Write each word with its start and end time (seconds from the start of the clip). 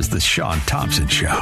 is 0.00 0.08
The 0.08 0.18
Shaun 0.18 0.58
Thompson 0.60 1.06
Show. 1.08 1.26
Like 1.28 1.36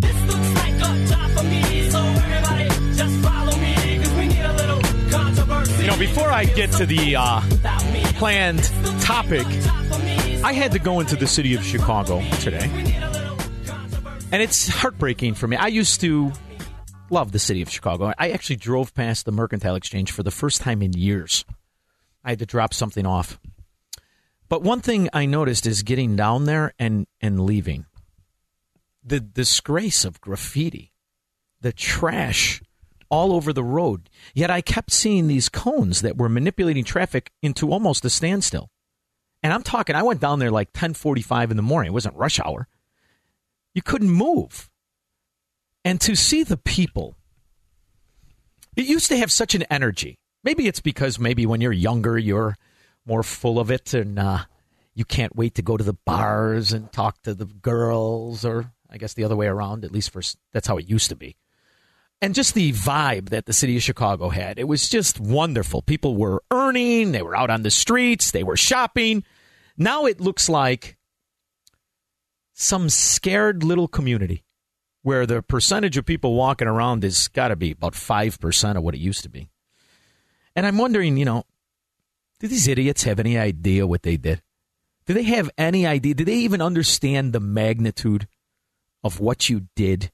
a 0.00 1.06
job 1.06 1.30
for 1.36 1.44
me, 1.44 1.90
so 1.90 1.98
everybody 2.00 2.68
just 2.96 3.16
follow 3.20 3.54
me, 3.58 3.98
'cause 3.98 4.12
we 4.14 4.26
need 4.28 4.40
a 4.40 4.52
little 4.54 4.80
controversy. 5.10 5.82
You 5.82 5.90
know, 5.90 5.98
before 5.98 6.30
I 6.30 6.46
get 6.46 6.72
to 6.72 6.86
the 6.86 7.16
uh, 7.16 7.42
planned 8.18 8.62
topic, 9.02 9.46
job 9.46 9.84
for 9.92 9.98
me, 9.98 10.42
I 10.42 10.54
had 10.54 10.72
to 10.72 10.78
go 10.78 11.00
into 11.00 11.14
the 11.14 11.26
city 11.26 11.54
of 11.54 11.62
Chicago 11.62 12.22
today. 12.40 12.70
we 12.74 12.84
need 12.84 13.02
a 13.02 13.10
little 13.10 13.36
controversy. 13.66 14.28
And 14.32 14.40
it's 14.42 14.68
heartbreaking 14.68 15.34
for 15.34 15.46
me. 15.46 15.58
I 15.58 15.66
used 15.66 16.00
to 16.00 16.32
love 17.10 17.32
the 17.32 17.38
city 17.38 17.60
of 17.60 17.68
Chicago. 17.68 18.14
I 18.18 18.30
actually 18.30 18.56
drove 18.56 18.94
past 18.94 19.26
the 19.26 19.32
Mercantile 19.32 19.74
Exchange 19.74 20.10
for 20.10 20.22
the 20.22 20.30
first 20.30 20.62
time 20.62 20.80
in 20.80 20.94
years. 20.94 21.44
I 22.24 22.30
had 22.30 22.38
to 22.38 22.46
drop 22.46 22.72
something 22.72 23.04
off. 23.06 23.38
But 24.48 24.62
one 24.62 24.80
thing 24.80 25.10
I 25.12 25.26
noticed 25.26 25.66
is 25.66 25.82
getting 25.82 26.16
down 26.16 26.46
there 26.46 26.72
and, 26.78 27.06
and 27.20 27.40
leaving. 27.44 27.84
The 29.02 29.20
disgrace 29.20 30.04
of 30.04 30.20
graffiti, 30.20 30.92
the 31.60 31.72
trash 31.72 32.62
all 33.08 33.32
over 33.32 33.52
the 33.52 33.64
road. 33.64 34.08
Yet 34.34 34.50
I 34.50 34.60
kept 34.60 34.92
seeing 34.92 35.26
these 35.26 35.48
cones 35.48 36.02
that 36.02 36.16
were 36.16 36.28
manipulating 36.28 36.84
traffic 36.84 37.32
into 37.42 37.72
almost 37.72 38.04
a 38.04 38.10
standstill. 38.10 38.70
And 39.42 39.52
I'm 39.52 39.62
talking, 39.62 39.96
I 39.96 40.02
went 40.02 40.20
down 40.20 40.38
there 40.38 40.50
like 40.50 40.68
1045 40.68 41.50
in 41.50 41.56
the 41.56 41.62
morning. 41.62 41.90
It 41.90 41.94
wasn't 41.94 42.16
rush 42.16 42.38
hour 42.38 42.68
you 43.74 43.82
couldn't 43.82 44.10
move. 44.10 44.68
And 45.84 46.00
to 46.02 46.14
see 46.14 46.42
the 46.42 46.56
people, 46.56 47.16
it 48.76 48.86
used 48.86 49.08
to 49.08 49.16
have 49.16 49.32
such 49.32 49.54
an 49.54 49.62
energy. 49.64 50.18
Maybe 50.44 50.66
it's 50.66 50.80
because 50.80 51.18
maybe 51.18 51.46
when 51.46 51.60
you're 51.60 51.72
younger, 51.72 52.18
you're 52.18 52.56
more 53.06 53.22
full 53.22 53.58
of 53.58 53.70
it 53.70 53.94
and 53.94 54.18
uh, 54.18 54.40
you 54.94 55.04
can't 55.04 55.36
wait 55.36 55.54
to 55.54 55.62
go 55.62 55.76
to 55.76 55.84
the 55.84 55.96
bars 56.04 56.72
and 56.72 56.92
talk 56.92 57.22
to 57.22 57.34
the 57.34 57.46
girls, 57.46 58.44
or 58.44 58.72
I 58.90 58.98
guess 58.98 59.14
the 59.14 59.24
other 59.24 59.36
way 59.36 59.46
around, 59.46 59.84
at 59.84 59.92
least 59.92 60.10
for 60.10 60.22
that's 60.52 60.66
how 60.66 60.78
it 60.78 60.88
used 60.88 61.08
to 61.10 61.16
be. 61.16 61.36
And 62.22 62.34
just 62.34 62.54
the 62.54 62.72
vibe 62.72 63.30
that 63.30 63.46
the 63.46 63.52
city 63.52 63.76
of 63.76 63.82
Chicago 63.82 64.28
had, 64.28 64.58
it 64.58 64.68
was 64.68 64.88
just 64.88 65.18
wonderful. 65.18 65.80
People 65.80 66.16
were 66.16 66.42
earning, 66.50 67.12
they 67.12 67.22
were 67.22 67.36
out 67.36 67.48
on 67.48 67.62
the 67.62 67.70
streets, 67.70 68.30
they 68.30 68.42
were 68.42 68.56
shopping. 68.56 69.24
Now 69.78 70.04
it 70.04 70.20
looks 70.20 70.48
like 70.48 70.98
some 72.52 72.90
scared 72.90 73.64
little 73.64 73.88
community 73.88 74.44
where 75.02 75.24
the 75.24 75.40
percentage 75.40 75.96
of 75.96 76.04
people 76.04 76.34
walking 76.34 76.68
around 76.68 77.04
has 77.04 77.28
got 77.28 77.48
to 77.48 77.56
be 77.56 77.70
about 77.70 77.94
5% 77.94 78.76
of 78.76 78.82
what 78.82 78.94
it 78.94 79.00
used 79.00 79.22
to 79.22 79.30
be. 79.30 79.48
And 80.54 80.66
I'm 80.66 80.76
wondering, 80.76 81.16
you 81.16 81.24
know, 81.24 81.44
do 82.38 82.48
these 82.48 82.68
idiots 82.68 83.04
have 83.04 83.18
any 83.18 83.38
idea 83.38 83.86
what 83.86 84.02
they 84.02 84.18
did? 84.18 84.42
Do 85.06 85.14
they 85.14 85.22
have 85.22 85.48
any 85.56 85.86
idea? 85.86 86.12
Do 86.12 86.24
they 86.26 86.36
even 86.36 86.60
understand 86.60 87.32
the 87.32 87.40
magnitude 87.40 88.28
of 89.02 89.20
what 89.20 89.48
you 89.48 89.68
did 89.74 90.10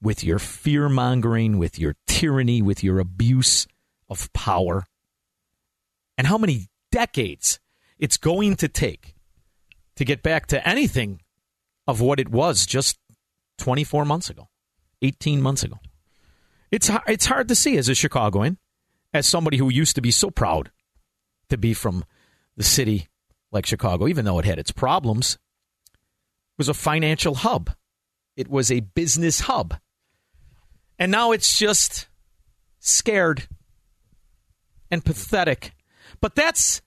with 0.00 0.22
your 0.22 0.38
fear 0.38 0.88
mongering, 0.88 1.58
with 1.58 1.78
your 1.78 1.96
tyranny, 2.06 2.62
with 2.62 2.82
your 2.82 2.98
abuse 2.98 3.66
of 4.08 4.32
power? 4.32 4.84
And 6.16 6.26
how 6.26 6.38
many 6.38 6.68
decades 6.90 7.58
it's 7.98 8.16
going 8.16 8.56
to 8.56 8.68
take 8.68 9.14
to 9.96 10.04
get 10.04 10.22
back 10.22 10.46
to 10.46 10.68
anything 10.68 11.20
of 11.86 12.00
what 12.00 12.20
it 12.20 12.28
was 12.28 12.66
just 12.66 12.98
24 13.58 14.04
months 14.04 14.30
ago, 14.30 14.48
18 15.02 15.40
months 15.40 15.62
ago. 15.62 15.78
It's 16.70 16.90
it's 17.06 17.26
hard 17.26 17.48
to 17.48 17.54
see 17.54 17.76
as 17.76 17.88
a 17.88 17.94
Chicagoan, 17.94 18.58
as 19.12 19.26
somebody 19.26 19.58
who 19.58 19.70
used 19.70 19.94
to 19.94 20.02
be 20.02 20.10
so 20.10 20.30
proud 20.30 20.70
to 21.48 21.56
be 21.56 21.72
from 21.72 22.04
the 22.56 22.64
city 22.64 23.08
like 23.52 23.66
Chicago, 23.66 24.08
even 24.08 24.24
though 24.24 24.38
it 24.38 24.44
had 24.44 24.58
its 24.58 24.72
problems. 24.72 25.38
Was 26.56 26.68
a 26.68 26.74
financial 26.74 27.34
hub. 27.34 27.70
It 28.36 28.48
was 28.48 28.70
a 28.70 28.80
business 28.80 29.40
hub. 29.40 29.74
And 30.98 31.10
now 31.10 31.32
it's 31.32 31.58
just 31.58 32.08
scared 32.78 33.48
and 34.90 35.04
pathetic. 35.04 35.72
But 36.20 36.34
that's 36.34 36.82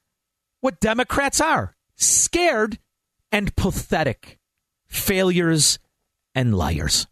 what 0.62 0.80
Democrats 0.80 1.42
are 1.42 1.76
scared 1.96 2.80
and 3.32 3.56
pathetic 3.56 4.40
failures 4.88 5.80
and 6.34 6.56
liars. 6.56 7.08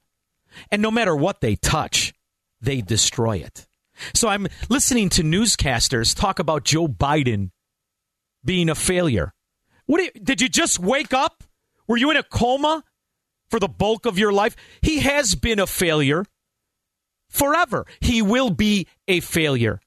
And 0.72 0.81
no 0.81 0.91
matter 0.91 1.16
what 1.16 1.41
they 1.41 1.56
touch, 1.56 2.13
they 2.62 2.81
destroy 2.81 3.38
it. 3.38 3.68
So 4.13 4.28
I'm 4.28 4.47
listening 4.69 5.09
to 5.09 5.24
newscasters 5.24 6.16
talk 6.16 6.40
about 6.40 6.63
Joe 6.66 6.88
Biden 6.88 7.51
being 8.44 8.69
a 8.69 8.75
failure. 8.75 9.34
What 9.85 10.01
you- 10.01 10.22
did 10.22 10.41
you 10.41 10.50
just 10.50 10.79
wake 10.79 11.13
up? 11.13 11.44
Were 11.88 11.97
you 11.97 12.12
in 12.12 12.18
a 12.18 12.24
coma 12.24 12.84
for 13.50 13.59
the 13.59 13.67
bulk 13.67 14.06
of 14.06 14.17
your 14.17 14.33
life? 14.33 14.56
He 14.81 15.00
has 15.00 15.35
been 15.35 15.59
a 15.59 15.67
failure 15.67 16.25
forever. 17.29 17.85
He 18.00 18.22
will 18.22 18.50
be 18.50 18.88
a 19.07 19.19
failure 19.19 19.79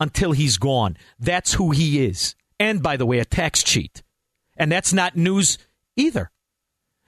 until 0.00 0.32
he's 0.32 0.58
gone. 0.58 0.96
That's 1.18 1.54
who 1.54 1.70
he 1.70 2.04
is. 2.04 2.34
And 2.58 2.82
by 2.82 2.96
the 2.96 3.06
way, 3.06 3.18
a 3.18 3.24
tax 3.24 3.62
cheat. 3.62 4.02
And 4.56 4.70
that's 4.70 4.92
not 4.92 5.16
news 5.16 5.58
either. 5.96 6.30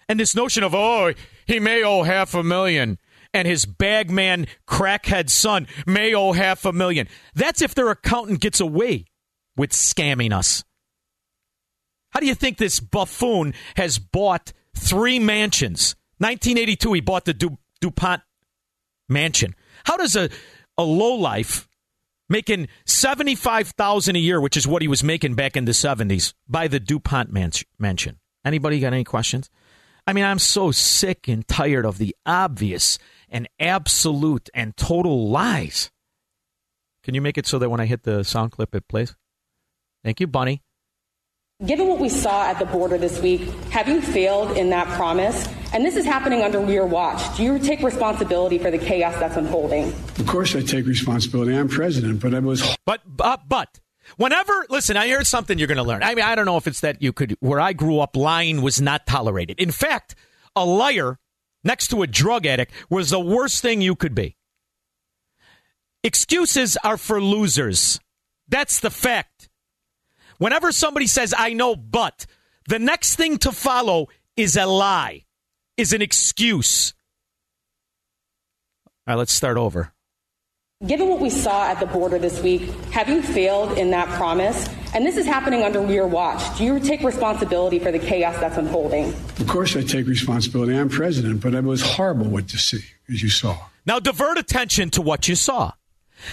And 0.08 0.20
this 0.20 0.34
notion 0.34 0.62
of, 0.62 0.74
oh, 0.74 1.12
he 1.46 1.60
may 1.60 1.82
owe 1.82 2.02
half 2.02 2.34
a 2.34 2.42
million 2.42 2.98
and 3.36 3.46
his 3.46 3.66
bagman 3.66 4.46
crackhead 4.66 5.28
son 5.28 5.66
may 5.86 6.14
owe 6.14 6.32
half 6.32 6.64
a 6.64 6.72
million. 6.72 7.06
That's 7.34 7.60
if 7.60 7.74
their 7.74 7.90
accountant 7.90 8.40
gets 8.40 8.60
away 8.60 9.04
with 9.56 9.70
scamming 9.70 10.32
us. 10.32 10.64
How 12.10 12.20
do 12.20 12.26
you 12.26 12.34
think 12.34 12.56
this 12.56 12.80
buffoon 12.80 13.52
has 13.76 13.98
bought 13.98 14.54
three 14.76 15.18
mansions? 15.18 15.96
1982, 16.18 16.92
he 16.92 17.00
bought 17.00 17.24
the 17.24 17.34
du- 17.34 17.58
DuPont 17.80 18.22
mansion. 19.08 19.54
How 19.84 19.96
does 19.96 20.16
a, 20.16 20.30
a 20.78 20.82
lowlife 20.82 21.68
making 22.28 22.68
75000 22.86 24.16
a 24.16 24.18
year, 24.18 24.40
which 24.40 24.56
is 24.56 24.66
what 24.66 24.82
he 24.82 24.88
was 24.88 25.04
making 25.04 25.34
back 25.34 25.56
in 25.56 25.64
the 25.64 25.72
70s, 25.72 26.34
buy 26.48 26.68
the 26.68 26.80
DuPont 26.80 27.32
mans- 27.32 27.64
mansion? 27.78 28.18
Anybody 28.44 28.80
got 28.80 28.92
any 28.92 29.04
questions? 29.04 29.50
I 30.06 30.12
mean, 30.12 30.24
I'm 30.24 30.38
so 30.38 30.70
sick 30.70 31.26
and 31.26 31.46
tired 31.46 31.84
of 31.84 31.98
the 31.98 32.14
obvious 32.24 32.98
and 33.28 33.48
absolute 33.58 34.48
and 34.54 34.76
total 34.76 35.28
lies. 35.28 35.90
Can 37.02 37.14
you 37.14 37.20
make 37.20 37.38
it 37.38 37.46
so 37.46 37.58
that 37.58 37.70
when 37.70 37.80
I 37.80 37.86
hit 37.86 38.04
the 38.04 38.22
sound 38.22 38.52
clip, 38.52 38.74
it 38.74 38.88
plays? 38.88 39.16
Thank 40.04 40.20
you, 40.20 40.26
Bunny. 40.28 40.62
Given 41.64 41.88
what 41.88 42.00
we 42.00 42.10
saw 42.10 42.44
at 42.44 42.58
the 42.58 42.66
border 42.66 42.98
this 42.98 43.18
week, 43.22 43.40
have 43.70 43.88
you 43.88 44.02
failed 44.02 44.58
in 44.58 44.68
that 44.70 44.86
promise? 44.88 45.48
And 45.72 45.86
this 45.86 45.96
is 45.96 46.04
happening 46.04 46.42
under 46.42 46.62
your 46.70 46.84
watch. 46.84 47.34
Do 47.34 47.44
you 47.44 47.58
take 47.58 47.80
responsibility 47.80 48.58
for 48.58 48.70
the 48.70 48.76
chaos 48.76 49.18
that's 49.18 49.38
unfolding? 49.38 49.84
Of 50.18 50.26
course, 50.26 50.54
I 50.54 50.60
take 50.60 50.84
responsibility. 50.84 51.56
I'm 51.56 51.68
president, 51.68 52.20
but 52.20 52.34
I 52.34 52.40
was 52.40 52.76
But 52.84 53.00
uh, 53.20 53.38
but 53.48 53.80
whenever 54.18 54.66
listen, 54.68 54.98
I 54.98 55.08
heard 55.08 55.26
something 55.26 55.58
you're 55.58 55.66
going 55.66 55.78
to 55.78 55.82
learn. 55.82 56.02
I 56.02 56.14
mean, 56.14 56.26
I 56.26 56.34
don't 56.34 56.44
know 56.44 56.58
if 56.58 56.66
it's 56.66 56.80
that 56.80 57.00
you 57.00 57.14
could. 57.14 57.38
Where 57.40 57.58
I 57.58 57.72
grew 57.72 58.00
up, 58.00 58.16
lying 58.16 58.60
was 58.60 58.78
not 58.82 59.06
tolerated. 59.06 59.58
In 59.58 59.70
fact, 59.70 60.14
a 60.54 60.66
liar 60.66 61.18
next 61.64 61.88
to 61.88 62.02
a 62.02 62.06
drug 62.06 62.44
addict 62.44 62.70
was 62.90 63.08
the 63.08 63.20
worst 63.20 63.62
thing 63.62 63.80
you 63.80 63.96
could 63.96 64.14
be. 64.14 64.36
Excuses 66.04 66.76
are 66.84 66.98
for 66.98 67.18
losers. 67.18 67.98
That's 68.46 68.78
the 68.80 68.90
fact. 68.90 69.35
Whenever 70.38 70.72
somebody 70.72 71.06
says, 71.06 71.34
I 71.36 71.52
know, 71.52 71.76
but, 71.76 72.26
the 72.68 72.78
next 72.78 73.16
thing 73.16 73.38
to 73.38 73.52
follow 73.52 74.08
is 74.36 74.56
a 74.56 74.66
lie, 74.66 75.24
is 75.76 75.92
an 75.92 76.02
excuse. 76.02 76.94
All 79.06 79.14
right, 79.14 79.18
let's 79.18 79.32
start 79.32 79.56
over. 79.56 79.92
Given 80.86 81.08
what 81.08 81.20
we 81.20 81.30
saw 81.30 81.64
at 81.68 81.80
the 81.80 81.86
border 81.86 82.18
this 82.18 82.42
week, 82.42 82.62
have 82.90 83.08
you 83.08 83.22
failed 83.22 83.78
in 83.78 83.90
that 83.92 84.08
promise? 84.18 84.68
And 84.94 85.06
this 85.06 85.16
is 85.16 85.24
happening 85.24 85.62
under 85.62 85.90
your 85.90 86.06
watch. 86.06 86.58
Do 86.58 86.64
you 86.64 86.78
take 86.80 87.00
responsibility 87.00 87.78
for 87.78 87.90
the 87.90 87.98
chaos 87.98 88.38
that's 88.40 88.58
unfolding? 88.58 89.14
Of 89.40 89.46
course, 89.46 89.74
I 89.74 89.82
take 89.82 90.06
responsibility. 90.06 90.76
I'm 90.76 90.90
president, 90.90 91.40
but 91.40 91.54
it 91.54 91.64
was 91.64 91.80
horrible 91.80 92.26
what 92.26 92.48
to 92.48 92.58
see, 92.58 92.84
as 93.08 93.22
you 93.22 93.30
saw. 93.30 93.56
Now 93.86 94.00
divert 94.00 94.36
attention 94.36 94.90
to 94.90 95.00
what 95.00 95.28
you 95.28 95.34
saw. 95.34 95.72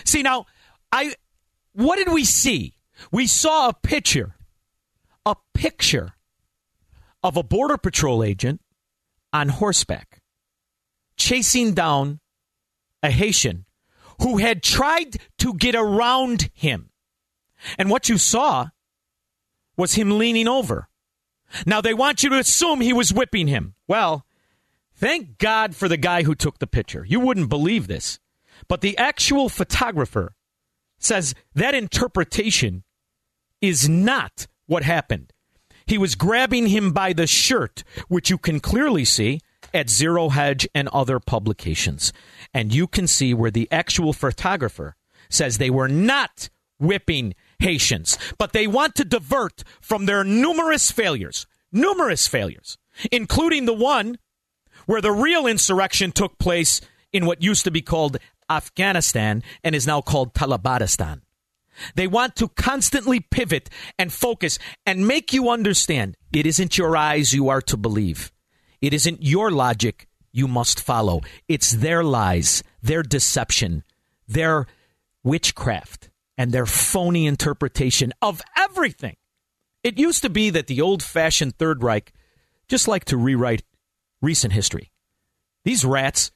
See 0.03 0.23
now, 0.23 0.45
I 0.91 1.13
what 1.71 1.95
did 1.95 2.11
we 2.11 2.25
see? 2.25 2.73
We 3.11 3.27
saw 3.27 3.69
a 3.69 3.73
picture, 3.73 4.35
a 5.25 5.35
picture 5.53 6.13
of 7.23 7.37
a 7.37 7.43
border 7.43 7.77
patrol 7.77 8.23
agent 8.23 8.61
on 9.31 9.49
horseback 9.49 10.21
chasing 11.17 11.73
down 11.73 12.19
a 13.01 13.09
Haitian 13.09 13.65
who 14.21 14.37
had 14.37 14.63
tried 14.63 15.17
to 15.39 15.53
get 15.53 15.75
around 15.75 16.49
him. 16.53 16.89
And 17.77 17.89
what 17.89 18.09
you 18.09 18.17
saw 18.17 18.67
was 19.77 19.93
him 19.93 20.17
leaning 20.17 20.47
over. 20.47 20.89
Now 21.65 21.81
they 21.81 21.93
want 21.93 22.23
you 22.23 22.29
to 22.29 22.39
assume 22.39 22.81
he 22.81 22.93
was 22.93 23.13
whipping 23.13 23.47
him. 23.47 23.75
Well, 23.87 24.25
thank 24.95 25.37
God 25.37 25.75
for 25.75 25.87
the 25.87 25.97
guy 25.97 26.23
who 26.23 26.35
took 26.35 26.59
the 26.59 26.67
picture. 26.67 27.05
You 27.07 27.19
wouldn't 27.19 27.49
believe 27.49 27.87
this. 27.87 28.19
But 28.67 28.81
the 28.81 28.97
actual 28.97 29.49
photographer 29.49 30.35
says 30.97 31.35
that 31.55 31.75
interpretation 31.75 32.83
is 33.63 33.87
not 33.87 34.45
what 34.67 34.83
happened. 34.83 35.31
He 35.85 35.97
was 35.97 36.15
grabbing 36.15 36.67
him 36.67 36.91
by 36.91 37.13
the 37.13 37.25
shirt, 37.25 37.83
which 38.09 38.29
you 38.29 38.37
can 38.37 38.59
clearly 38.59 39.05
see 39.05 39.39
at 39.73 39.89
Zero 39.89 40.29
Hedge 40.29 40.67
and 40.75 40.89
other 40.89 41.19
publications. 41.19 42.11
And 42.53 42.73
you 42.73 42.87
can 42.87 43.07
see 43.07 43.33
where 43.33 43.51
the 43.51 43.69
actual 43.71 44.11
photographer 44.11 44.95
says 45.29 45.57
they 45.57 45.69
were 45.69 45.87
not 45.87 46.49
whipping 46.77 47.35
Haitians, 47.59 48.17
but 48.37 48.51
they 48.51 48.67
want 48.67 48.95
to 48.95 49.05
divert 49.05 49.63
from 49.81 50.05
their 50.05 50.25
numerous 50.25 50.91
failures, 50.91 51.47
numerous 51.71 52.27
failures, 52.27 52.77
including 53.11 53.65
the 53.65 53.73
one 53.73 54.17
where 54.85 55.01
the 55.01 55.11
real 55.11 55.47
insurrection 55.47 56.11
took 56.11 56.37
place 56.37 56.81
in 57.13 57.25
what 57.25 57.41
used 57.41 57.63
to 57.63 57.71
be 57.71 57.81
called 57.81 58.17
Afghanistan 58.49 59.41
and 59.63 59.73
is 59.73 59.87
now 59.87 60.01
called 60.01 60.33
Talibanistan. 60.33 61.21
They 61.95 62.07
want 62.07 62.35
to 62.37 62.47
constantly 62.49 63.19
pivot 63.19 63.69
and 63.97 64.11
focus 64.11 64.59
and 64.85 65.07
make 65.07 65.33
you 65.33 65.49
understand 65.49 66.15
it 66.31 66.45
isn't 66.45 66.77
your 66.77 66.95
eyes 66.95 67.33
you 67.33 67.49
are 67.49 67.61
to 67.61 67.77
believe. 67.77 68.31
It 68.81 68.93
isn't 68.93 69.23
your 69.23 69.51
logic 69.51 70.07
you 70.31 70.47
must 70.47 70.79
follow. 70.79 71.21
It's 71.47 71.71
their 71.71 72.03
lies, 72.03 72.63
their 72.81 73.03
deception, 73.03 73.83
their 74.27 74.65
witchcraft, 75.23 76.09
and 76.37 76.51
their 76.51 76.65
phony 76.65 77.27
interpretation 77.27 78.13
of 78.21 78.41
everything. 78.57 79.15
It 79.83 79.99
used 79.99 80.21
to 80.23 80.29
be 80.29 80.49
that 80.49 80.67
the 80.67 80.81
old 80.81 81.03
fashioned 81.03 81.57
Third 81.57 81.83
Reich 81.83 82.13
just 82.67 82.87
liked 82.87 83.09
to 83.09 83.17
rewrite 83.17 83.63
recent 84.21 84.53
history. 84.53 84.91
These 85.65 85.85
rats, 85.85 86.31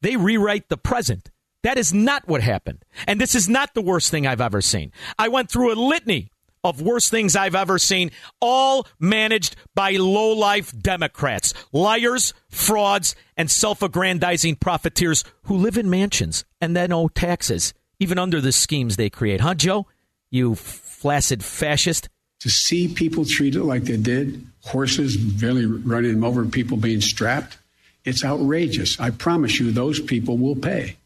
they 0.00 0.16
rewrite 0.16 0.68
the 0.68 0.76
present. 0.76 1.30
That 1.62 1.78
is 1.78 1.94
not 1.94 2.26
what 2.26 2.42
happened. 2.42 2.84
And 3.06 3.20
this 3.20 3.34
is 3.34 3.48
not 3.48 3.74
the 3.74 3.82
worst 3.82 4.10
thing 4.10 4.26
I've 4.26 4.40
ever 4.40 4.60
seen. 4.60 4.92
I 5.18 5.28
went 5.28 5.50
through 5.50 5.72
a 5.72 5.78
litany 5.78 6.30
of 6.64 6.80
worst 6.80 7.10
things 7.10 7.34
I've 7.34 7.54
ever 7.54 7.78
seen, 7.78 8.12
all 8.40 8.86
managed 9.00 9.56
by 9.74 9.92
low-life 9.92 10.72
Democrats, 10.80 11.54
liars, 11.72 12.34
frauds, 12.48 13.16
and 13.36 13.50
self-aggrandizing 13.50 14.56
profiteers 14.56 15.24
who 15.44 15.56
live 15.56 15.76
in 15.76 15.90
mansions 15.90 16.44
and 16.60 16.76
then 16.76 16.92
owe 16.92 17.08
taxes, 17.08 17.74
even 17.98 18.18
under 18.18 18.40
the 18.40 18.52
schemes 18.52 18.96
they 18.96 19.10
create. 19.10 19.40
Huh, 19.40 19.54
Joe? 19.54 19.86
You 20.30 20.54
flaccid 20.54 21.42
fascist. 21.42 22.08
To 22.40 22.48
see 22.48 22.88
people 22.88 23.24
treated 23.24 23.62
like 23.62 23.84
they 23.84 23.96
did, 23.96 24.46
horses 24.62 25.16
barely 25.16 25.66
running 25.66 26.14
them 26.14 26.24
over, 26.24 26.44
people 26.44 26.76
being 26.76 27.00
strapped, 27.00 27.58
it's 28.04 28.24
outrageous. 28.24 28.98
I 29.00 29.10
promise 29.10 29.60
you, 29.60 29.70
those 29.70 30.00
people 30.00 30.38
will 30.38 30.56
pay. 30.56 30.96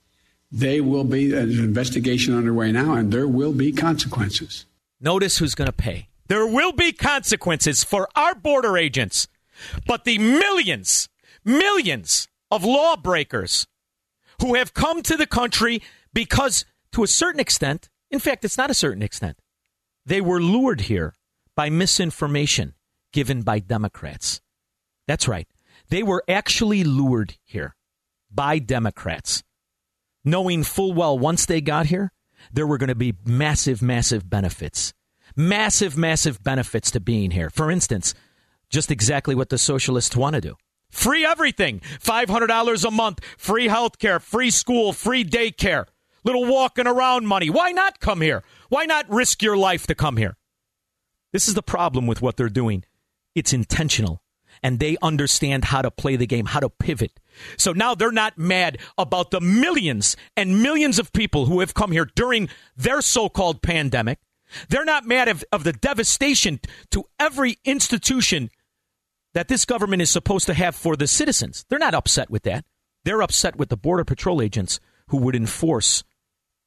They 0.50 0.80
will 0.80 1.04
be, 1.04 1.34
an 1.34 1.50
investigation 1.50 2.36
underway 2.36 2.72
now, 2.72 2.94
and 2.94 3.12
there 3.12 3.28
will 3.28 3.52
be 3.52 3.72
consequences. 3.72 4.66
Notice 5.00 5.38
who's 5.38 5.54
going 5.54 5.66
to 5.66 5.72
pay. 5.72 6.08
There 6.28 6.46
will 6.46 6.72
be 6.72 6.92
consequences 6.92 7.84
for 7.84 8.08
our 8.16 8.34
border 8.34 8.76
agents, 8.76 9.28
but 9.86 10.04
the 10.04 10.18
millions, 10.18 11.08
millions 11.44 12.28
of 12.50 12.64
lawbreakers 12.64 13.66
who 14.40 14.54
have 14.54 14.74
come 14.74 15.02
to 15.02 15.16
the 15.16 15.26
country 15.26 15.82
because, 16.12 16.64
to 16.92 17.02
a 17.02 17.08
certain 17.08 17.40
extent, 17.40 17.88
in 18.10 18.18
fact, 18.18 18.44
it's 18.44 18.58
not 18.58 18.70
a 18.70 18.74
certain 18.74 19.02
extent, 19.02 19.38
they 20.04 20.20
were 20.20 20.40
lured 20.40 20.82
here 20.82 21.14
by 21.54 21.70
misinformation 21.70 22.74
given 23.12 23.42
by 23.42 23.58
Democrats. 23.58 24.40
That's 25.06 25.28
right. 25.28 25.48
They 25.88 26.02
were 26.02 26.22
actually 26.28 26.84
lured 26.84 27.36
here 27.44 27.74
by 28.30 28.58
Democrats, 28.58 29.42
knowing 30.26 30.62
full 30.62 30.92
well 30.92 31.18
once 31.18 31.46
they 31.46 31.62
got 31.62 31.86
here, 31.86 32.12
there 32.52 32.66
were 32.66 32.76
going 32.76 32.88
to 32.88 32.94
be 32.94 33.14
massive, 33.24 33.80
massive 33.80 34.28
benefits. 34.28 34.92
Massive, 35.34 35.96
massive 35.96 36.42
benefits 36.42 36.90
to 36.90 37.00
being 37.00 37.30
here. 37.30 37.48
For 37.48 37.70
instance, 37.70 38.14
just 38.68 38.90
exactly 38.90 39.34
what 39.34 39.48
the 39.48 39.58
socialists 39.58 40.16
want 40.16 40.34
to 40.34 40.40
do. 40.40 40.56
Free 40.90 41.24
everything. 41.24 41.80
$500 41.80 42.84
a 42.84 42.90
month, 42.90 43.20
free 43.38 43.68
health 43.68 43.98
care, 43.98 44.20
free 44.20 44.50
school, 44.50 44.92
free 44.92 45.24
daycare, 45.24 45.86
little 46.24 46.46
walking 46.46 46.86
around 46.86 47.26
money. 47.26 47.50
Why 47.50 47.72
not 47.72 48.00
come 48.00 48.20
here? 48.20 48.42
Why 48.68 48.84
not 48.84 49.10
risk 49.10 49.42
your 49.42 49.56
life 49.56 49.86
to 49.86 49.94
come 49.94 50.16
here? 50.16 50.36
This 51.32 51.48
is 51.48 51.54
the 51.54 51.62
problem 51.62 52.06
with 52.06 52.22
what 52.22 52.36
they're 52.36 52.48
doing. 52.48 52.84
It's 53.34 53.52
intentional 53.52 54.22
and 54.62 54.78
they 54.78 54.96
understand 55.02 55.66
how 55.66 55.82
to 55.82 55.90
play 55.90 56.16
the 56.16 56.26
game, 56.26 56.46
how 56.46 56.60
to 56.60 56.70
pivot. 56.70 57.20
So 57.56 57.72
now 57.72 57.94
they're 57.94 58.12
not 58.12 58.38
mad 58.38 58.78
about 58.98 59.30
the 59.30 59.40
millions 59.40 60.16
and 60.36 60.62
millions 60.62 60.98
of 60.98 61.12
people 61.12 61.46
who 61.46 61.60
have 61.60 61.74
come 61.74 61.92
here 61.92 62.08
during 62.14 62.48
their 62.76 63.00
so 63.00 63.28
called 63.28 63.62
pandemic. 63.62 64.18
They're 64.68 64.84
not 64.84 65.06
mad 65.06 65.28
of, 65.28 65.44
of 65.52 65.64
the 65.64 65.72
devastation 65.72 66.60
to 66.90 67.04
every 67.18 67.58
institution 67.64 68.50
that 69.34 69.48
this 69.48 69.64
government 69.64 70.02
is 70.02 70.10
supposed 70.10 70.46
to 70.46 70.54
have 70.54 70.74
for 70.74 70.96
the 70.96 71.06
citizens. 71.06 71.64
They're 71.68 71.78
not 71.78 71.94
upset 71.94 72.30
with 72.30 72.44
that. 72.44 72.64
They're 73.04 73.22
upset 73.22 73.56
with 73.56 73.68
the 73.68 73.76
Border 73.76 74.04
Patrol 74.04 74.40
agents 74.40 74.80
who 75.08 75.18
would 75.18 75.36
enforce 75.36 76.04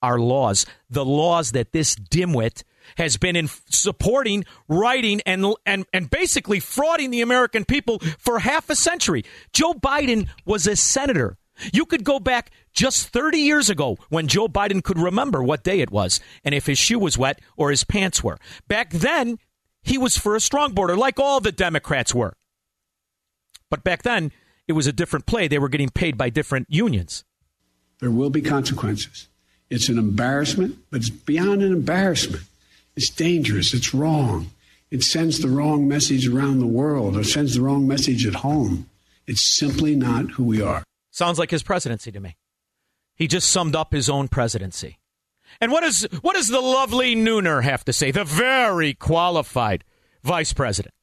our 0.01 0.19
laws, 0.19 0.65
the 0.89 1.05
laws 1.05 1.51
that 1.51 1.71
this 1.71 1.95
dimwit 1.95 2.63
has 2.97 3.17
been 3.17 3.35
in 3.35 3.49
supporting, 3.69 4.45
writing, 4.67 5.21
and, 5.25 5.45
and, 5.65 5.85
and 5.93 6.09
basically 6.09 6.59
frauding 6.59 7.11
the 7.11 7.21
American 7.21 7.65
people 7.65 7.99
for 8.17 8.39
half 8.39 8.69
a 8.69 8.75
century. 8.75 9.23
Joe 9.53 9.73
Biden 9.73 10.27
was 10.45 10.67
a 10.67 10.75
senator. 10.75 11.37
You 11.73 11.85
could 11.85 12.03
go 12.03 12.19
back 12.19 12.51
just 12.73 13.09
30 13.09 13.39
years 13.39 13.69
ago 13.69 13.97
when 14.09 14.27
Joe 14.27 14.47
Biden 14.47 14.83
could 14.83 14.97
remember 14.97 15.43
what 15.43 15.63
day 15.63 15.81
it 15.81 15.91
was 15.91 16.19
and 16.43 16.55
if 16.55 16.65
his 16.65 16.77
shoe 16.77 16.99
was 16.99 17.17
wet 17.17 17.41
or 17.57 17.69
his 17.69 17.83
pants 17.83 18.23
were. 18.23 18.37
Back 18.67 18.91
then, 18.91 19.39
he 19.81 19.97
was 19.97 20.17
for 20.17 20.35
a 20.35 20.39
strong 20.39 20.73
border, 20.73 20.95
like 20.95 21.19
all 21.19 21.39
the 21.39 21.51
Democrats 21.51 22.13
were. 22.13 22.35
But 23.69 23.83
back 23.83 24.03
then, 24.03 24.31
it 24.67 24.73
was 24.73 24.87
a 24.87 24.93
different 24.93 25.25
play. 25.25 25.47
They 25.47 25.59
were 25.59 25.69
getting 25.69 25.89
paid 25.89 26.17
by 26.17 26.29
different 26.29 26.67
unions. 26.69 27.23
There 27.99 28.11
will 28.11 28.29
be 28.29 28.41
consequences. 28.41 29.27
It's 29.69 29.89
an 29.89 29.97
embarrassment, 29.97 30.77
but 30.89 31.01
it's 31.01 31.09
beyond 31.09 31.61
an 31.61 31.71
embarrassment. 31.71 32.43
It's 32.99 33.09
dangerous. 33.09 33.73
It's 33.73 33.93
wrong. 33.93 34.51
It 34.91 35.03
sends 35.03 35.39
the 35.39 35.47
wrong 35.47 35.87
message 35.87 36.27
around 36.27 36.59
the 36.59 36.67
world. 36.67 37.15
It 37.15 37.27
sends 37.27 37.55
the 37.55 37.61
wrong 37.61 37.87
message 37.87 38.27
at 38.27 38.35
home. 38.35 38.89
It's 39.25 39.57
simply 39.57 39.95
not 39.95 40.31
who 40.31 40.43
we 40.43 40.61
are. 40.61 40.83
Sounds 41.09 41.39
like 41.39 41.49
his 41.49 41.63
presidency 41.63 42.11
to 42.11 42.19
me. 42.19 42.35
He 43.15 43.25
just 43.25 43.49
summed 43.49 43.73
up 43.73 43.93
his 43.93 44.09
own 44.09 44.27
presidency. 44.27 44.99
And 45.61 45.71
what, 45.71 45.85
is, 45.85 46.09
what 46.19 46.35
does 46.35 46.49
the 46.49 46.59
lovely 46.59 47.15
Nooner 47.15 47.63
have 47.63 47.85
to 47.85 47.93
say? 47.93 48.11
The 48.11 48.25
very 48.25 48.95
qualified 48.95 49.85
vice 50.21 50.51
president, 50.51 50.93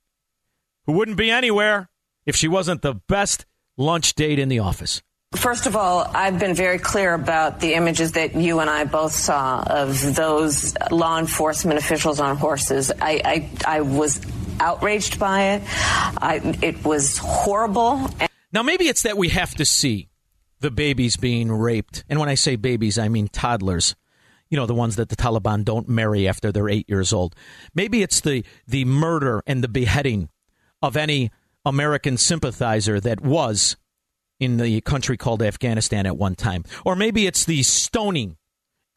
who 0.84 0.92
wouldn't 0.92 1.16
be 1.16 1.30
anywhere 1.30 1.88
if 2.26 2.36
she 2.36 2.46
wasn't 2.46 2.82
the 2.82 2.96
best 3.08 3.46
lunch 3.78 4.14
date 4.14 4.38
in 4.38 4.50
the 4.50 4.58
office. 4.58 5.00
First 5.34 5.66
of 5.66 5.74
all, 5.76 6.08
I've 6.14 6.38
been 6.38 6.54
very 6.54 6.78
clear 6.78 7.12
about 7.12 7.60
the 7.60 7.74
images 7.74 8.12
that 8.12 8.34
you 8.36 8.60
and 8.60 8.70
I 8.70 8.84
both 8.84 9.12
saw 9.12 9.60
of 9.60 10.14
those 10.14 10.74
law 10.90 11.18
enforcement 11.18 11.78
officials 11.78 12.20
on 12.20 12.36
horses. 12.36 12.92
I, 13.00 13.20
I, 13.24 13.50
I 13.78 13.80
was 13.80 14.20
outraged 14.60 15.18
by 15.18 15.42
it. 15.54 15.62
I, 15.66 16.58
it 16.62 16.84
was 16.84 17.18
horrible. 17.18 18.08
Now, 18.52 18.62
maybe 18.62 18.86
it's 18.86 19.02
that 19.02 19.18
we 19.18 19.28
have 19.30 19.54
to 19.56 19.64
see 19.64 20.08
the 20.60 20.70
babies 20.70 21.16
being 21.16 21.50
raped. 21.50 22.04
And 22.08 22.20
when 22.20 22.28
I 22.28 22.34
say 22.34 22.56
babies, 22.56 22.98
I 22.98 23.08
mean 23.08 23.28
toddlers. 23.28 23.94
You 24.48 24.56
know, 24.56 24.66
the 24.66 24.74
ones 24.74 24.96
that 24.96 25.08
the 25.08 25.16
Taliban 25.16 25.64
don't 25.64 25.88
marry 25.88 26.28
after 26.28 26.52
they're 26.52 26.68
eight 26.68 26.88
years 26.88 27.12
old. 27.12 27.34
Maybe 27.74 28.02
it's 28.02 28.20
the, 28.20 28.44
the 28.66 28.84
murder 28.84 29.42
and 29.46 29.62
the 29.62 29.68
beheading 29.68 30.28
of 30.80 30.96
any 30.96 31.32
American 31.64 32.16
sympathizer 32.16 33.00
that 33.00 33.20
was 33.20 33.76
in 34.38 34.56
the 34.58 34.80
country 34.82 35.16
called 35.16 35.42
Afghanistan 35.42 36.06
at 36.06 36.16
one 36.16 36.34
time. 36.34 36.64
Or 36.84 36.96
maybe 36.96 37.26
it's 37.26 37.44
the 37.44 37.62
stoning 37.62 38.36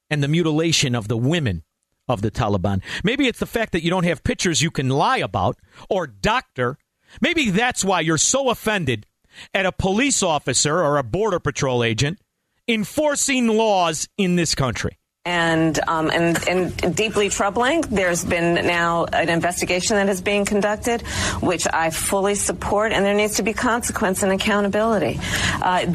and 0.10 0.24
the 0.24 0.28
mutilation 0.28 0.96
of 0.96 1.08
the 1.08 1.18
women 1.18 1.64
of 2.08 2.22
the 2.22 2.32
Taliban. 2.32 2.82
Maybe 3.04 3.28
it's 3.28 3.40
the 3.40 3.46
fact 3.46 3.72
that 3.72 3.84
you 3.84 3.90
don't 3.90 4.04
have 4.04 4.24
pictures 4.24 4.62
you 4.62 4.72
can 4.72 4.90
lie 4.90 5.18
about 5.18 5.58
or 5.90 6.08
doctor. 6.08 6.78
Maybe 7.22 7.52
that's 7.52 7.86
why 7.86 8.02
you're 8.02 8.18
so 8.18 8.50
offended 8.50 9.06
at 9.54 9.66
a 9.66 9.72
police 9.72 10.24
officer 10.24 10.82
or 10.82 10.98
a 10.98 11.04
border 11.04 11.40
patrol 11.40 11.84
agent 11.84 12.20
enforcing 12.68 13.48
laws 13.48 14.08
in 14.18 14.36
this 14.36 14.54
country. 14.54 14.99
And 15.26 15.80
um, 15.88 16.10
and 16.10 16.48
and 16.48 16.96
deeply 16.96 17.30
troubling. 17.30 17.82
There's 17.82 18.24
been 18.24 18.66
now 18.66 19.06
an 19.06 19.30
investigation 19.30 19.98
that 19.98 20.10
is 20.10 20.22
being 20.22 20.46
conducted, 20.46 21.02
which 21.42 21.68
I 21.72 21.90
fully 21.90 22.36
support, 22.36 22.92
and 22.94 23.06
there 23.06 23.14
needs 23.14 23.36
to 23.36 23.44
be 23.44 23.54
consequence 23.54 24.24
and 24.24 24.32
accountability. 24.32 25.20
Uh, 25.62 25.86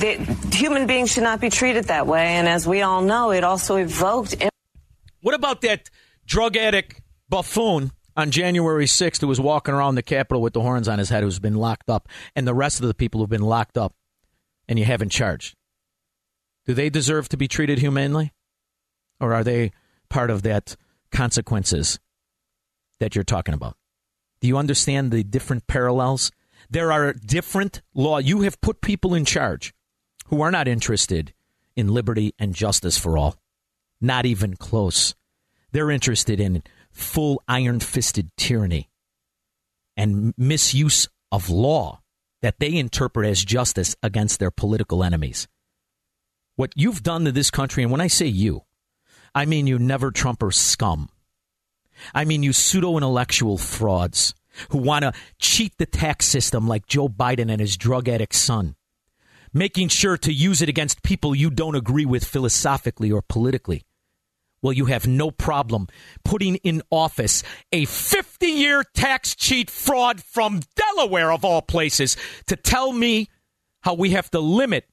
human 0.53 0.87
beings 0.87 1.13
should 1.13 1.23
not 1.23 1.41
be 1.41 1.51
treated 1.51 1.85
that 1.85 2.07
way, 2.07 2.37
and 2.37 2.49
as 2.49 2.67
we 2.67 2.83
all 2.83 3.03
know, 3.03 3.33
it 3.33 3.45
also 3.45 3.77
evoked. 3.77 4.37
What 5.21 5.35
about 5.35 5.63
that 5.63 5.89
drug 6.27 6.57
addict 6.57 7.01
buffoon 7.29 7.93
on 8.17 8.31
January 8.31 8.87
6th 8.87 9.21
who 9.21 9.27
was 9.27 9.41
walking 9.41 9.75
around 9.75 9.97
the 9.97 10.03
Capitol 10.03 10.41
with 10.41 10.53
the 10.53 10.61
horns 10.61 10.87
on 10.87 10.99
his 10.99 11.09
head 11.09 11.23
who's 11.23 11.39
been 11.39 11.55
locked 11.57 11.89
up, 11.89 12.09
and 12.37 12.47
the 12.47 12.55
rest 12.55 12.81
of 12.81 12.87
the 12.87 12.95
people 12.95 13.21
who've 13.21 13.31
been 13.31 13.43
locked 13.43 13.79
up 13.79 13.95
and 14.69 14.79
you 14.79 14.85
haven't 14.85 15.11
charged? 15.11 15.57
Do 16.67 16.75
they 16.75 16.91
deserve 16.91 17.29
to 17.31 17.37
be 17.37 17.49
treated 17.49 17.79
humanely? 17.79 18.33
Or 19.25 19.33
are 19.33 19.43
they 19.43 19.73
part 20.11 20.29
of 20.29 20.43
that 20.43 20.77
consequences 21.11 21.99
that 23.01 23.15
you're 23.15 23.25
talking 23.25 23.55
about? 23.55 23.79
Do 24.43 24.49
you 24.49 24.59
understand 24.59 25.11
the 25.11 25.25
different 25.25 25.67
parallels? 25.67 26.31
There 26.69 26.93
are 26.93 27.15
different 27.15 27.81
law. 27.95 28.19
You 28.19 28.43
have 28.43 28.61
put 28.61 28.83
people 28.83 29.15
in 29.15 29.25
charge 29.25 29.73
who 30.27 30.43
are 30.43 30.51
not 30.51 30.69
interested 30.69 31.33
in 31.75 31.89
liberty 31.89 32.35
and 32.39 32.55
justice 32.55 32.99
for 32.99 33.17
all. 33.17 33.37
Not 33.99 34.27
even 34.27 34.57
close. 34.57 35.15
They're 35.73 35.91
interested 35.91 36.39
in 36.39 36.63
full 36.93 37.43
iron 37.49 37.81
fisted 37.81 38.31
tyranny 38.37 38.91
and 39.97 40.35
misuse 40.37 41.09
of 41.33 41.49
law 41.49 42.03
that 42.43 42.59
they 42.59 42.75
interpret 42.75 43.27
as 43.27 43.43
justice 43.43 43.97
against 44.03 44.39
their 44.39 44.51
political 44.51 45.03
enemies. 45.03 45.49
What 46.57 46.73
you've 46.77 47.03
done 47.03 47.25
to 47.25 47.33
this 47.33 47.51
country, 47.51 47.83
and 47.83 47.91
when 47.91 48.03
I 48.03 48.09
say 48.09 48.27
you, 48.27 48.65
I 49.35 49.45
mean 49.47 49.67
you 49.67 49.79
never 49.79 50.11
Trumper 50.11 50.51
scum. 50.51 51.09
I 52.15 52.25
mean 52.25 52.43
you 52.43 52.53
pseudo 52.53 52.97
intellectual 52.97 53.59
frauds 53.59 54.35
who 54.71 54.79
want 54.79 55.03
to 55.03 55.13
cheat 55.39 55.77
the 55.79 55.87
tax 55.87 56.27
system 56.27 56.69
like 56.69 56.87
Joe 56.87 57.09
Biden 57.09 57.51
and 57.51 57.61
his 57.61 57.77
drug 57.77 58.09
addict 58.09 58.35
son, 58.35 58.77
making 59.53 59.89
sure 59.89 60.17
to 60.19 60.33
use 60.33 60.63
it 60.63 60.69
against 60.69 61.03
people 61.03 61.35
you 61.35 61.51
don't 61.51 61.75
agree 61.75 62.05
with 62.05 62.25
philosophically 62.25 63.11
or 63.11 63.23
politically. 63.23 63.85
Well, 64.63 64.73
you 64.73 64.87
have 64.87 65.07
no 65.07 65.31
problem 65.31 65.89
putting 66.25 66.57
in 66.57 66.83
office 66.91 67.43
a 67.71 67.85
50 67.85 68.47
year 68.47 68.83
tax 68.95 69.35
cheat 69.35 69.69
fraud 69.69 70.23
from 70.23 70.63
Delaware, 70.75 71.33
of 71.33 71.45
all 71.45 71.61
places, 71.61 72.17
to 72.47 72.57
tell 72.57 72.93
me 72.93 73.29
how 73.83 73.93
we 73.93 74.13
have 74.13 74.31
to 74.31 74.41
limit 74.41 74.87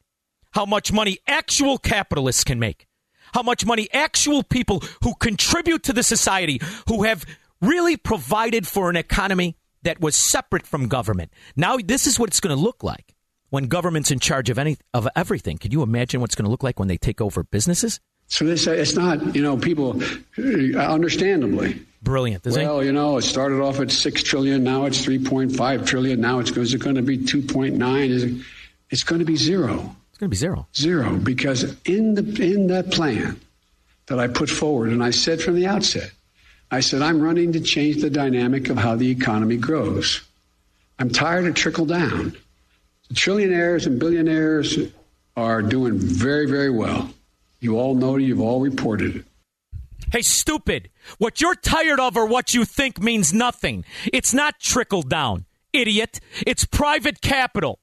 how 0.52 0.66
much 0.66 0.92
money 0.92 1.20
actual 1.26 1.78
capitalists 1.78 2.44
can 2.44 2.60
make, 2.60 2.86
how 3.34 3.44
much 3.44 3.66
money 3.66 3.88
actual 3.94 4.44
people 4.44 4.84
who 5.04 5.14
contribute 5.16 5.84
to 5.84 5.94
the 5.94 6.04
society, 6.04 6.62
who 6.88 7.04
have 7.04 7.26
really 7.62 7.98
provided 7.98 8.68
for 8.68 8.90
an 8.90 8.96
economy 8.96 9.56
that 9.84 10.00
was 10.00 10.16
separate 10.16 10.66
from 10.66 10.88
government. 10.88 11.32
Now, 11.56 11.78
this 11.78 12.08
is 12.08 12.20
what 12.20 12.30
it's 12.30 12.40
going 12.40 12.56
to 12.56 12.62
look 12.62 12.84
like 12.84 13.16
when 13.50 13.66
government's 13.66 14.12
in 14.12 14.20
charge 14.20 14.50
of 14.50 14.58
any 14.58 14.78
of 14.94 15.08
everything. 15.16 15.58
Can 15.58 15.72
you 15.72 15.82
imagine 15.84 16.22
what's 16.22 16.36
going 16.36 16.46
to 16.46 16.52
look 16.52 16.64
like 16.64 16.80
when 16.80 16.88
they 16.88 16.98
take 16.98 17.22
over 17.22 17.44
businesses? 17.44 18.00
So 18.28 18.46
this, 18.46 18.66
it's 18.66 18.96
not, 18.96 19.36
you 19.36 19.42
know, 19.42 19.58
people, 19.58 20.02
uh, 20.38 20.78
understandably. 20.78 21.82
Brilliant, 22.02 22.46
well, 22.46 22.84
you 22.84 22.94
know, 22.94 23.18
it 23.18 23.24
started 23.24 23.62
off 23.62 23.80
at 23.80 23.92
six 23.92 24.24
trillion, 24.24 24.64
now 24.64 24.86
it's 24.86 25.04
three 25.04 25.24
point 25.24 25.56
five 25.56 25.86
trillion. 25.86 26.20
Now 26.20 26.40
it's 26.40 26.50
is 26.52 26.74
it 26.74 26.82
going 26.82 26.96
to 26.96 27.04
be 27.04 27.18
two 27.18 27.44
point 27.44 27.76
nine? 27.76 28.10
Is 28.10 28.24
it? 28.24 28.42
It's 28.90 29.04
going 29.04 29.20
to 29.20 29.26
be 29.26 29.36
zero. 29.36 29.96
It's 30.22 30.28
going 30.28 30.30
to 30.30 30.36
be 30.36 30.38
zero. 30.38 30.68
Zero, 30.76 31.18
because 31.18 31.76
in 31.84 32.14
the 32.14 32.54
in 32.54 32.68
that 32.68 32.92
plan 32.92 33.40
that 34.06 34.20
I 34.20 34.28
put 34.28 34.52
forward, 34.52 34.92
and 34.92 35.04
I 35.04 35.10
said 35.10 35.42
from 35.42 35.56
the 35.56 35.66
outset, 35.66 36.12
I 36.70 36.82
said 36.82 37.02
I'm 37.02 37.20
running 37.20 37.54
to 37.54 37.60
change 37.60 38.04
the 38.04 38.12
dynamic 38.12 38.70
of 38.70 38.78
how 38.78 38.96
the 38.96 39.10
economy 39.10 39.58
grows. 39.58 40.22
I'm 41.00 41.10
tired 41.10 41.48
of 41.48 41.56
trickle 41.56 41.88
down. 41.88 42.38
The 43.10 43.16
trillionaires 43.16 43.88
and 43.88 44.00
billionaires 44.00 44.78
are 45.36 45.64
doing 45.64 45.98
very, 45.98 46.46
very 46.46 46.70
well. 46.70 47.12
You 47.60 47.80
all 47.80 47.96
know 47.96 48.18
it, 48.18 48.22
you've 48.22 48.42
all 48.42 48.62
reported 48.62 49.16
it. 49.16 49.26
Hey, 50.12 50.22
stupid. 50.22 50.92
What 51.18 51.42
you're 51.42 51.56
tired 51.56 52.00
of 52.00 52.16
or 52.16 52.28
what 52.28 52.54
you 52.54 52.64
think 52.64 53.02
means 53.02 53.34
nothing. 53.34 53.86
It's 54.14 54.36
not 54.36 54.60
trickle 54.60 55.02
down, 55.02 55.46
idiot. 55.74 56.20
It's 56.46 56.64
private 56.64 57.22
capital. 57.22 57.81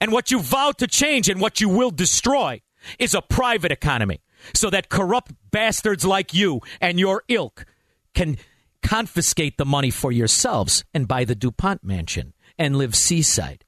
And 0.00 0.12
what 0.12 0.30
you 0.30 0.40
vow 0.40 0.72
to 0.72 0.86
change 0.86 1.28
and 1.28 1.40
what 1.40 1.60
you 1.60 1.68
will 1.68 1.90
destroy 1.90 2.60
is 2.98 3.14
a 3.14 3.22
private 3.22 3.72
economy 3.72 4.20
so 4.54 4.70
that 4.70 4.88
corrupt 4.88 5.32
bastards 5.50 6.04
like 6.04 6.34
you 6.34 6.60
and 6.80 6.98
your 6.98 7.22
ilk 7.28 7.64
can 8.14 8.36
confiscate 8.82 9.58
the 9.58 9.64
money 9.64 9.90
for 9.90 10.12
yourselves 10.12 10.84
and 10.94 11.08
buy 11.08 11.24
the 11.24 11.34
DuPont 11.34 11.84
mansion 11.84 12.32
and 12.58 12.76
live 12.76 12.94
seaside 12.94 13.64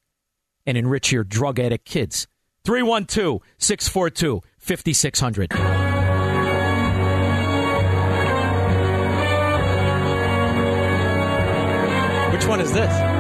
and 0.67 0.77
enrich 0.77 1.13
your 1.13 1.25
drug 1.25 1.59
addict 1.59 1.85
kids. 1.85 2.27
312 2.65 3.41
642 3.59 4.43
5600. 4.59 5.53
Which 12.33 12.47
one 12.47 12.61
is 12.61 12.73
this? 12.73 13.20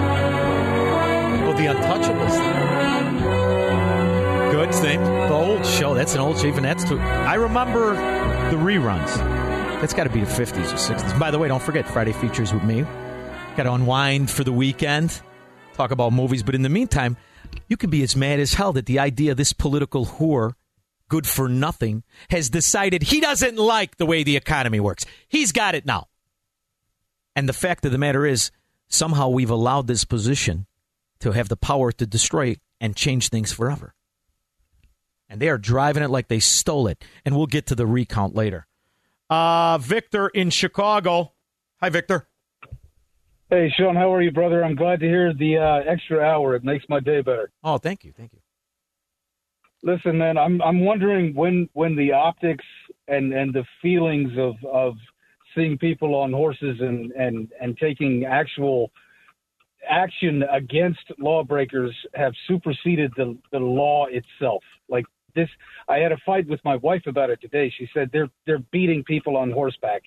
The 1.60 1.66
Untouchables. 1.66 2.40
Good 4.50 4.74
thing. 4.76 5.04
The 5.04 5.34
old 5.34 5.66
show. 5.66 5.92
That's 5.92 6.14
an 6.14 6.20
old 6.20 6.38
show. 6.38 6.46
even 6.46 6.62
that's 6.62 6.88
too. 6.88 6.98
I 6.98 7.34
remember 7.34 7.96
the 8.50 8.56
reruns. 8.56 9.14
That's 9.78 9.92
got 9.92 10.04
to 10.04 10.10
be 10.10 10.20
the 10.20 10.26
50s 10.26 10.72
or 10.72 10.94
60s. 10.94 11.18
By 11.18 11.30
the 11.30 11.38
way, 11.38 11.48
don't 11.48 11.62
forget 11.62 11.86
Friday 11.86 12.12
features 12.12 12.54
with 12.54 12.62
me. 12.62 12.86
Got 13.58 13.64
to 13.64 13.74
unwind 13.74 14.30
for 14.30 14.42
the 14.42 14.52
weekend, 14.52 15.20
talk 15.74 15.90
about 15.90 16.14
movies. 16.14 16.42
But 16.42 16.54
in 16.54 16.62
the 16.62 16.70
meantime, 16.70 17.18
you 17.68 17.76
can 17.76 17.90
be 17.90 18.02
as 18.02 18.16
mad 18.16 18.40
as 18.40 18.54
hell 18.54 18.72
that 18.72 18.86
the 18.86 18.98
idea 18.98 19.34
this 19.34 19.52
political 19.52 20.06
whore, 20.06 20.54
good 21.10 21.26
for 21.26 21.46
nothing, 21.46 22.04
has 22.30 22.48
decided 22.48 23.02
he 23.02 23.20
doesn't 23.20 23.58
like 23.58 23.98
the 23.98 24.06
way 24.06 24.22
the 24.22 24.38
economy 24.38 24.80
works. 24.80 25.04
He's 25.28 25.52
got 25.52 25.74
it 25.74 25.84
now. 25.84 26.08
And 27.36 27.46
the 27.46 27.52
fact 27.52 27.84
of 27.84 27.92
the 27.92 27.98
matter 27.98 28.24
is, 28.24 28.50
somehow 28.88 29.28
we've 29.28 29.50
allowed 29.50 29.88
this 29.88 30.06
position 30.06 30.66
to 31.20 31.32
have 31.32 31.48
the 31.48 31.56
power 31.56 31.92
to 31.92 32.06
destroy 32.06 32.56
and 32.80 32.96
change 32.96 33.28
things 33.28 33.52
forever. 33.52 33.94
And 35.28 35.40
they 35.40 35.48
are 35.48 35.58
driving 35.58 36.02
it 36.02 36.10
like 36.10 36.28
they 36.28 36.40
stole 36.40 36.86
it. 36.88 37.04
And 37.24 37.36
we'll 37.36 37.46
get 37.46 37.66
to 37.68 37.74
the 37.74 37.86
recount 37.86 38.34
later. 38.34 38.66
Uh, 39.28 39.78
Victor 39.78 40.28
in 40.28 40.50
Chicago. 40.50 41.32
Hi, 41.80 41.88
Victor. 41.88 42.26
Hey, 43.48 43.72
Shaun, 43.76 43.96
how 43.96 44.12
are 44.12 44.22
you, 44.22 44.30
brother? 44.30 44.64
I'm 44.64 44.76
glad 44.76 45.00
to 45.00 45.06
hear 45.06 45.32
the 45.32 45.58
uh, 45.58 45.90
extra 45.90 46.20
hour. 46.20 46.54
It 46.54 46.64
makes 46.64 46.84
my 46.88 47.00
day 47.00 47.20
better. 47.20 47.50
Oh, 47.64 47.78
thank 47.78 48.04
you, 48.04 48.12
thank 48.12 48.32
you. 48.32 48.40
Listen, 49.82 50.18
man, 50.18 50.36
I'm 50.36 50.60
I'm 50.60 50.84
wondering 50.84 51.34
when 51.34 51.68
when 51.72 51.96
the 51.96 52.12
optics 52.12 52.64
and 53.08 53.32
and 53.32 53.52
the 53.52 53.64
feelings 53.80 54.30
of 54.38 54.54
of 54.70 54.94
seeing 55.54 55.78
people 55.78 56.14
on 56.14 56.32
horses 56.32 56.76
and 56.80 57.12
and 57.12 57.50
and 57.60 57.76
taking 57.78 58.24
actual 58.24 58.92
action 59.90 60.44
against 60.50 61.00
lawbreakers 61.18 61.94
have 62.14 62.32
superseded 62.46 63.12
the 63.16 63.36
the 63.52 63.58
law 63.58 64.06
itself. 64.06 64.62
Like 64.88 65.04
this, 65.34 65.48
I 65.88 65.98
had 65.98 66.12
a 66.12 66.16
fight 66.24 66.46
with 66.48 66.60
my 66.64 66.76
wife 66.76 67.02
about 67.06 67.30
it 67.30 67.40
today. 67.40 67.72
She 67.76 67.88
said 67.92 68.10
they're 68.12 68.30
they're 68.46 68.64
beating 68.70 69.04
people 69.04 69.36
on 69.36 69.50
horseback. 69.50 70.02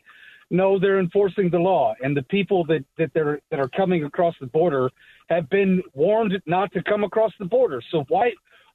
No, 0.50 0.78
they're 0.80 1.00
enforcing 1.00 1.50
the 1.50 1.60
law, 1.60 1.96
and 2.02 2.16
the 2.16 2.24
people 2.24 2.66
that 2.66 2.84
that 2.98 3.12
they're 3.13 3.40
that 3.52 3.60
are 3.60 3.70
coming 3.70 4.04
across 4.04 4.36
the 4.40 4.48
border 4.48 4.90
have 5.30 5.50
been 5.50 5.82
warned 5.94 6.42
not 6.46 6.72
to 6.74 6.84
come 6.84 7.04
across 7.04 7.32
the 7.40 7.46
border. 7.46 7.82
So 7.92 8.06
why 8.10 8.32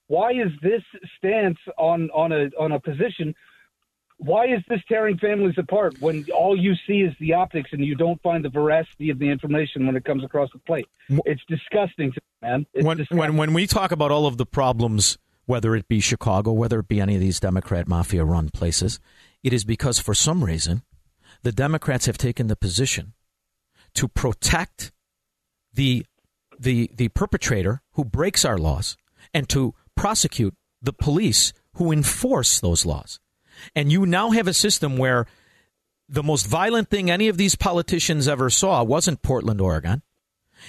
why 0.08 0.32
is 0.32 0.50
this 0.62 0.82
stance 1.16 1.58
on 1.76 2.10
on 2.10 2.32
a 2.32 2.50
on 2.58 2.72
a 2.72 2.80
position? 2.80 3.34
Why 4.18 4.46
is 4.46 4.62
this 4.68 4.80
tearing 4.88 5.16
families 5.16 5.54
apart 5.58 6.00
when 6.00 6.26
all 6.36 6.58
you 6.58 6.74
see 6.86 7.02
is 7.02 7.14
the 7.20 7.34
optics 7.34 7.70
and 7.72 7.84
you 7.84 7.94
don't 7.94 8.20
find 8.20 8.44
the 8.44 8.48
veracity 8.48 9.10
of 9.10 9.18
the 9.20 9.28
information 9.30 9.86
when 9.86 9.94
it 9.94 10.04
comes 10.04 10.24
across 10.24 10.50
the 10.52 10.58
plate? 10.58 10.88
It's 11.24 11.42
disgusting, 11.48 12.12
to 12.12 12.20
me, 12.42 12.48
man. 12.48 12.66
It's 12.74 12.84
when, 12.84 12.96
disgusting. 12.96 13.18
when 13.18 13.36
when 13.36 13.52
we 13.52 13.68
talk 13.68 13.92
about 13.92 14.10
all 14.10 14.26
of 14.26 14.36
the 14.36 14.46
problems, 14.46 15.18
whether 15.46 15.76
it 15.76 15.86
be 15.86 16.00
Chicago, 16.00 16.52
whether 16.52 16.80
it 16.80 16.88
be 16.88 17.00
any 17.00 17.14
of 17.14 17.20
these 17.20 17.38
Democrat 17.38 17.86
mafia 17.86 18.24
run 18.24 18.50
places, 18.50 18.98
it 19.44 19.52
is 19.52 19.64
because 19.64 20.00
for 20.00 20.14
some 20.14 20.42
reason 20.42 20.82
the 21.42 21.52
Democrats 21.52 22.06
have 22.06 22.18
taken 22.18 22.48
the 22.48 22.56
position 22.56 23.14
to 23.94 24.08
protect 24.08 24.90
the 25.72 26.04
the 26.58 26.90
the 26.92 27.08
perpetrator 27.10 27.82
who 27.92 28.04
breaks 28.04 28.44
our 28.44 28.58
laws 28.58 28.96
and 29.32 29.48
to 29.48 29.74
prosecute 29.94 30.54
the 30.82 30.92
police 30.92 31.52
who 31.74 31.92
enforce 31.92 32.60
those 32.60 32.84
laws. 32.84 33.20
And 33.74 33.90
you 33.92 34.06
now 34.06 34.30
have 34.30 34.48
a 34.48 34.54
system 34.54 34.96
where 34.96 35.26
the 36.08 36.22
most 36.22 36.46
violent 36.46 36.88
thing 36.88 37.10
any 37.10 37.28
of 37.28 37.36
these 37.36 37.54
politicians 37.54 38.28
ever 38.28 38.50
saw 38.50 38.82
wasn't 38.82 39.22
Portland, 39.22 39.60
Oregon. 39.60 40.02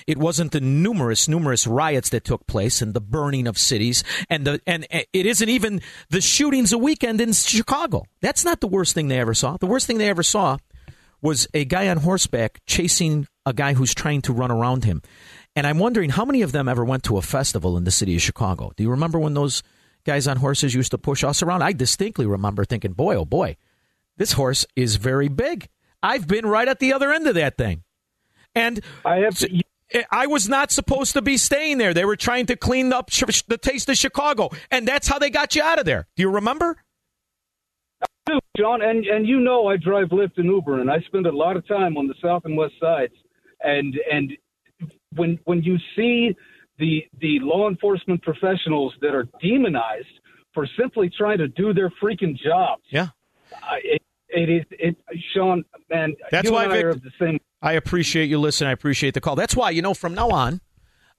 It 0.05 0.17
wasn't 0.17 0.51
the 0.51 0.61
numerous, 0.61 1.27
numerous 1.27 1.65
riots 1.65 2.09
that 2.09 2.23
took 2.23 2.45
place 2.45 2.81
and 2.81 2.93
the 2.93 3.01
burning 3.01 3.47
of 3.47 3.57
cities, 3.57 4.03
and 4.29 4.45
the 4.45 4.61
and 4.67 4.85
it 4.91 5.25
isn't 5.25 5.49
even 5.49 5.81
the 6.09 6.21
shootings 6.21 6.71
a 6.71 6.77
weekend 6.77 7.19
in 7.19 7.33
Chicago. 7.33 8.03
That's 8.21 8.45
not 8.45 8.61
the 8.61 8.67
worst 8.67 8.93
thing 8.93 9.07
they 9.07 9.19
ever 9.19 9.33
saw. 9.33 9.57
The 9.57 9.65
worst 9.65 9.87
thing 9.87 9.97
they 9.97 10.09
ever 10.09 10.21
saw 10.21 10.57
was 11.21 11.47
a 11.53 11.65
guy 11.65 11.89
on 11.89 11.97
horseback 11.97 12.61
chasing 12.65 13.27
a 13.45 13.53
guy 13.53 13.73
who's 13.73 13.93
trying 13.93 14.21
to 14.23 14.33
run 14.33 14.51
around 14.51 14.85
him. 14.85 15.01
And 15.55 15.65
I'm 15.65 15.79
wondering 15.79 16.11
how 16.11 16.23
many 16.23 16.41
of 16.43 16.51
them 16.51 16.69
ever 16.69 16.85
went 16.85 17.03
to 17.05 17.17
a 17.17 17.21
festival 17.21 17.75
in 17.75 17.83
the 17.83 17.91
city 17.91 18.15
of 18.15 18.21
Chicago. 18.21 18.71
Do 18.77 18.83
you 18.83 18.91
remember 18.91 19.19
when 19.19 19.33
those 19.33 19.63
guys 20.05 20.27
on 20.27 20.37
horses 20.37 20.73
used 20.73 20.91
to 20.91 20.97
push 20.97 21.23
us 21.23 21.41
around? 21.41 21.61
I 21.61 21.73
distinctly 21.73 22.25
remember 22.25 22.65
thinking, 22.65 22.93
boy, 22.93 23.15
oh 23.15 23.25
boy, 23.25 23.57
this 24.17 24.33
horse 24.33 24.65
is 24.75 24.97
very 24.97 25.27
big. 25.27 25.69
I've 26.01 26.27
been 26.27 26.45
right 26.45 26.67
at 26.67 26.79
the 26.79 26.93
other 26.93 27.11
end 27.11 27.27
of 27.27 27.35
that 27.35 27.57
thing. 27.57 27.83
And 28.55 28.81
I 29.05 29.17
have. 29.17 29.37
To, 29.39 29.63
I 30.11 30.27
was 30.27 30.47
not 30.47 30.71
supposed 30.71 31.13
to 31.13 31.21
be 31.21 31.37
staying 31.37 31.79
there. 31.79 31.93
They 31.93 32.05
were 32.05 32.15
trying 32.15 32.45
to 32.47 32.55
clean 32.55 32.93
up 32.93 33.09
the 33.11 33.59
taste 33.59 33.89
of 33.89 33.97
Chicago, 33.97 34.49
and 34.69 34.87
that's 34.87 35.07
how 35.07 35.17
they 35.17 35.29
got 35.29 35.55
you 35.55 35.63
out 35.63 35.79
of 35.79 35.85
there. 35.85 36.07
Do 36.15 36.21
you 36.21 36.29
remember? 36.29 36.77
I 38.01 38.05
do, 38.27 38.39
John, 38.57 38.81
and 38.81 39.05
and 39.05 39.27
you 39.27 39.39
know 39.39 39.67
I 39.67 39.77
drive 39.77 40.09
Lyft 40.09 40.37
and 40.37 40.45
Uber, 40.45 40.79
and 40.79 40.91
I 40.91 40.99
spend 41.07 41.25
a 41.25 41.31
lot 41.31 41.57
of 41.57 41.67
time 41.67 41.97
on 41.97 42.07
the 42.07 42.13
south 42.21 42.43
and 42.45 42.55
west 42.55 42.75
sides, 42.79 43.13
and 43.61 43.95
and 44.11 44.31
when 45.15 45.39
when 45.45 45.63
you 45.63 45.77
see 45.95 46.35
the 46.79 47.05
the 47.19 47.39
law 47.41 47.69
enforcement 47.69 48.21
professionals 48.21 48.93
that 49.01 49.13
are 49.13 49.27
demonized 49.41 50.07
for 50.53 50.67
simply 50.79 51.11
trying 51.15 51.37
to 51.37 51.47
do 51.47 51.73
their 51.73 51.91
freaking 52.01 52.37
jobs, 52.37 52.83
yeah, 52.89 53.09
it, 53.83 54.01
it 54.29 54.49
is 54.49 54.65
it, 54.71 54.95
Shaun, 55.33 55.63
man. 55.89 56.15
That's 56.31 56.47
you 56.47 56.53
why 56.53 56.63
and 56.63 56.73
I 56.73 56.77
are 56.77 56.93
the 56.93 57.11
same 57.19 57.39
I 57.61 57.73
appreciate 57.73 58.29
you 58.29 58.39
listening. 58.39 58.69
I 58.69 58.73
appreciate 58.73 59.13
the 59.13 59.21
call. 59.21 59.35
That's 59.35 59.55
why, 59.55 59.71
you 59.71 59.81
know, 59.81 59.93
from 59.93 60.13
now 60.13 60.29
on, 60.29 60.61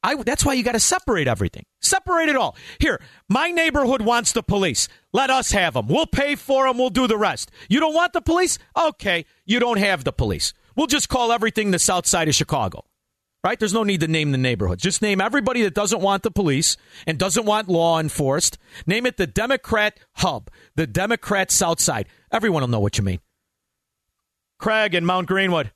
I, 0.03 0.15
that's 0.23 0.45
why 0.45 0.55
you 0.55 0.63
got 0.63 0.73
to 0.73 0.81
separate 0.81 1.29
everything. 1.29 1.67
Separate 1.81 2.31
it 2.31 2.37
all. 2.37 2.57
Here, 2.79 3.01
my 3.29 3.51
neighborhood 3.51 4.01
wants 4.01 4.33
the 4.33 4.43
police. 4.43 4.89
Let 5.13 5.29
us 5.29 5.53
have 5.53 5.75
them. 5.75 5.89
We'll 5.89 6.07
pay 6.07 6.37
for 6.37 6.67
them. 6.67 6.79
We'll 6.79 6.91
do 6.91 7.07
the 7.07 7.19
rest. 7.19 7.51
You 7.69 7.81
don't 7.81 7.95
want 7.95 8.15
the 8.15 8.23
police? 8.23 8.59
Okay, 8.77 9.27
you 9.45 9.61
don't 9.61 9.79
have 9.79 10.05
the 10.05 10.13
police. 10.13 10.55
We'll 10.75 10.87
just 10.87 11.11
call 11.11 11.33
everything 11.33 11.71
the 11.71 11.79
south 11.79 12.07
side 12.07 12.29
of 12.29 12.35
Chicago. 12.35 12.85
Right? 13.43 13.59
There's 13.59 13.73
no 13.73 13.85
need 13.85 14.01
to 14.01 14.09
name 14.09 14.33
the 14.33 14.39
neighborhood. 14.39 14.79
Just 14.79 15.01
name 15.01 15.21
everybody 15.21 15.63
that 15.63 15.73
doesn't 15.73 16.03
want 16.03 16.23
the 16.23 16.31
police 16.31 16.77
and 17.07 17.19
doesn't 17.19 17.47
want 17.47 17.69
law 17.69 17.99
enforced. 17.99 18.59
Name 18.87 19.07
it 19.07 19.17
the 19.17 19.27
Democrat 19.27 19.99
hub, 20.17 20.51
the 20.75 20.87
Democrat 20.87 21.51
south 21.51 21.81
side. 21.81 22.07
Everyone 22.31 22.63
will 22.63 22.69
know 22.69 22.81
what 22.81 22.99
you 22.99 23.05
mean. 23.05 23.21
Craig 24.59 24.95
in 24.95 25.07
Mount 25.07 25.27
Greenwood. 25.27 25.73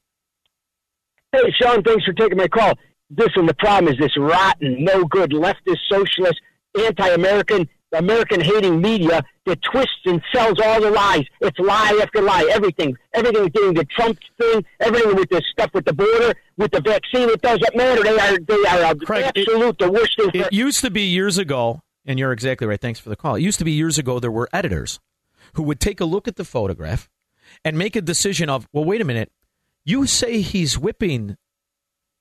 Hey, 1.33 1.51
Shaun, 1.61 1.83
thanks 1.83 2.05
for 2.05 2.13
taking 2.13 2.37
my 2.37 2.49
call. 2.49 2.75
Listen, 3.17 3.47
the 3.47 3.55
problem 3.55 3.93
is 3.93 3.99
this 3.99 4.17
rotten, 4.19 4.85
no 4.85 5.05
good, 5.05 5.31
leftist, 5.31 5.79
socialist, 5.91 6.41
anti 6.79 7.09
American, 7.09 7.67
American 7.95 8.41
hating 8.41 8.81
media 8.81 9.23
that 9.47 9.59
twists 9.63 10.05
and 10.05 10.23
sells 10.35 10.61
all 10.63 10.81
the 10.81 10.91
lies. 10.91 11.25
It's 11.41 11.59
lie 11.59 11.99
after 12.03 12.21
lie. 12.21 12.49
Everything. 12.53 12.97
Everything 13.15 13.49
getting 13.49 13.75
the 13.75 13.85
Trump 13.87 14.19
thing, 14.39 14.65
everything 14.81 15.17
with 15.17 15.31
this 15.31 15.43
stuff 15.51 15.71
with 15.73 15.85
the 15.87 15.93
border, 15.93 16.35
with 16.57 16.71
the 16.73 16.81
vaccine. 16.81 17.29
It 17.29 17.43
doesn't 17.43 17.77
matter. 17.77 18.03
They 18.03 18.19
are 18.19 18.39
they 18.39 18.69
are 18.69 18.95
Craig, 18.95 19.25
absolute 19.25 19.69
it, 19.69 19.79
the 19.79 19.91
worst 19.91 20.17
thing. 20.17 20.31
It 20.35 20.53
used 20.53 20.81
to 20.83 20.91
be 20.91 21.03
years 21.03 21.39
ago, 21.39 21.83
and 22.05 22.19
you're 22.19 22.33
exactly 22.33 22.67
right. 22.67 22.81
Thanks 22.81 23.01
for 23.01 23.09
the 23.09 23.17
call. 23.17 23.37
It 23.37 23.43
used 23.43 23.59
to 23.59 23.65
be 23.65 23.73
years 23.73 23.99
ago 23.99 24.19
there 24.19 24.31
were 24.31 24.49
editors 24.53 25.01
who 25.55 25.63
would 25.65 25.81
take 25.81 26.01
a 26.01 26.05
look 26.05 26.29
at 26.29 26.37
the 26.37 26.45
photograph 26.45 27.09
and 27.65 27.79
make 27.79 27.97
a 27.97 28.01
decision 28.01 28.49
of, 28.49 28.69
well, 28.73 28.85
wait 28.85 29.01
a 29.01 29.05
minute, 29.05 29.33
you 29.85 30.07
say 30.07 30.41
he's 30.41 30.79
whipping. 30.79 31.37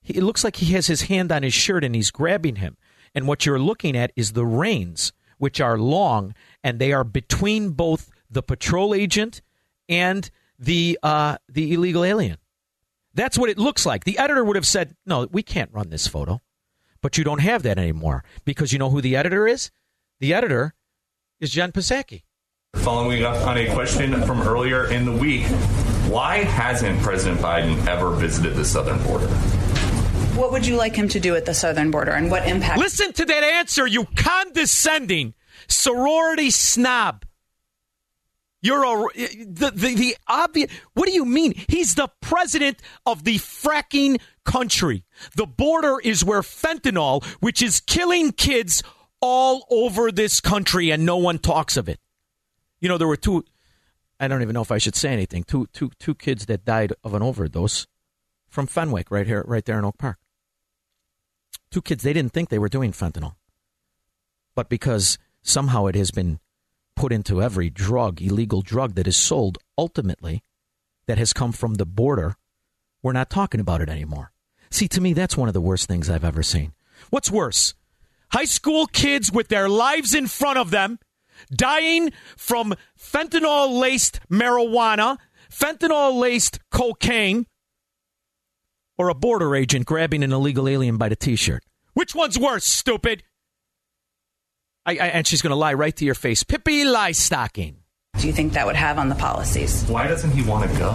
It 0.04 0.22
looks 0.22 0.44
like 0.44 0.56
he 0.56 0.72
has 0.74 0.86
his 0.86 1.02
hand 1.02 1.32
on 1.32 1.42
his 1.42 1.54
shirt 1.54 1.84
and 1.84 1.94
he's 1.94 2.10
grabbing 2.10 2.56
him. 2.56 2.76
And 3.14 3.26
what 3.26 3.46
you're 3.46 3.58
looking 3.58 3.96
at 3.96 4.12
is 4.16 4.32
the 4.32 4.44
reins, 4.44 5.12
which 5.38 5.60
are 5.60 5.78
long, 5.78 6.34
and 6.62 6.78
they 6.78 6.92
are 6.92 7.04
between 7.04 7.70
both 7.70 8.10
the 8.30 8.42
patrol 8.42 8.94
agent 8.94 9.40
and 9.88 10.30
the 10.58 10.98
uh, 11.02 11.38
the 11.48 11.72
illegal 11.72 12.04
alien. 12.04 12.38
That's 13.14 13.38
what 13.38 13.50
it 13.50 13.58
looks 13.58 13.86
like. 13.86 14.04
The 14.04 14.18
editor 14.18 14.44
would 14.44 14.56
have 14.56 14.66
said, 14.66 14.96
"No, 15.06 15.26
we 15.30 15.42
can't 15.42 15.70
run 15.72 15.90
this 15.90 16.06
photo," 16.06 16.42
but 17.00 17.16
you 17.16 17.24
don't 17.24 17.40
have 17.40 17.62
that 17.62 17.78
anymore 17.78 18.24
because 18.44 18.72
you 18.72 18.78
know 18.78 18.90
who 18.90 19.00
the 19.00 19.16
editor 19.16 19.46
is. 19.46 19.70
The 20.20 20.34
editor 20.34 20.74
is 21.40 21.50
Jen 21.50 21.72
Psaki. 21.72 22.22
Following 22.76 23.22
up 23.22 23.36
on 23.46 23.56
a 23.56 23.72
question 23.72 24.20
from 24.22 24.42
earlier 24.42 24.90
in 24.90 25.04
the 25.04 25.12
week, 25.12 25.46
why 26.10 26.38
hasn't 26.38 27.00
President 27.02 27.40
Biden 27.40 27.86
ever 27.86 28.10
visited 28.10 28.54
the 28.54 28.64
southern 28.64 29.02
border? 29.04 29.28
What 30.34 30.50
would 30.50 30.66
you 30.66 30.74
like 30.76 30.96
him 30.96 31.08
to 31.10 31.20
do 31.20 31.36
at 31.36 31.44
the 31.44 31.54
southern 31.54 31.92
border 31.92 32.10
and 32.10 32.30
what 32.30 32.48
impact? 32.48 32.78
Listen 32.78 33.12
to 33.12 33.24
that 33.24 33.44
answer, 33.44 33.86
you 33.86 34.06
condescending 34.16 35.34
sorority 35.68 36.50
snob. 36.50 37.24
You're 38.64 38.82
a 38.82 39.08
the, 39.44 39.72
the 39.74 39.94
the 39.94 40.16
obvious. 40.26 40.70
What 40.94 41.06
do 41.06 41.12
you 41.12 41.26
mean? 41.26 41.52
He's 41.68 41.94
the 41.96 42.08
president 42.22 42.80
of 43.04 43.24
the 43.24 43.36
fracking 43.36 44.20
country. 44.44 45.04
The 45.36 45.46
border 45.46 46.00
is 46.02 46.24
where 46.24 46.40
fentanyl, 46.40 47.22
which 47.40 47.60
is 47.60 47.80
killing 47.80 48.32
kids 48.32 48.82
all 49.20 49.66
over 49.70 50.10
this 50.10 50.40
country, 50.40 50.90
and 50.90 51.04
no 51.04 51.18
one 51.18 51.38
talks 51.38 51.76
of 51.76 51.90
it. 51.90 52.00
You 52.80 52.88
know, 52.88 52.96
there 52.96 53.06
were 53.06 53.18
two 53.18 53.44
I 54.18 54.28
don't 54.28 54.40
even 54.40 54.54
know 54.54 54.62
if 54.62 54.72
I 54.72 54.78
should 54.78 54.96
say 54.96 55.10
anything. 55.10 55.44
Two, 55.44 55.66
two, 55.74 55.90
two 55.98 56.14
kids 56.14 56.46
that 56.46 56.64
died 56.64 56.94
of 57.02 57.12
an 57.12 57.22
overdose 57.22 57.86
from 58.48 58.66
Fenwick, 58.66 59.10
right 59.10 59.26
here, 59.26 59.44
right 59.46 59.64
there 59.64 59.78
in 59.78 59.84
Oak 59.84 59.98
Park. 59.98 60.18
Two 61.70 61.82
kids. 61.82 62.02
They 62.02 62.12
didn't 62.12 62.32
think 62.32 62.48
they 62.48 62.58
were 62.58 62.68
doing 62.68 62.92
fentanyl, 62.92 63.34
but 64.54 64.70
because 64.70 65.18
somehow 65.42 65.86
it 65.86 65.96
has 65.96 66.10
been 66.10 66.38
put 66.96 67.12
into 67.12 67.42
every 67.42 67.70
drug, 67.70 68.20
illegal 68.20 68.62
drug 68.62 68.94
that 68.94 69.06
is 69.06 69.16
sold, 69.16 69.58
ultimately, 69.76 70.42
that 71.06 71.18
has 71.18 71.32
come 71.32 71.52
from 71.52 71.74
the 71.74 71.86
border, 71.86 72.36
we're 73.02 73.12
not 73.12 73.30
talking 73.30 73.60
about 73.60 73.80
it 73.80 73.88
anymore. 73.88 74.32
See, 74.70 74.88
to 74.88 75.00
me, 75.00 75.12
that's 75.12 75.36
one 75.36 75.48
of 75.48 75.54
the 75.54 75.60
worst 75.60 75.88
things 75.88 76.08
I've 76.08 76.24
ever 76.24 76.42
seen. 76.42 76.72
What's 77.10 77.30
worse? 77.30 77.74
High 78.32 78.46
school 78.46 78.86
kids 78.86 79.30
with 79.30 79.48
their 79.48 79.68
lives 79.68 80.14
in 80.14 80.26
front 80.26 80.58
of 80.58 80.70
them 80.70 80.98
dying 81.54 82.12
from 82.36 82.74
fentanyl 82.98 83.78
laced 83.78 84.20
marijuana, 84.30 85.18
fentanyl 85.50 86.18
laced 86.18 86.58
cocaine, 86.70 87.46
or 88.96 89.08
a 89.08 89.14
border 89.14 89.54
agent 89.54 89.86
grabbing 89.86 90.22
an 90.22 90.32
illegal 90.32 90.68
alien 90.68 90.96
by 90.96 91.08
the 91.08 91.16
t 91.16 91.36
shirt. 91.36 91.62
Which 91.92 92.14
one's 92.14 92.38
worse, 92.38 92.64
stupid? 92.64 93.22
I, 94.86 94.92
I, 94.92 95.06
and 95.08 95.26
she's 95.26 95.42
going 95.42 95.50
to 95.50 95.56
lie 95.56 95.74
right 95.74 95.94
to 95.96 96.04
your 96.04 96.14
face. 96.14 96.42
Pippi 96.42 96.84
lie 96.84 97.12
stocking. 97.12 97.78
Do 98.18 98.26
you 98.26 98.32
think 98.32 98.52
that 98.52 98.66
would 98.66 98.76
have 98.76 98.98
on 98.98 99.08
the 99.08 99.14
policies? 99.14 99.84
Why 99.84 100.06
doesn't 100.06 100.30
he 100.30 100.42
want 100.42 100.70
to 100.70 100.78
go? 100.78 100.90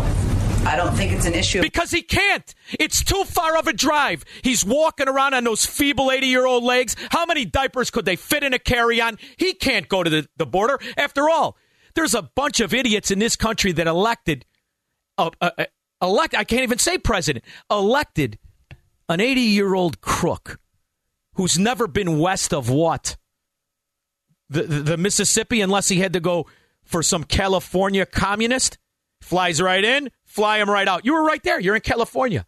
I 0.65 0.75
don't 0.75 0.95
think 0.95 1.11
it's 1.11 1.25
an 1.25 1.33
issue. 1.33 1.61
Because 1.61 1.91
he 1.91 2.01
can't. 2.01 2.53
It's 2.79 3.03
too 3.03 3.23
far 3.23 3.57
of 3.57 3.67
a 3.67 3.73
drive. 3.73 4.23
He's 4.43 4.65
walking 4.65 5.07
around 5.07 5.33
on 5.33 5.43
those 5.43 5.65
feeble 5.65 6.11
80 6.11 6.27
year 6.27 6.45
old 6.45 6.63
legs. 6.63 6.95
How 7.09 7.25
many 7.25 7.45
diapers 7.45 7.89
could 7.89 8.05
they 8.05 8.15
fit 8.15 8.43
in 8.43 8.53
a 8.53 8.59
carry 8.59 9.01
on? 9.01 9.17
He 9.37 9.53
can't 9.53 9.87
go 9.87 10.03
to 10.03 10.09
the, 10.09 10.27
the 10.37 10.45
border. 10.45 10.79
After 10.97 11.29
all, 11.29 11.57
there's 11.95 12.13
a 12.13 12.21
bunch 12.21 12.59
of 12.59 12.73
idiots 12.73 13.09
in 13.09 13.19
this 13.19 13.35
country 13.35 13.71
that 13.73 13.87
elected, 13.87 14.45
uh, 15.17 15.31
uh, 15.41 15.51
uh 15.57 15.65
elect, 16.01 16.35
I 16.35 16.43
can't 16.43 16.63
even 16.63 16.77
say 16.77 16.97
president, 16.97 17.45
elected 17.69 18.37
an 19.07 19.21
80 19.21 19.41
year 19.41 19.73
old 19.73 20.01
crook 20.01 20.59
who's 21.35 21.57
never 21.57 21.87
been 21.87 22.19
west 22.19 22.53
of 22.53 22.69
what? 22.69 23.17
The, 24.49 24.63
the, 24.63 24.97
Mississippi, 24.97 25.61
unless 25.61 25.89
he 25.89 25.99
had 25.99 26.13
to 26.13 26.19
go 26.19 26.47
for 26.83 27.03
some 27.03 27.23
California 27.23 28.05
communist? 28.05 28.77
Flies 29.21 29.61
right 29.61 29.83
in, 29.83 30.09
fly 30.25 30.59
him 30.59 30.69
right 30.69 30.87
out. 30.87 31.05
You 31.05 31.13
were 31.13 31.23
right 31.23 31.43
there. 31.43 31.59
You're 31.59 31.75
in 31.75 31.81
California. 31.81 32.45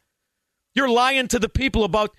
You're 0.74 0.90
lying 0.90 1.28
to 1.28 1.40
the 1.40 1.50
people 1.50 1.84
about 1.84 2.16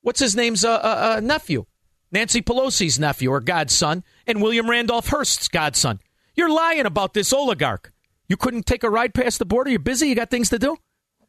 what's 0.00 0.20
his 0.20 0.36
name's 0.36 0.64
uh, 0.64 0.70
uh, 0.70 1.16
uh, 1.16 1.20
nephew, 1.20 1.66
Nancy 2.12 2.40
Pelosi's 2.40 2.98
nephew 2.98 3.30
or 3.30 3.40
godson, 3.40 4.04
and 4.26 4.40
William 4.40 4.70
Randolph 4.70 5.08
Hearst's 5.08 5.48
godson. 5.48 6.00
You're 6.34 6.52
lying 6.52 6.86
about 6.86 7.14
this 7.14 7.32
oligarch. 7.32 7.92
You 8.28 8.36
couldn't 8.36 8.66
take 8.66 8.84
a 8.84 8.90
ride 8.90 9.12
past 9.12 9.38
the 9.38 9.44
border. 9.44 9.70
You're 9.70 9.78
busy. 9.80 10.08
You 10.08 10.14
got 10.14 10.30
things 10.30 10.50
to 10.50 10.58
do. 10.58 10.76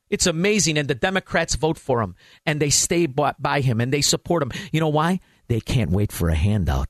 It's 0.09 0.27
amazing, 0.27 0.77
and 0.77 0.87
the 0.87 0.95
Democrats 0.95 1.55
vote 1.55 1.77
for 1.77 2.01
him, 2.01 2.15
and 2.45 2.61
they 2.61 2.69
stay 2.69 3.07
by 3.07 3.61
him, 3.61 3.81
and 3.81 3.91
they 3.91 4.01
support 4.01 4.41
him. 4.41 4.51
You 4.71 4.79
know 4.79 4.87
why? 4.87 5.19
They 5.47 5.59
can't 5.59 5.91
wait 5.91 6.11
for 6.11 6.29
a 6.29 6.35
handout 6.35 6.87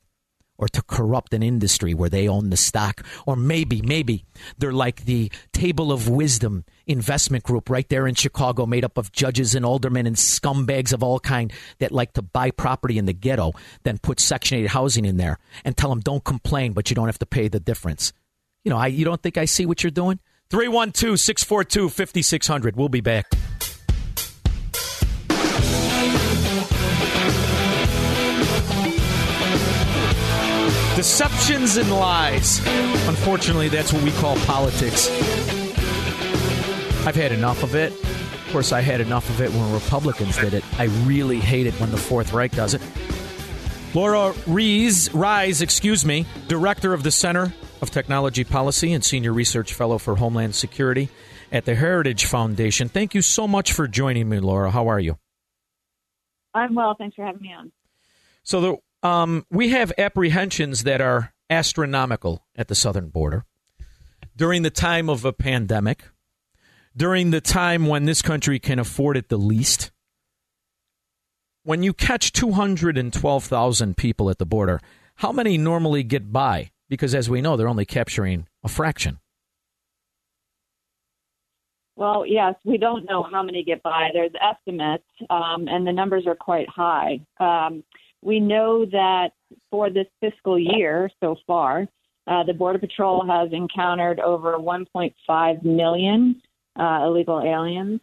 or 0.58 0.68
to 0.68 0.82
corrupt 0.82 1.34
an 1.34 1.44
industry 1.44 1.94
where 1.94 2.10
they 2.10 2.28
own 2.28 2.50
the 2.50 2.58
stock. 2.58 3.04
Or 3.26 3.36
maybe, 3.36 3.82
maybe 3.82 4.26
they're 4.58 4.72
like 4.72 5.06
the 5.06 5.32
Table 5.54 5.92
of 5.92 6.10
Wisdom 6.10 6.66
investment 6.86 7.44
group 7.44 7.70
right 7.70 7.88
there 7.90 8.08
in 8.08 8.16
Chicago, 8.16 8.66
made 8.66 8.84
up 8.84 8.98
of 8.98 9.12
judges 9.12 9.56
and 9.56 9.66
aldermen 9.66 10.08
and 10.08 10.16
scumbags 10.16 10.94
of 10.94 11.04
all 11.04 11.20
kind 11.20 11.54
that 11.80 11.92
like 11.92 12.14
to 12.14 12.22
buy 12.22 12.52
property 12.52 12.98
in 12.98 13.06
the 13.06 13.14
ghetto, 13.14 13.54
then 13.84 13.98
put 13.98 14.20
Section 14.20 14.60
8 14.60 14.68
housing 14.68 15.06
in 15.06 15.18
there 15.18 15.38
and 15.64 15.76
tell 15.78 15.90
them 15.90 16.00
don't 16.00 16.24
complain, 16.24 16.74
but 16.74 16.90
you 16.90 16.96
don't 16.96 17.08
have 17.08 17.20
to 17.20 17.26
pay 17.26 17.48
the 17.48 17.60
difference. 17.60 18.14
You 18.64 18.72
know, 18.72 18.78
I, 18.78 18.88
you 18.88 19.06
don't 19.06 19.22
think 19.22 19.38
I 19.38 19.46
see 19.46 19.66
what 19.66 19.84
you're 19.84 19.92
doing? 19.92 20.20
312 20.50 21.20
642 21.20 21.90
5600. 21.90 22.76
We'll 22.76 22.90
be 22.90 23.02
back. 23.02 23.26
Deceptions 30.98 31.78
and 31.78 31.92
lies. 31.92 32.58
Unfortunately, 33.08 33.70
that's 33.70 33.94
what 33.94 34.02
we 34.02 34.10
call 34.14 34.36
politics. 34.48 35.12
I've 37.06 37.16
had 37.16 37.32
enough 37.32 37.62
of 37.62 37.76
it. 37.76 37.92
Of 37.92 38.50
course, 38.52 38.72
I 38.72 38.82
had 38.82 39.00
enough 39.00 39.30
of 39.30 39.40
it 39.40 39.52
when 39.52 39.72
Republicans 39.74 40.36
did 40.38 40.56
it. 40.56 40.64
I 40.80 40.86
really 41.06 41.40
hate 41.40 41.68
it 41.68 41.76
when 41.76 41.92
the 41.92 41.98
Fourth 41.98 42.34
Reich 42.34 42.52
does 42.52 42.74
it. 42.74 42.82
Lora 43.94 44.34
Ries, 44.48 45.14
Rise, 45.14 45.62
excuse 45.62 46.04
me, 46.04 46.26
director 46.48 46.96
of 46.96 47.04
the 47.04 47.12
Center 47.12 47.54
of 47.80 47.92
Technology 47.92 48.44
Policy 48.44 48.92
and 48.92 49.06
senior 49.06 49.34
research 49.34 49.76
fellow 49.76 50.00
for 50.00 50.16
Homeland 50.16 50.56
Security 50.56 51.10
at 51.52 51.66
the 51.66 51.76
Heritage 51.76 52.26
Foundation. 52.26 52.90
Thank 52.90 53.14
you 53.14 53.22
so 53.22 53.48
much 53.48 53.72
for 53.72 53.88
joining 53.88 54.30
me, 54.30 54.40
Lora. 54.40 54.72
How 54.72 54.88
are 54.88 55.00
you? 55.00 55.20
I'm 56.56 56.74
well. 56.74 56.96
Thanks 56.98 57.16
for 57.16 57.24
having 57.24 57.44
me 57.44 57.54
on. 57.54 57.72
So 58.42 58.62
the 58.62 58.78
um, 59.08 59.46
we 59.50 59.70
have 59.70 59.94
apprehensions 59.98 60.84
that 60.84 61.00
are 61.00 61.34
astronomical 61.50 62.46
at 62.56 62.68
the 62.68 62.76
southern 62.76 63.08
border 63.08 63.46
during 64.36 64.64
the 64.64 64.70
time 64.70 65.10
of 65.10 65.24
a 65.24 65.32
pandemic, 65.32 66.04
during 66.96 67.32
the 67.32 67.42
time 67.42 67.88
when 67.88 68.06
this 68.06 68.22
country 68.22 68.60
can 68.60 68.80
afford 68.80 69.16
it 69.16 69.30
the 69.30 69.38
least. 69.38 69.92
When 71.64 71.84
you 71.84 71.94
catch 71.94 72.34
212,000 72.34 73.98
people 73.98 74.30
at 74.30 74.38
the 74.38 74.46
border, 74.46 74.80
how 75.16 75.32
many 75.32 75.58
normally 75.58 76.04
get 76.04 76.32
by? 76.32 76.72
Because 76.90 77.16
as 77.16 77.30
we 77.30 77.42
know, 77.42 77.56
they're 77.56 77.68
only 77.68 77.86
capturing 77.86 78.48
a 78.64 78.68
fraction. 78.70 79.20
Well, 81.98 82.26
yes, 82.28 82.54
we 82.64 82.78
don't 82.78 83.10
know 83.10 83.24
how 83.24 83.42
many 83.42 83.64
get 83.64 83.82
by. 83.82 84.10
There's 84.14 84.32
estimates, 84.40 85.04
um, 85.32 85.68
and 85.68 85.86
the 85.86 85.92
numbers 85.92 86.28
are 86.28 86.36
quite 86.36 86.70
high. 86.70 87.22
Um, 87.40 87.84
we 88.22 88.40
know 88.40 88.86
that 88.86 89.30
for 89.72 89.90
this 89.90 90.08
fiscal 90.22 90.58
year 90.58 91.10
so 91.22 91.36
far, 91.46 91.88
uh, 92.28 92.44
the 92.44 92.54
Border 92.54 92.80
Patrol 92.80 93.26
has 93.26 93.50
encountered 93.54 94.20
over 94.20 94.58
1.5 94.58 95.64
million 95.64 96.42
uh, 96.78 97.00
illegal 97.06 97.42
aliens. 97.42 98.02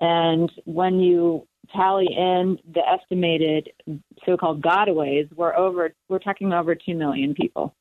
And 0.00 0.50
when 0.64 1.00
you 1.00 1.46
tally 1.74 2.06
in 2.06 2.58
the 2.72 2.82
estimated 2.86 3.70
so-called 4.24 4.62
gotaways, 4.62 5.28
we're 5.34 5.56
over 5.56 5.92
we're 6.08 6.18
talking 6.18 6.52
over 6.52 6.74
2 6.74 6.94
million 6.94 7.34
people. 7.34 7.74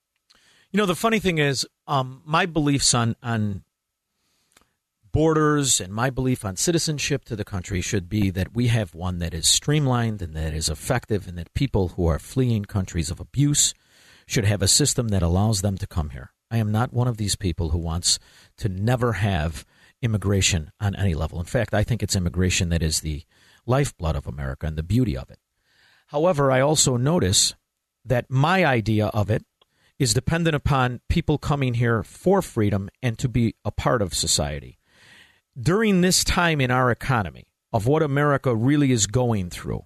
You 0.71 0.77
know, 0.79 0.85
the 0.85 0.95
funny 0.95 1.19
thing 1.19 1.37
is, 1.37 1.65
um, 1.87 2.21
my 2.25 2.45
beliefs 2.45 2.93
on 2.93 3.15
on 3.21 3.63
borders 5.15 5.79
and 5.79 5.93
my 5.93 6.09
belief 6.09 6.43
on 6.43 6.57
citizenship 6.57 7.23
to 7.23 7.37
the 7.37 7.45
country 7.45 7.79
should 7.79 8.09
be 8.09 8.29
that 8.29 8.53
we 8.53 8.67
have 8.67 8.93
one 8.93 9.19
that 9.19 9.33
is 9.33 9.47
streamlined 9.47 10.21
and 10.21 10.33
that 10.33 10.53
is 10.53 10.67
effective, 10.67 11.25
and 11.25 11.37
that 11.37 11.53
people 11.53 11.87
who 11.95 12.05
are 12.05 12.19
fleeing 12.19 12.65
countries 12.65 13.09
of 13.09 13.21
abuse 13.21 13.73
should 14.27 14.43
have 14.43 14.61
a 14.61 14.67
system 14.67 15.07
that 15.07 15.23
allows 15.23 15.61
them 15.61 15.77
to 15.77 15.87
come 15.87 16.09
here. 16.09 16.33
I 16.51 16.57
am 16.57 16.69
not 16.69 16.91
one 16.91 17.07
of 17.07 17.15
these 17.15 17.37
people 17.37 17.69
who 17.69 17.77
wants 17.77 18.19
to 18.57 18.67
never 18.67 19.13
have 19.13 19.65
immigration 20.01 20.73
on 20.81 20.97
any 20.97 21.13
level. 21.13 21.39
In 21.39 21.45
fact, 21.45 21.73
I 21.73 21.85
think 21.85 22.03
it's 22.03 22.17
immigration 22.17 22.67
that 22.67 22.83
is 22.83 22.99
the 22.99 23.23
lifeblood 23.65 24.17
of 24.17 24.27
America 24.27 24.67
and 24.67 24.77
the 24.77 24.83
beauty 24.83 25.15
of 25.15 25.29
it. 25.29 25.39
However, 26.07 26.51
I 26.51 26.59
also 26.59 26.97
notice 26.97 27.55
that 28.03 28.29
my 28.29 28.65
idea 28.65 29.07
of 29.07 29.29
it 29.29 29.45
is 29.97 30.13
dependent 30.13 30.57
upon 30.57 30.99
people 31.07 31.37
coming 31.37 31.75
here 31.75 32.03
for 32.03 32.41
freedom 32.41 32.89
and 33.01 33.17
to 33.17 33.29
be 33.29 33.55
a 33.63 33.71
part 33.71 34.01
of 34.01 34.13
society 34.13 34.77
during 35.59 36.01
this 36.01 36.23
time 36.23 36.59
in 36.59 36.71
our 36.71 36.91
economy 36.91 37.47
of 37.71 37.87
what 37.87 38.03
America 38.03 38.55
really 38.55 38.91
is 38.91 39.07
going 39.07 39.49
through, 39.49 39.85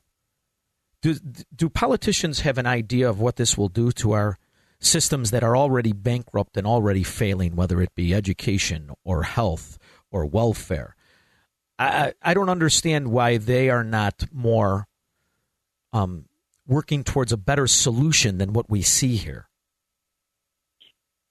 do, 1.02 1.16
do 1.56 1.70
politicians 1.70 2.42
have 2.42 2.58
an 2.58 2.66
idea 2.66 3.10
of 3.10 3.20
what 3.20 3.38
this 3.38 3.58
will 3.58 3.70
do 3.70 3.92
to 3.94 4.12
our 4.12 4.38
systems 4.80 5.32
that 5.32 5.44
are 5.44 5.56
already 5.56 5.94
bankrupt 5.94 6.58
and 6.58 6.66
already 6.68 7.04
failing, 7.04 7.56
whether 7.56 7.82
it 7.82 7.94
be 7.96 8.14
education 8.14 8.92
or 9.04 9.24
health 9.24 9.78
or 10.12 10.26
welfare? 10.26 10.96
I, 11.78 12.14
I 12.22 12.34
don't 12.34 12.50
understand 12.50 13.10
why 13.10 13.38
they 13.38 13.70
are 13.70 13.86
not 13.86 14.26
more 14.34 14.88
um, 15.94 16.26
working 16.68 17.04
towards 17.04 17.32
a 17.32 17.38
better 17.38 17.68
solution 17.68 18.38
than 18.38 18.54
what 18.54 18.70
we 18.70 18.82
see 18.82 19.16
here. 19.16 19.49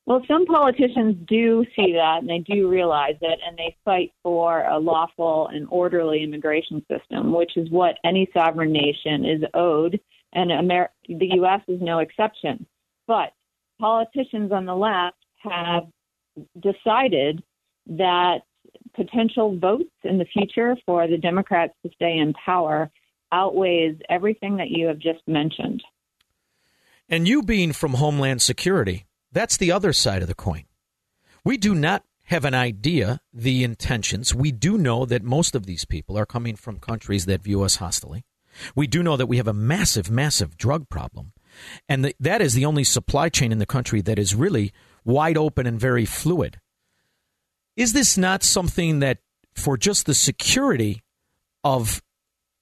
Well, 0.08 0.22
some 0.26 0.46
politicians 0.46 1.16
do 1.28 1.66
see 1.76 1.92
that 1.92 2.20
and 2.20 2.30
they 2.30 2.38
do 2.38 2.66
realize 2.66 3.16
it 3.20 3.40
and 3.46 3.58
they 3.58 3.76
fight 3.84 4.14
for 4.22 4.62
a 4.64 4.78
lawful 4.78 5.48
and 5.48 5.68
orderly 5.70 6.22
immigration 6.22 6.82
system, 6.90 7.34
which 7.34 7.58
is 7.58 7.68
what 7.68 7.98
any 8.06 8.26
sovereign 8.32 8.72
nation 8.72 9.26
is 9.26 9.42
owed, 9.52 10.00
and 10.32 10.50
Amer- 10.50 10.88
the 11.06 11.28
U.S. 11.34 11.60
is 11.68 11.82
no 11.82 11.98
exception. 11.98 12.64
But 13.06 13.34
politicians 13.78 14.50
on 14.50 14.64
the 14.64 14.74
left 14.74 15.18
have 15.42 15.88
decided 16.58 17.42
that 17.88 18.38
potential 18.94 19.58
votes 19.58 19.92
in 20.04 20.16
the 20.16 20.24
future 20.24 20.74
for 20.86 21.06
the 21.06 21.18
Democrats 21.18 21.74
to 21.84 21.92
stay 21.94 22.16
in 22.16 22.32
power 22.32 22.90
outweighs 23.30 23.96
everything 24.08 24.56
that 24.56 24.70
you 24.70 24.86
have 24.86 25.00
just 25.00 25.20
mentioned. 25.26 25.82
And 27.10 27.28
you 27.28 27.42
being 27.42 27.74
from 27.74 27.92
Homeland 27.92 28.40
Security, 28.40 29.04
that's 29.32 29.56
the 29.56 29.72
other 29.72 29.92
side 29.92 30.22
of 30.22 30.28
the 30.28 30.34
coin. 30.34 30.64
We 31.44 31.56
do 31.56 31.74
not 31.74 32.04
have 32.24 32.44
an 32.44 32.54
idea 32.54 33.20
the 33.32 33.64
intentions. 33.64 34.34
We 34.34 34.52
do 34.52 34.76
know 34.76 35.06
that 35.06 35.22
most 35.22 35.54
of 35.54 35.64
these 35.64 35.84
people 35.84 36.18
are 36.18 36.26
coming 36.26 36.56
from 36.56 36.78
countries 36.78 37.26
that 37.26 37.42
view 37.42 37.62
us 37.62 37.76
hostilely. 37.76 38.24
We 38.74 38.86
do 38.86 39.02
know 39.02 39.16
that 39.16 39.26
we 39.26 39.38
have 39.38 39.48
a 39.48 39.54
massive, 39.54 40.10
massive 40.10 40.56
drug 40.56 40.88
problem. 40.88 41.32
And 41.88 42.04
the, 42.04 42.14
that 42.20 42.42
is 42.42 42.54
the 42.54 42.66
only 42.66 42.84
supply 42.84 43.28
chain 43.28 43.52
in 43.52 43.58
the 43.58 43.66
country 43.66 44.00
that 44.02 44.18
is 44.18 44.34
really 44.34 44.72
wide 45.04 45.38
open 45.38 45.66
and 45.66 45.80
very 45.80 46.04
fluid. 46.04 46.60
Is 47.76 47.92
this 47.92 48.18
not 48.18 48.42
something 48.42 48.98
that, 48.98 49.18
for 49.54 49.76
just 49.76 50.06
the 50.06 50.14
security 50.14 51.02
of 51.64 52.02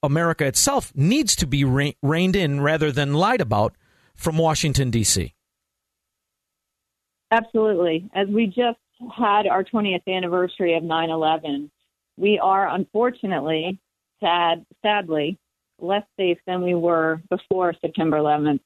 America 0.03 0.45
itself, 0.45 0.93
needs 0.95 1.35
to 1.37 1.47
be 1.47 1.65
reined 1.65 2.37
in 2.37 2.61
rather 2.61 2.93
than 2.93 3.15
lied 3.15 3.41
about 3.41 3.75
from 4.15 4.39
Washington, 4.39 4.91
D.C.? 4.91 5.35
Absolutely. 7.31 8.09
As 8.15 8.29
we 8.29 8.47
just 8.47 8.79
had 9.17 9.47
our 9.47 9.65
20th 9.65 10.07
anniversary 10.09 10.75
of 10.75 10.83
9 10.83 11.11
11, 11.11 11.71
we 12.17 12.39
are 12.39 12.69
unfortunately, 12.69 13.79
sad, 14.21 14.65
sadly, 14.83 15.39
less 15.79 16.05
safe 16.17 16.39
than 16.47 16.63
we 16.63 16.75
were 16.75 17.21
before 17.29 17.75
September 17.81 18.19
11th, 18.19 18.61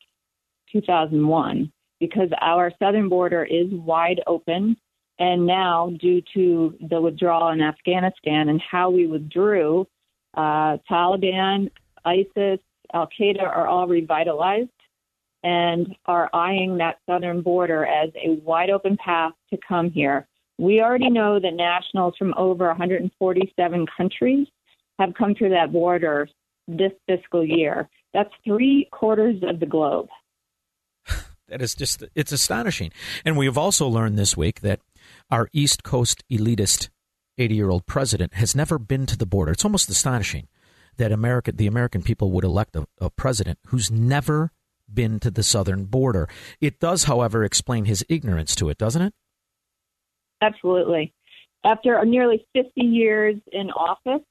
2001, 0.70 1.72
because 1.98 2.28
our 2.40 2.72
southern 2.78 3.08
border 3.08 3.44
is 3.44 3.66
wide 3.70 4.20
open. 4.26 4.76
And 5.18 5.46
now, 5.46 5.90
due 6.00 6.22
to 6.34 6.74
the 6.88 7.00
withdrawal 7.00 7.48
in 7.48 7.60
Afghanistan 7.60 8.48
and 8.48 8.60
how 8.60 8.90
we 8.90 9.06
withdrew, 9.06 9.86
uh, 10.34 10.78
Taliban, 10.88 11.70
ISIS, 12.04 12.60
Al 12.94 13.08
Qaeda 13.18 13.42
are 13.42 13.66
all 13.66 13.86
revitalized 13.86 14.70
and 15.42 15.94
are 16.06 16.28
eyeing 16.32 16.78
that 16.78 16.98
southern 17.06 17.42
border 17.42 17.86
as 17.86 18.10
a 18.16 18.40
wide 18.44 18.70
open 18.70 18.96
path 18.96 19.32
to 19.50 19.58
come 19.66 19.90
here. 19.90 20.26
We 20.58 20.80
already 20.80 21.08
know 21.08 21.40
that 21.40 21.54
nationals 21.54 22.14
from 22.18 22.34
over 22.36 22.66
147 22.66 23.86
countries 23.96 24.46
have 24.98 25.14
come 25.14 25.34
through 25.34 25.50
that 25.50 25.72
border 25.72 26.28
this 26.68 26.92
fiscal 27.06 27.44
year. 27.44 27.88
That's 28.12 28.30
three 28.44 28.88
quarters 28.92 29.42
of 29.42 29.60
the 29.60 29.66
globe. 29.66 30.08
that 31.48 31.62
is 31.62 31.74
just, 31.74 32.04
it's 32.14 32.32
astonishing. 32.32 32.92
And 33.24 33.38
we 33.38 33.46
have 33.46 33.56
also 33.56 33.88
learned 33.88 34.18
this 34.18 34.36
week 34.36 34.60
that 34.60 34.80
our 35.30 35.48
East 35.52 35.82
Coast 35.82 36.22
elitist 36.30 36.90
80 37.38 37.54
year 37.54 37.70
old 37.70 37.86
president 37.86 38.34
has 38.34 38.54
never 38.54 38.78
been 38.78 39.06
to 39.06 39.16
the 39.16 39.26
border. 39.26 39.52
It's 39.52 39.64
almost 39.64 39.88
astonishing 39.88 40.48
that 40.98 41.12
America, 41.12 41.52
the 41.52 41.66
American 41.66 42.02
people 42.02 42.30
would 42.32 42.44
elect 42.44 42.76
a, 42.76 42.86
a 43.00 43.08
president 43.08 43.58
who's 43.68 43.90
never 43.90 44.52
been 44.94 45.20
to 45.20 45.30
the 45.30 45.42
southern 45.42 45.84
border. 45.84 46.28
It 46.60 46.80
does, 46.80 47.04
however, 47.04 47.44
explain 47.44 47.84
his 47.84 48.04
ignorance 48.08 48.54
to 48.56 48.68
it, 48.68 48.78
doesn't 48.78 49.02
it? 49.02 49.14
Absolutely. 50.42 51.12
After 51.64 52.02
nearly 52.04 52.46
50 52.54 52.80
years 52.80 53.36
in 53.52 53.70
office, 53.70 54.24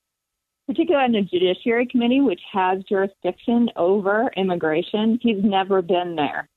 particularly 0.67 1.05
on 1.05 1.11
the 1.11 1.21
Judiciary 1.21 1.87
Committee, 1.87 2.21
which 2.21 2.41
has 2.51 2.83
jurisdiction 2.87 3.69
over 3.75 4.31
immigration, 4.35 5.19
he's 5.21 5.43
never 5.43 5.81
been 5.81 6.15
there. 6.15 6.47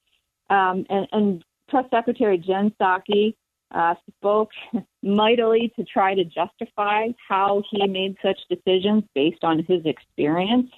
Um, 0.51 0.85
and, 0.91 1.07
and 1.13 1.45
Press 1.69 1.85
Secretary 1.91 2.39
Jen 2.39 2.73
Psaki 2.81 3.35
uh, 3.75 3.95
spoke 4.19 4.51
mightily 5.03 5.73
to 5.77 5.85
try 5.85 6.15
to 6.15 6.25
justify 6.25 7.09
how 7.29 7.63
he 7.71 7.87
made 7.87 8.17
such 8.23 8.39
decisions 8.51 9.05
based 9.15 9.43
on 9.43 9.65
his 9.67 9.81
experience. 9.85 10.71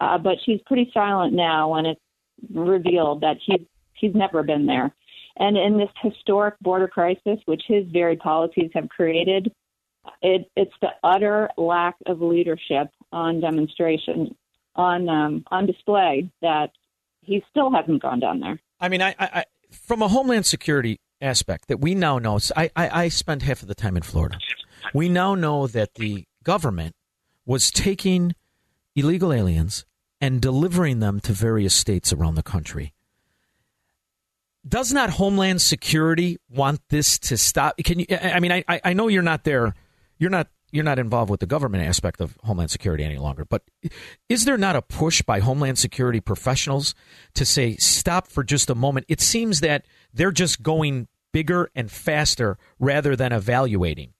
Uh, 0.00 0.16
but 0.16 0.36
she's 0.44 0.60
pretty 0.66 0.88
silent 0.94 1.32
now, 1.32 1.74
and 1.74 1.86
it's 1.86 2.00
revealed 2.52 3.20
that 3.22 3.36
he's 3.44 3.66
he's 3.94 4.14
never 4.14 4.42
been 4.42 4.66
there. 4.66 4.94
And 5.36 5.56
in 5.56 5.78
this 5.78 5.90
historic 6.02 6.58
border 6.60 6.88
crisis, 6.88 7.38
which 7.46 7.62
his 7.66 7.84
very 7.92 8.16
policies 8.16 8.70
have 8.74 8.88
created, 8.88 9.52
it, 10.20 10.50
it's 10.56 10.72
the 10.80 10.90
utter 11.04 11.48
lack 11.56 11.94
of 12.06 12.20
leadership 12.20 12.88
on 13.12 13.40
demonstration, 13.40 14.34
on 14.74 15.08
um, 15.08 15.44
on 15.50 15.66
display 15.66 16.30
that 16.42 16.70
he 17.22 17.42
still 17.50 17.70
hasn't 17.70 18.02
gone 18.02 18.20
down 18.20 18.40
there. 18.40 18.58
I 18.80 18.88
mean, 18.88 19.02
I, 19.02 19.14
I, 19.18 19.44
from 19.70 20.02
a 20.02 20.08
homeland 20.08 20.46
security 20.46 20.98
aspect 21.20 21.68
that 21.68 21.80
we 21.80 21.94
now 21.94 22.18
know. 22.18 22.38
I, 22.56 22.70
I, 22.76 23.04
I 23.04 23.08
spent 23.08 23.42
half 23.42 23.62
of 23.62 23.68
the 23.68 23.74
time 23.74 23.96
in 23.96 24.02
Florida. 24.02 24.38
We 24.94 25.08
now 25.08 25.34
know 25.34 25.66
that 25.66 25.94
the 25.94 26.24
government 26.44 26.94
was 27.44 27.70
taking 27.70 28.34
illegal 28.94 29.32
aliens 29.32 29.84
and 30.20 30.40
delivering 30.40 31.00
them 31.00 31.20
to 31.20 31.32
various 31.32 31.74
states 31.74 32.12
around 32.12 32.34
the 32.34 32.42
country. 32.42 32.92
Does 34.66 34.92
not 34.92 35.10
Homeland 35.10 35.62
Security 35.62 36.38
want 36.50 36.80
this 36.90 37.18
to 37.20 37.38
stop? 37.38 37.76
Can 37.84 38.00
you? 38.00 38.06
I 38.10 38.40
mean, 38.40 38.52
I, 38.52 38.64
I 38.84 38.92
know 38.92 39.08
you're 39.08 39.22
not 39.22 39.44
there. 39.44 39.74
You're 40.18 40.30
not 40.30 40.48
you're 40.70 40.84
not 40.84 40.98
involved 40.98 41.30
with 41.30 41.40
the 41.40 41.46
government 41.46 41.84
aspect 41.84 42.20
of 42.20 42.36
Homeland 42.44 42.70
Security 42.70 43.04
any 43.04 43.16
longer. 43.16 43.44
But 43.44 43.62
is 44.28 44.44
there 44.44 44.58
not 44.58 44.76
a 44.76 44.82
push 44.82 45.22
by 45.22 45.40
Homeland 45.40 45.78
Security 45.78 46.20
professionals 46.20 46.94
to 47.34 47.46
say 47.46 47.76
stop 47.76 48.26
for 48.26 48.44
just 48.44 48.68
a 48.68 48.74
moment? 48.74 49.06
It 49.08 49.20
seems 49.20 49.60
that 49.60 49.86
they're 50.12 50.32
just 50.32 50.62
going 50.62 51.08
bigger 51.32 51.70
and 51.74 51.90
faster 51.90 52.58
rather 52.78 53.16
than 53.16 53.32
evaluating. 53.32 54.12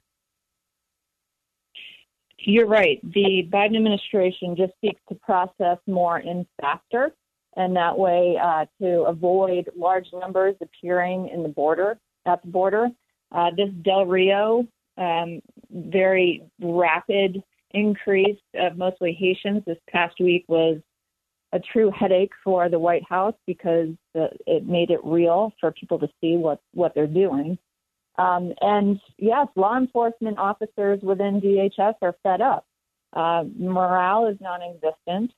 You're 2.48 2.66
right. 2.66 2.98
The 3.02 3.46
Biden 3.52 3.76
administration 3.76 4.56
just 4.56 4.72
seeks 4.80 5.02
to 5.10 5.14
process 5.16 5.76
more 5.86 6.16
and 6.16 6.46
faster, 6.58 7.12
and 7.56 7.76
that 7.76 7.98
way 7.98 8.38
uh, 8.42 8.64
to 8.80 9.02
avoid 9.02 9.68
large 9.76 10.06
numbers 10.14 10.56
appearing 10.62 11.28
in 11.28 11.42
the 11.42 11.50
border 11.50 11.98
at 12.24 12.40
the 12.40 12.48
border. 12.48 12.88
Uh, 13.32 13.50
this 13.54 13.68
Del 13.82 14.06
Rio 14.06 14.66
um, 14.96 15.42
very 15.70 16.42
rapid 16.58 17.42
increase 17.72 18.40
of 18.54 18.78
mostly 18.78 19.12
Haitians 19.12 19.62
this 19.66 19.76
past 19.90 20.18
week 20.18 20.46
was 20.48 20.78
a 21.52 21.60
true 21.60 21.90
headache 21.90 22.32
for 22.42 22.70
the 22.70 22.78
White 22.78 23.04
House 23.06 23.34
because 23.46 23.88
the, 24.14 24.30
it 24.46 24.66
made 24.66 24.90
it 24.90 25.00
real 25.04 25.52
for 25.60 25.70
people 25.72 25.98
to 25.98 26.08
see 26.22 26.38
what 26.38 26.62
what 26.72 26.94
they're 26.94 27.06
doing. 27.06 27.58
Um, 28.18 28.52
and 28.60 29.00
yes, 29.16 29.46
law 29.54 29.76
enforcement 29.76 30.38
officers 30.38 31.00
within 31.02 31.40
DHS 31.40 31.94
are 32.02 32.16
fed 32.22 32.40
up. 32.40 32.66
Uh, 33.12 33.44
morale 33.56 34.26
is 34.26 34.36
non-existent, 34.40 35.32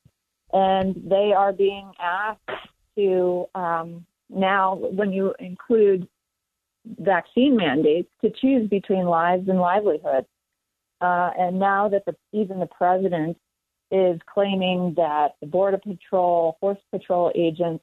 and 0.52 0.96
they 1.06 1.32
are 1.36 1.52
being 1.52 1.92
asked 2.00 2.40
to 2.96 3.46
um, 3.54 4.04
now, 4.30 4.76
when 4.76 5.12
you 5.12 5.34
include 5.38 6.08
vaccine 6.98 7.56
mandates, 7.56 8.08
to 8.22 8.30
choose 8.30 8.68
between 8.68 9.04
lives 9.04 9.48
and 9.48 9.58
livelihood. 9.58 10.24
Uh, 11.00 11.30
and 11.38 11.58
now 11.58 11.88
that 11.88 12.04
the, 12.06 12.14
even 12.32 12.60
the 12.60 12.66
president 12.66 13.36
is 13.90 14.20
claiming 14.32 14.94
that 14.96 15.34
the 15.40 15.46
Border 15.46 15.78
Patrol, 15.78 16.56
Horse 16.60 16.78
Patrol 16.92 17.32
agents 17.34 17.82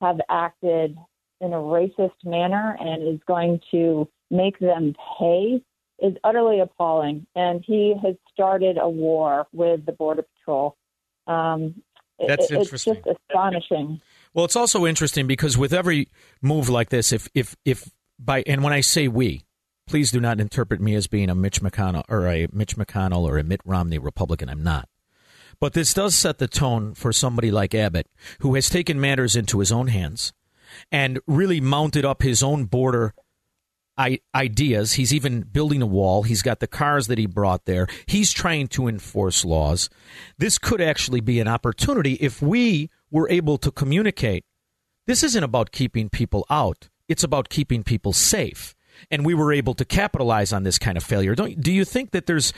have 0.00 0.20
acted 0.28 0.96
in 1.40 1.52
a 1.52 1.56
racist 1.56 2.12
manner 2.24 2.76
and 2.78 3.06
is 3.06 3.20
going 3.26 3.60
to 3.70 4.08
make 4.30 4.58
them 4.58 4.94
pay 5.18 5.62
is 6.00 6.14
utterly 6.24 6.60
appalling. 6.60 7.26
And 7.34 7.62
he 7.66 7.94
has 8.02 8.16
started 8.32 8.78
a 8.78 8.88
war 8.88 9.46
with 9.52 9.84
the 9.86 9.92
Border 9.92 10.22
Patrol. 10.22 10.76
Um, 11.26 11.82
That's 12.26 12.50
it, 12.50 12.58
interesting. 12.58 12.96
It's 12.96 13.06
just 13.06 13.18
astonishing. 13.28 14.00
Well, 14.34 14.44
it's 14.44 14.56
also 14.56 14.86
interesting 14.86 15.26
because 15.26 15.58
with 15.58 15.72
every 15.72 16.08
move 16.40 16.68
like 16.68 16.90
this, 16.90 17.12
if 17.12 17.28
if 17.34 17.56
if 17.64 17.90
by 18.18 18.42
and 18.46 18.62
when 18.62 18.72
I 18.72 18.80
say 18.80 19.08
we, 19.08 19.44
please 19.86 20.10
do 20.10 20.20
not 20.20 20.40
interpret 20.40 20.80
me 20.80 20.94
as 20.94 21.06
being 21.06 21.30
a 21.30 21.34
Mitch 21.34 21.60
McConnell 21.60 22.04
or 22.08 22.26
a 22.28 22.46
Mitch 22.52 22.76
McConnell 22.76 23.22
or 23.22 23.38
a 23.38 23.44
Mitt 23.44 23.60
Romney 23.64 23.98
Republican. 23.98 24.48
I'm 24.48 24.62
not. 24.62 24.88
But 25.58 25.74
this 25.74 25.92
does 25.92 26.14
set 26.14 26.38
the 26.38 26.48
tone 26.48 26.94
for 26.94 27.12
somebody 27.12 27.50
like 27.50 27.74
Abbott, 27.74 28.06
who 28.38 28.54
has 28.54 28.70
taken 28.70 29.00
matters 29.00 29.36
into 29.36 29.58
his 29.58 29.70
own 29.70 29.88
hands 29.88 30.32
and 30.90 31.20
really 31.26 31.60
mounted 31.60 32.04
up 32.04 32.22
his 32.22 32.42
own 32.42 32.64
border 32.64 33.14
ideas. 34.34 34.94
He's 34.94 35.12
even 35.12 35.42
building 35.42 35.82
a 35.82 35.86
wall. 35.86 36.22
He's 36.22 36.42
got 36.42 36.60
the 36.60 36.66
cars 36.66 37.06
that 37.08 37.18
he 37.18 37.26
brought 37.26 37.64
there. 37.64 37.86
He's 38.06 38.32
trying 38.32 38.68
to 38.68 38.88
enforce 38.88 39.44
laws. 39.44 39.90
This 40.38 40.58
could 40.58 40.80
actually 40.80 41.20
be 41.20 41.40
an 41.40 41.48
opportunity 41.48 42.14
if 42.14 42.40
we 42.40 42.90
were 43.10 43.28
able 43.30 43.58
to 43.58 43.70
communicate. 43.70 44.44
This 45.06 45.22
isn't 45.22 45.44
about 45.44 45.72
keeping 45.72 46.08
people 46.08 46.46
out, 46.50 46.88
it's 47.08 47.24
about 47.24 47.48
keeping 47.48 47.82
people 47.82 48.12
safe. 48.12 48.74
And 49.10 49.24
we 49.24 49.34
were 49.34 49.52
able 49.52 49.74
to 49.74 49.84
capitalize 49.84 50.52
on 50.52 50.62
this 50.62 50.78
kind 50.78 50.98
of 50.98 51.02
failure. 51.02 51.34
Don't, 51.34 51.60
do 51.60 51.72
you 51.72 51.86
think 51.86 52.10
that 52.10 52.26
there's 52.26 52.52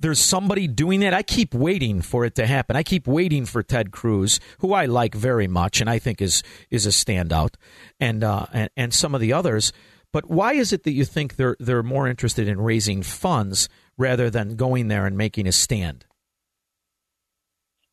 there's 0.00 0.18
somebody 0.18 0.66
doing 0.66 1.00
that. 1.00 1.12
I 1.12 1.22
keep 1.22 1.54
waiting 1.54 2.00
for 2.00 2.24
it 2.24 2.34
to 2.36 2.46
happen. 2.46 2.74
I 2.74 2.82
keep 2.82 3.06
waiting 3.06 3.44
for 3.44 3.62
Ted 3.62 3.90
Cruz, 3.90 4.40
who 4.60 4.72
I 4.72 4.86
like 4.86 5.14
very 5.14 5.46
much 5.46 5.80
and 5.80 5.90
I 5.90 5.98
think 5.98 6.22
is 6.22 6.42
is 6.70 6.86
a 6.86 6.90
standout, 6.90 7.54
and 8.00 8.24
uh, 8.24 8.46
and, 8.52 8.70
and 8.76 8.94
some 8.94 9.14
of 9.14 9.20
the 9.20 9.32
others. 9.32 9.72
But 10.12 10.28
why 10.28 10.54
is 10.54 10.72
it 10.72 10.82
that 10.84 10.92
you 10.92 11.04
think 11.04 11.36
they're 11.36 11.56
they're 11.60 11.82
more 11.82 12.08
interested 12.08 12.48
in 12.48 12.60
raising 12.60 13.02
funds 13.02 13.68
rather 13.96 14.30
than 14.30 14.56
going 14.56 14.88
there 14.88 15.06
and 15.06 15.16
making 15.16 15.46
a 15.46 15.52
stand? 15.52 16.04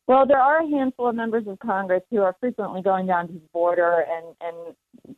Well, 0.08 0.26
there 0.26 0.40
are 0.40 0.62
a 0.62 0.68
handful 0.68 1.08
of 1.08 1.14
members 1.14 1.46
of 1.46 1.58
Congress 1.58 2.02
who 2.10 2.22
are 2.22 2.34
frequently 2.40 2.80
going 2.80 3.06
down 3.06 3.26
to 3.28 3.34
the 3.34 3.42
border 3.52 4.06
and, 4.08 4.74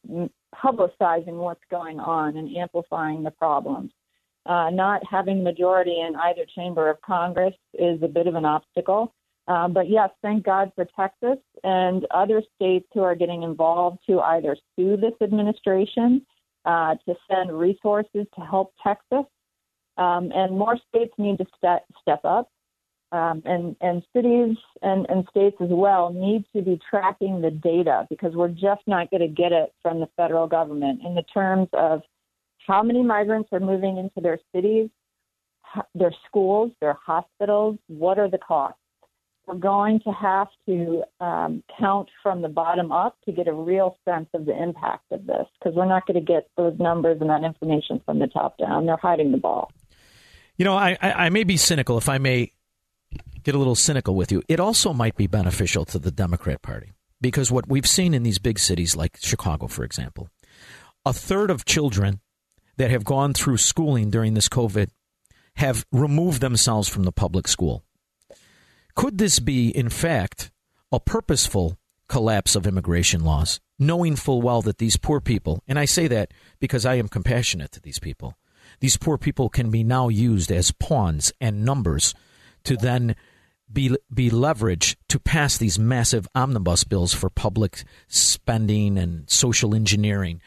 and 0.08 0.30
publicizing 0.52 1.34
what's 1.34 1.62
going 1.70 2.00
on 2.00 2.36
and 2.36 2.56
amplifying 2.56 3.22
the 3.22 3.30
problems. 3.30 3.92
Uh, 4.46 4.68
not 4.70 5.00
having 5.08 5.44
majority 5.44 6.00
in 6.00 6.16
either 6.16 6.44
chamber 6.56 6.90
of 6.90 7.00
Congress 7.02 7.54
is 7.74 8.02
a 8.02 8.08
bit 8.08 8.26
of 8.26 8.34
an 8.34 8.44
obstacle. 8.44 9.14
Uh, 9.46 9.68
but 9.68 9.88
yes, 9.88 10.10
thank 10.22 10.44
God 10.44 10.72
for 10.74 10.86
Texas 10.96 11.38
and 11.62 12.04
other 12.10 12.42
states 12.56 12.86
who 12.92 13.00
are 13.00 13.14
getting 13.14 13.42
involved 13.42 13.98
to 14.08 14.20
either 14.20 14.56
sue 14.74 14.96
this 14.96 15.14
administration, 15.20 16.26
uh, 16.64 16.94
to 17.06 17.14
send 17.30 17.58
resources 17.58 18.26
to 18.34 18.40
help 18.40 18.72
Texas, 18.82 19.24
um, 19.96 20.30
and 20.34 20.56
more 20.56 20.76
states 20.88 21.12
need 21.18 21.38
to 21.38 21.46
step 21.56 21.84
step 22.00 22.20
up. 22.24 22.50
Um, 23.12 23.42
and, 23.44 23.74
and 23.80 24.04
cities 24.14 24.56
and, 24.82 25.04
and 25.08 25.26
states 25.30 25.56
as 25.60 25.68
well 25.68 26.12
need 26.12 26.44
to 26.54 26.62
be 26.62 26.78
tracking 26.88 27.40
the 27.40 27.50
data 27.50 28.06
because 28.08 28.36
we're 28.36 28.46
just 28.46 28.82
not 28.86 29.10
going 29.10 29.22
to 29.22 29.26
get 29.26 29.50
it 29.50 29.74
from 29.82 29.98
the 29.98 30.08
federal 30.16 30.46
government 30.46 31.00
in 31.04 31.16
the 31.16 31.24
terms 31.34 31.66
of 31.72 32.02
how 32.68 32.84
many 32.84 33.02
migrants 33.02 33.48
are 33.50 33.58
moving 33.58 33.96
into 33.96 34.20
their 34.20 34.38
cities, 34.54 34.90
their 35.92 36.12
schools, 36.28 36.70
their 36.80 36.96
hospitals, 37.04 37.78
what 37.88 38.18
are 38.20 38.30
the 38.30 38.38
costs? 38.38 38.79
We're 39.50 39.56
going 39.56 39.98
to 40.04 40.12
have 40.12 40.46
to 40.66 41.02
um, 41.18 41.64
count 41.76 42.08
from 42.22 42.40
the 42.40 42.48
bottom 42.48 42.92
up 42.92 43.16
to 43.24 43.32
get 43.32 43.48
a 43.48 43.52
real 43.52 43.96
sense 44.04 44.28
of 44.32 44.46
the 44.46 44.56
impact 44.56 45.10
of 45.10 45.26
this 45.26 45.44
because 45.58 45.74
we're 45.74 45.88
not 45.88 46.06
going 46.06 46.24
to 46.24 46.24
get 46.24 46.48
those 46.56 46.78
numbers 46.78 47.20
and 47.20 47.28
that 47.30 47.42
information 47.42 48.00
from 48.04 48.20
the 48.20 48.28
top 48.28 48.58
down. 48.58 48.86
They're 48.86 48.96
hiding 48.96 49.32
the 49.32 49.38
ball. 49.38 49.72
You 50.56 50.64
know, 50.64 50.76
I, 50.76 50.96
I, 51.02 51.12
I 51.12 51.28
may 51.30 51.42
be 51.42 51.56
cynical 51.56 51.98
if 51.98 52.08
I 52.08 52.18
may 52.18 52.52
get 53.42 53.56
a 53.56 53.58
little 53.58 53.74
cynical 53.74 54.14
with 54.14 54.30
you. 54.30 54.40
It 54.46 54.60
also 54.60 54.92
might 54.92 55.16
be 55.16 55.26
beneficial 55.26 55.84
to 55.86 55.98
the 55.98 56.12
Democrat 56.12 56.62
Party 56.62 56.92
because 57.20 57.50
what 57.50 57.68
we've 57.68 57.88
seen 57.88 58.14
in 58.14 58.22
these 58.22 58.38
big 58.38 58.60
cities 58.60 58.94
like 58.94 59.18
Chicago, 59.20 59.66
for 59.66 59.82
example, 59.82 60.28
a 61.04 61.12
third 61.12 61.50
of 61.50 61.64
children 61.64 62.20
that 62.76 62.92
have 62.92 63.02
gone 63.02 63.34
through 63.34 63.56
schooling 63.56 64.10
during 64.10 64.34
this 64.34 64.48
COVID 64.48 64.90
have 65.56 65.84
removed 65.90 66.40
themselves 66.40 66.88
from 66.88 67.02
the 67.02 67.10
public 67.10 67.48
school. 67.48 67.82
Could 68.94 69.18
this 69.18 69.38
be, 69.38 69.68
in 69.68 69.88
fact, 69.88 70.50
a 70.92 71.00
purposeful 71.00 71.78
collapse 72.08 72.56
of 72.56 72.66
immigration 72.66 73.24
laws, 73.24 73.60
knowing 73.78 74.16
full 74.16 74.42
well 74.42 74.62
that 74.62 74.78
these 74.78 74.96
poor 74.96 75.20
people, 75.20 75.62
and 75.68 75.78
I 75.78 75.84
say 75.84 76.08
that 76.08 76.32
because 76.58 76.84
I 76.84 76.94
am 76.94 77.08
compassionate 77.08 77.72
to 77.72 77.80
these 77.80 77.98
people, 77.98 78.36
these 78.80 78.96
poor 78.96 79.18
people 79.18 79.48
can 79.48 79.70
be 79.70 79.84
now 79.84 80.08
used 80.08 80.50
as 80.50 80.72
pawns 80.72 81.32
and 81.40 81.64
numbers 81.64 82.14
to 82.64 82.76
then 82.76 83.16
be 83.72 83.96
be 84.12 84.30
leveraged 84.30 84.96
to 85.08 85.20
pass 85.20 85.56
these 85.56 85.78
massive 85.78 86.26
omnibus 86.34 86.84
bills 86.84 87.14
for 87.14 87.30
public 87.30 87.84
spending 88.08 88.98
and 88.98 89.30
social 89.30 89.74
engineering. 89.74 90.40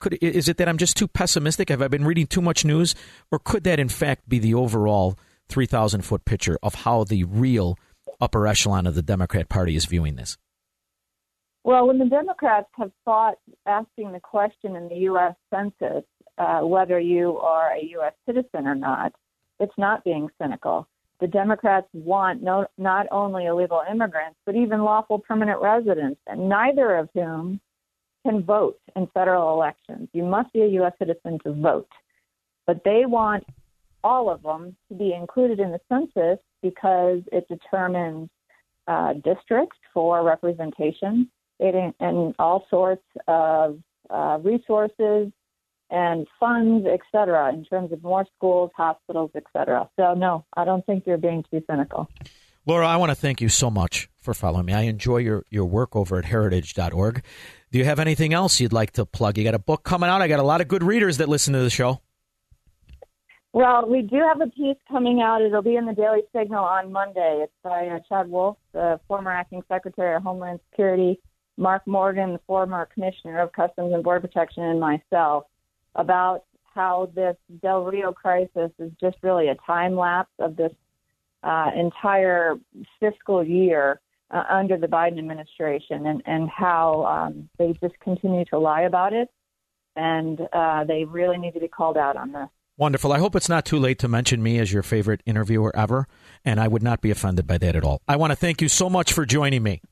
Could 0.00 0.18
is 0.20 0.48
it 0.48 0.58
that 0.58 0.68
I'm 0.68 0.78
just 0.78 0.96
too 0.96 1.08
pessimistic? 1.08 1.70
Have 1.70 1.82
I 1.82 1.88
been 1.88 2.04
reading 2.04 2.26
too 2.26 2.42
much 2.42 2.64
news, 2.64 2.94
or 3.30 3.38
could 3.38 3.64
that 3.64 3.80
in 3.80 3.88
fact 3.88 4.28
be 4.28 4.38
the 4.38 4.54
overall 4.54 5.18
three 5.48 5.66
thousand 5.66 6.02
foot 6.02 6.24
picture 6.24 6.58
of 6.62 6.74
how 6.74 7.04
the 7.04 7.24
real 7.24 7.78
upper 8.20 8.46
echelon 8.46 8.86
of 8.86 8.94
the 8.94 9.02
Democrat 9.02 9.48
Party 9.48 9.76
is 9.76 9.84
viewing 9.84 10.16
this? 10.16 10.36
Well, 11.64 11.86
when 11.86 11.98
the 11.98 12.06
Democrats 12.06 12.68
have 12.78 12.92
thought 13.04 13.38
asking 13.66 14.12
the 14.12 14.20
question 14.20 14.76
in 14.76 14.88
the 14.88 14.96
U.S. 14.96 15.34
Census 15.52 16.04
uh, 16.38 16.60
whether 16.60 16.98
you 16.98 17.38
are 17.38 17.72
a 17.72 17.84
U.S. 17.90 18.14
citizen 18.24 18.66
or 18.66 18.74
not, 18.74 19.12
it's 19.60 19.74
not 19.76 20.04
being 20.04 20.28
cynical 20.40 20.88
the 21.20 21.26
Democrats 21.26 21.88
want 21.92 22.42
no, 22.42 22.66
not 22.76 23.06
only 23.10 23.46
illegal 23.46 23.82
immigrants, 23.90 24.38
but 24.46 24.54
even 24.54 24.82
lawful 24.82 25.18
permanent 25.18 25.60
residents, 25.60 26.20
and 26.26 26.48
neither 26.48 26.96
of 26.96 27.08
whom 27.14 27.60
can 28.24 28.42
vote 28.42 28.78
in 28.94 29.06
federal 29.08 29.52
elections. 29.54 30.08
You 30.12 30.24
must 30.24 30.52
be 30.52 30.62
a 30.62 30.66
U.S. 30.66 30.92
citizen 30.98 31.38
to 31.44 31.52
vote. 31.52 31.88
But 32.66 32.82
they 32.84 33.04
want 33.06 33.44
all 34.04 34.30
of 34.30 34.42
them 34.42 34.76
to 34.88 34.94
be 34.94 35.12
included 35.12 35.60
in 35.60 35.70
the 35.70 35.80
census 35.88 36.38
because 36.62 37.20
it 37.32 37.46
determines 37.48 38.28
uh, 38.86 39.12
districts 39.14 39.78
for 39.92 40.22
representation 40.22 41.28
it, 41.60 41.94
and 42.00 42.34
all 42.38 42.66
sorts 42.70 43.04
of 43.26 43.78
uh, 44.10 44.38
resources 44.42 45.32
and 45.90 46.26
funds, 46.38 46.86
et 46.90 47.00
cetera, 47.10 47.52
in 47.52 47.64
terms 47.64 47.92
of 47.92 48.02
more 48.02 48.26
schools, 48.36 48.70
hospitals, 48.76 49.30
et 49.34 49.44
cetera. 49.52 49.88
So, 49.96 50.14
no, 50.14 50.44
I 50.56 50.64
don't 50.64 50.84
think 50.84 51.04
you're 51.06 51.16
being 51.18 51.44
too 51.50 51.62
cynical. 51.68 52.08
Lora, 52.66 52.86
I 52.86 52.96
want 52.96 53.10
to 53.10 53.14
thank 53.14 53.40
you 53.40 53.48
so 53.48 53.70
much 53.70 54.10
for 54.20 54.34
following 54.34 54.66
me. 54.66 54.74
I 54.74 54.82
enjoy 54.82 55.18
your, 55.18 55.44
your 55.48 55.64
work 55.64 55.96
over 55.96 56.18
at 56.18 56.26
heritage.org. 56.26 57.22
Do 57.72 57.78
you 57.78 57.84
have 57.86 57.98
anything 57.98 58.34
else 58.34 58.60
you'd 58.60 58.74
like 58.74 58.92
to 58.92 59.06
plug? 59.06 59.38
You 59.38 59.44
got 59.44 59.54
a 59.54 59.58
book 59.58 59.84
coming 59.84 60.10
out. 60.10 60.20
I 60.20 60.28
got 60.28 60.40
a 60.40 60.42
lot 60.42 60.60
of 60.60 60.68
good 60.68 60.82
readers 60.82 61.16
that 61.16 61.30
listen 61.30 61.54
to 61.54 61.60
the 61.60 61.70
show. 61.70 62.02
Well, 63.52 63.88
we 63.88 64.02
do 64.02 64.16
have 64.16 64.40
a 64.40 64.50
piece 64.50 64.76
coming 64.88 65.22
out. 65.22 65.40
It'll 65.40 65.62
be 65.62 65.76
in 65.76 65.86
the 65.86 65.94
Daily 65.94 66.22
Signal 66.36 66.62
on 66.62 66.92
Monday. 66.92 67.40
It's 67.42 67.52
by 67.62 67.86
uh, 67.86 67.98
Chad 68.08 68.28
Wolf, 68.28 68.58
the 68.72 69.00
former 69.08 69.30
acting 69.30 69.62
secretary 69.68 70.14
of 70.14 70.22
Homeland 70.22 70.60
Security, 70.70 71.18
Mark 71.56 71.86
Morgan, 71.86 72.34
the 72.34 72.40
former 72.46 72.86
commissioner 72.92 73.40
of 73.40 73.52
Customs 73.52 73.94
and 73.94 74.04
Border 74.04 74.20
Protection, 74.20 74.62
and 74.62 74.78
myself 74.78 75.44
about 75.94 76.44
how 76.74 77.10
this 77.14 77.36
Del 77.62 77.84
Rio 77.84 78.12
crisis 78.12 78.70
is 78.78 78.92
just 79.00 79.16
really 79.22 79.48
a 79.48 79.56
time 79.66 79.96
lapse 79.96 80.30
of 80.38 80.56
this 80.56 80.72
uh, 81.42 81.70
entire 81.74 82.56
fiscal 83.00 83.42
year 83.42 84.00
uh, 84.30 84.44
under 84.50 84.76
the 84.76 84.86
Biden 84.86 85.18
administration 85.18 86.06
and, 86.06 86.22
and 86.26 86.50
how 86.50 87.04
um, 87.06 87.48
they 87.58 87.72
just 87.80 87.98
continue 88.00 88.44
to 88.46 88.58
lie 88.58 88.82
about 88.82 89.14
it. 89.14 89.30
And 89.96 90.38
uh, 90.52 90.84
they 90.84 91.04
really 91.04 91.38
need 91.38 91.54
to 91.54 91.60
be 91.60 91.68
called 91.68 91.96
out 91.96 92.16
on 92.16 92.32
this. 92.32 92.48
Wonderful. 92.78 93.12
I 93.12 93.18
hope 93.18 93.34
it's 93.34 93.48
not 93.48 93.64
too 93.64 93.80
late 93.80 93.98
to 93.98 94.08
mention 94.08 94.40
me 94.40 94.60
as 94.60 94.72
your 94.72 94.84
favorite 94.84 95.20
interviewer 95.26 95.74
ever, 95.74 96.06
and 96.44 96.60
I 96.60 96.68
would 96.68 96.82
not 96.82 97.00
be 97.00 97.10
offended 97.10 97.44
by 97.44 97.58
that 97.58 97.74
at 97.74 97.82
all. 97.82 98.00
I 98.06 98.14
want 98.14 98.30
to 98.30 98.36
thank 98.36 98.62
you 98.62 98.68
so 98.68 98.88
much 98.88 99.12
for 99.12 99.26
joining 99.26 99.64
me. 99.64 99.82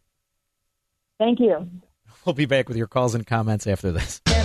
Thank 1.19 1.41
you. 1.41 1.69
We'll 2.25 2.35
be 2.35 2.47
back 2.47 2.69
with 2.69 2.77
your 2.77 2.87
calls 2.87 3.17
and 3.17 3.27
comments 3.27 3.67
after 3.67 3.91
this. 3.91 4.21
Pippi 4.21 4.45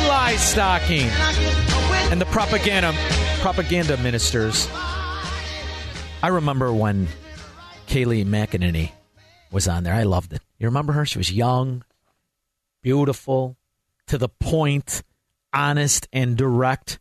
Liestocking 0.00 1.08
and 2.10 2.20
the 2.20 2.26
propaganda 2.26 2.92
propaganda 3.40 3.96
ministers. 3.98 4.68
I 6.24 6.28
remember 6.28 6.72
when 6.72 7.06
Kayleigh 7.86 8.26
McEnany 8.26 8.90
was 9.52 9.68
on 9.68 9.84
there. 9.84 9.94
I 9.94 10.02
loved 10.02 10.32
it. 10.32 10.40
You 10.58 10.66
remember 10.66 10.92
her? 10.94 11.06
She 11.06 11.18
was 11.18 11.30
young, 11.30 11.84
beautiful, 12.82 13.56
to 14.06 14.18
the 14.18 14.28
point, 14.28 15.02
honest, 15.52 16.08
and 16.12 16.36
direct. 16.36 16.98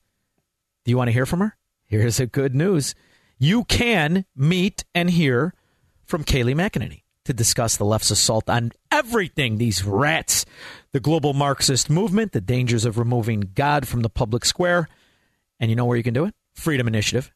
Do 0.84 0.92
you 0.92 0.98
want 0.98 1.08
to 1.08 1.14
hear 1.14 1.26
from 1.26 1.40
her? 1.40 1.58
Here's 1.86 2.18
the 2.18 2.26
good 2.26 2.56
news. 2.56 2.96
You 3.38 3.64
can 3.66 4.26
meet 4.36 4.86
and 4.94 5.10
hear 5.10 5.54
from 6.06 6.24
Kayleigh 6.24 6.56
McEnany 6.56 7.02
to 7.26 7.34
discuss 7.34 7.76
the 7.76 7.86
left's 7.86 8.12
assault 8.12 8.50
on 8.50 8.72
everything 8.92 9.58
these 9.58 9.84
rats, 9.84 10.46
the 10.92 11.00
global 11.00 11.34
Marxist 11.34 11.90
movement, 11.90 12.32
the 12.32 12.42
dangers 12.42 12.86
of 12.86 12.98
removing 12.98 13.52
God 13.56 13.88
from 13.88 14.02
the 14.02 14.10
public 14.10 14.46
square. 14.46 14.88
And 15.60 15.70
you 15.70 15.76
know 15.76 15.86
where 15.86 15.98
you 15.98 16.04
can 16.04 16.14
do 16.14 16.26
it? 16.26 16.36
Freedom 16.54 16.88
Initiative. 16.88 17.32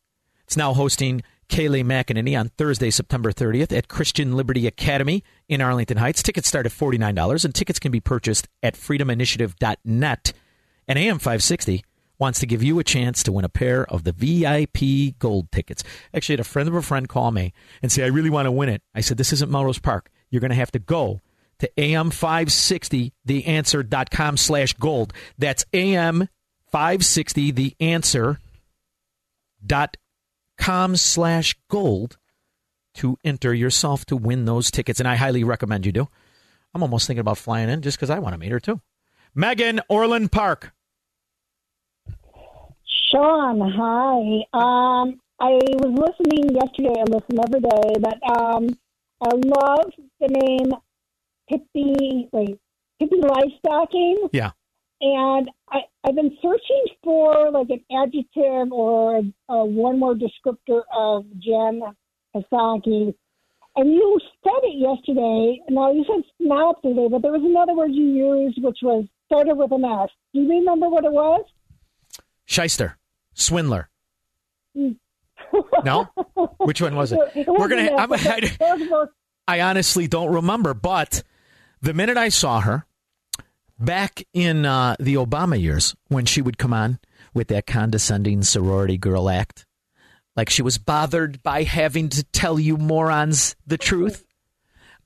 It's 0.46 0.58
now 0.58 0.74
hosting 0.74 1.24
Kayleigh 1.50 1.84
McEnany 1.84 2.40
on 2.40 2.50
Thursday, 2.50 2.90
September 2.90 3.32
30th 3.32 3.76
at 3.76 3.88
Christian 3.88 4.36
Liberty 4.38 4.68
Academy 4.68 5.24
in 5.48 5.62
Arlington 5.62 5.98
Heights. 5.98 6.22
Tickets 6.24 6.48
start 6.48 6.66
at 6.66 6.72
$49, 6.72 7.46
and 7.46 7.54
tickets 7.54 7.78
can 7.80 7.92
be 7.92 8.00
purchased 8.00 8.48
at 8.64 8.76
freedominitiative.net. 8.76 10.34
And 10.88 11.00
AM 11.00 11.20
560 11.20 11.84
wants 12.18 12.40
to 12.40 12.46
give 12.46 12.64
you 12.64 12.80
a 12.80 12.84
chance 12.84 13.24
to 13.24 13.32
win 13.32 13.46
a 13.46 13.50
pair 13.50 13.86
of 13.86 14.04
the 14.04 14.12
VIP 14.12 15.18
gold 15.20 15.52
tickets. 15.52 15.84
Actually, 16.14 16.34
I 16.34 16.38
had 16.38 16.42
a 16.42 16.46
friend 16.46 16.70
of 16.70 16.76
a 16.76 16.82
friend 16.82 17.10
call 17.10 17.32
me 17.32 17.54
and 17.82 17.92
say, 17.92 18.04
I 18.04 18.08
really 18.08 18.30
want 18.30 18.46
to 18.46 18.52
win 18.52 18.70
it. 18.70 18.84
I 18.94 19.02
said, 19.02 19.18
This 19.18 19.34
isn't 19.34 19.52
Melrose 19.52 19.80
Park. 19.80 20.12
You're 20.30 20.42
going 20.42 20.52
to 20.52 20.56
have 20.56 20.72
to 20.72 20.80
go 20.80 21.22
to 21.60 21.70
am560theanswer.com 21.78 24.38
slash 24.38 24.74
gold. 24.74 25.14
That's 25.38 25.66
am560theanswer.com 25.74 28.38
slash 30.96 31.56
gold 31.70 32.18
to 32.96 33.18
enter 33.24 33.54
yourself 33.54 34.06
to 34.06 34.16
win 34.16 34.46
those 34.46 34.72
tickets. 34.72 35.00
And 35.00 35.08
I 35.08 35.16
highly 35.16 35.44
recommend 35.44 35.86
you 35.86 35.92
do. 35.92 36.08
I'm 36.74 36.84
almost 36.84 37.08
thinking 37.08 37.22
about 37.22 37.38
flying 37.38 37.70
in 37.70 37.82
just 37.82 37.98
because 37.98 38.10
I 38.10 38.20
want 38.20 38.34
to 38.34 38.40
meet 38.40 38.52
her 38.52 38.60
too. 38.60 38.82
Megan 39.34 39.82
Orland 39.90 40.32
Park. 40.32 40.74
Shaun, 43.12 43.60
hi. 43.60 44.46
Um, 44.54 45.20
I 45.40 45.52
was 45.80 46.16
listening 46.20 46.54
yesterday. 46.54 47.00
I 47.00 47.04
listen 47.04 47.40
every 47.40 47.62
day, 47.62 47.96
but 48.00 48.40
um, 48.40 48.78
I 49.22 49.30
love 49.34 49.92
the 50.20 50.28
name 50.28 50.72
Pippi. 51.50 52.30
Wait, 52.32 52.60
Pippi 53.00 53.16
Liestocking. 53.22 54.30
Yeah. 54.32 54.52
And 55.02 55.50
I, 55.72 55.80
I've 56.04 56.16
been 56.16 56.36
searching 56.42 56.86
for 57.04 57.52
like 57.52 57.70
an 57.70 57.84
adjective 57.92 58.72
or 58.72 59.22
a 59.48 59.66
one 59.66 60.00
more 60.00 60.14
descriptor 60.14 60.82
of 60.96 61.26
Jen 61.40 61.82
Psaki. 62.36 63.14
And 63.76 63.94
you 63.94 64.20
said 64.44 64.60
it 64.64 64.78
yesterday. 64.78 65.62
Now 65.70 65.92
you 65.92 66.04
said 66.06 66.24
not 66.40 66.82
today, 66.82 67.08
but 67.10 67.22
there 67.22 67.32
was 67.32 67.44
another 67.44 67.74
word 67.74 67.92
you 67.94 68.06
used 68.06 68.62
which 68.62 68.80
was 68.82 69.06
started 69.28 69.56
with 69.56 69.72
an 69.72 69.86
S. 69.86 70.10
Do 70.34 70.42
you 70.42 70.50
remember 70.50 70.90
what 70.90 71.06
it 71.06 71.12
was? 71.12 71.46
Shyster. 72.46 72.98
Swindler. 73.34 73.90
Mm. 74.76 74.98
No? 75.84 76.10
Which 76.58 76.82
one 76.82 76.96
was 76.96 77.12
it? 77.12 77.20
We're 77.48 77.70
gonna. 77.70 77.90
I, 77.98 79.06
I 79.48 79.62
honestly 79.62 80.08
don't 80.08 80.32
remember, 80.32 80.74
but 80.74 81.24
the 81.82 81.94
minute 81.94 82.18
I 82.18 82.30
saw 82.30 82.60
her 82.60 82.86
back 83.80 84.24
in 84.34 84.66
uh, 84.66 84.96
the 85.00 85.16
Obama 85.16 85.60
years, 85.60 85.96
when 86.08 86.26
she 86.26 86.42
would 86.42 86.58
come 86.58 86.74
on 86.74 87.00
with 87.34 87.48
that 87.50 87.66
condescending 87.66 88.44
sorority 88.44 88.98
girl 88.98 89.30
act, 89.30 89.66
like 90.36 90.50
she 90.50 90.62
was 90.62 90.78
bothered 90.78 91.42
by 91.44 91.64
having 91.64 92.10
to 92.10 92.24
tell 92.24 92.60
you 92.60 92.78
morons 92.78 93.56
the 93.66 93.78
truth, 93.78 94.26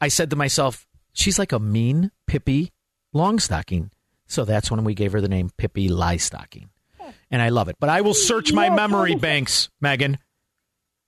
I 0.01 0.07
said 0.07 0.29
to 0.31 0.36
myself, 0.36 0.88
"She's 1.13 1.39
like 1.39 1.51
a 1.51 1.59
mean 1.59 2.12
Pippi 2.27 2.71
Longstocking." 3.15 3.89
So 4.27 4.45
that's 4.45 4.71
when 4.71 4.83
we 4.83 4.93
gave 4.93 5.12
her 5.12 5.21
the 5.21 5.27
name 5.27 5.51
Pippi 5.57 5.89
Liestocking 5.89 6.69
and 7.33 7.41
I 7.41 7.49
love 7.49 7.67
it. 7.67 7.77
But 7.79 7.89
I 7.89 8.01
will 8.01 8.13
search 8.13 8.53
my 8.53 8.69
memory 8.69 9.15
banks, 9.15 9.69
Megan. 9.81 10.19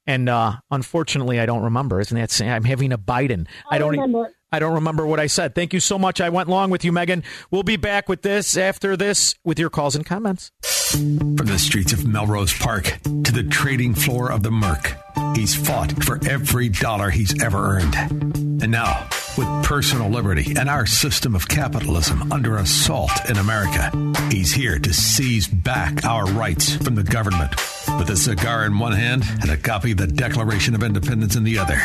And 0.07 0.27
uh, 0.27 0.53
unfortunately, 0.71 1.39
I 1.39 1.45
don't 1.45 1.63
remember. 1.63 1.99
Isn't 1.99 2.17
that 2.17 2.31
saying 2.31 2.51
I'm 2.51 2.63
having 2.63 2.91
a 2.91 2.97
Biden? 2.97 3.47
I 3.69 3.77
don't. 3.77 3.91
remember. 3.91 4.31
I 4.51 4.59
don't 4.59 4.73
remember 4.73 5.05
what 5.05 5.19
I 5.19 5.27
said. 5.27 5.55
Thank 5.55 5.73
you 5.73 5.79
so 5.79 5.99
much. 5.99 6.21
I 6.21 6.29
went 6.29 6.47
long 6.49 6.69
with 6.69 6.85
you, 6.85 6.91
Megan. 6.91 7.23
We'll 7.51 7.63
be 7.63 7.77
back 7.77 8.07
with 8.07 8.21
this 8.21 8.55
after 8.55 8.95
this 8.95 9.35
with 9.43 9.59
your 9.59 9.69
calls 9.69 9.95
and 9.95 10.05
comments. 10.05 10.51
From 10.91 11.35
the 11.35 11.59
streets 11.59 11.91
of 11.91 12.05
Melrose 12.05 12.53
Park 12.53 12.99
to 13.03 13.31
the 13.31 13.43
trading 13.43 13.93
floor 13.93 14.31
of 14.31 14.43
the 14.43 14.51
Merc, 14.51 14.95
he's 15.35 15.55
fought 15.55 15.91
for 16.03 16.19
every 16.29 16.69
dollar 16.69 17.09
he's 17.09 17.41
ever 17.43 17.77
earned. 17.77 17.95
And 17.95 18.71
now, 18.71 19.09
with 19.37 19.47
personal 19.63 20.09
liberty 20.09 20.53
and 20.57 20.69
our 20.69 20.85
system 20.85 21.35
of 21.35 21.47
capitalism 21.47 22.31
under 22.31 22.57
assault 22.57 23.11
in 23.29 23.37
America, 23.37 23.91
he's 24.31 24.53
here 24.53 24.79
to 24.79 24.93
seize 24.93 25.47
back 25.47 26.05
our 26.05 26.25
rights 26.25 26.75
from 26.75 26.95
the 26.95 27.03
government. 27.03 27.51
With 27.97 28.09
a 28.09 28.15
cigar 28.15 28.65
in 28.65 28.79
one 28.79 28.93
hand 28.93 29.23
and 29.41 29.49
a 29.49 29.57
copy 29.57 29.91
of 29.91 29.97
the 29.97 30.07
Declaration 30.07 30.75
of 30.75 30.83
Independence 30.83 31.35
in 31.35 31.43
the 31.43 31.57
other, 31.57 31.79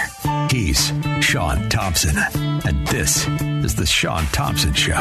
he's 0.51 0.93
Shaun 1.21 1.69
Thompson. 1.69 2.17
And 2.67 2.87
this 2.87 3.27
is 3.29 3.75
The 3.75 3.87
Shaun 3.87 4.25
Thompson 4.27 4.75
Show. 4.75 5.01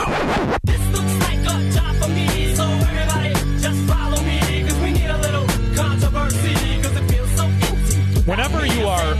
Whenever 8.26 8.66
you 8.66 8.86
are 8.86 9.16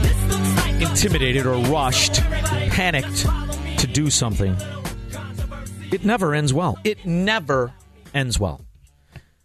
intimidated 0.80 1.46
or 1.46 1.56
rushed, 1.64 2.22
panicked 2.70 3.26
to 3.78 3.86
do 3.86 4.08
something, 4.10 4.56
it 5.92 6.04
never 6.04 6.34
ends 6.34 6.54
well. 6.54 6.78
It 6.84 7.04
never 7.04 7.72
ends 8.14 8.38
well. 8.38 8.64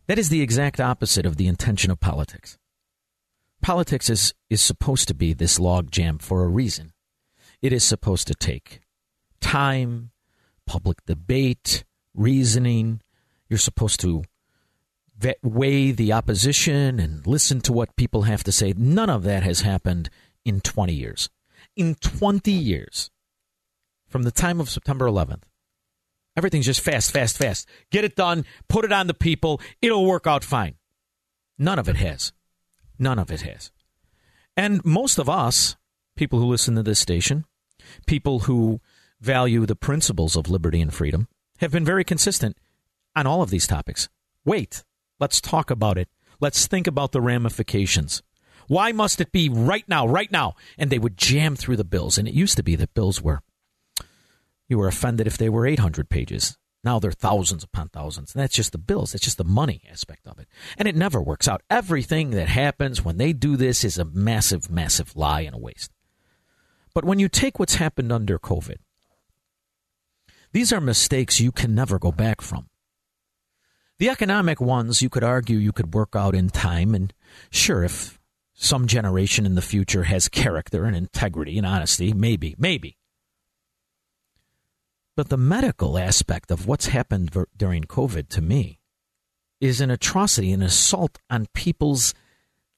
That 0.07 0.19
is 0.19 0.29
the 0.29 0.41
exact 0.41 0.79
opposite 0.79 1.25
of 1.25 1.37
the 1.37 1.47
intention 1.47 1.91
of 1.91 1.99
politics. 1.99 2.57
Politics 3.61 4.09
is, 4.09 4.33
is 4.49 4.61
supposed 4.61 5.07
to 5.07 5.15
be 5.15 5.33
this 5.33 5.57
logjam 5.57 6.21
for 6.21 6.43
a 6.43 6.47
reason. 6.47 6.93
It 7.61 7.73
is 7.73 7.83
supposed 7.83 8.27
to 8.27 8.35
take 8.35 8.81
time, 9.41 10.11
public 10.67 11.03
debate, 11.05 11.83
reasoning. 12.13 13.01
You're 13.49 13.57
supposed 13.57 13.99
to 14.01 14.23
weigh 15.41 15.91
the 15.91 16.13
opposition 16.13 16.99
and 16.99 17.25
listen 17.25 17.61
to 17.61 17.73
what 17.73 17.95
people 17.95 18.23
have 18.23 18.43
to 18.43 18.51
say. 18.51 18.73
None 18.77 19.09
of 19.09 19.23
that 19.23 19.43
has 19.43 19.61
happened 19.61 20.09
in 20.43 20.61
20 20.61 20.93
years. 20.93 21.29
In 21.75 21.95
20 21.95 22.51
years, 22.51 23.09
from 24.07 24.23
the 24.23 24.31
time 24.31 24.59
of 24.59 24.69
September 24.69 25.05
11th. 25.05 25.43
Everything's 26.37 26.65
just 26.65 26.81
fast, 26.81 27.11
fast, 27.11 27.37
fast. 27.37 27.67
Get 27.91 28.03
it 28.03 28.15
done, 28.15 28.45
put 28.67 28.85
it 28.85 28.91
on 28.91 29.07
the 29.07 29.13
people, 29.13 29.61
it'll 29.81 30.05
work 30.05 30.27
out 30.27 30.43
fine. 30.43 30.75
None 31.57 31.79
of 31.79 31.87
it 31.87 31.95
has. 31.95 32.33
None 32.99 33.19
of 33.19 33.31
it 33.31 33.41
has. 33.41 33.71
And 34.57 34.83
most 34.83 35.17
of 35.17 35.29
us, 35.29 35.75
people 36.15 36.39
who 36.39 36.45
listen 36.45 36.75
to 36.75 36.83
this 36.83 36.99
station, 36.99 37.45
people 38.05 38.39
who 38.39 38.81
value 39.21 39.65
the 39.65 39.75
principles 39.75 40.35
of 40.35 40.49
liberty 40.49 40.81
and 40.81 40.93
freedom, 40.93 41.27
have 41.59 41.71
been 41.71 41.85
very 41.85 42.03
consistent 42.03 42.57
on 43.15 43.25
all 43.25 43.41
of 43.41 43.49
these 43.49 43.67
topics. 43.67 44.09
Wait, 44.43 44.83
let's 45.19 45.39
talk 45.39 45.71
about 45.71 45.97
it. 45.97 46.09
Let's 46.39 46.67
think 46.67 46.87
about 46.87 47.11
the 47.11 47.21
ramifications. 47.21 48.21
Why 48.67 48.91
must 48.91 49.21
it 49.21 49.31
be 49.31 49.47
right 49.47 49.87
now, 49.87 50.07
right 50.07 50.31
now? 50.31 50.55
And 50.77 50.89
they 50.89 50.99
would 50.99 51.17
jam 51.17 51.55
through 51.55 51.77
the 51.77 51.83
bills. 51.83 52.17
And 52.17 52.27
it 52.27 52.33
used 52.33 52.57
to 52.57 52.63
be 52.63 52.75
that 52.75 52.93
bills 52.93 53.21
were, 53.21 53.41
you 54.67 54.77
were 54.77 54.87
offended 54.87 55.27
if 55.27 55.37
they 55.37 55.49
were 55.49 55.67
800 55.67 56.09
pages. 56.09 56.57
Now 56.83 56.99
they're 56.99 57.11
thousands 57.11 57.63
upon 57.63 57.89
thousands. 57.89 58.33
And 58.33 58.43
that's 58.43 58.55
just 58.55 58.71
the 58.71 58.77
bills. 58.77 59.11
That's 59.11 59.23
just 59.23 59.39
the 59.39 59.43
money 59.43 59.81
aspect 59.91 60.27
of 60.27 60.37
it. 60.37 60.47
And 60.77 60.87
it 60.87 60.95
never 60.95 61.19
works 61.19 61.47
out. 61.47 61.63
Everything 61.69 62.29
that 62.31 62.47
happens 62.47 63.03
when 63.03 63.17
they 63.17 63.33
do 63.33 63.57
this 63.57 63.83
is 63.83 63.97
a 63.97 64.05
massive, 64.05 64.69
massive 64.69 65.15
lie 65.15 65.41
and 65.41 65.55
a 65.55 65.59
waste. 65.59 65.91
But 66.93 67.03
when 67.03 67.17
you 67.17 67.27
take 67.27 67.57
what's 67.57 67.75
happened 67.75 68.11
under 68.11 68.37
COVID, 68.37 68.77
these 70.53 70.71
are 70.71 70.79
mistakes 70.79 71.41
you 71.41 71.51
can 71.51 71.73
never 71.73 71.97
go 71.97 72.11
back 72.11 72.39
from. 72.39 72.69
The 73.97 74.09
economic 74.09 74.61
ones, 74.61 75.01
you 75.01 75.09
could 75.09 75.23
argue 75.23 75.57
you 75.57 75.71
could 75.71 75.93
work 75.93 76.15
out 76.15 76.35
in 76.35 76.49
time. 76.49 76.93
And 76.93 77.13
sure, 77.49 77.83
if 77.83 78.19
some 78.53 78.87
generation 78.87 79.45
in 79.45 79.55
the 79.55 79.61
future 79.61 80.03
has 80.03 80.29
character 80.29 80.85
and 80.85 80.95
integrity 80.95 81.57
and 81.57 81.65
honesty, 81.65 82.13
maybe, 82.13 82.55
maybe. 82.57 82.97
But 85.15 85.29
the 85.29 85.37
medical 85.37 85.97
aspect 85.97 86.51
of 86.51 86.67
what's 86.67 86.87
happened 86.87 87.31
ver- 87.31 87.47
during 87.55 87.83
COVID 87.83 88.27
to 88.29 88.41
me 88.41 88.79
is 89.61 89.79
an 89.79 89.89
atrocity, 89.89 90.51
an 90.51 90.61
assault 90.61 91.19
on 91.29 91.47
people's 91.53 92.13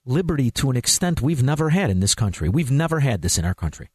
liberty 0.06 0.52
to 0.52 0.70
an 0.70 0.78
extent 0.78 1.22
we've 1.22 1.44
never 1.44 1.72
had 1.72 1.90
in 1.90 2.00
this 2.00 2.16
country. 2.16 2.48
We've 2.48 2.72
never 2.72 3.00
had 3.00 3.22
this 3.22 3.38
in 3.38 3.46
our 3.46 3.56
country. 3.56 3.90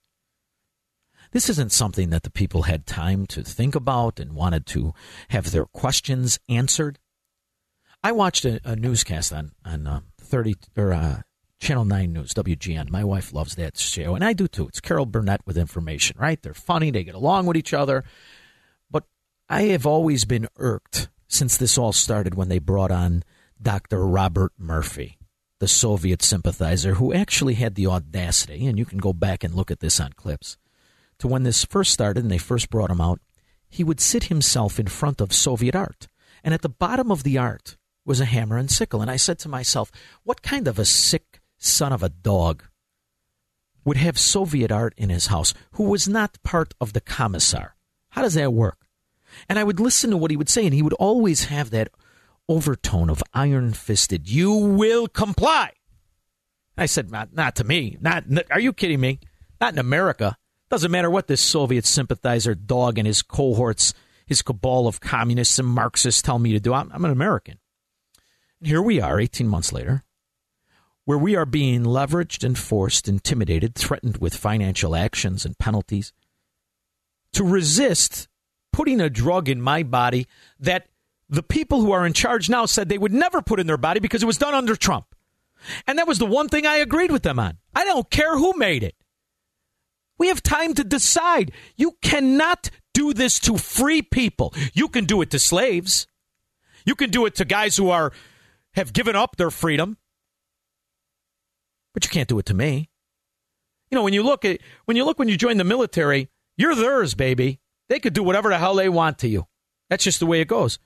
This 1.30 1.49
isn't 1.49 1.72
something 1.72 2.11
that 2.11 2.24
the 2.24 2.30
people 2.30 2.62
had 2.62 2.86
time 2.86 3.26
to 3.28 3.43
think 3.43 3.74
about 3.74 4.20
and 4.20 4.34
wanted 4.34 4.66
to 4.66 4.93
have 5.28 5.51
their 5.51 5.64
questions 5.64 6.38
answered. 6.49 6.99
I 8.03 8.12
watched 8.12 8.45
a, 8.45 8.61
a 8.64 8.76
newscast 8.76 9.32
on 9.32 9.53
on 9.64 9.86
uh, 9.86 10.01
thirty 10.18 10.57
or 10.76 10.93
uh, 10.93 11.22
Channel 11.59 11.86
Nine 11.86 12.12
News 12.12 12.34
WGN. 12.34 12.90
My 12.90 13.05
wife 13.05 13.32
loves 13.32 13.55
that 13.55 13.78
show, 13.78 14.14
and 14.14 14.22
I 14.22 14.34
do 14.34 14.47
too. 14.47 14.68
It's 14.68 14.80
Carol 14.80 15.07
Burnett 15.07 15.40
with 15.47 15.57
information. 15.57 16.16
Right? 16.18 16.43
They're 16.43 16.53
funny. 16.53 16.90
They 16.90 17.05
get 17.05 17.14
along 17.14 17.47
with 17.47 17.57
each 17.57 17.72
other. 17.72 18.05
I 19.53 19.64
have 19.64 19.84
always 19.84 20.24
been 20.24 20.48
irked 20.57 21.11
since 21.28 21.59
this 21.59 21.76
all 21.76 21.92
started 21.92 22.34
when 22.34 22.48
they 22.48 22.59
brought 22.59 22.90
on 22.90 23.22
Dr. 23.61 24.07
Robert 24.07 24.53
Murphy, 24.57 25.18
the 25.59 25.68
Soviet 25.68 26.22
sympathizer 26.22 26.94
who 26.94 27.12
actually 27.12 27.53
had 27.53 27.74
the 27.74 27.86
audacity, 27.86 28.66
and 28.66 28.78
you 28.78 28.86
can 28.86 28.96
go 28.96 29.12
back 29.12 29.44
and 29.44 29.53
look 29.53 29.70
at 29.70 29.80
this 29.80 30.00
on 30.00 30.14
clips, 30.14 30.57
to 31.18 31.28
when 31.28 31.42
this 31.42 31.66
first 31.66 31.92
started 31.92 32.22
and 32.22 32.32
they 32.32 32.38
first 32.38 32.70
brought 32.70 32.90
him 32.90 33.03
out, 33.03 33.20
he 33.68 33.84
would 33.84 34.00
sit 34.00 34.24
himself 34.24 34.80
in 34.80 34.86
front 34.86 35.20
of 35.20 35.34
Soviet 35.34 35.76
art. 35.76 36.09
And 36.42 36.55
at 36.55 36.62
the 36.62 36.70
bottom 36.70 37.12
of 37.12 37.22
the 37.22 37.36
art 37.36 37.76
was 38.07 38.20
a 38.20 38.24
hammer 38.24 38.57
and 38.57 38.70
sickle. 38.70 39.03
And 39.03 39.11
I 39.11 39.16
said 39.16 39.38
to 39.40 39.50
myself, 39.50 39.92
what 40.22 40.40
kind 40.40 40.66
of 40.66 40.78
a 40.78 40.86
sick 40.86 41.42
son 41.59 41.92
of 41.92 42.03
a 42.03 42.09
dog 42.09 42.64
would 43.84 43.98
have 43.98 44.18
Soviet 44.18 44.72
art 44.72 44.94
in 44.96 45.11
his 45.11 45.26
house 45.26 45.53
who 45.72 45.84
was 45.84 46.09
not 46.09 46.42
part 46.42 46.72
of 46.80 46.94
the 46.94 47.03
commissar? 47.03 47.76
How 48.09 48.22
does 48.22 48.32
that 48.32 48.55
work? 48.55 48.82
And 49.49 49.59
I 49.59 49.64
would 49.64 49.80
listen 49.80 50.11
to 50.11 50.16
what 50.16 50.30
he 50.30 50.37
would 50.37 50.49
say, 50.49 50.64
and 50.64 50.74
he 50.74 50.83
would 50.83 50.93
always 50.95 51.45
have 51.45 51.70
that 51.70 51.89
overtone 52.49 53.11
of 53.11 53.22
iron 53.33 53.72
fisted, 53.72 54.28
you 54.28 54.53
will 54.53 55.09
comply. 55.09 55.72
I 56.76 56.87
said, 56.87 57.11
not, 57.11 57.35
not 57.35 57.57
to 57.57 57.64
me. 57.64 57.97
Not, 58.01 58.24
are 58.51 58.61
you 58.61 58.72
kidding 58.72 59.01
me? 59.01 59.20
Not 59.61 59.74
in 59.74 59.78
America. 59.78 60.37
Doesn't 60.70 60.91
matter 60.91 61.11
what 61.11 61.26
this 61.26 61.41
Soviet 61.41 61.85
sympathizer 61.85 62.55
dog 62.55 62.99
and 62.99 63.07
his 63.07 63.22
cohorts, 63.22 63.95
his 64.26 64.43
cabal 64.43 64.87
of 64.87 65.01
communists 65.01 65.59
and 65.59 65.68
Marxists 65.68 66.22
tell 66.22 66.39
me 66.39 66.53
to 66.53 66.61
do. 66.61 66.72
I'm, 66.72 66.91
I'm 66.93 67.05
an 67.05 67.11
American. 67.11 67.59
And 68.59 68.68
here 68.68 68.83
we 68.83 69.01
are, 69.01 69.20
18 69.20 69.47
months 69.47 69.72
later, 69.72 70.05
where 71.05 71.18
we 71.18 71.37
are 71.37 71.45
being 71.45 71.85
leveraged 71.85 72.45
and 72.45 72.59
forced, 72.59 73.09
intimidated, 73.09 73.74
threatened 73.74 74.18
with 74.18 74.35
financial 74.35 74.97
actions 74.97 75.45
and 75.45 75.59
penalties 75.59 76.12
to 77.33 77.45
resist 77.45 78.28
putting 78.73 79.01
a 79.01 79.11
drug 79.11 79.49
in 79.49 79.61
my 79.61 79.83
body 79.83 80.27
that 80.61 80.89
the 81.29 81.43
people 81.43 81.81
who 81.81 81.93
are 81.93 82.07
in 82.07 82.12
charge 82.12 82.49
now 82.49 82.66
said 82.66 82.89
they 82.89 82.99
would 82.99 83.12
never 83.12 83.41
put 83.41 83.61
in 83.61 83.66
their 83.66 83.79
body 83.79 84.01
because 84.01 84.23
it 84.23 84.27
was 84.27 84.39
done 84.39 84.55
under 84.55 84.77
Trump. 84.77 85.07
And 85.87 85.99
that 85.99 86.09
was 86.09 86.18
the 86.18 86.27
one 86.27 86.49
thing 86.49 86.66
I 86.66 86.77
agreed 86.77 87.11
with 87.11 87.23
them 87.23 87.39
on. 87.39 87.59
I 87.75 87.85
don't 87.85 88.11
care 88.11 88.37
who 88.37 88.53
made 88.57 88.83
it. 88.83 88.95
We 90.18 90.29
have 90.29 90.43
time 90.43 90.75
to 90.75 90.85
decide. 90.85 91.53
You 91.77 91.97
cannot 92.03 92.70
do 92.95 93.12
this 93.12 93.39
to 93.41 93.57
free 93.57 94.03
people. 94.03 94.55
You 94.75 94.89
can 94.89 95.05
do 95.05 95.23
it 95.23 95.31
to 95.31 95.39
slaves. 95.39 96.07
You 96.85 96.95
can 96.95 97.11
do 97.11 97.27
it 97.27 97.35
to 97.37 97.45
guys 97.45 97.77
who 97.77 97.91
are 97.91 98.12
have 98.75 98.93
given 98.93 99.16
up 99.16 99.37
their 99.37 99.51
freedom. 99.51 99.97
But 101.95 102.05
you 102.05 102.11
can't 102.11 102.29
do 102.29 102.39
it 102.39 102.47
to 102.47 102.55
me. 102.55 102.91
You 103.91 103.97
know, 103.97 104.03
when 104.03 104.14
you 104.14 104.23
look 104.23 104.45
at 104.45 104.61
when 104.85 104.97
you 104.97 105.05
look 105.05 105.18
when 105.18 105.29
you 105.29 105.37
join 105.37 105.57
the 105.57 105.64
military, 105.64 106.29
you're 106.57 106.75
theirs, 106.75 107.14
baby. 107.14 107.61
They 107.93 108.01
could 108.01 108.14
do 108.14 108.22
whatever 108.22 108.49
the 108.49 108.57
hell 108.57 108.74
they 108.74 108.88
want 108.88 109.18
to 109.18 109.28
you. 109.28 109.47
That's 109.90 110.03
just 110.03 110.18
the 110.18 110.24
way 110.24 110.40
it 110.40 110.49
goes. 110.49 110.78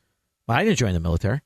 Well, 0.49 0.59
I 0.59 0.65
didn't 0.65 0.79
join 0.79 0.93
the 0.93 0.99
military. 0.99 1.41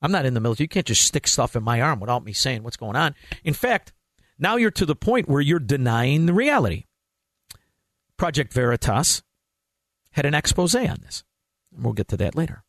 I'm 0.00 0.10
not 0.10 0.24
in 0.24 0.32
the 0.32 0.40
military. 0.40 0.64
You 0.64 0.68
can't 0.68 0.86
just 0.86 1.04
stick 1.04 1.26
stuff 1.26 1.54
in 1.54 1.62
my 1.62 1.82
arm 1.82 2.00
without 2.00 2.24
me 2.24 2.32
saying 2.32 2.62
what's 2.62 2.78
going 2.78 2.96
on. 2.96 3.14
In 3.44 3.52
fact, 3.52 3.92
now 4.38 4.56
you're 4.56 4.70
to 4.70 4.86
the 4.86 4.96
point 4.96 5.28
where 5.28 5.42
you're 5.42 5.58
denying 5.58 6.24
the 6.24 6.32
reality. 6.32 6.84
Project 8.16 8.54
Veritas 8.54 9.22
had 10.12 10.24
an 10.24 10.32
expose 10.32 10.74
on 10.74 10.96
this. 11.02 11.24
We'll 11.70 11.92
get 11.92 12.08
to 12.08 12.16
that 12.16 12.34
later. 12.34 12.64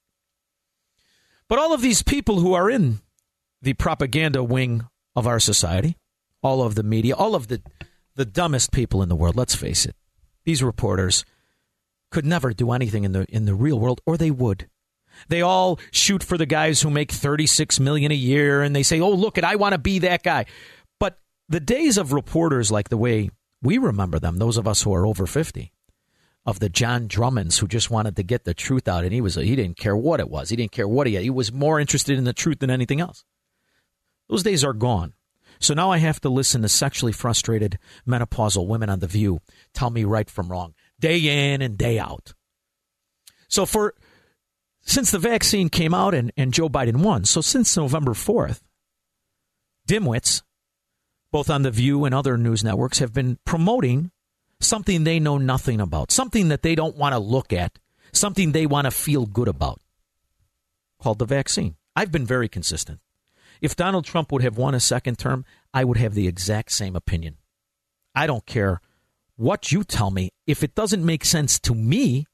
But 1.47 1.59
all 1.59 1.71
of 1.71 1.81
these 1.81 2.03
people 2.03 2.41
who 2.41 2.53
are 2.53 2.69
in 2.69 2.99
the 3.61 3.71
propaganda 3.71 4.43
wing 4.43 4.85
of 5.15 5.27
our 5.27 5.39
society, 5.39 5.95
all 6.43 6.61
of 6.61 6.75
the 6.75 6.83
media, 6.83 7.15
all 7.15 7.35
of 7.35 7.47
the, 7.47 7.61
the 8.15 8.25
dumbest 8.25 8.73
people 8.73 9.01
in 9.01 9.07
the 9.07 9.15
world, 9.15 9.37
let's 9.37 9.55
face 9.55 9.85
it, 9.85 9.95
these 10.43 10.61
reporters 10.61 11.23
could 12.15 12.25
never 12.25 12.53
do 12.53 12.71
anything 12.71 13.03
in 13.03 13.11
the 13.11 13.25
in 13.27 13.43
the 13.43 13.53
real 13.53 13.77
world, 13.77 13.99
or 14.05 14.15
they 14.15 14.31
would. 14.31 14.69
They 15.27 15.41
all 15.41 15.77
shoot 15.91 16.23
for 16.23 16.37
the 16.37 16.45
guys 16.45 16.81
who 16.81 16.89
make 16.89 17.11
36 17.11 17.77
million 17.81 18.09
a 18.09 18.15
year 18.15 18.61
and 18.61 18.73
they 18.73 18.83
say, 18.83 19.01
"Oh, 19.01 19.11
look 19.11 19.37
it, 19.37 19.43
I 19.43 19.57
want 19.57 19.73
to 19.73 19.77
be 19.77 19.99
that 19.99 20.23
guy." 20.23 20.45
But 20.97 21.19
the 21.49 21.59
days 21.59 21.97
of 21.97 22.13
reporters 22.13 22.71
like 22.71 22.87
the 22.87 22.95
way 22.95 23.31
we 23.61 23.77
remember 23.77 24.17
them, 24.17 24.37
those 24.37 24.55
of 24.55 24.65
us 24.65 24.83
who 24.83 24.93
are 24.93 25.05
over 25.05 25.27
50, 25.27 25.73
of 26.45 26.59
the 26.59 26.69
John 26.69 27.07
Drummonds 27.09 27.59
who 27.59 27.67
just 27.67 27.91
wanted 27.91 28.15
to 28.15 28.23
get 28.23 28.45
the 28.45 28.53
truth 28.53 28.87
out 28.87 29.03
and 29.03 29.11
he 29.11 29.19
was 29.19 29.35
he 29.35 29.57
didn't 29.57 29.77
care 29.77 29.97
what 29.97 30.21
it 30.21 30.29
was. 30.29 30.47
He 30.49 30.55
didn't 30.55 30.71
care 30.71 30.87
what 30.87 31.07
he 31.07 31.15
had. 31.15 31.23
He 31.23 31.29
was 31.29 31.51
more 31.51 31.81
interested 31.81 32.17
in 32.17 32.23
the 32.23 32.31
truth 32.31 32.59
than 32.59 32.69
anything 32.69 33.01
else. 33.01 33.25
Those 34.29 34.43
days 34.43 34.63
are 34.63 34.71
gone. 34.71 35.15
So 35.59 35.73
now 35.73 35.91
I 35.91 35.97
have 35.97 36.21
to 36.21 36.29
listen 36.29 36.61
to 36.61 36.69
sexually 36.69 37.11
frustrated 37.11 37.77
menopausal 38.07 38.67
women 38.67 38.89
on 38.89 38.99
The 38.99 39.07
View 39.07 39.39
tell 39.73 39.89
me 39.89 40.05
right 40.05 40.29
from 40.29 40.49
wrong, 40.49 40.75
day 40.99 41.53
in 41.53 41.61
and 41.61 41.77
day 41.77 41.99
out. 41.99 42.33
So 43.47 43.65
for 43.65 43.93
since 44.81 45.11
the 45.11 45.19
vaccine 45.19 45.69
came 45.69 45.93
out 45.93 46.13
and, 46.13 46.31
and 46.37 46.53
Joe 46.53 46.69
Biden 46.69 46.97
won, 46.97 47.25
so 47.25 47.41
since 47.41 47.75
November 47.75 48.13
4th, 48.13 48.61
dimwits, 49.87 50.43
both 51.31 51.49
on 51.49 51.63
The 51.63 51.71
View 51.71 52.05
and 52.05 52.13
other 52.13 52.37
news 52.37 52.63
networks, 52.63 52.99
have 52.99 53.13
been 53.13 53.39
promoting 53.45 54.11
something 54.59 55.03
they 55.03 55.19
know 55.19 55.37
nothing 55.37 55.81
about, 55.81 56.11
something 56.11 56.49
that 56.49 56.61
they 56.61 56.75
don't 56.75 56.95
want 56.95 57.13
to 57.13 57.19
look 57.19 57.51
at, 57.51 57.77
something 58.13 58.51
they 58.51 58.65
want 58.65 58.85
to 58.85 58.91
feel 58.91 59.25
good 59.25 59.47
about, 59.47 59.81
called 61.01 61.19
the 61.19 61.25
vaccine. 61.25 61.75
I've 61.95 62.11
been 62.11 62.25
very 62.25 62.47
consistent. 62.47 62.99
If 63.61 63.75
Donald 63.75 64.05
Trump 64.05 64.31
would 64.31 64.43
have 64.43 64.57
won 64.57 64.75
a 64.75 64.79
second 64.79 65.17
term, 65.17 65.45
I 65.73 65.83
would 65.83 65.97
have 65.97 66.13
the 66.13 66.27
exact 66.27 66.71
same 66.71 66.95
opinion. 66.95 67.37
I 68.13 68.27
don't 68.27 68.45
care 68.45 68.81
what 69.35 69.71
you 69.71 69.83
tell 69.83 70.11
me. 70.11 70.29
If 70.47 70.63
it 70.63 70.75
doesn't 70.75 71.05
make 71.05 71.25
sense 71.25 71.59
to 71.61 71.75
me, 71.75 72.25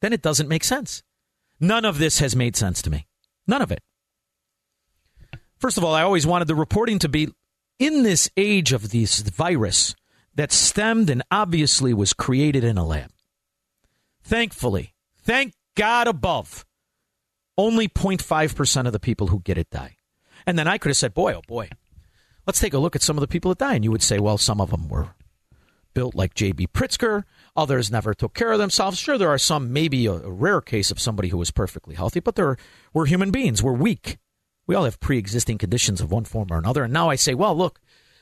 then 0.00 0.12
it 0.12 0.22
doesn't 0.22 0.48
make 0.48 0.64
sense. 0.64 1.02
None 1.60 1.84
of 1.84 1.98
this 1.98 2.18
has 2.20 2.34
made 2.34 2.56
sense 2.56 2.82
to 2.82 2.90
me. 2.90 3.06
None 3.46 3.62
of 3.62 3.70
it. 3.70 3.80
First 5.58 5.76
of 5.76 5.84
all, 5.84 5.94
I 5.94 6.02
always 6.02 6.26
wanted 6.26 6.48
the 6.48 6.54
reporting 6.54 6.98
to 7.00 7.08
be 7.08 7.28
in 7.78 8.02
this 8.02 8.30
age 8.36 8.72
of 8.72 8.90
this 8.90 9.20
virus 9.20 9.94
that 10.34 10.52
stemmed 10.52 11.10
and 11.10 11.22
obviously 11.30 11.92
was 11.92 12.12
created 12.12 12.64
in 12.64 12.78
a 12.78 12.84
lab. 12.84 13.10
Thankfully, 14.22 14.94
thank 15.22 15.52
God 15.76 16.06
above, 16.06 16.64
only 17.58 17.88
0.5% 17.88 18.86
of 18.86 18.92
the 18.92 19.00
people 19.00 19.26
who 19.26 19.40
get 19.40 19.58
it 19.58 19.70
die. 19.70 19.96
And 20.46 20.58
then 20.58 20.66
I 20.66 20.78
could 20.78 20.90
have 20.90 20.96
said, 20.96 21.12
boy, 21.12 21.34
oh 21.34 21.42
boy, 21.46 21.68
let's 22.46 22.60
take 22.60 22.72
a 22.72 22.78
look 22.78 22.96
at 22.96 23.02
some 23.02 23.16
of 23.16 23.20
the 23.20 23.28
people 23.28 23.50
that 23.50 23.58
die. 23.58 23.74
And 23.74 23.84
you 23.84 23.90
would 23.90 24.02
say, 24.02 24.18
well, 24.18 24.38
some 24.38 24.60
of 24.60 24.70
them 24.70 24.88
were 24.88 25.10
built 26.00 26.14
like 26.14 26.32
J.B. 26.32 26.68
Pritzker. 26.68 27.24
Others 27.54 27.90
never 27.90 28.14
took 28.14 28.32
care 28.32 28.52
of 28.52 28.58
themselves. 28.58 28.98
Sure, 28.98 29.18
there 29.18 29.28
are 29.28 29.36
some, 29.36 29.70
maybe 29.70 30.06
a, 30.06 30.12
a 30.12 30.30
rare 30.30 30.62
case 30.62 30.90
of 30.90 30.98
somebody 30.98 31.28
who 31.28 31.36
was 31.36 31.50
perfectly 31.50 31.94
healthy, 31.94 32.20
but 32.20 32.36
there, 32.36 32.56
we're 32.94 33.04
human 33.04 33.30
beings. 33.30 33.62
We're 33.62 33.74
weak. 33.74 34.16
We 34.66 34.74
all 34.74 34.84
have 34.84 34.98
pre 34.98 35.18
existing 35.18 35.58
conditions 35.58 36.00
of 36.00 36.10
one 36.10 36.24
form 36.24 36.48
or 36.50 36.56
another. 36.56 36.84
And 36.84 36.92
now 36.94 37.10
I 37.10 37.16
say, 37.16 37.34
well, 37.34 37.54
look, 37.54 37.80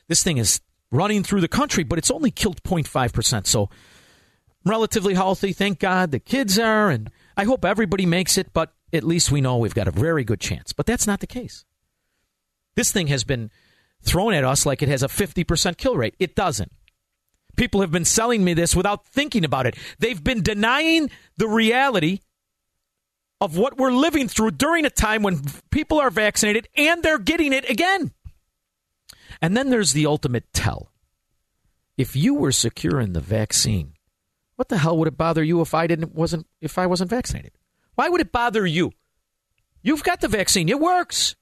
this 0.08 0.24
thing 0.24 0.38
is 0.38 0.60
running 0.90 1.22
through 1.22 1.40
the 1.40 1.46
country, 1.46 1.84
but 1.84 2.00
it's 2.00 2.10
only 2.10 2.32
killed 2.32 2.64
0.5%. 2.64 3.46
So 3.46 3.70
relatively 4.64 5.14
healthy. 5.14 5.52
Thank 5.52 5.78
God 5.78 6.10
the 6.10 6.18
kids 6.18 6.58
are. 6.58 6.90
And 6.90 7.12
I 7.36 7.44
hope 7.44 7.64
everybody 7.64 8.06
makes 8.06 8.36
it, 8.36 8.52
but 8.52 8.72
at 8.92 9.04
least 9.04 9.30
we 9.30 9.40
know 9.40 9.56
we've 9.56 9.72
got 9.72 9.86
a 9.86 9.92
very 9.92 10.24
good 10.24 10.40
chance. 10.40 10.72
But 10.72 10.86
that's 10.86 11.06
not 11.06 11.20
the 11.20 11.28
case. 11.28 11.64
This 12.74 12.90
thing 12.90 13.06
has 13.06 13.22
been 13.22 13.52
thrown 14.02 14.34
at 14.34 14.42
us 14.42 14.66
like 14.66 14.82
it 14.82 14.88
has 14.88 15.04
a 15.04 15.08
50% 15.08 15.76
kill 15.76 15.96
rate. 15.96 16.16
It 16.18 16.34
doesn't. 16.34 16.72
People 17.58 17.80
have 17.80 17.90
been 17.90 18.04
selling 18.04 18.44
me 18.44 18.54
this 18.54 18.76
without 18.76 19.04
thinking 19.04 19.44
about 19.44 19.66
it. 19.66 19.76
They've 19.98 20.22
been 20.22 20.42
denying 20.42 21.10
the 21.36 21.48
reality 21.48 22.20
of 23.40 23.58
what 23.58 23.76
we're 23.76 23.92
living 23.92 24.28
through 24.28 24.52
during 24.52 24.84
a 24.84 24.90
time 24.90 25.22
when 25.24 25.42
people 25.70 25.98
are 25.98 26.10
vaccinated 26.10 26.68
and 26.76 27.02
they're 27.02 27.18
getting 27.18 27.52
it 27.52 27.68
again. 27.68 28.12
And 29.42 29.56
then 29.56 29.70
there's 29.70 29.92
the 29.92 30.06
ultimate 30.06 30.52
tell. 30.52 30.92
If 31.96 32.14
you 32.14 32.34
were 32.34 32.52
secure 32.52 33.00
in 33.00 33.12
the 33.12 33.20
vaccine, 33.20 33.94
what 34.54 34.68
the 34.68 34.78
hell 34.78 34.96
would 34.96 35.08
it 35.08 35.18
bother 35.18 35.42
you 35.42 35.60
if 35.60 35.74
I 35.74 35.88
didn't 35.88 36.14
wasn't 36.14 36.46
if 36.60 36.78
I 36.78 36.86
wasn't 36.86 37.10
vaccinated? 37.10 37.52
Why 37.96 38.08
would 38.08 38.20
it 38.20 38.30
bother 38.30 38.66
you? 38.66 38.92
You've 39.82 40.04
got 40.04 40.20
the 40.20 40.28
vaccine. 40.28 40.68
It 40.68 40.78
works. 40.78 41.34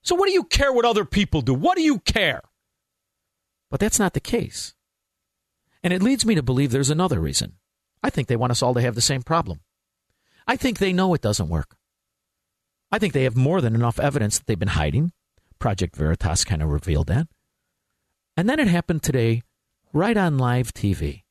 So 0.00 0.14
what 0.14 0.26
do 0.26 0.32
you 0.32 0.44
care 0.44 0.72
what 0.72 0.86
other 0.86 1.04
people 1.04 1.42
do? 1.42 1.52
What 1.52 1.76
do 1.76 1.82
you 1.82 1.98
care? 2.00 2.40
But 3.70 3.80
that's 3.80 3.98
not 3.98 4.14
the 4.14 4.20
case. 4.20 4.74
And 5.88 5.94
it 5.94 6.02
leads 6.02 6.26
me 6.26 6.34
to 6.34 6.42
believe 6.42 6.70
there's 6.70 6.90
another 6.90 7.18
reason. 7.18 7.54
I 8.02 8.10
think 8.10 8.28
they 8.28 8.36
want 8.36 8.50
us 8.50 8.62
all 8.62 8.74
to 8.74 8.80
have 8.82 8.94
the 8.94 9.00
same 9.00 9.22
problem. 9.22 9.60
I 10.46 10.54
think 10.54 10.76
they 10.76 10.92
know 10.92 11.14
it 11.14 11.22
doesn't 11.22 11.48
work. 11.48 11.78
I 12.92 12.98
think 12.98 13.14
they 13.14 13.22
have 13.22 13.38
more 13.38 13.62
than 13.62 13.74
enough 13.74 13.98
evidence 13.98 14.36
that 14.36 14.46
they've 14.46 14.58
been 14.58 14.68
hiding. 14.68 15.12
Project 15.58 15.96
Veritas 15.96 16.44
kind 16.44 16.62
of 16.62 16.68
revealed 16.68 17.06
that. 17.06 17.26
And 18.36 18.50
then 18.50 18.60
it 18.60 18.68
happened 18.68 19.02
today, 19.02 19.40
right 19.94 20.14
on 20.14 20.36
live 20.36 20.74
TV, 20.74 21.22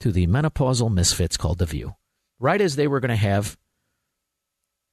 to 0.00 0.10
the 0.10 0.26
menopausal 0.26 0.90
misfits 0.90 1.36
called 1.36 1.58
The 1.58 1.66
View. 1.66 1.96
Right 2.38 2.62
as 2.62 2.76
they 2.76 2.88
were 2.88 3.00
going 3.00 3.10
to 3.10 3.16
have 3.16 3.58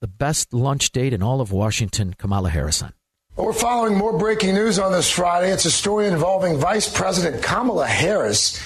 the 0.02 0.10
best 0.10 0.54
lunch 0.54 0.92
date 0.92 1.14
in 1.14 1.24
all 1.24 1.40
of 1.40 1.54
Washington, 1.54 2.16
Kamala 2.18 2.50
Harris 2.50 2.84
on. 2.84 2.92
We're 3.36 3.52
following 3.52 3.98
more 3.98 4.16
breaking 4.16 4.54
news 4.54 4.78
on 4.78 4.92
this 4.92 5.10
Friday. 5.10 5.52
It's 5.52 5.66
a 5.66 5.72
story 5.72 6.06
involving 6.06 6.60
Vice 6.60 6.88
President 6.88 7.42
Kamala 7.42 7.88
Harris. 7.88 8.62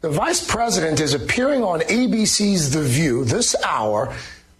The 0.00 0.10
Vice 0.10 0.44
President 0.44 0.98
is 0.98 1.14
appearing 1.14 1.62
on 1.62 1.82
ABC's 1.82 2.72
The 2.72 2.82
View 2.82 3.24
this 3.24 3.54
hour, 3.64 4.12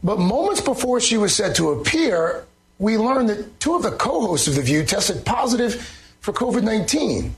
but 0.04 0.20
moments 0.20 0.60
before 0.60 1.00
she 1.00 1.16
was 1.16 1.34
set 1.34 1.56
to 1.56 1.70
appear, 1.70 2.46
we 2.78 2.96
learned 2.96 3.30
that 3.30 3.58
two 3.58 3.74
of 3.74 3.82
the 3.82 3.90
co 3.90 4.20
hosts 4.28 4.46
of 4.46 4.54
The 4.54 4.62
View 4.62 4.84
tested 4.84 5.24
positive 5.24 5.74
for 6.20 6.32
COVID 6.32 6.62
19. 6.62 7.34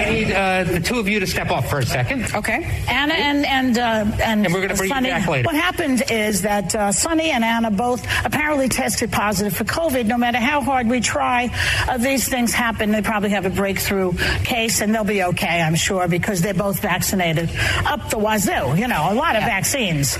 I 0.00 0.10
need 0.10 0.32
uh, 0.32 0.64
the 0.64 0.80
two 0.80 0.98
of 0.98 1.08
you 1.08 1.20
to 1.20 1.26
step 1.26 1.50
off 1.50 1.68
for 1.68 1.78
a 1.78 1.86
second. 1.86 2.34
Okay. 2.34 2.64
Anna 2.88 3.14
and 3.14 3.46
and 3.46 3.78
uh, 3.78 4.16
and, 4.22 4.44
And 4.44 4.54
we're 4.54 4.62
gonna 4.62 4.74
bring 4.74 4.88
you 4.88 5.00
back 5.02 5.28
later. 5.28 5.46
What 5.46 5.54
happened 5.54 6.02
is 6.10 6.42
that 6.42 6.74
uh, 6.74 6.92
Sonny 6.92 7.30
and 7.30 7.44
Anna 7.44 7.70
both 7.70 8.06
apparently 8.24 8.68
tested 8.68 9.12
positive 9.12 9.56
for 9.56 9.64
COVID. 9.64 10.06
No 10.06 10.16
matter 10.16 10.38
how 10.38 10.60
hard 10.60 10.88
we 10.88 11.00
try, 11.00 11.50
uh, 11.88 11.98
these 11.98 12.28
things 12.28 12.52
happen. 12.52 12.90
They 12.90 13.02
probably 13.02 13.30
have 13.30 13.46
a 13.46 13.50
breakthrough 13.50 14.12
case, 14.44 14.80
and 14.80 14.94
they'll 14.94 15.04
be 15.04 15.22
okay, 15.22 15.60
I'm 15.60 15.74
sure, 15.74 16.08
because 16.08 16.40
they're 16.42 16.54
both 16.54 16.80
vaccinated 16.80 17.50
up 17.84 18.10
the 18.10 18.18
wazoo. 18.18 18.76
You 18.76 18.88
know, 18.88 19.08
a 19.10 19.14
lot 19.14 19.36
of 19.36 19.42
vaccines. 19.42 20.18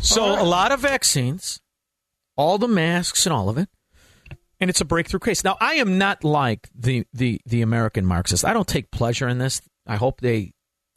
So 0.00 0.24
a 0.24 0.44
lot 0.44 0.70
of 0.70 0.80
vaccines, 0.80 1.60
all 2.36 2.58
the 2.58 2.68
masks 2.68 3.24
and 3.24 3.32
all 3.32 3.48
of 3.48 3.56
it, 3.56 3.68
and 4.60 4.70
it's 4.70 4.80
a 4.80 4.84
breakthrough 4.84 5.20
case. 5.20 5.44
Now 5.44 5.56
I 5.60 5.74
am 5.74 5.98
not 5.98 6.24
like 6.24 6.68
the 6.74 7.06
the 7.12 7.40
the 7.46 7.62
American 7.62 8.06
Marxists. 8.06 8.44
I 8.44 8.52
don't 8.52 8.68
take 8.68 8.90
pleasure 8.90 9.28
in 9.28 9.38
this. 9.38 9.60
I 9.86 9.96
hope 9.96 10.20
they 10.20 10.52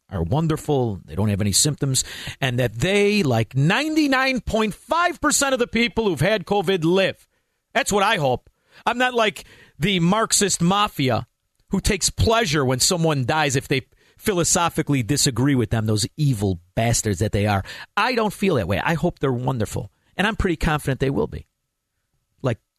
are 0.09 0.23
wonderful. 0.23 1.01
They 1.05 1.15
don't 1.15 1.29
have 1.29 1.41
any 1.41 1.51
symptoms, 1.51 2.03
and 2.39 2.59
that 2.59 2.75
they, 2.75 3.23
like 3.23 3.55
ninety 3.55 4.07
nine 4.07 4.41
point 4.41 4.73
five 4.73 5.19
percent 5.19 5.53
of 5.53 5.59
the 5.59 5.67
people 5.67 6.05
who've 6.05 6.19
had 6.19 6.45
COVID, 6.45 6.83
live. 6.83 7.27
That's 7.73 7.91
what 7.91 8.03
I 8.03 8.17
hope. 8.17 8.49
I'm 8.85 8.97
not 8.97 9.13
like 9.13 9.43
the 9.77 9.99
Marxist 9.99 10.61
mafia 10.61 11.27
who 11.69 11.81
takes 11.81 12.09
pleasure 12.09 12.63
when 12.63 12.79
someone 12.79 13.25
dies 13.25 13.55
if 13.55 13.67
they 13.67 13.81
philosophically 14.17 15.03
disagree 15.03 15.55
with 15.55 15.69
them, 15.69 15.85
those 15.85 16.07
evil 16.15 16.59
bastards 16.75 17.19
that 17.19 17.33
they 17.33 17.45
are. 17.45 17.63
I 17.95 18.15
don't 18.15 18.33
feel 18.33 18.55
that 18.55 18.67
way. 18.67 18.79
I 18.79 18.93
hope 18.93 19.19
they're 19.19 19.31
wonderful. 19.31 19.91
And 20.15 20.25
I'm 20.25 20.35
pretty 20.35 20.55
confident 20.55 20.99
they 20.99 21.09
will 21.09 21.27
be. 21.27 21.45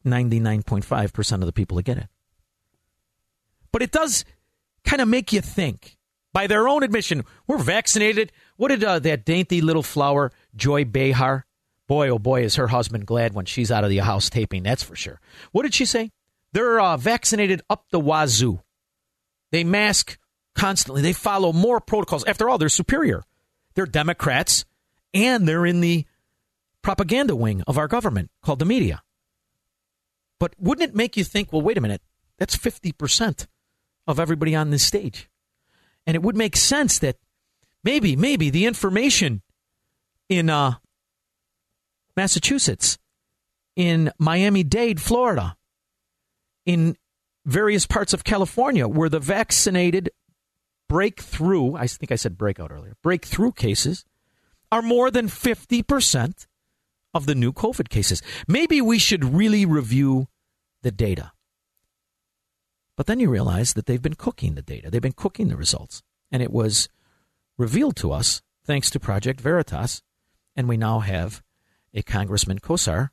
Like 0.05 0.25
99.5% 0.25 1.33
of 1.33 1.45
the 1.45 1.53
people 1.53 1.77
that 1.77 1.83
get 1.83 1.97
it. 1.97 2.07
But 3.71 3.81
it 3.81 3.91
does 3.91 4.25
kind 4.83 5.01
of 5.01 5.07
make 5.07 5.33
you 5.33 5.41
think. 5.41 5.97
By 6.31 6.45
their 6.47 6.67
own 6.67 6.83
admission, 6.83 7.25
we're 7.47 7.57
vaccinated. 7.57 8.31
What 8.55 8.67
did 8.67 8.83
uh, 8.83 8.99
that 8.99 9.25
dainty 9.25 9.61
little 9.61 9.83
flower, 9.83 10.31
Joy 10.55 10.85
Behar? 10.85 11.45
Boy, 11.87 12.09
oh 12.09 12.19
boy, 12.19 12.43
is 12.43 12.55
her 12.55 12.67
husband 12.67 13.07
glad 13.07 13.33
when 13.33 13.45
she's 13.45 13.71
out 13.71 13.83
of 13.83 13.89
the 13.89 13.97
house 13.97 14.29
taping, 14.29 14.61
that's 14.61 14.83
for 14.83 14.95
sure. 14.95 15.19
What 15.51 15.63
did 15.63 15.73
she 15.73 15.85
say? 15.85 16.11
They're 16.53 16.79
uh, 16.79 16.97
vaccinated 16.97 17.61
up 17.67 17.85
the 17.89 17.99
wazoo. 17.99 18.61
They 19.51 19.63
mask 19.63 20.19
constantly. 20.53 21.01
They 21.01 21.13
follow 21.13 21.51
more 21.51 21.79
protocols. 21.79 22.23
After 22.25 22.47
all, 22.47 22.59
they're 22.59 22.69
superior. 22.69 23.23
They're 23.73 23.87
Democrats, 23.87 24.65
and 25.15 25.47
they're 25.47 25.65
in 25.65 25.81
the 25.81 26.05
propaganda 26.83 27.35
wing 27.35 27.63
of 27.65 27.77
our 27.77 27.87
government 27.87 28.29
called 28.43 28.59
the 28.59 28.65
media. 28.65 29.01
But 30.39 30.53
wouldn't 30.57 30.89
it 30.89 30.95
make 30.95 31.17
you 31.17 31.23
think, 31.23 31.51
well, 31.51 31.61
wait 31.61 31.77
a 31.77 31.81
minute, 31.81 32.01
that's 32.37 32.55
50% 32.55 33.47
of 34.07 34.19
everybody 34.19 34.55
on 34.55 34.69
this 34.69 34.83
stage? 34.83 35.29
And 36.07 36.15
it 36.15 36.23
would 36.23 36.35
make 36.35 36.55
sense 36.55 36.97
that 36.99 37.17
maybe, 37.83 38.15
maybe 38.15 38.49
the 38.49 38.65
information 38.65 39.41
in 40.29 40.49
uh, 40.49 40.73
Massachusetts, 42.15 42.97
in 43.75 44.11
Miami 44.17 44.63
Dade, 44.63 45.01
Florida, 45.01 45.55
in 46.65 46.95
various 47.45 47.85
parts 47.85 48.13
of 48.13 48.23
California 48.23 48.87
where 48.87 49.09
the 49.09 49.19
vaccinated 49.19 50.09
breakthrough, 50.87 51.75
I 51.75 51.87
think 51.87 52.11
I 52.11 52.15
said 52.15 52.37
breakout 52.37 52.71
earlier, 52.71 52.95
breakthrough 53.01 53.51
cases 53.51 54.05
are 54.71 54.81
more 54.81 55.09
than 55.11 55.27
50% 55.27 56.47
of 57.13 57.25
the 57.25 57.35
new 57.35 57.51
COVID 57.51 57.89
cases. 57.89 58.21
Maybe 58.47 58.81
we 58.81 58.99
should 58.99 59.25
really 59.25 59.65
review 59.65 60.27
the 60.81 60.91
data. 60.91 61.31
But 62.95 63.05
then 63.05 63.19
you 63.19 63.29
realize 63.29 63.73
that 63.73 63.85
they've 63.85 64.01
been 64.01 64.15
cooking 64.15 64.55
the 64.55 64.61
data, 64.61 64.89
they've 64.89 65.01
been 65.01 65.13
cooking 65.13 65.47
the 65.47 65.55
results. 65.55 66.03
And 66.31 66.43
it 66.43 66.51
was 66.51 66.89
revealed 67.57 67.95
to 67.97 68.11
us 68.11 68.41
thanks 68.65 68.89
to 68.91 68.99
Project 68.99 69.41
Veritas. 69.41 70.03
And 70.55 70.67
we 70.67 70.77
now 70.77 70.99
have 70.99 71.41
a 71.93 72.01
Congressman 72.01 72.59
Gosar 72.59 73.09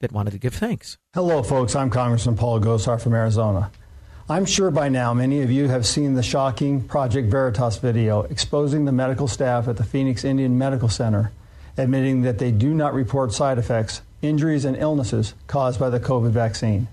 that 0.00 0.12
wanted 0.12 0.32
to 0.32 0.38
give 0.38 0.54
thanks. 0.54 0.98
Hello, 1.14 1.42
folks. 1.42 1.74
I'm 1.74 1.90
Congressman 1.90 2.36
Paul 2.36 2.60
Gosar 2.60 3.00
from 3.00 3.14
Arizona. 3.14 3.70
I'm 4.28 4.46
sure 4.46 4.70
by 4.70 4.88
now 4.88 5.12
many 5.12 5.42
of 5.42 5.50
you 5.50 5.68
have 5.68 5.86
seen 5.86 6.14
the 6.14 6.22
shocking 6.22 6.82
Project 6.82 7.30
Veritas 7.30 7.76
video 7.76 8.22
exposing 8.22 8.84
the 8.84 8.92
medical 8.92 9.28
staff 9.28 9.68
at 9.68 9.76
the 9.76 9.84
Phoenix 9.84 10.24
Indian 10.24 10.56
Medical 10.56 10.88
Center, 10.88 11.30
admitting 11.76 12.22
that 12.22 12.38
they 12.38 12.50
do 12.50 12.72
not 12.72 12.94
report 12.94 13.32
side 13.32 13.58
effects, 13.58 14.00
injuries, 14.24 14.64
and 14.64 14.76
illnesses 14.76 15.34
caused 15.46 15.78
by 15.78 15.90
the 15.90 16.00
COVID 16.00 16.30
vaccine. 16.30 16.88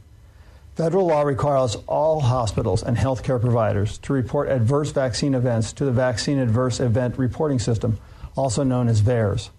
Federal 0.76 1.08
law 1.08 1.24
requires 1.24 1.76
all 1.88 2.22
hospitals 2.22 2.82
and 2.82 2.98
healthcare 2.98 3.42
providers 3.42 3.98
to 4.00 4.14
report 4.14 4.50
adverse 4.50 4.92
vaccine 4.92 5.34
events 5.34 5.74
to 5.74 5.86
the 5.86 5.92
Vaccine 5.92 6.40
Adverse 6.40 6.80
Event 6.80 7.18
Reporting 7.18 7.60
System, 7.60 7.98
also 8.36 8.64
known 8.64 8.88
as 8.88 9.02
VAERS. 9.02 9.50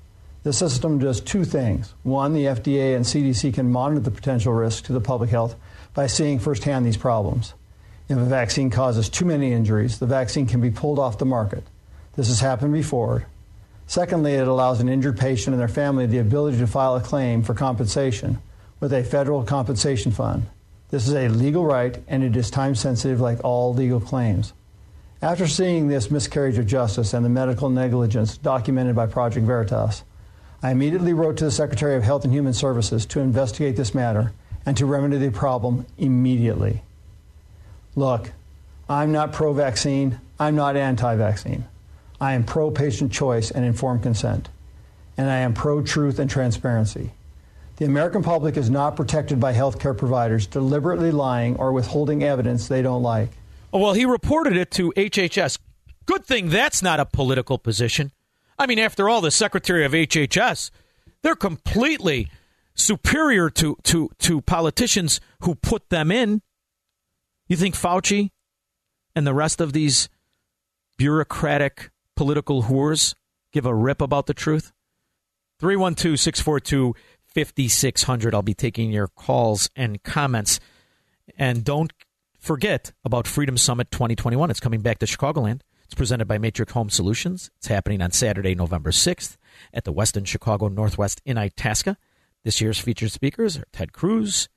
This 0.43 0.59
system 0.59 0.99
does 0.99 1.21
two 1.21 1.45
things. 1.45 1.95
One, 2.03 2.33
the 2.33 2.47
FDA 2.47 2.97
and 2.97 3.05
CDC 3.05 3.55
can 3.55 3.71
monitor 3.71 4.01
the 4.01 4.11
potential 4.11 4.53
risk 4.53 4.85
to 4.85 4.93
the 4.93 5.01
public 5.01 5.31
health 5.31 5.55
by 5.95 6.07
seeing 6.07 6.39
firsthand 6.39 6.85
these 6.85 6.97
problems. 6.97 7.55
If 8.09 8.19
a 8.19 8.25
vaccine 8.25 8.71
causes 8.71 9.09
too 9.09 9.25
many 9.25 9.53
injuries, 9.53 9.99
the 9.99 10.07
vaccine 10.07 10.47
can 10.47 10.61
be 10.61 10.71
pulled 10.71 10.99
off 10.99 11.19
the 11.19 11.25
market. 11.25 11.65
This 12.17 12.29
has 12.29 12.41
happened 12.41 12.73
before. 12.73 13.27
Secondly, 13.87 14.35
it 14.35 14.49
allows 14.49 14.81
an 14.81 14.89
injured 14.89 15.19
patient 15.19 15.55
and 15.55 15.61
their 15.61 15.69
family 15.69 16.07
the 16.07 16.19
ability 16.19 16.59
to 16.59 16.67
file 16.67 16.97
a 16.97 17.01
claim 17.01 17.43
for 17.43 17.55
compensation 17.55 18.39
with 18.81 18.93
a 18.93 19.05
federal 19.05 19.45
compensation 19.45 20.13
fund. 20.13 20.47
This 20.91 21.07
is 21.07 21.15
a 21.15 21.29
legal 21.29 21.65
right 21.65 22.03
and 22.09 22.23
it 22.23 22.37
is 22.37 22.51
time 22.51 22.75
sensitive 22.75 23.21
like 23.21 23.43
all 23.45 23.75
legal 23.75 24.01
claims. 24.01 24.53
After 25.23 25.47
seeing 25.47 25.87
this 25.87 26.11
miscarriage 26.11 26.59
of 26.59 26.67
justice 26.67 27.15
and 27.15 27.25
the 27.25 27.29
medical 27.29 27.71
negligence 27.71 28.37
documented 28.37 28.97
by 28.97 29.07
Project 29.07 29.47
Veritas, 29.47 30.03
I 30.63 30.71
immediately 30.71 31.13
wrote 31.13 31.37
to 31.39 31.45
the 31.45 31.51
Secretary 31.51 31.97
of 31.97 32.03
Health 32.03 32.25
and 32.25 32.33
Human 32.33 32.53
Services 32.53 33.07
to 33.07 33.21
investigate 33.21 33.77
this 33.77 33.95
matter 33.95 34.33
and 34.67 34.77
to 34.77 34.87
remedy 34.87 35.19
the 35.19 35.31
problem 35.31 35.87
immediately. 35.97 36.83
Look, 37.95 38.33
I'm 38.89 39.13
not 39.13 39.33
pro 39.33 39.53
vaccine. 39.53 40.21
I'm 40.39 40.57
not 40.57 40.77
anti 40.77 41.17
vaccine. 41.17 41.67
I 42.23 42.35
am 42.35 42.45
pro 42.45 42.71
patient 42.71 43.11
choice 43.11 43.51
and 43.51 43.65
informed 43.65 44.05
consent. 44.05 44.49
And 45.17 45.29
I 45.29 45.39
am 45.39 45.55
pro 45.55 45.83
truth 45.83 46.21
and 46.21 46.31
transparency. 46.31 47.11
The 47.79 47.85
American 47.85 48.23
public 48.23 48.57
is 48.57 48.71
not 48.71 48.95
protected 48.95 49.41
by 49.41 49.55
healthcare 49.55 49.99
providers 49.99 50.47
deliberately 50.47 51.11
lying 51.11 51.57
or 51.57 51.73
withholding 51.73 52.23
evidence 52.23 52.69
they 52.69 52.81
don't 52.81 53.03
like. 53.03 53.31
Well, 53.73 53.95
he 53.95 54.05
reported 54.05 54.57
it 54.57 54.71
to 54.73 54.93
HHS. 54.97 55.59
Good 56.07 56.25
thing 56.25 56.49
that's 56.49 56.81
not 56.81 57.01
a 57.01 57.05
political 57.05 57.59
position. 57.59 58.13
I 58.57 58.69
mean, 58.69 58.79
after 58.79 59.09
all, 59.09 59.21
the 59.21 59.33
secretary 59.33 59.85
of 59.85 59.91
HHS, 59.91 60.71
they're 61.23 61.35
completely 61.35 62.29
superior 62.77 63.51
to, 63.51 63.77
to, 63.83 64.11
to 64.21 64.41
politicians 64.43 65.21
who 65.41 65.57
put 65.57 65.91
them 65.91 66.13
in. 66.13 66.41
You 67.49 67.57
think 67.57 67.75
Fauci 67.75 68.31
and 69.17 69.27
the 69.27 69.35
rest 69.35 69.61
of 69.61 69.73
these 69.73 70.09
bureaucratic 70.97 71.91
political 72.17 72.65
whores 72.65 73.15
give 73.53 73.67
a 73.67 73.75
rip 73.75 74.01
about 74.01 74.27
the 74.27 74.35
truth? 74.35 74.73
312 75.61 76.19
642 76.19 76.95
5600. 77.27 78.35
I'll 78.35 78.43
be 78.43 78.55
taking 78.55 78.91
your 78.91 79.09
calls 79.09 79.71
and 79.77 80.03
comments. 80.03 80.61
And 81.39 81.65
don't 81.65 81.93
forget 82.39 82.93
about 83.05 83.27
Freedom 83.27 83.57
Summit 83.57 83.91
2021. 83.91 84.51
It's 84.51 84.61
coming 84.61 84.81
back 84.81 84.99
to 84.99 85.07
Chicagoland. 85.07 85.61
It's 85.85 85.95
presented 85.95 86.27
by 86.27 86.39
Matrix 86.39 86.73
Home 86.73 86.91
Solutions. 86.91 87.51
It's 87.59 87.69
happening 87.69 88.03
on 88.03 88.11
Saturday, 88.13 88.55
November 88.55 88.91
6th 88.91 89.37
at 89.73 89.85
the 89.85 89.93
Westin 89.93 90.27
Chicago 90.27 90.69
Northwest 90.69 91.21
in 91.25 91.39
Itasca. 91.39 91.97
This 92.45 92.61
year's 92.61 92.79
featured 92.79 93.13
speakers 93.13 93.57
are 93.57 93.67
Ted 93.73 93.93
Cruz, 93.93 94.49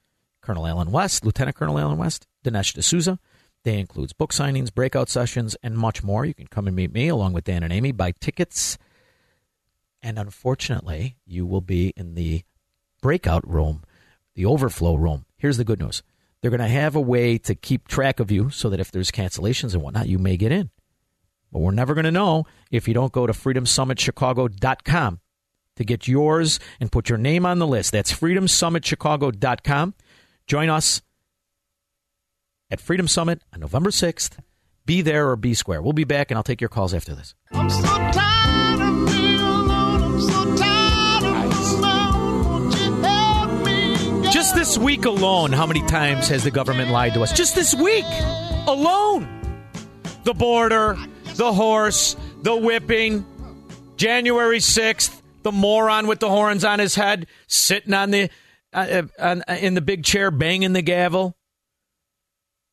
Colonel 0.41 0.65
Allen 0.65 0.91
West, 0.91 1.25
Lieutenant 1.25 1.55
Colonel 1.55 1.77
Allen 1.77 1.97
West, 1.97 2.25
Dinesh 2.43 2.73
D'Souza. 2.73 3.19
Day 3.65 3.79
includes 3.79 4.13
book 4.13 4.31
signings, 4.31 4.71
breakout 4.71 5.09
sessions, 5.09 5.57
and 5.63 5.75
much 5.75 6.03
more. 6.03 6.23
You 6.23 6.35
can 6.35 6.45
come 6.45 6.67
and 6.67 6.75
meet 6.75 6.93
me 6.93 7.07
along 7.07 7.33
with 7.33 7.45
Dan 7.45 7.63
and 7.63 7.73
Amy. 7.73 7.91
Buy 7.91 8.11
tickets. 8.11 8.77
And 10.03 10.19
unfortunately, 10.19 11.17
you 11.25 11.47
will 11.47 11.61
be 11.61 11.91
in 11.97 12.13
the 12.13 12.43
breakout 13.01 13.45
room, 13.49 13.83
the 14.35 14.45
overflow 14.45 14.93
room. 14.93 15.25
Here's 15.35 15.57
the 15.57 15.63
good 15.63 15.79
news 15.79 16.03
they're 16.41 16.51
going 16.51 16.61
to 16.61 16.67
have 16.67 16.95
a 16.95 17.01
way 17.01 17.39
to 17.39 17.55
keep 17.55 17.87
track 17.87 18.19
of 18.19 18.29
you 18.29 18.51
so 18.51 18.69
that 18.69 18.79
if 18.79 18.91
there's 18.91 19.09
cancellations 19.09 19.73
and 19.73 19.81
whatnot, 19.81 20.07
you 20.07 20.19
may 20.19 20.37
get 20.37 20.51
in. 20.51 20.69
But 21.51 21.61
we're 21.61 21.71
never 21.71 21.95
going 21.95 22.05
to 22.05 22.11
know 22.11 22.45
if 22.69 22.87
you 22.87 22.93
don't 22.93 23.11
go 23.11 23.25
to 23.25 23.33
freedomsummitchicago.com 23.33 25.19
to 25.77 25.83
get 25.83 26.07
yours 26.07 26.59
and 26.79 26.91
put 26.91 27.09
your 27.09 27.17
name 27.17 27.47
on 27.47 27.57
the 27.57 27.65
list. 27.65 27.93
That's 27.93 28.13
freedomsummitchicago.com. 28.13 29.95
Join 30.45 30.69
us 30.69 31.01
at 32.75 32.81
Freedom 32.81 33.07
Summit 33.07 33.41
on 33.53 33.61
November 33.61 33.89
6th. 33.89 34.37
Be 34.85 35.01
there 35.01 35.29
or 35.29 35.37
be 35.37 35.53
square. 35.53 35.81
We'll 35.81 35.93
be 35.93 36.03
back 36.03 36.29
and 36.29 36.37
I'll 36.37 36.43
take 36.43 36.59
your 36.59 36.69
calls 36.69 36.93
after 36.93 37.15
this. 37.15 37.33
I'm 37.53 37.69
so 37.69 37.81
tired 37.81 38.81
of 38.81 39.05
being 39.05 39.39
alone. 39.39 40.01
I'm 40.01 40.19
so 40.19 40.55
tired 40.57 41.23
of 41.23 41.71
alone. 41.71 42.49
Won't 42.49 42.75
you 42.77 43.01
help 43.01 43.65
me? 43.65 44.29
Just 44.29 44.55
this 44.55 44.77
week 44.77 45.05
alone, 45.05 45.53
how 45.53 45.65
many 45.65 45.87
times 45.87 46.27
has 46.27 46.43
the 46.43 46.51
government 46.51 46.91
lied 46.91 47.13
to 47.13 47.21
us? 47.21 47.31
Just 47.31 47.55
this 47.55 47.73
week 47.73 48.03
alone. 48.67 49.25
The 50.25 50.33
border, 50.33 50.97
the 51.35 51.53
horse, 51.53 52.17
the 52.41 52.57
whipping, 52.57 53.25
January 53.95 54.59
6th, 54.59 55.21
the 55.43 55.53
moron 55.53 56.07
with 56.07 56.19
the 56.19 56.27
horns 56.27 56.65
on 56.65 56.79
his 56.79 56.95
head 56.95 57.27
sitting 57.47 57.93
on 57.93 58.11
the 58.11 58.29
uh, 58.73 59.03
uh, 59.17 59.41
in 59.61 59.75
the 59.75 59.81
big 59.81 60.03
chair 60.03 60.29
banging 60.29 60.73
the 60.73 60.81
gavel. 60.81 61.37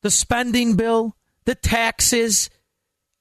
The 0.03 0.11
spending 0.11 0.77
bill, 0.77 1.17
the 1.45 1.55
taxes, 1.55 2.51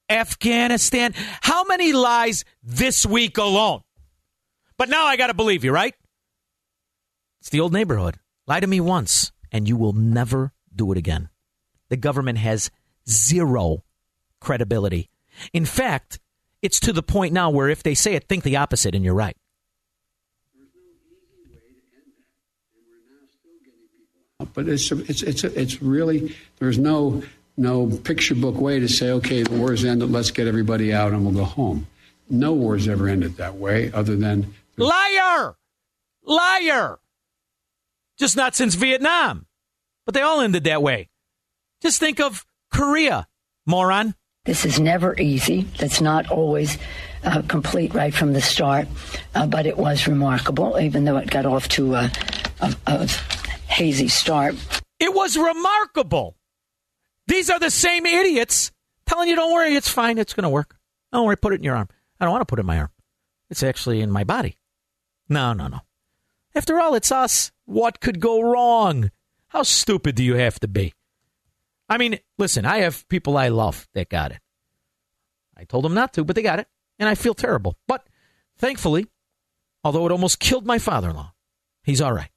Afghanistan. 0.08 1.14
How 1.40 1.64
many 1.64 1.92
lies 1.92 2.44
this 2.62 3.06
week 3.06 3.38
alone? 3.38 3.80
But 4.76 4.88
now 4.88 5.06
I 5.06 5.16
got 5.16 5.28
to 5.28 5.34
believe 5.34 5.64
you, 5.64 5.72
right? 5.72 5.94
It's 7.40 7.50
the 7.50 7.60
old 7.60 7.72
neighborhood. 7.72 8.18
Lie 8.46 8.60
to 8.60 8.66
me 8.66 8.80
once, 8.80 9.32
and 9.50 9.68
you 9.68 9.76
will 9.76 9.92
never 9.92 10.52
do 10.74 10.92
it 10.92 10.98
again. 10.98 11.28
The 11.88 11.96
government 11.96 12.38
has 12.38 12.70
zero 13.08 13.84
credibility. 14.40 15.08
In 15.52 15.64
fact, 15.64 16.18
it's 16.62 16.80
to 16.80 16.92
the 16.92 17.02
point 17.02 17.32
now 17.32 17.50
where 17.50 17.68
if 17.68 17.82
they 17.82 17.94
say 17.94 18.14
it, 18.14 18.28
think 18.28 18.44
the 18.44 18.56
opposite, 18.56 18.94
and 18.94 19.04
you're 19.04 19.14
right. 19.14 19.36
But 24.54 24.68
it's 24.68 24.90
it's 24.92 25.22
it's 25.22 25.44
it's 25.44 25.82
really 25.82 26.34
there's 26.58 26.78
no 26.78 27.22
no 27.56 27.86
picture 27.86 28.34
book 28.34 28.56
way 28.56 28.80
to 28.80 28.88
say 28.88 29.10
okay 29.10 29.42
the 29.42 29.54
war's 29.54 29.84
ended 29.84 30.10
let's 30.10 30.30
get 30.30 30.46
everybody 30.46 30.92
out 30.92 31.12
and 31.12 31.24
we'll 31.24 31.34
go 31.34 31.44
home. 31.44 31.86
No 32.30 32.52
war's 32.52 32.88
ever 32.88 33.08
ended 33.08 33.36
that 33.36 33.56
way 33.56 33.92
other 33.92 34.16
than 34.16 34.54
Liar! 34.76 35.54
Liar! 36.24 36.98
Just 38.18 38.36
not 38.36 38.54
since 38.54 38.74
Vietnam. 38.74 39.46
But 40.06 40.14
they 40.14 40.22
all 40.22 40.40
ended 40.40 40.64
that 40.64 40.82
way. 40.82 41.08
Just 41.80 42.00
think 42.00 42.20
of 42.20 42.44
Korea, 42.72 43.28
moron. 43.66 44.14
This 44.44 44.64
is 44.64 44.80
never 44.80 45.18
easy. 45.20 45.62
That's 45.78 46.00
not 46.00 46.30
always 46.30 46.78
uh, 47.24 47.42
complete 47.42 47.94
right 47.94 48.12
from 48.12 48.32
the 48.32 48.40
start, 48.40 48.88
uh, 49.34 49.46
but 49.46 49.66
it 49.66 49.76
was 49.76 50.08
remarkable, 50.08 50.78
even 50.80 51.04
though 51.04 51.16
it 51.18 51.30
got 51.30 51.46
off 51.46 51.68
to 51.68 51.94
a, 51.94 52.10
a, 52.60 52.74
a 52.86 53.08
hazy 53.72 54.08
start. 54.08 54.54
It 55.00 55.14
was 55.14 55.36
remarkable. 55.36 56.36
These 57.26 57.50
are 57.50 57.58
the 57.58 57.70
same 57.70 58.06
idiots 58.06 58.70
telling 59.06 59.28
you, 59.28 59.36
don't 59.36 59.52
worry, 59.52 59.74
it's 59.74 59.88
fine, 59.88 60.18
it's 60.18 60.34
going 60.34 60.44
to 60.44 60.48
work. 60.48 60.76
Don't 61.12 61.26
worry, 61.26 61.36
put 61.36 61.52
it 61.52 61.56
in 61.56 61.64
your 61.64 61.76
arm. 61.76 61.88
I 62.20 62.24
don't 62.24 62.32
want 62.32 62.42
to 62.42 62.46
put 62.46 62.58
it 62.58 62.62
in 62.62 62.66
my 62.66 62.78
arm. 62.78 62.90
It's 63.50 63.62
actually 63.62 64.00
in 64.00 64.10
my 64.10 64.24
body. 64.24 64.58
No, 65.28 65.52
no, 65.52 65.68
no. 65.68 65.80
After 66.54 66.78
all, 66.78 66.94
it's 66.94 67.10
us. 67.10 67.50
What 67.64 68.00
could 68.00 68.20
go 68.20 68.42
wrong? 68.42 69.10
How 69.48 69.62
stupid 69.62 70.14
do 70.14 70.24
you 70.24 70.34
have 70.34 70.60
to 70.60 70.68
be? 70.68 70.92
I 71.88 71.98
mean, 71.98 72.18
listen, 72.38 72.64
I 72.64 72.78
have 72.78 73.08
people 73.08 73.36
I 73.36 73.48
love 73.48 73.88
that 73.94 74.08
got 74.08 74.32
it. 74.32 74.40
I 75.56 75.64
told 75.64 75.84
them 75.84 75.94
not 75.94 76.12
to, 76.14 76.24
but 76.24 76.36
they 76.36 76.42
got 76.42 76.58
it, 76.58 76.68
and 76.98 77.08
I 77.08 77.14
feel 77.14 77.34
terrible. 77.34 77.76
But 77.86 78.06
thankfully, 78.58 79.06
although 79.84 80.06
it 80.06 80.12
almost 80.12 80.40
killed 80.40 80.66
my 80.66 80.78
father 80.78 81.10
in 81.10 81.16
law, 81.16 81.32
he's 81.82 82.00
all 82.00 82.12
right. 82.12 82.31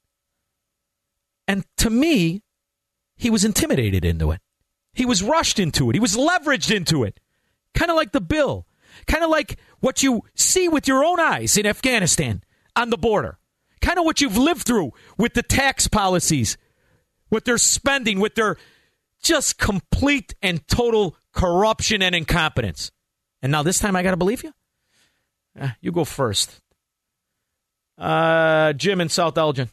And 1.47 1.65
to 1.77 1.89
me, 1.89 2.43
he 3.15 3.29
was 3.29 3.45
intimidated 3.45 4.03
into 4.03 4.31
it. 4.31 4.41
He 4.93 5.05
was 5.05 5.21
rushed 5.21 5.59
into 5.59 5.89
it. 5.89 5.95
He 5.95 5.99
was 5.99 6.15
leveraged 6.15 6.73
into 6.75 7.03
it. 7.03 7.19
Kind 7.73 7.91
of 7.91 7.97
like 7.97 8.11
the 8.11 8.21
bill. 8.21 8.65
Kind 9.07 9.23
of 9.23 9.29
like 9.29 9.59
what 9.81 10.01
you 10.01 10.23
see 10.35 10.69
with 10.69 10.87
your 10.87 11.03
own 11.03 11.19
eyes 11.19 11.57
in 11.57 11.65
Afghanistan 11.65 12.43
on 12.75 12.89
the 12.89 12.97
border. 12.97 13.37
Kind 13.81 13.99
of 13.99 14.05
what 14.05 14.21
you've 14.21 14.37
lived 14.37 14.65
through 14.65 14.93
with 15.17 15.33
the 15.33 15.43
tax 15.43 15.87
policies, 15.87 16.57
with 17.29 17.45
their 17.45 17.57
spending, 17.57 18.19
with 18.19 18.35
their 18.35 18.57
just 19.21 19.57
complete 19.57 20.33
and 20.41 20.65
total 20.67 21.17
corruption 21.33 22.01
and 22.01 22.15
incompetence. 22.15 22.91
And 23.41 23.51
now 23.51 23.63
this 23.63 23.79
time 23.79 23.95
I 23.95 24.03
got 24.03 24.11
to 24.11 24.17
believe 24.17 24.43
you? 24.43 24.53
Eh, 25.59 25.69
you 25.81 25.91
go 25.91 26.05
first. 26.05 26.61
Uh, 27.97 28.73
Jim 28.73 29.01
in 29.01 29.09
South 29.09 29.37
Elgin. 29.37 29.69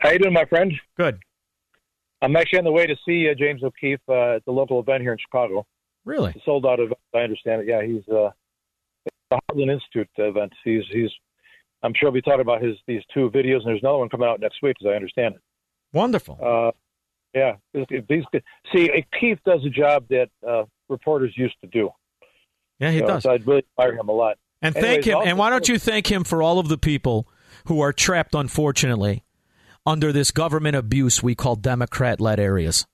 How 0.00 0.10
you 0.10 0.18
doing, 0.18 0.32
my 0.34 0.44
friend? 0.46 0.72
Good. 0.96 1.18
I'm 2.22 2.36
actually 2.36 2.58
on 2.58 2.64
the 2.64 2.72
way 2.72 2.86
to 2.86 2.96
see 3.06 3.28
uh, 3.30 3.34
James 3.34 3.62
O'Keefe 3.62 4.00
uh, 4.08 4.36
at 4.36 4.44
the 4.44 4.50
local 4.52 4.80
event 4.80 5.02
here 5.02 5.12
in 5.12 5.18
Chicago. 5.18 5.66
Really? 6.04 6.32
It's 6.34 6.44
sold 6.44 6.66
out 6.66 6.80
event. 6.80 6.98
I 7.14 7.18
understand 7.18 7.62
it. 7.62 7.68
Yeah, 7.68 7.82
he's 7.82 8.02
uh, 8.08 8.30
the 9.30 9.38
Heartland 9.50 9.72
Institute 9.72 10.08
event. 10.16 10.52
He's 10.64 10.82
he's. 10.92 11.10
I'm 11.82 11.92
sure 11.94 12.10
we'll 12.10 12.20
be 12.20 12.22
talking 12.22 12.40
about 12.40 12.62
his 12.62 12.76
these 12.86 13.02
two 13.12 13.30
videos, 13.30 13.58
and 13.58 13.66
there's 13.66 13.80
another 13.82 13.98
one 13.98 14.08
coming 14.08 14.28
out 14.28 14.40
next 14.40 14.62
week, 14.62 14.76
as 14.82 14.86
I 14.86 14.94
understand 14.94 15.36
it. 15.36 15.40
Wonderful. 15.92 16.38
Uh, 16.42 16.70
yeah, 17.34 17.56
these, 17.72 17.86
these 18.08 18.24
see 18.74 18.90
O'Keefe 18.90 19.38
does 19.46 19.64
a 19.64 19.70
job 19.70 20.04
that 20.10 20.28
uh, 20.46 20.64
reporters 20.88 21.32
used 21.36 21.54
to 21.62 21.66
do. 21.68 21.90
Yeah, 22.80 22.90
he 22.90 22.98
So- 23.00 23.06
does. 23.06 23.22
So 23.22 23.30
I 23.30 23.34
really 23.44 23.64
admire 23.78 23.98
him 23.98 24.08
a 24.08 24.12
lot. 24.12 24.36
And 24.62 24.76
Anyways, 24.76 24.94
thank 24.94 25.04
him. 25.06 25.16
also- 25.16 25.28
and 25.28 25.38
why 25.38 25.50
don't 25.50 25.68
you 25.68 25.78
thank 25.78 26.10
him 26.10 26.24
for 26.24 26.42
all 26.42 26.58
of 26.58 26.68
the 26.68 26.76
people 26.78 27.28
who 27.66 27.80
are 27.80 27.92
trapped, 27.92 28.34
unfortunately, 28.34 29.24
under 29.86 30.12
this 30.12 30.30
government 30.30 30.76
abuse 30.76 31.22
we 31.22 31.34
call 31.34 31.56
Democrat 31.56 32.20
led 32.20 32.40
areas? 32.40 32.86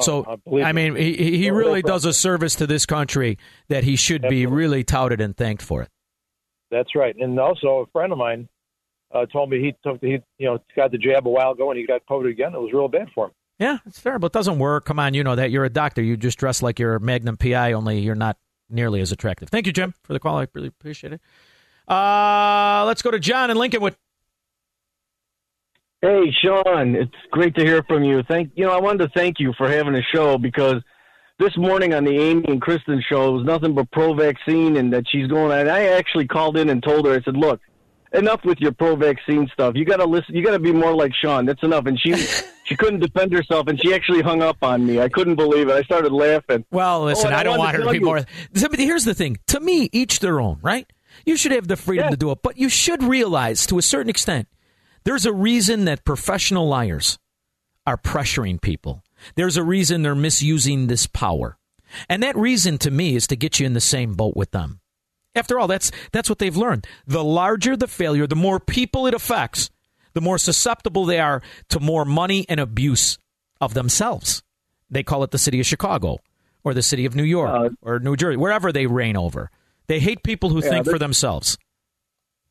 So, 0.00 0.38
Oh, 0.46 0.58
I 0.58 0.68
I 0.68 0.72
mean, 0.72 0.94
he, 0.94 1.38
he 1.38 1.50
really 1.50 1.82
does 1.82 2.04
a 2.04 2.12
service 2.12 2.54
to 2.56 2.66
this 2.66 2.86
country 2.86 3.36
that 3.68 3.82
he 3.82 3.96
should 3.96 4.22
be 4.22 4.46
really 4.46 4.84
touted 4.84 5.20
and 5.20 5.36
thanked 5.36 5.62
for 5.62 5.82
it. 5.82 5.88
That's 6.70 6.94
right. 6.94 7.16
And 7.18 7.38
also, 7.40 7.80
a 7.80 7.86
friend 7.86 8.12
of 8.12 8.18
mine 8.18 8.48
uh, 9.12 9.26
told 9.26 9.50
me 9.50 9.58
he 9.58 9.74
took 9.82 10.00
he 10.00 10.18
you 10.38 10.46
know 10.46 10.58
got 10.76 10.92
the 10.92 10.98
jab 10.98 11.26
a 11.26 11.30
while 11.30 11.52
ago 11.52 11.70
and 11.70 11.78
he 11.80 11.86
got 11.86 12.02
COVID 12.08 12.30
again. 12.30 12.54
It 12.54 12.60
was 12.60 12.72
real 12.72 12.88
bad 12.88 13.08
for 13.14 13.26
him. 13.26 13.30
Yeah, 13.58 13.78
it's 13.86 14.00
terrible. 14.00 14.26
It 14.26 14.32
doesn't 14.32 14.58
work. 14.60 14.84
Come 14.84 15.00
on, 15.00 15.14
you 15.14 15.24
know 15.24 15.34
that. 15.34 15.50
You're 15.50 15.64
a 15.64 15.70
doctor. 15.70 16.02
You 16.02 16.16
just 16.16 16.38
dress 16.38 16.62
like 16.62 16.78
you're 16.78 16.94
a 16.94 17.00
Magnum 17.00 17.36
PI, 17.36 17.72
only 17.72 17.98
you're 18.00 18.14
not 18.14 18.36
nearly 18.70 19.00
as 19.00 19.10
attractive. 19.10 19.48
Thank 19.48 19.66
you, 19.66 19.72
Jim, 19.72 19.94
for 20.04 20.12
the 20.12 20.20
call. 20.20 20.38
I 20.38 20.46
really 20.52 20.68
appreciate 20.68 21.14
it. 21.14 21.20
Uh, 21.92 22.84
let's 22.86 23.02
go 23.02 23.10
to 23.10 23.18
John 23.18 23.50
in 23.50 23.56
Lincolnwood. 23.56 23.96
Hey, 26.00 26.30
Shaun, 26.42 26.94
it's 26.94 27.10
great 27.32 27.56
to 27.56 27.64
hear 27.64 27.82
from 27.82 28.04
you. 28.04 28.22
Thank 28.22 28.52
you 28.54 28.64
know, 28.64 28.70
I 28.70 28.80
wanted 28.80 29.06
to 29.06 29.08
thank 29.16 29.40
you 29.40 29.52
for 29.58 29.68
having 29.68 29.96
a 29.96 30.02
show 30.14 30.38
because 30.38 30.80
this 31.40 31.56
morning 31.56 31.92
on 31.92 32.04
the 32.04 32.16
Amy 32.16 32.44
and 32.46 32.62
Kristen 32.62 33.02
show 33.08 33.28
it 33.30 33.38
was 33.38 33.44
nothing 33.44 33.74
but 33.74 33.90
pro-vaccine 33.90 34.76
and 34.76 34.92
that 34.92 35.04
she's 35.10 35.26
going. 35.26 35.58
And 35.58 35.68
I 35.68 35.86
actually 35.88 36.28
called 36.28 36.56
in 36.56 36.68
and 36.70 36.80
told 36.84 37.06
her, 37.06 37.14
I 37.14 37.20
said, 37.22 37.36
"Look, 37.36 37.60
enough 38.12 38.44
with 38.44 38.60
your 38.60 38.70
pro-vaccine 38.70 39.48
stuff. 39.52 39.74
You 39.74 39.84
got 39.84 39.96
to 39.96 40.04
listen. 40.04 40.36
You 40.36 40.44
got 40.44 40.52
to 40.52 40.60
be 40.60 40.70
more 40.72 40.94
like 40.94 41.12
Shaun. 41.20 41.46
That's 41.46 41.64
enough." 41.64 41.86
And 41.86 41.98
she 41.98 42.14
she 42.64 42.76
couldn't 42.76 43.00
defend 43.00 43.32
herself, 43.32 43.66
and 43.66 43.80
she 43.82 43.92
actually 43.92 44.22
hung 44.22 44.40
up 44.40 44.58
on 44.62 44.86
me. 44.86 45.00
I 45.00 45.08
couldn't 45.08 45.34
believe 45.34 45.68
it. 45.68 45.72
I 45.72 45.82
started 45.82 46.12
laughing. 46.12 46.64
Well, 46.70 47.06
listen, 47.06 47.26
Oh, 47.26 47.28
and 47.30 47.36
I 47.36 47.42
don't 47.42 47.58
want 47.58 47.74
her 47.76 47.82
to 47.82 47.90
be 47.90 47.98
more. 47.98 48.24
Here's 48.54 49.04
the 49.04 49.14
thing: 49.14 49.38
to 49.48 49.58
me, 49.58 49.90
each 49.92 50.20
their 50.20 50.40
own, 50.40 50.60
right? 50.62 50.86
You 51.26 51.36
should 51.36 51.50
have 51.50 51.66
the 51.66 51.76
freedom 51.76 52.10
to 52.10 52.16
do 52.16 52.30
it, 52.30 52.38
but 52.44 52.56
you 52.56 52.68
should 52.68 53.02
realize, 53.02 53.66
to 53.66 53.78
a 53.78 53.82
certain 53.82 54.08
extent, 54.08 54.46
there's 55.08 55.24
a 55.24 55.32
reason 55.32 55.86
that 55.86 56.04
professional 56.04 56.68
liars 56.68 57.18
are 57.86 57.96
pressuring 57.96 58.60
people. 58.60 59.02
There's 59.36 59.56
a 59.56 59.62
reason 59.62 60.02
they're 60.02 60.14
misusing 60.14 60.86
this 60.86 61.06
power, 61.06 61.56
and 62.10 62.22
that 62.22 62.36
reason, 62.36 62.76
to 62.76 62.90
me, 62.90 63.16
is 63.16 63.26
to 63.28 63.34
get 63.36 63.58
you 63.58 63.64
in 63.64 63.72
the 63.72 63.80
same 63.80 64.12
boat 64.12 64.36
with 64.36 64.50
them. 64.50 64.80
After 65.34 65.58
all, 65.58 65.66
that's 65.66 65.90
that's 66.12 66.28
what 66.28 66.40
they've 66.40 66.54
learned. 66.54 66.86
The 67.06 67.24
larger 67.24 67.74
the 67.74 67.86
failure, 67.86 68.26
the 68.26 68.36
more 68.36 68.60
people 68.60 69.06
it 69.06 69.14
affects, 69.14 69.70
the 70.12 70.20
more 70.20 70.36
susceptible 70.36 71.06
they 71.06 71.20
are 71.20 71.40
to 71.70 71.80
more 71.80 72.04
money 72.04 72.44
and 72.46 72.60
abuse 72.60 73.16
of 73.62 73.72
themselves. 73.72 74.42
They 74.90 75.02
call 75.02 75.22
it 75.22 75.30
the 75.30 75.38
city 75.38 75.58
of 75.58 75.64
Chicago 75.64 76.18
or 76.64 76.74
the 76.74 76.82
city 76.82 77.06
of 77.06 77.16
New 77.16 77.22
York 77.24 77.48
uh, 77.50 77.70
or 77.80 77.98
New 77.98 78.14
Jersey, 78.14 78.36
wherever 78.36 78.72
they 78.72 78.86
reign 78.86 79.16
over. 79.16 79.50
They 79.86 80.00
hate 80.00 80.22
people 80.22 80.50
who 80.50 80.62
Yeah, 80.62 80.68
think 80.68 80.84
for 80.84 80.98
themselves. 80.98 81.56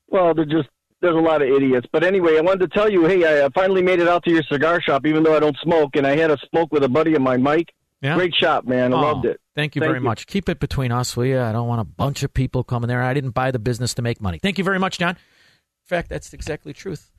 Well, 0.08 0.34
they're 0.34 0.46
just 0.46 0.70
there's 1.08 1.18
a 1.18 1.28
lot 1.28 1.42
of 1.42 1.48
idiots. 1.50 1.88
But 1.92 2.04
anyway, 2.04 2.38
I 2.38 2.42
wanted 2.42 2.70
to 2.72 2.78
tell 2.78 2.90
you, 2.90 3.06
hey, 3.06 3.44
I 3.44 3.50
finally 3.50 3.82
made 3.82 4.00
it 4.00 4.08
out 4.08 4.24
to 4.26 4.32
your 4.32 4.44
cigar 4.44 4.82
shop, 4.82 5.06
even 5.06 5.24
though 5.24 5.36
I 5.36 5.40
don't 5.40 5.58
smoke, 5.64 5.96
and 5.96 6.06
I 6.06 6.16
had 6.16 6.30
a 6.32 6.38
smoke 6.50 6.72
with 6.72 6.84
a 6.84 6.90
buddy 6.90 7.16
of 7.16 7.22
mine, 7.22 7.42
Mike. 7.42 7.74
Yeah? 8.02 8.16
Great 8.16 8.36
shop, 8.36 8.66
man. 8.66 8.94
I 8.94 8.98
Oh, 8.98 9.02
loved 9.02 9.26
it. 9.26 9.40
Thank 9.56 9.76
you 9.76 9.80
very 9.80 10.00
much. 10.00 10.28
Keep 10.28 10.50
it 10.50 10.60
between 10.60 10.92
us, 10.92 11.18
will 11.18 11.26
you? 11.26 11.40
I 11.40 11.52
don't 11.52 11.68
want 11.68 11.82
a 11.82 11.86
bunch 11.86 12.22
of 12.22 12.32
people 12.34 12.64
coming 12.64 12.88
there. 12.88 13.02
I 13.02 13.14
didn't 13.16 13.32
buy 13.32 13.50
the 13.50 13.58
business 13.60 13.96
to 13.96 14.02
make 14.04 14.22
money. 14.22 14.38
Thank 14.40 14.58
you 14.60 14.64
very 14.64 14.78
much, 14.78 15.00
John. 15.00 15.12
In 15.16 15.88
fact, 15.88 16.10
that's 16.10 16.32
exactly 16.34 16.74
the 16.74 16.78
truth. 16.78 17.10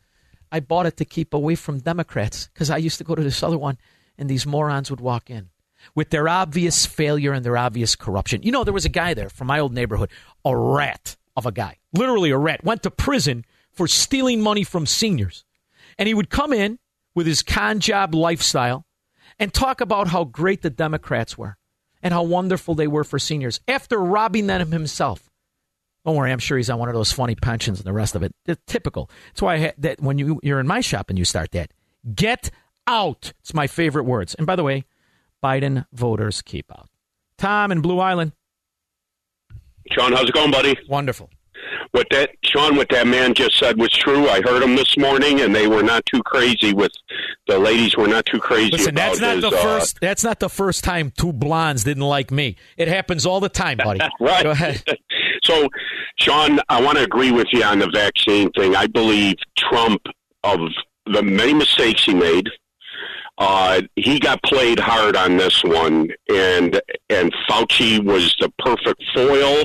I 0.53 0.61
bought 0.61 0.87
it 0.87 0.97
to 0.99 1.05
keep 1.05 1.35
away 1.35 1.57
from 1.57 1.81
Democrats 1.81 2.49
because 2.55 2.71
I 2.71 2.77
used 2.77 2.99
to 2.99 3.05
go 3.05 3.15
to 3.17 3.23
this 3.23 3.43
other 3.43 3.59
one 3.59 3.77
and 4.17 4.29
these 4.29 4.47
morons 4.47 4.89
would 4.91 5.01
walk 5.01 5.31
in 5.31 5.49
with 5.95 6.11
their 6.11 6.29
obvious 6.29 6.87
failure 6.87 7.33
and 7.33 7.45
their 7.45 7.57
obvious 7.57 7.97
corruption. 7.97 8.43
You 8.43 8.53
know, 8.53 8.63
there 8.65 8.73
was 8.75 8.85
a 8.85 8.89
guy 8.91 9.15
there 9.15 9.31
from 9.31 9.47
my 9.49 9.59
old 9.59 9.73
neighborhood, 9.75 10.11
a 10.45 10.57
rat 10.57 11.17
of 11.37 11.45
a 11.45 11.53
guy, 11.53 11.79
literally 11.93 12.31
a 12.31 12.39
rat, 12.39 12.63
went 12.65 12.83
to 12.85 12.91
prison 12.91 13.45
for 13.79 13.87
stealing 13.87 14.41
money 14.41 14.65
from 14.65 14.87
seniors. 14.87 15.45
And 15.99 16.09
he 16.09 16.15
would 16.15 16.31
come 16.31 16.53
in 16.53 16.81
with 17.15 17.29
his 17.29 17.43
con 17.43 17.79
job 17.79 18.13
lifestyle 18.13 18.85
and 19.39 19.55
talk 19.55 19.81
about 19.81 20.09
how 20.09 20.25
great 20.25 20.63
the 20.63 20.69
Democrats 20.69 21.39
were 21.39 21.57
and 22.03 22.13
how 22.13 22.25
wonderful 22.25 22.75
they 22.75 22.89
were 22.89 23.05
for 23.05 23.21
seniors 23.21 23.61
after 23.69 24.01
robbing 24.01 24.49
them 24.49 24.73
himself. 24.73 25.31
Don't 26.05 26.17
worry, 26.17 26.33
I'm 26.33 26.41
sure 26.41 26.57
he's 26.57 26.69
on 26.71 26.81
one 26.81 26.89
of 26.89 26.95
those 26.97 27.13
funny 27.13 27.37
pensions 27.37 27.79
and 27.79 27.87
the 27.87 27.93
rest 27.93 28.17
of 28.17 28.25
it. 28.25 28.33
It's 28.47 28.61
typical. 28.67 29.11
That's 29.29 29.43
why 29.43 29.55
I 29.55 29.59
ha- 29.59 29.75
that 29.79 30.01
when 30.01 30.19
you 30.19 30.41
you're 30.43 30.59
in 30.59 30.67
my 30.67 30.81
shop 30.81 31.09
and 31.09 31.17
you 31.19 31.25
start 31.25 31.53
that, 31.53 31.71
get 32.15 32.51
out. 32.89 33.33
It's 33.41 33.55
my 33.55 33.69
favorite 33.69 34.05
words. 34.05 34.35
And 34.35 34.47
by 34.47 34.57
the 34.57 34.65
way, 34.65 34.87
Biden 35.43 35.87
voters 35.93 36.43
keep 36.43 36.67
out. 36.73 36.89
Tom 37.37 37.71
in 37.71 37.81
Blue 37.81 38.01
Island. 38.01 38.33
Shaun, 39.93 40.13
how's 40.13 40.29
it 40.29 40.35
going, 40.35 40.51
buddy? 40.51 40.77
Wonderful. 40.89 41.31
What 41.93 42.07
that 42.11 42.31
Shaun, 42.45 42.77
what 42.77 42.89
that 42.91 43.07
man 43.07 43.35
just 43.35 43.59
said 43.59 43.79
was 43.79 43.91
true. 43.91 44.29
I 44.29 44.41
heard 44.43 44.63
him 44.63 44.77
this 44.77 44.97
morning, 44.99 45.41
and 45.41 45.55
they 45.55 45.67
were 45.67 45.83
not 45.83 46.05
too 46.07 46.23
crazy 46.23 46.73
with 46.73 46.93
the 47.47 47.59
ladies. 47.59 47.97
Were 47.97 48.09
not 48.09 48.27
too 48.27 48.39
crazy 48.39 48.73
Listen, 48.73 48.91
about 48.91 49.19
that's 49.19 49.21
not 49.21 49.35
his, 49.37 49.43
the 49.43 49.57
uh, 49.57 49.63
first. 49.63 49.99
That's 50.01 50.25
not 50.25 50.41
the 50.41 50.49
first 50.49 50.85
time 50.85 51.13
two 51.17 51.33
blondes 51.33 51.85
didn't 51.85 52.05
like 52.05 52.31
me. 52.31 52.57
It 52.77 52.89
happens 52.89 53.27
all 53.27 53.41
the 53.41 53.49
time, 53.49 53.79
buddy. 53.79 54.01
right. 54.21 54.43
Go 54.43 54.51
ahead. 54.51 54.83
So, 55.45 55.69
Shaun, 56.19 56.59
I 56.69 56.83
want 56.83 56.99
to 56.99 57.05
agree 57.05 57.31
with 57.31 57.47
you 57.53 57.63
on 57.63 57.79
the 57.79 57.89
vaccine 57.89 58.51
thing. 58.51 58.75
I 58.75 58.87
believe 58.87 59.37
Trump, 59.57 60.03
of 60.43 60.59
the 61.07 61.23
many 61.23 61.55
mistakes 61.55 62.05
he 62.05 62.13
made, 62.13 62.49
uh, 63.39 63.83
he 63.95 64.19
got 64.19 64.43
played 64.43 64.81
hard 64.81 65.17
on 65.17 65.37
this 65.37 65.63
one, 65.63 66.11
and 66.29 66.81
and 67.09 67.33
Fauci 67.49 68.05
was 68.05 68.35
the 68.41 68.53
perfect 68.59 69.03
foil. 69.15 69.65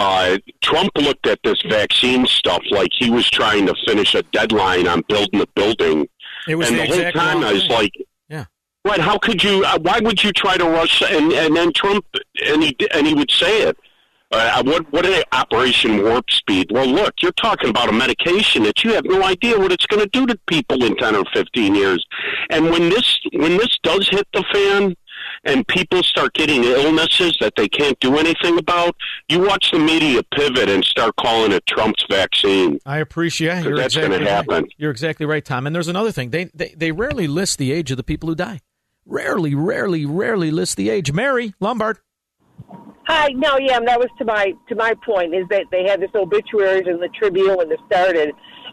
Uh, 0.00 0.38
Trump 0.62 0.90
looked 0.96 1.26
at 1.26 1.38
this 1.44 1.60
vaccine 1.68 2.26
stuff 2.26 2.62
like 2.70 2.88
he 2.98 3.10
was 3.10 3.28
trying 3.28 3.66
to 3.66 3.74
finish 3.86 4.14
a 4.14 4.22
deadline 4.22 4.88
on 4.88 5.02
building 5.08 5.42
a 5.42 5.46
building. 5.54 6.08
It 6.48 6.54
was 6.54 6.70
and 6.70 6.78
the 6.78 6.86
the, 6.86 7.02
whole 7.02 7.12
time 7.12 7.44
I 7.44 7.52
was 7.52 7.62
thing. 7.62 7.70
like, 7.70 7.92
Yeah. 8.30 8.46
Right? 8.82 8.98
How 8.98 9.18
could 9.18 9.44
you? 9.44 9.62
Uh, 9.62 9.78
why 9.78 10.00
would 10.00 10.24
you 10.24 10.32
try 10.32 10.56
to 10.56 10.64
rush? 10.64 11.02
And 11.02 11.32
and 11.32 11.54
then 11.54 11.74
Trump 11.74 12.06
and 12.46 12.62
he 12.62 12.74
and 12.94 13.06
he 13.06 13.12
would 13.12 13.30
say 13.30 13.64
it. 13.68 13.76
Uh, 14.32 14.62
what 14.62 14.90
what 14.90 15.04
is 15.04 15.22
Operation 15.32 16.02
Warp 16.02 16.30
Speed? 16.30 16.68
Well, 16.70 16.86
look, 16.86 17.14
you're 17.20 17.32
talking 17.32 17.68
about 17.68 17.90
a 17.90 17.92
medication 17.92 18.62
that 18.62 18.82
you 18.82 18.94
have 18.94 19.04
no 19.04 19.22
idea 19.24 19.58
what 19.58 19.70
it's 19.70 19.86
going 19.86 20.02
to 20.02 20.08
do 20.08 20.24
to 20.24 20.38
people 20.46 20.82
in 20.82 20.96
ten 20.96 21.14
or 21.14 21.24
fifteen 21.34 21.74
years. 21.74 22.02
And 22.48 22.70
when 22.70 22.88
this 22.88 23.18
when 23.34 23.58
this 23.58 23.76
does 23.82 24.08
hit 24.08 24.26
the 24.32 24.44
fan, 24.50 24.96
and 25.44 25.66
people 25.68 26.02
start 26.02 26.34
getting 26.34 26.64
illnesses 26.64 27.36
that 27.40 27.54
they 27.56 27.68
can't 27.68 27.98
do 28.00 28.18
anything 28.18 28.58
about, 28.58 28.94
you 29.28 29.40
watch 29.40 29.70
the 29.70 29.78
media 29.78 30.22
pivot 30.34 30.68
and 30.68 30.84
start 30.84 31.14
calling 31.16 31.52
it 31.52 31.64
Trump's 31.66 32.04
vaccine. 32.08 32.78
I 32.84 32.98
appreciate 32.98 33.64
You're 33.64 33.76
that's 33.76 33.96
exactly 33.96 34.18
gonna 34.18 34.30
happen. 34.30 34.62
Right. 34.64 34.72
You're 34.76 34.90
exactly 34.90 35.26
right, 35.26 35.44
Tom. 35.44 35.66
And 35.66 35.74
there's 35.74 35.88
another 35.88 36.12
thing. 36.12 36.30
They, 36.30 36.44
they 36.54 36.74
they 36.76 36.92
rarely 36.92 37.26
list 37.26 37.58
the 37.58 37.72
age 37.72 37.90
of 37.90 37.96
the 37.96 38.02
people 38.02 38.28
who 38.28 38.34
die. 38.34 38.60
Rarely, 39.06 39.54
rarely, 39.54 40.04
rarely 40.06 40.50
list 40.50 40.76
the 40.76 40.90
age. 40.90 41.12
Mary 41.12 41.54
Lombard. 41.58 41.98
Hi, 43.06 43.28
no, 43.34 43.58
yeah, 43.58 43.80
that 43.80 43.98
was 43.98 44.08
to 44.18 44.24
my 44.24 44.52
to 44.68 44.74
my 44.76 44.94
point 45.04 45.34
is 45.34 45.44
that 45.50 45.64
they 45.72 45.84
had 45.84 46.00
this 46.00 46.10
obituaries 46.14 46.86
in 46.86 47.00
the 47.00 47.08
Tribune 47.08 47.56
when 47.56 47.68
this 47.68 47.80
started, 47.86 48.30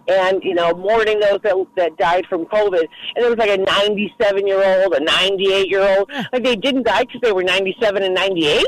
and 0.07 0.43
you 0.43 0.53
know 0.53 0.73
mourning 0.73 1.19
those 1.19 1.39
that 1.43 1.55
that 1.75 1.97
died 1.97 2.25
from 2.27 2.45
COVID, 2.45 2.79
and 2.79 3.23
there 3.23 3.29
was 3.29 3.37
like 3.37 3.49
a 3.49 3.57
97 3.57 4.47
year 4.47 4.81
old, 4.83 4.93
a 4.93 5.03
98 5.03 5.69
year 5.69 5.97
old, 5.97 6.11
like 6.31 6.43
they 6.43 6.55
didn't 6.55 6.83
die 6.83 7.03
because 7.03 7.21
they 7.21 7.31
were 7.31 7.43
97 7.43 8.03
and 8.03 8.13
98. 8.13 8.65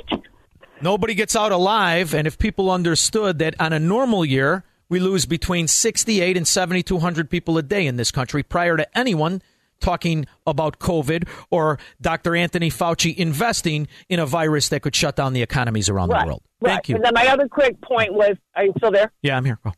Nobody 0.82 1.14
gets 1.14 1.36
out 1.36 1.52
alive, 1.52 2.14
and 2.14 2.26
if 2.26 2.38
people 2.38 2.72
understood 2.72 3.40
that 3.40 3.60
on 3.60 3.74
a 3.74 3.80
normal 3.80 4.24
year 4.24 4.64
we 4.88 5.00
lose 5.00 5.26
between 5.26 5.68
68 5.68 6.36
and 6.36 6.48
7,200 6.48 7.30
people 7.30 7.58
a 7.58 7.64
day 7.64 7.86
in 7.86 7.96
this 7.98 8.12
country, 8.12 8.42
prior 8.44 8.76
to 8.76 8.98
anyone 8.98 9.42
talking 9.80 10.26
about 10.46 10.80
COVID 10.80 11.28
or 11.52 11.80
Dr. 12.02 12.36
Anthony 12.36 12.70
Fauci 12.70 13.16
investing 13.16 13.88
in 14.10 14.20
a 14.20 14.26
virus 14.26 14.70
that 14.70 14.82
could 14.82 14.96
shut 14.96 15.16
down 15.16 15.34
the 15.34 15.42
economies 15.42 15.90
around 15.90 16.10
right, 16.10 16.22
the 16.22 16.28
world. 16.28 16.44
right. 16.62 16.74
Thank 16.74 16.90
you. 16.90 16.96
And 16.96 17.06
then 17.06 17.14
my 17.14 17.28
other 17.28 17.48
quick 17.48 17.80
point 17.82 18.14
was, 18.14 18.36
are 18.56 18.66
you 18.66 18.74
still 18.78 18.92
there? 18.92 19.12
Yeah, 19.22 19.38
I'm 19.38 19.46
here. 19.46 19.60
Go. 19.64 19.74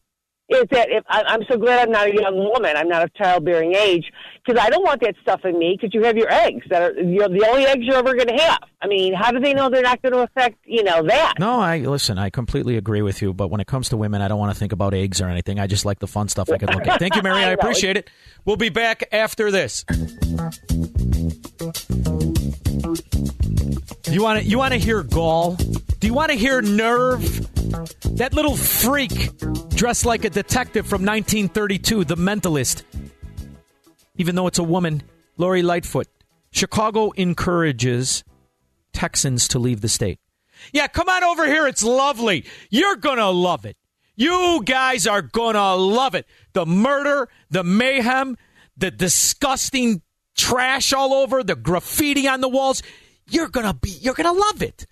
Is 0.52 0.66
that 0.72 0.90
if 0.90 1.04
I, 1.08 1.24
I'm 1.28 1.42
so 1.50 1.58
glad 1.58 1.80
I'm 1.80 1.92
not 1.92 2.08
a 2.08 2.14
young 2.14 2.38
woman, 2.38 2.76
I'm 2.76 2.88
not 2.88 3.04
of 3.04 3.14
childbearing 3.14 3.76
age, 3.76 4.12
because 4.46 4.62
I 4.62 4.70
don't 4.70 4.84
want 4.84 5.02
that 5.02 5.16
stuff 5.22 5.46
in 5.46 5.58
me. 5.58 5.78
Because 5.80 5.94
you 5.94 6.04
have 6.04 6.18
your 6.18 6.32
eggs 6.32 6.66
that 6.70 6.82
are 6.82 6.94
you're 7.02 7.30
the 7.30 7.48
only 7.50 7.66
eggs 7.66 7.82
you're 7.84 7.96
ever 7.96 8.14
going 8.14 8.28
to 8.28 8.44
have. 8.44 8.60
I 8.82 8.88
mean, 8.88 9.14
how 9.14 9.32
do 9.32 9.40
they 9.40 9.54
know 9.54 9.70
they're 9.70 9.82
not 9.82 10.02
going 10.02 10.14
to 10.14 10.20
affect 10.20 10.58
you 10.66 10.84
know 10.84 11.04
that? 11.04 11.36
No, 11.40 11.60
I 11.60 11.80
listen. 11.80 12.18
I 12.18 12.30
completely 12.30 12.78
agree 12.78 13.02
with 13.02 13.22
you. 13.22 13.34
But 13.34 13.50
when 13.50 13.62
it 13.62 13.68
comes 13.68 13.90
to 13.90 13.98
women, 13.98 14.22
I 14.22 14.28
don't 14.28 14.40
want 14.40 14.54
to 14.54 14.60
think 14.60 14.72
about 14.72 14.94
eggs 14.94 15.22
or 15.22 15.28
anything. 15.28 15.60
I 15.60 15.68
just 15.68 15.86
like 15.86 16.00
the 16.00 16.08
fun 16.08 16.28
stuff 16.28 16.50
I 16.50 16.58
can 16.58 16.70
look 16.70 16.88
at. 16.88 17.00
Thank 17.00 17.16
you, 17.16 17.22
Mary. 17.24 17.44
I 17.44 17.52
I 17.52 17.54
appreciate 17.54 17.98
it. 17.98 18.10
We'll 18.46 18.56
be 18.56 18.70
back 18.70 19.04
after 19.12 19.52
this. 19.52 19.86
You 24.10 24.24
want 24.24 24.40
to 24.40 24.46
you 24.46 24.58
want 24.58 24.74
to 24.74 24.80
hear 24.80 25.04
gall? 25.04 25.56
Do 25.56 26.08
you 26.08 26.14
want 26.14 26.32
to 26.32 26.38
hear 26.38 26.62
nerve? 26.62 27.22
That 28.18 28.34
little 28.34 28.56
freak 28.56 29.38
dressed 29.70 30.06
like 30.06 30.26
a 30.26 30.30
detective 30.30 30.86
from 30.86 31.02
1932, 31.02 32.06
The 32.06 32.16
Mentalist. 32.16 32.84
Even 34.18 34.36
though 34.36 34.48
it's 34.48 34.60
a 34.60 34.64
woman, 34.64 35.04
Lori 35.38 35.62
Lightfoot. 35.62 36.08
Chicago 36.52 37.12
encourages 37.12 38.24
Texans 38.94 39.48
to 39.50 39.60
leave 39.60 39.82
the 39.82 39.90
state. 39.90 40.20
Yeah, 40.74 40.88
come 40.88 41.10
on 41.10 41.24
over 41.24 41.46
here. 41.46 41.68
It's 41.68 41.84
lovely. 41.84 42.46
You're 42.70 42.98
going 42.98 43.18
to 43.18 43.30
love 43.30 43.66
it. 43.66 43.78
You 44.16 44.62
guys 44.66 45.08
are 45.08 45.22
going 45.22 45.56
to 45.56 45.76
love 45.76 46.14
it. 46.14 46.28
The 46.54 46.66
murder, 46.66 47.30
the 47.50 47.64
mayhem, 47.64 48.38
the 48.78 48.92
disgusting 48.92 50.02
trash 50.36 50.94
all 50.94 51.14
over, 51.14 51.44
the 51.44 51.56
graffiti 51.56 52.28
on 52.28 52.42
the 52.42 52.50
walls. 52.50 52.84
You're 53.32 53.48
going 53.50 53.66
to 53.66 53.74
be 53.74 53.90
you're 53.90 54.14
to 54.14 54.32
love 54.32 54.62
it. 54.62 54.86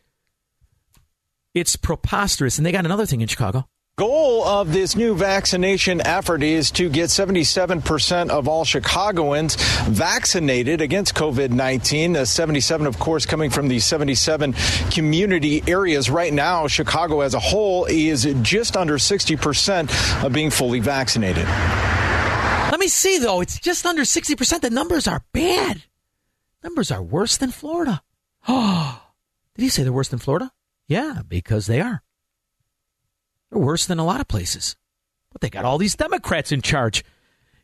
It's 1.53 1.75
preposterous. 1.75 2.57
And 2.57 2.65
they 2.65 2.71
got 2.71 2.85
another 2.85 3.05
thing 3.05 3.21
in 3.21 3.27
Chicago. 3.27 3.67
Goal 3.97 4.45
of 4.45 4.71
this 4.71 4.95
new 4.95 5.13
vaccination 5.13 5.99
effort 6.07 6.41
is 6.41 6.71
to 6.71 6.89
get 6.89 7.09
77% 7.09 8.29
of 8.29 8.47
all 8.47 8.63
Chicagoans 8.63 9.57
vaccinated 9.89 10.79
against 10.79 11.15
COVID 11.15 11.49
19. 11.49 12.13
The 12.13 12.25
77, 12.25 12.87
of 12.87 12.97
course, 12.97 13.25
coming 13.25 13.49
from 13.49 13.67
the 13.67 13.79
77 13.79 14.53
community 14.89 15.61
areas. 15.67 16.09
Right 16.09 16.31
now, 16.31 16.67
Chicago 16.67 17.19
as 17.19 17.33
a 17.33 17.39
whole 17.39 17.85
is 17.85 18.23
just 18.41 18.77
under 18.77 18.97
60% 18.97 20.23
of 20.23 20.31
being 20.31 20.49
fully 20.49 20.79
vaccinated. 20.79 21.45
Let 21.45 22.79
Let 22.79 22.85
me 22.85 22.87
see, 22.87 23.17
though. 23.17 23.41
It's 23.41 23.59
just 23.59 23.85
under 23.85 24.03
60%. 24.03 24.61
The 24.61 24.69
numbers 24.69 25.05
are 25.05 25.25
bad. 25.33 25.83
Numbers 26.63 26.91
are 26.91 27.03
worse 27.03 27.35
than 27.35 27.51
Florida. 27.51 28.01
Oh, 28.47 29.01
did 29.55 29.63
he 29.63 29.69
say 29.69 29.83
they're 29.83 29.93
worse 29.93 30.09
than 30.09 30.19
Florida? 30.19 30.51
Yeah, 30.87 31.21
because 31.27 31.67
they 31.67 31.81
are. 31.81 32.01
They're 33.51 33.61
worse 33.61 33.85
than 33.85 33.99
a 33.99 34.05
lot 34.05 34.21
of 34.21 34.27
places. 34.27 34.75
But 35.31 35.41
they 35.41 35.49
got 35.49 35.65
all 35.65 35.77
these 35.77 35.95
Democrats 35.95 36.51
in 36.51 36.61
charge. 36.61 37.03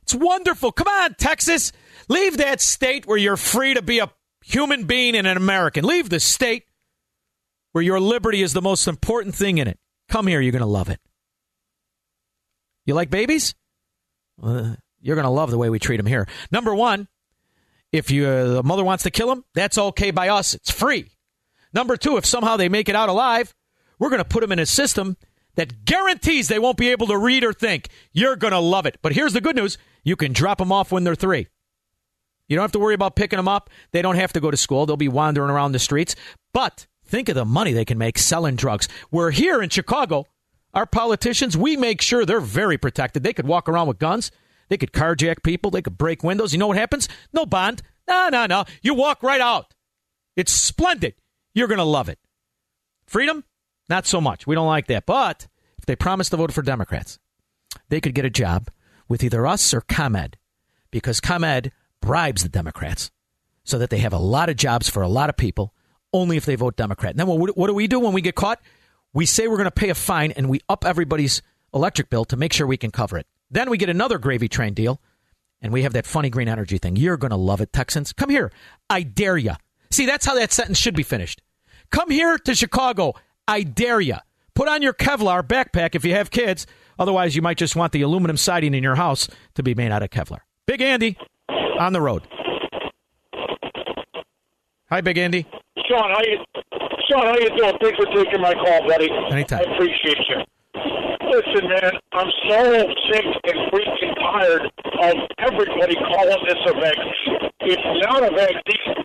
It's 0.04 0.14
wonderful. 0.14 0.72
Come 0.72 0.88
on, 0.88 1.16
Texas. 1.16 1.72
Leave 2.08 2.38
that 2.38 2.62
state 2.62 3.08
where 3.08 3.18
you're 3.18 3.38
free 3.38 3.74
to 3.74 3.82
be 3.82 4.00
a 4.00 4.12
human 4.44 4.84
being 4.84 5.16
and 5.16 5.26
an 5.26 5.38
American. 5.38 5.84
Leave 5.84 6.10
the 6.10 6.20
state 6.20 6.64
where 7.72 7.84
your 7.84 8.00
liberty 8.00 8.44
is 8.44 8.54
the 8.54 8.62
most 8.62 8.88
important 8.88 9.34
thing 9.34 9.58
in 9.58 9.68
it. 9.68 9.80
Come 10.08 10.28
here. 10.28 10.40
You're 10.40 10.52
going 10.52 10.62
to 10.62 10.68
love 10.68 10.90
it. 10.90 11.00
You 12.86 12.94
like 12.94 13.10
babies? 13.10 13.56
Uh, 14.42 14.76
you're 15.02 15.16
going 15.16 15.26
to 15.26 15.32
love 15.32 15.50
the 15.50 15.58
way 15.58 15.70
we 15.70 15.80
treat 15.80 15.98
them 15.98 16.06
here. 16.06 16.28
Number 16.52 16.76
one, 16.76 17.08
if 17.96 18.12
you, 18.12 18.28
uh, 18.28 18.54
the 18.56 18.64
mother 18.64 18.84
wants 18.84 19.04
to 19.04 19.12
kill 19.12 19.32
him, 19.32 19.44
that's 19.54 19.78
okay 19.78 20.12
by 20.12 20.30
us. 20.30 20.54
It's 20.54 20.72
free. 20.72 21.10
Number 21.74 21.98
two, 21.98 22.18
if 22.18 22.26
somehow 22.26 22.58
they 22.58 22.70
make 22.70 22.90
it 22.90 22.96
out 22.96 23.10
alive, 23.10 23.54
we're 24.00 24.10
going 24.10 24.24
to 24.24 24.28
put 24.28 24.42
them 24.42 24.52
in 24.52 24.60
a 24.60 24.66
system 24.66 25.18
that 25.56 25.86
guarantees 25.86 26.48
they 26.48 26.60
won't 26.60 26.78
be 26.78 26.90
able 26.90 27.08
to 27.08 27.18
read 27.18 27.44
or 27.44 27.54
think. 27.54 27.90
You're 28.12 28.36
going 28.36 28.54
to 28.54 28.60
love 28.60 28.86
it. 28.86 28.98
But 29.02 29.14
here's 29.14 29.34
the 29.34 29.42
good 29.42 29.56
news 29.56 29.78
you 30.04 30.16
can 30.16 30.34
drop 30.34 30.60
them 30.60 30.72
off 30.72 30.92
when 30.92 31.04
they're 31.04 31.16
three. 31.16 31.48
You 32.48 32.56
don't 32.56 32.64
have 32.64 32.72
to 32.74 32.80
worry 32.80 32.94
about 32.94 33.16
picking 33.16 33.38
them 33.38 33.48
up. 33.48 33.70
They 33.92 34.02
don't 34.02 34.18
have 34.18 34.34
to 34.34 34.40
go 34.40 34.52
to 34.52 34.58
school. 34.58 34.86
They'll 34.86 34.98
be 34.98 35.08
wandering 35.08 35.50
around 35.50 35.72
the 35.72 35.80
streets. 35.80 36.16
But 36.54 36.86
think 37.06 37.30
of 37.30 37.36
the 37.36 37.46
money 37.46 37.74
they 37.74 37.86
can 37.86 37.98
make 37.98 38.20
selling 38.20 38.56
drugs. 38.56 38.88
We're 39.10 39.32
here 39.32 39.62
in 39.62 39.70
Chicago. 39.70 40.28
Our 40.74 40.86
politicians, 40.86 41.58
we 41.58 41.78
make 41.78 42.02
sure 42.02 42.26
they're 42.26 42.42
very 42.42 42.78
protected. 42.78 43.24
They 43.24 43.34
could 43.34 43.48
walk 43.48 43.68
around 43.68 43.88
with 43.88 43.98
guns. 43.98 44.30
They 44.70 44.78
could 44.78 44.92
carjack 44.92 45.44
people. 45.44 45.72
They 45.72 45.82
could 45.82 45.98
break 45.98 46.24
windows. 46.24 46.54
You 46.54 46.60
know 46.60 46.68
what 46.68 46.78
happens? 46.78 47.08
No 47.34 47.46
bond. 47.46 47.82
No, 48.08 48.30
no, 48.30 48.46
no. 48.46 48.66
You 48.82 48.94
walk 48.94 49.24
right 49.24 49.42
out. 49.42 49.74
It's 50.36 50.52
splendid. 50.52 51.16
You're 51.54 51.68
going 51.68 51.80
to 51.80 51.84
love 51.84 52.10
it. 52.10 52.20
Freedom? 53.08 53.44
Not 53.90 54.06
so 54.06 54.20
much. 54.20 54.48
We 54.48 54.56
don't 54.56 54.68
like 54.68 54.88
that. 54.88 55.06
But 55.06 55.48
if 55.78 55.86
they 55.86 55.96
promise 55.96 56.30
to 56.30 56.38
vote 56.38 56.52
for 56.52 56.62
Democrats, 56.62 57.20
they 57.90 58.02
could 58.02 58.16
get 58.16 58.26
a 58.26 58.30
job 58.30 58.70
with 59.08 59.24
either 59.24 59.46
us 59.46 59.74
or 59.74 59.82
ComEd 59.82 60.38
because 60.92 61.20
ComEd 61.20 61.72
bribes 62.02 62.44
the 62.44 62.50
Democrats 62.50 63.12
so 63.64 63.78
that 63.78 63.90
they 63.90 64.00
have 64.00 64.14
a 64.14 64.18
lot 64.18 64.50
of 64.50 64.56
jobs 64.56 64.90
for 64.90 65.02
a 65.02 65.08
lot 65.08 65.30
of 65.30 65.38
people 65.38 65.74
only 66.14 66.38
if 66.38 66.46
they 66.46 66.56
vote 66.56 66.76
Democrat. 66.76 67.12
And 67.12 67.20
then 67.20 67.28
what, 67.28 67.58
what 67.58 67.68
do 67.68 67.74
we 67.74 67.88
do 67.88 68.00
when 68.00 68.14
we 68.14 68.22
get 68.22 68.36
caught? 68.36 68.62
We 69.14 69.26
say 69.26 69.48
we're 69.48 69.58
going 69.58 69.66
to 69.66 69.72
pay 69.72 69.90
a 69.90 69.96
fine 69.96 70.32
and 70.32 70.50
we 70.50 70.62
up 70.70 70.86
everybody's 70.86 71.42
electric 71.74 72.10
bill 72.10 72.26
to 72.26 72.38
make 72.38 72.54
sure 72.54 72.66
we 72.66 72.78
can 72.78 72.92
cover 72.92 73.18
it. 73.18 73.28
Then 73.50 73.70
we 73.70 73.78
get 73.78 73.90
another 73.90 74.18
gravy 74.18 74.48
train 74.48 74.74
deal 74.74 75.02
and 75.62 75.72
we 75.72 75.84
have 75.84 75.94
that 75.94 76.06
funny 76.06 76.30
green 76.30 76.48
energy 76.48 76.78
thing. 76.78 76.96
You're 76.96 77.18
going 77.18 77.32
to 77.32 77.38
love 77.38 77.62
it, 77.62 77.74
Texans. 77.74 78.14
Come 78.14 78.30
here. 78.30 78.52
I 78.90 79.04
dare 79.04 79.38
you. 79.38 79.54
See, 79.90 80.06
that's 80.06 80.26
how 80.26 80.36
that 80.36 80.52
sentence 80.52 80.78
should 80.78 80.96
be 80.96 81.04
finished. 81.04 81.42
Come 81.92 82.10
here 82.10 82.38
to 82.38 82.56
Chicago. 82.56 83.14
I 83.48 83.64
dare 83.64 84.02
you. 84.02 84.18
Put 84.54 84.68
on 84.68 84.82
your 84.82 84.94
Kevlar 84.94 85.44
backpack 85.44 85.96
if 85.96 86.06
you 86.06 86.14
have 86.14 86.32
kids. 86.32 86.66
Otherwise, 86.98 87.36
you 87.36 87.42
might 87.42 87.58
just 87.58 87.76
want 87.76 87.92
the 87.92 88.02
aluminum 88.02 88.38
siding 88.38 88.74
in 88.74 88.84
your 88.84 88.96
house 88.96 89.28
to 89.56 89.64
be 89.64 89.76
made 89.76 89.92
out 89.92 90.02
of 90.02 90.10
Kevlar. 90.10 90.40
Big 90.66 90.82
Andy 90.82 91.18
on 91.80 91.94
the 91.94 92.02
road. 92.02 92.24
Hi, 94.90 95.02
Big 95.02 95.18
Andy. 95.18 95.48
Shaun, 95.90 96.10
how 96.10 96.22
you? 96.22 96.38
Shaun, 97.10 97.26
how 97.26 97.38
you 97.38 97.50
doing? 97.50 97.78
Thanks 97.82 97.98
for 97.98 98.06
taking 98.06 98.42
my 98.42 98.54
call, 98.54 98.88
buddy. 98.88 99.10
Anytime. 99.32 99.60
I 99.60 99.74
appreciate 99.74 100.18
you. 100.30 101.15
Listen, 101.32 101.68
man, 101.70 101.92
I'm 102.14 102.32
so 102.48 102.62
sick 103.12 103.26
and 103.46 103.72
freaking 103.72 104.16
tired 104.16 104.62
of 105.02 105.16
everybody 105.40 105.96
calling 105.96 106.44
this 106.48 106.62
a 106.68 106.74
vaccine. 106.74 107.50
It's 107.62 108.06
not 108.06 108.24
a 108.24 108.32
vaccine. 108.36 108.96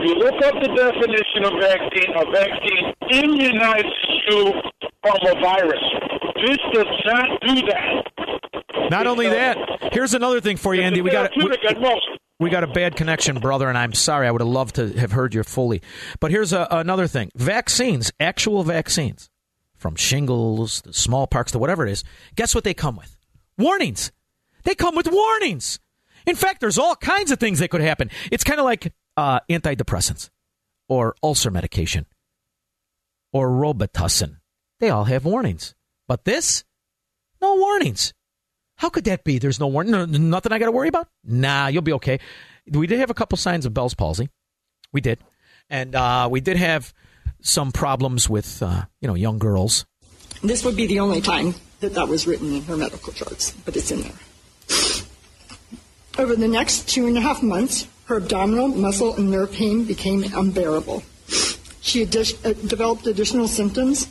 You 0.00 0.14
look 0.14 0.34
up 0.44 0.54
the 0.62 0.68
definition 0.74 1.44
of 1.44 1.52
vaccine. 1.60 2.10
A 2.14 2.24
vaccine 2.30 2.94
immunizes 3.10 3.90
you 4.28 4.52
from 5.02 5.18
a 5.26 5.40
virus. 5.40 5.82
This 6.46 6.58
does 6.72 6.86
not 7.06 7.40
do 7.46 7.54
that. 7.66 8.90
Not 8.90 9.06
only 9.06 9.26
uh, 9.26 9.30
that, 9.30 9.92
here's 9.92 10.14
another 10.14 10.40
thing 10.40 10.56
for 10.56 10.74
you, 10.74 10.82
Andy. 10.82 11.00
We 11.00 11.10
got 11.10 11.32
we, 11.36 11.50
we 12.40 12.50
got 12.50 12.64
a 12.64 12.68
bad 12.68 12.96
connection, 12.96 13.38
brother, 13.40 13.68
and 13.68 13.76
I'm 13.76 13.92
sorry. 13.92 14.26
I 14.26 14.30
would 14.30 14.40
have 14.40 14.48
loved 14.48 14.76
to 14.76 14.92
have 14.98 15.12
heard 15.12 15.34
you 15.34 15.42
fully. 15.42 15.82
But 16.20 16.30
here's 16.30 16.52
a, 16.52 16.66
another 16.70 17.06
thing: 17.06 17.30
vaccines, 17.34 18.12
actual 18.20 18.62
vaccines, 18.62 19.28
from 19.78 19.96
shingles 19.96 20.82
to 20.82 20.92
smallpox 20.92 21.52
to 21.52 21.58
whatever 21.58 21.86
it 21.86 21.92
is. 21.92 22.04
Guess 22.36 22.54
what 22.54 22.64
they 22.64 22.74
come 22.74 22.96
with? 22.96 23.16
Warnings. 23.56 24.12
They 24.64 24.74
come 24.74 24.94
with 24.94 25.10
warnings. 25.10 25.80
In 26.26 26.36
fact, 26.36 26.60
there's 26.60 26.78
all 26.78 26.96
kinds 26.96 27.30
of 27.30 27.38
things 27.38 27.60
that 27.60 27.70
could 27.70 27.80
happen. 27.80 28.10
It's 28.30 28.44
kind 28.44 28.60
of 28.60 28.64
like 28.64 28.92
uh, 29.16 29.40
antidepressants, 29.48 30.30
or 30.88 31.14
ulcer 31.22 31.50
medication, 31.50 32.06
or 33.32 33.48
Robitussin. 33.48 34.36
They 34.80 34.90
all 34.90 35.04
have 35.04 35.24
warnings. 35.24 35.74
But 36.06 36.24
this, 36.24 36.64
no 37.40 37.56
warnings. 37.56 38.12
How 38.76 38.90
could 38.90 39.04
that 39.04 39.24
be? 39.24 39.38
There's 39.38 39.58
no 39.58 39.66
warning. 39.66 39.92
No, 39.92 40.04
nothing 40.04 40.52
I 40.52 40.58
got 40.58 40.66
to 40.66 40.72
worry 40.72 40.88
about? 40.88 41.08
Nah, 41.24 41.68
you'll 41.68 41.82
be 41.82 41.94
okay. 41.94 42.20
We 42.70 42.86
did 42.86 43.00
have 43.00 43.10
a 43.10 43.14
couple 43.14 43.36
signs 43.38 43.66
of 43.66 43.74
Bell's 43.74 43.94
palsy. 43.94 44.28
We 44.92 45.00
did. 45.00 45.18
And 45.68 45.94
uh, 45.94 46.28
we 46.30 46.40
did 46.40 46.56
have 46.56 46.94
some 47.40 47.72
problems 47.72 48.28
with, 48.28 48.62
uh, 48.62 48.82
you 49.00 49.08
know, 49.08 49.14
young 49.14 49.38
girls. 49.38 49.84
This 50.42 50.64
would 50.64 50.76
be 50.76 50.86
the 50.86 51.00
only 51.00 51.20
time 51.20 51.54
that 51.80 51.94
that 51.94 52.08
was 52.08 52.26
written 52.26 52.54
in 52.54 52.62
her 52.62 52.76
medical 52.76 53.12
charts, 53.12 53.52
but 53.64 53.76
it's 53.76 53.90
in 53.90 54.02
there. 54.02 54.12
Over 56.18 56.34
the 56.34 56.48
next 56.48 56.88
two 56.88 57.06
and 57.06 57.16
a 57.16 57.20
half 57.20 57.42
months, 57.42 57.86
her 58.06 58.16
abdominal, 58.16 58.68
muscle, 58.68 59.14
and 59.14 59.30
nerve 59.30 59.52
pain 59.52 59.84
became 59.84 60.24
unbearable. 60.24 61.02
She 61.80 62.04
addi- 62.04 62.44
uh, 62.44 62.54
developed 62.66 63.06
additional 63.06 63.48
symptoms 63.48 64.08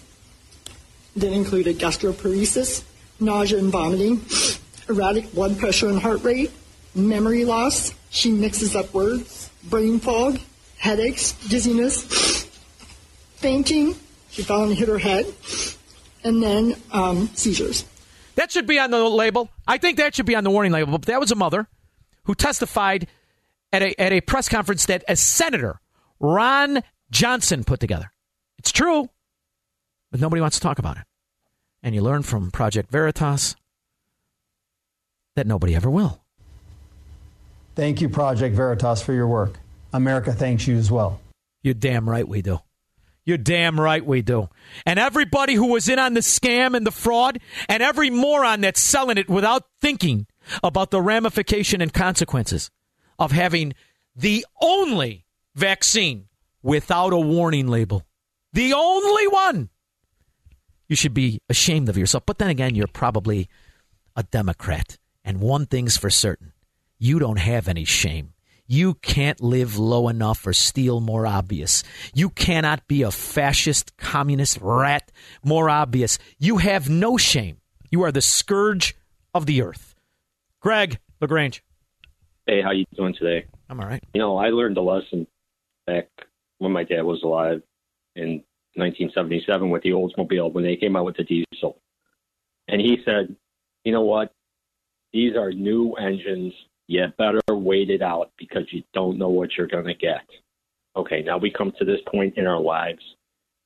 that 1.15 1.34
included 1.34 1.80
gastroparesis, 1.80 2.84
nausea 3.19 3.59
and 3.59 3.71
vomiting, 3.71 4.21
erratic 4.88 5.34
blood 5.34 5.57
pressure 5.57 5.89
and 5.89 5.99
heart 5.99 6.23
rate, 6.23 6.51
memory 6.95 7.43
loss. 7.43 7.93
She 8.09 8.32
mixes 8.32 8.75
up 8.75 8.93
words, 8.93 9.49
brain 9.63 9.99
fog, 9.99 10.39
headaches, 10.78 11.34
dizziness, 11.49 12.36
fainting. 13.38 13.95
She 14.29 14.43
fell 14.43 14.63
and 14.63 14.73
hit 14.73 14.88
her 14.88 14.97
head, 14.97 15.25
and 16.23 16.43
then 16.43 16.75
um, 16.91 17.27
seizures. 17.29 17.85
That 18.35 18.51
should 18.51 18.67
be 18.67 18.77
on 18.77 18.91
the 18.91 19.03
label. 19.03 19.49
I 19.67 19.77
think 19.77 19.97
that 19.97 20.15
should 20.15 20.25
be 20.25 20.35
on 20.35 20.43
the 20.43 20.51
warning 20.51 20.71
label. 20.71 20.91
But 20.97 21.07
that 21.07 21.19
was 21.19 21.31
a 21.31 21.35
mother 21.35 21.67
who 22.25 22.35
testified 22.35 23.07
at 23.71 23.81
a, 23.81 23.99
at 23.99 24.13
a 24.13 24.21
press 24.21 24.47
conference 24.47 24.85
that 24.85 25.03
a 25.07 25.15
senator, 25.15 25.79
Ron 26.19 26.83
Johnson, 27.09 27.63
put 27.63 27.79
together. 27.79 28.11
It's 28.59 28.71
true, 28.71 29.09
but 30.11 30.19
nobody 30.19 30.41
wants 30.41 30.57
to 30.57 30.61
talk 30.61 30.77
about 30.77 30.97
it. 30.97 31.03
And 31.81 31.95
you 31.95 32.01
learn 32.01 32.23
from 32.23 32.51
Project 32.51 32.91
Veritas 32.91 33.55
that 35.35 35.47
nobody 35.47 35.75
ever 35.75 35.89
will. 35.89 36.21
Thank 37.75 38.01
you, 38.01 38.09
Project 38.09 38.55
Veritas, 38.55 39.01
for 39.01 39.13
your 39.13 39.27
work. 39.27 39.59
America 39.93 40.33
thanks 40.33 40.67
you 40.67 40.77
as 40.77 40.91
well. 40.91 41.19
You're 41.61 41.75
damn 41.75 42.09
right 42.09 42.27
we 42.27 42.41
do. 42.41 42.59
You're 43.28 43.38
damn 43.38 43.78
right 43.78 44.03
we 44.03 44.21
do. 44.21 44.47
And 44.86 44.97
everybody 44.97 45.53
who 45.53 45.67
was 45.67 45.89
in 45.89 45.99
on 45.99 46.13
the 46.13 46.21
scam 46.21 46.78
and 46.78 46.88
the 46.88 46.91
fraud, 46.91 47.39
and 47.67 47.84
every 47.84 48.09
moron 48.09 48.61
that's 48.61 48.80
selling 48.80 49.17
it 49.17 49.30
without 49.30 49.63
thinking 49.82 50.28
about 50.63 50.91
the 50.91 51.01
ramification 51.01 51.82
and 51.82 51.93
consequences 51.93 52.71
of 53.19 53.34
having 53.34 53.73
the 54.15 54.45
only 54.61 55.25
vaccine 55.55 56.30
without 56.63 57.11
a 57.11 57.19
warning 57.19 57.67
label. 57.67 58.05
The 58.53 58.71
only 58.71 59.28
one. 59.28 59.69
You 60.88 60.95
should 60.95 61.13
be 61.13 61.41
ashamed 61.49 61.89
of 61.89 61.97
yourself. 61.97 62.25
But 62.25 62.38
then 62.38 62.49
again, 62.49 62.75
you're 62.75 62.88
probably 62.88 63.49
a 64.15 64.23
Democrat. 64.23 64.97
And 65.25 65.41
one 65.41 65.65
thing's 65.65 65.97
for 65.97 66.09
certain 66.09 66.53
you 66.97 67.19
don't 67.19 67.39
have 67.39 67.67
any 67.67 67.84
shame. 67.84 68.34
You 68.68 68.95
can't 68.95 69.41
live 69.41 69.78
low 69.80 70.09
enough 70.09 70.45
or 70.45 70.51
steal 70.51 70.99
more 70.99 71.26
obvious. 71.26 71.84
You 72.13 72.30
cannot 72.30 72.86
be 72.88 73.01
a 73.01 73.11
fascist, 73.11 73.95
communist 73.95 74.59
rat 74.61 75.09
more 75.41 75.70
obvious. 75.70 76.20
You 76.38 76.57
have 76.57 76.89
no 76.89 77.15
shame. 77.15 77.57
You 77.89 78.03
are 78.03 78.11
the 78.11 78.22
scourge 78.22 78.95
of 79.34 79.45
the 79.45 79.61
earth. 79.61 79.95
Greg 80.59 80.99
LaGrange. 81.22 81.63
Hey, 82.45 82.61
how 82.61 82.72
you 82.72 82.86
doing 82.95 83.13
today? 83.13 83.45
I'm 83.70 83.80
all 83.80 83.88
right. 83.88 84.03
You 84.13 84.20
know, 84.20 84.38
I 84.38 84.49
learned 84.49 84.78
a 84.78 84.82
lesson 84.82 85.28
back 85.86 86.09
when 86.57 86.74
my 86.74 86.84
dad 86.84 87.03
was 87.03 87.24
alive 87.24 87.61
in 88.15 88.43
1977 88.76 89.70
with 89.70 89.84
the 89.84 89.91
Oldsmobile 89.91 90.51
when 90.51 90.63
they 90.63 90.76
came 90.76 90.95
out 90.95 91.05
with 91.05 91.15
the 91.18 91.24
diesel. 91.24 91.80
And 92.68 92.82
he 92.82 92.97
said, 93.05 93.36
you 93.86 93.91
know 93.93 94.01
what? 94.01 94.34
These 95.13 95.36
are 95.38 95.51
new 95.51 95.93
engines. 95.93 96.53
You 96.88 97.05
better 97.17 97.41
wait 97.49 97.89
it 97.89 98.01
out 98.01 98.31
because 98.38 98.63
you 98.71 98.83
don't 98.93 99.17
know 99.17 99.29
what 99.29 99.49
you're 99.57 99.67
going 99.67 99.85
to 99.85 99.93
get. 99.93 100.21
Okay, 100.95 101.21
now 101.21 101.38
we 101.38 101.51
come 101.51 101.73
to 101.77 101.85
this 101.85 101.99
point 102.11 102.38
in 102.38 102.47
our 102.47 102.59
lives 102.59 103.01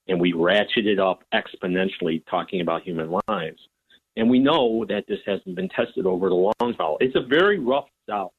and 0.08 0.20
we 0.20 0.34
ratchet 0.34 0.88
it 0.88 1.00
up 1.00 1.24
exponentially 1.34 2.24
talking 2.30 2.62
about 2.62 2.82
human 2.82 3.20
lives. 3.28 3.60
And 4.18 4.30
we 4.30 4.40
know 4.40 4.86
that 4.90 5.06
this 5.08 5.20
hasn't 5.26 5.56
been 5.56 5.70
tested 5.70 6.06
over 6.06 6.30
the 6.30 6.36
long 6.36 6.74
haul. 6.78 6.98
It's 7.00 7.16
a 7.16 7.22
very 7.22 7.60
rough 7.60 7.86
sell. 8.10 8.34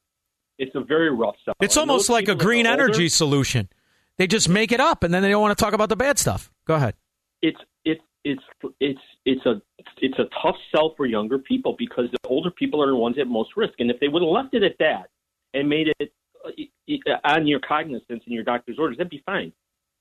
It's 0.59 0.75
a 0.75 0.81
very 0.81 1.09
rough 1.09 1.35
sell. 1.43 1.55
It's 1.61 1.77
almost 1.77 2.09
like 2.09 2.27
a 2.27 2.35
green 2.35 2.67
older- 2.67 2.83
energy 2.83 3.09
solution. 3.09 3.69
They 4.17 4.27
just 4.27 4.47
make 4.47 4.71
it 4.71 4.79
up 4.79 5.03
and 5.03 5.11
then 5.13 5.23
they 5.23 5.29
don't 5.29 5.41
want 5.41 5.57
to 5.57 5.63
talk 5.63 5.73
about 5.73 5.89
the 5.89 5.95
bad 5.95 6.19
stuff. 6.19 6.51
Go 6.65 6.75
ahead. 6.75 6.93
it's 7.41 7.57
it's 7.83 8.01
it's 8.23 8.43
it's 8.79 8.99
it's 9.25 9.45
a 9.45 9.61
it's 9.97 10.19
a 10.19 10.25
tough 10.41 10.55
sell 10.71 10.93
for 10.95 11.05
younger 11.05 11.39
people 11.39 11.75
because 11.77 12.05
older 12.43 12.51
people 12.51 12.83
are 12.83 12.87
the 12.87 12.95
ones 12.95 13.17
at 13.19 13.27
most 13.27 13.51
risk. 13.55 13.73
And 13.79 13.89
if 13.89 13.99
they 13.99 14.07
would 14.07 14.21
have 14.21 14.29
left 14.29 14.53
it 14.53 14.63
at 14.63 14.77
that 14.79 15.09
and 15.53 15.69
made 15.69 15.87
it 15.99 16.11
uh, 16.45 17.11
on 17.23 17.47
your 17.47 17.59
cognizance 17.59 18.03
and 18.09 18.21
your 18.27 18.43
doctor's 18.43 18.77
orders, 18.77 18.97
that'd 18.97 19.09
be 19.09 19.23
fine. 19.25 19.53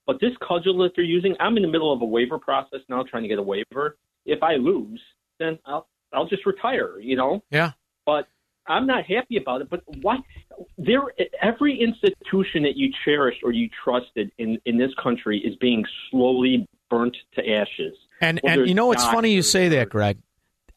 But 0.06 0.20
this 0.20 0.32
cudgel 0.46 0.78
that 0.78 0.92
they're 0.96 1.04
using, 1.04 1.36
I'm 1.38 1.56
in 1.56 1.62
the 1.62 1.68
middle 1.68 1.92
of 1.92 2.02
a 2.02 2.04
waiver 2.04 2.38
process 2.38 2.80
now, 2.88 3.04
trying 3.08 3.22
to 3.22 3.28
get 3.28 3.38
a 3.38 3.42
waiver. 3.42 3.96
If 4.26 4.42
I 4.42 4.54
lose, 4.54 5.00
then 5.38 5.58
I'll 5.64 5.86
I'll 6.12 6.26
just 6.26 6.44
retire. 6.44 6.98
You 6.98 7.16
know. 7.16 7.44
Yeah. 7.50 7.72
But 8.04 8.26
I'm 8.66 8.86
not 8.86 9.04
happy 9.04 9.36
about 9.36 9.60
it. 9.60 9.70
But 9.70 9.82
why? 10.00 10.18
There, 10.76 11.02
every 11.40 11.80
institution 11.80 12.64
that 12.64 12.76
you 12.76 12.92
cherished 13.04 13.40
or 13.44 13.52
you 13.52 13.68
trusted 13.84 14.32
in 14.38 14.58
in 14.64 14.76
this 14.76 14.90
country 15.00 15.38
is 15.38 15.54
being 15.56 15.84
slowly 16.10 16.66
burnt 16.90 17.16
to 17.34 17.48
ashes. 17.48 17.94
And 18.20 18.40
and 18.44 18.68
you 18.68 18.74
know 18.74 18.90
it's 18.90 19.04
funny 19.04 19.32
you 19.32 19.42
say 19.42 19.68
that, 19.68 19.88
Greg. 19.88 20.18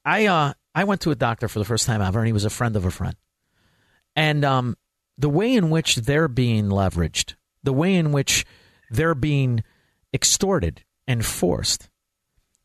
I 0.05 0.27
uh 0.27 0.53
I 0.75 0.83
went 0.83 1.01
to 1.01 1.11
a 1.11 1.15
doctor 1.15 1.47
for 1.47 1.59
the 1.59 1.65
first 1.65 1.87
time 1.87 2.01
ever, 2.01 2.19
and 2.19 2.27
he 2.27 2.33
was 2.33 2.45
a 2.45 2.49
friend 2.49 2.75
of 2.75 2.85
a 2.85 2.91
friend. 2.91 3.15
And 4.15 4.43
um, 4.43 4.75
the 5.17 5.29
way 5.29 5.53
in 5.53 5.69
which 5.69 5.95
they're 5.95 6.27
being 6.27 6.67
leveraged, 6.67 7.35
the 7.63 7.73
way 7.73 7.95
in 7.95 8.11
which 8.11 8.45
they're 8.91 9.15
being 9.15 9.63
extorted 10.13 10.83
and 11.07 11.25
forced. 11.25 11.89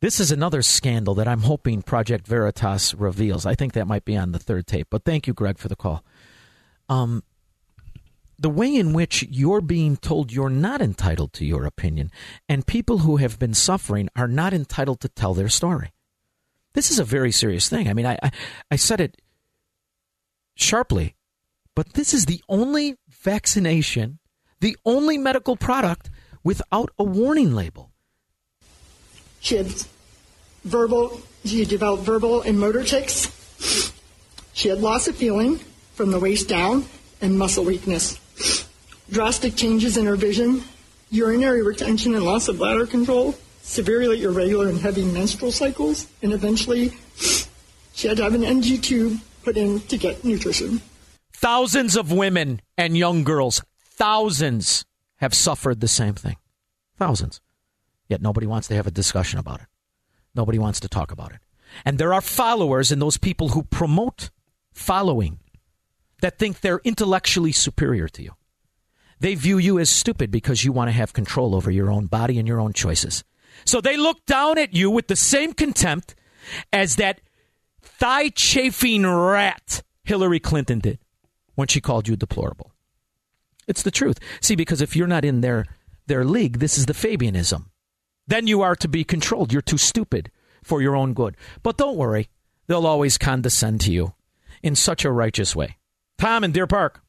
This 0.01 0.19
is 0.19 0.31
another 0.31 0.61
scandal 0.61 1.13
that 1.15 1.27
I'm 1.27 1.41
hoping 1.41 1.81
Project 1.81 2.27
Veritas 2.27 2.93
reveals. 2.93 3.45
I 3.45 3.55
think 3.55 3.73
that 3.73 3.87
might 3.87 4.03
be 4.03 4.17
on 4.17 4.31
the 4.31 4.39
third 4.39 4.67
tape. 4.67 4.87
But 4.89 5.05
thank 5.05 5.27
you, 5.27 5.33
Greg, 5.33 5.57
for 5.57 5.67
the 5.67 5.75
call. 5.75 6.03
Um, 6.89 7.23
the 8.37 8.49
way 8.49 8.75
in 8.75 8.93
which 8.93 9.23
you're 9.29 9.61
being 9.61 9.97
told 9.97 10.33
you're 10.33 10.49
not 10.49 10.81
entitled 10.81 11.31
to 11.33 11.45
your 11.45 11.65
opinion, 11.65 12.11
and 12.49 12.65
people 12.65 12.99
who 12.99 13.17
have 13.17 13.37
been 13.37 13.53
suffering 13.53 14.09
are 14.15 14.27
not 14.27 14.53
entitled 14.53 14.99
to 15.01 15.09
tell 15.09 15.35
their 15.35 15.49
story. 15.49 15.91
This 16.73 16.91
is 16.91 16.99
a 16.99 17.03
very 17.03 17.31
serious 17.31 17.69
thing. 17.69 17.87
I 17.87 17.93
mean, 17.93 18.05
I, 18.05 18.17
I, 18.23 18.31
I 18.71 18.75
said 18.75 19.01
it 19.01 19.21
sharply, 20.55 21.15
but 21.75 21.93
this 21.93 22.13
is 22.13 22.25
the 22.25 22.41
only 22.47 22.97
vaccination, 23.09 24.19
the 24.59 24.77
only 24.85 25.17
medical 25.17 25.55
product 25.55 26.09
without 26.43 26.91
a 26.97 27.03
warning 27.03 27.53
label. 27.53 27.91
Kids 29.41 29.87
verbal, 30.63 31.21
she 31.45 31.65
developed 31.65 32.03
verbal 32.03 32.41
and 32.41 32.59
motor 32.59 32.83
tics. 32.83 33.91
She 34.53 34.69
had 34.69 34.79
loss 34.79 35.07
of 35.07 35.15
feeling 35.15 35.57
from 35.95 36.11
the 36.11 36.19
waist 36.19 36.47
down 36.47 36.85
and 37.21 37.37
muscle 37.37 37.63
weakness. 37.63 38.17
Drastic 39.11 39.55
changes 39.55 39.97
in 39.97 40.05
her 40.05 40.15
vision, 40.15 40.63
urinary 41.09 41.61
retention 41.61 42.15
and 42.15 42.23
loss 42.23 42.47
of 42.47 42.57
bladder 42.57 42.85
control, 42.85 43.35
severely 43.61 44.23
irregular 44.23 44.67
and 44.67 44.79
heavy 44.79 45.05
menstrual 45.05 45.51
cycles, 45.51 46.07
and 46.21 46.33
eventually 46.33 46.93
she 47.93 48.07
had 48.07 48.17
to 48.17 48.23
have 48.23 48.33
an 48.33 48.43
NG 48.43 48.81
tube 48.81 49.19
put 49.43 49.57
in 49.57 49.79
to 49.81 49.97
get 49.97 50.23
nutrition. 50.23 50.81
Thousands 51.33 51.95
of 51.95 52.11
women 52.11 52.61
and 52.77 52.97
young 52.97 53.23
girls, 53.23 53.63
thousands 53.83 54.85
have 55.17 55.33
suffered 55.33 55.79
the 55.79 55.87
same 55.87 56.13
thing. 56.13 56.37
Thousands. 56.97 57.41
Yet 58.07 58.21
nobody 58.21 58.47
wants 58.47 58.67
to 58.67 58.75
have 58.75 58.87
a 58.87 58.91
discussion 58.91 59.39
about 59.39 59.61
it. 59.61 59.67
Nobody 60.35 60.59
wants 60.59 60.79
to 60.81 60.89
talk 60.89 61.11
about 61.11 61.31
it. 61.31 61.39
And 61.85 61.97
there 61.97 62.13
are 62.13 62.21
followers 62.21 62.91
and 62.91 63.01
those 63.01 63.17
people 63.17 63.49
who 63.49 63.63
promote 63.63 64.29
following 64.73 65.39
that 66.21 66.37
think 66.37 66.61
they're 66.61 66.81
intellectually 66.83 67.51
superior 67.51 68.07
to 68.09 68.23
you. 68.23 68.31
They 69.19 69.35
view 69.35 69.57
you 69.57 69.79
as 69.79 69.89
stupid 69.89 70.31
because 70.31 70.63
you 70.63 70.71
want 70.71 70.89
to 70.89 70.93
have 70.93 71.13
control 71.13 71.55
over 71.55 71.69
your 71.69 71.91
own 71.91 72.07
body 72.07 72.39
and 72.39 72.47
your 72.47 72.59
own 72.59 72.73
choices. 72.73 73.23
So 73.65 73.81
they 73.81 73.97
look 73.97 74.25
down 74.25 74.57
at 74.57 74.73
you 74.73 74.89
with 74.89 75.07
the 75.07 75.15
same 75.15 75.53
contempt 75.53 76.15
as 76.71 76.95
that 76.97 77.21
thigh 77.81 78.29
chafing 78.29 79.05
rat 79.05 79.83
Hillary 80.03 80.39
Clinton 80.39 80.79
did 80.79 80.99
when 81.55 81.67
she 81.67 81.81
called 81.81 82.07
you 82.07 82.15
deplorable. 82.15 82.71
It's 83.67 83.83
the 83.83 83.91
truth. 83.91 84.19
See, 84.41 84.55
because 84.55 84.81
if 84.81 84.95
you're 84.95 85.07
not 85.07 85.25
in 85.25 85.41
their 85.41 85.65
their 86.07 86.25
league, 86.25 86.59
this 86.59 86.77
is 86.77 86.87
the 86.87 86.93
Fabianism. 86.93 87.65
Then 88.27 88.47
you 88.47 88.61
are 88.61 88.75
to 88.77 88.87
be 88.87 89.03
controlled. 89.03 89.53
You're 89.53 89.61
too 89.61 89.77
stupid 89.77 90.31
for 90.63 90.81
your 90.81 90.95
own 90.95 91.13
good. 91.13 91.37
But 91.63 91.77
don't 91.77 91.97
worry, 91.97 92.29
they'll 92.67 92.87
always 92.87 93.17
condescend 93.17 93.81
to 93.81 93.91
you 93.91 94.13
in 94.63 94.75
such 94.75 95.05
a 95.05 95.11
righteous 95.11 95.55
way. 95.55 95.77
Tom 96.17 96.43
in 96.43 96.51
Deer 96.51 96.67
Park. 96.67 97.01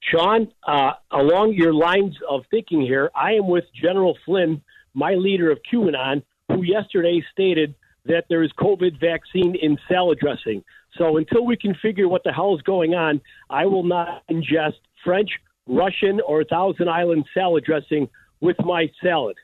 Shaun, 0.00 0.52
uh, 0.66 0.92
along 1.10 1.54
your 1.54 1.74
lines 1.74 2.16
of 2.28 2.42
thinking 2.50 2.80
here, 2.80 3.10
I 3.14 3.32
am 3.32 3.46
with 3.46 3.64
General 3.74 4.16
Flynn, 4.24 4.62
my 4.94 5.14
leader 5.14 5.50
of 5.50 5.58
QAnon, 5.70 6.22
who 6.48 6.62
yesterday 6.62 7.22
stated 7.32 7.74
that 8.06 8.24
there 8.28 8.42
is 8.42 8.50
COVID 8.58 8.98
vaccine 9.00 9.54
in 9.60 9.78
salad 9.88 10.18
dressing. 10.18 10.64
So 10.96 11.16
until 11.16 11.44
we 11.44 11.56
can 11.56 11.74
figure 11.74 12.08
what 12.08 12.24
the 12.24 12.32
hell 12.32 12.54
is 12.54 12.62
going 12.62 12.94
on, 12.94 13.20
I 13.50 13.66
will 13.66 13.84
not 13.84 14.22
ingest 14.30 14.78
French, 15.04 15.30
Russian, 15.66 16.20
or 16.26 16.44
Thousand 16.44 16.88
Island 16.88 17.26
salad 17.34 17.64
dressing 17.64 18.08
with 18.40 18.56
my 18.60 18.90
salad. 19.02 19.36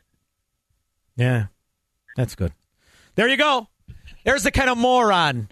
Yeah, 1.17 1.47
that's 2.17 2.35
good. 2.35 2.53
There 3.15 3.29
you 3.29 3.37
go. 3.37 3.69
There's 4.25 4.43
the 4.43 4.51
kind 4.51 4.71
of 4.71 4.79
moron 4.79 5.49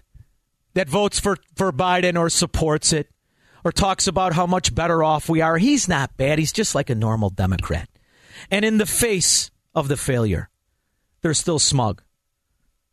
that 0.73 0.89
votes 0.89 1.19
for, 1.19 1.37
for 1.55 1.71
Biden 1.71 2.17
or 2.17 2.29
supports 2.29 2.91
it 2.91 3.09
or 3.63 3.71
talks 3.71 4.07
about 4.07 4.33
how 4.33 4.45
much 4.45 4.75
better 4.75 5.03
off 5.03 5.29
we 5.29 5.41
are. 5.41 5.57
He's 5.57 5.87
not 5.87 6.17
bad. 6.17 6.39
He's 6.39 6.51
just 6.51 6.75
like 6.75 6.89
a 6.89 6.95
normal 6.95 7.29
Democrat. 7.29 7.87
And 8.51 8.65
in 8.65 8.77
the 8.77 8.85
face 8.85 9.51
of 9.75 9.87
the 9.87 9.97
failure, 9.97 10.49
they're 11.21 11.33
still 11.33 11.59
smug. 11.59 12.01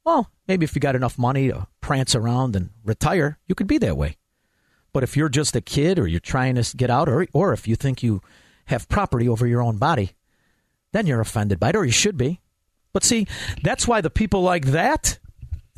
Well, 0.04 0.30
maybe 0.48 0.64
if 0.64 0.74
you 0.74 0.80
got 0.80 0.96
enough 0.96 1.18
money 1.18 1.48
to 1.48 1.66
prance 1.80 2.14
around 2.14 2.56
and 2.56 2.70
retire, 2.84 3.38
you 3.46 3.54
could 3.54 3.66
be 3.66 3.78
that 3.78 3.96
way. 3.96 4.16
But 4.92 5.02
if 5.02 5.16
you're 5.16 5.28
just 5.28 5.54
a 5.54 5.60
kid 5.60 5.98
or 5.98 6.06
you're 6.06 6.20
trying 6.20 6.56
to 6.56 6.76
get 6.76 6.90
out, 6.90 7.08
or, 7.08 7.26
or 7.32 7.52
if 7.52 7.68
you 7.68 7.76
think 7.76 8.02
you 8.02 8.20
have 8.66 8.88
property 8.88 9.28
over 9.28 9.46
your 9.46 9.62
own 9.62 9.76
body, 9.76 10.12
then 10.92 11.06
you're 11.06 11.20
offended 11.20 11.60
by 11.60 11.68
it, 11.68 11.76
or 11.76 11.84
you 11.84 11.92
should 11.92 12.16
be. 12.16 12.40
But 12.92 13.04
see, 13.04 13.28
that's 13.62 13.86
why 13.86 14.00
the 14.00 14.10
people 14.10 14.42
like 14.42 14.66
that 14.66 15.19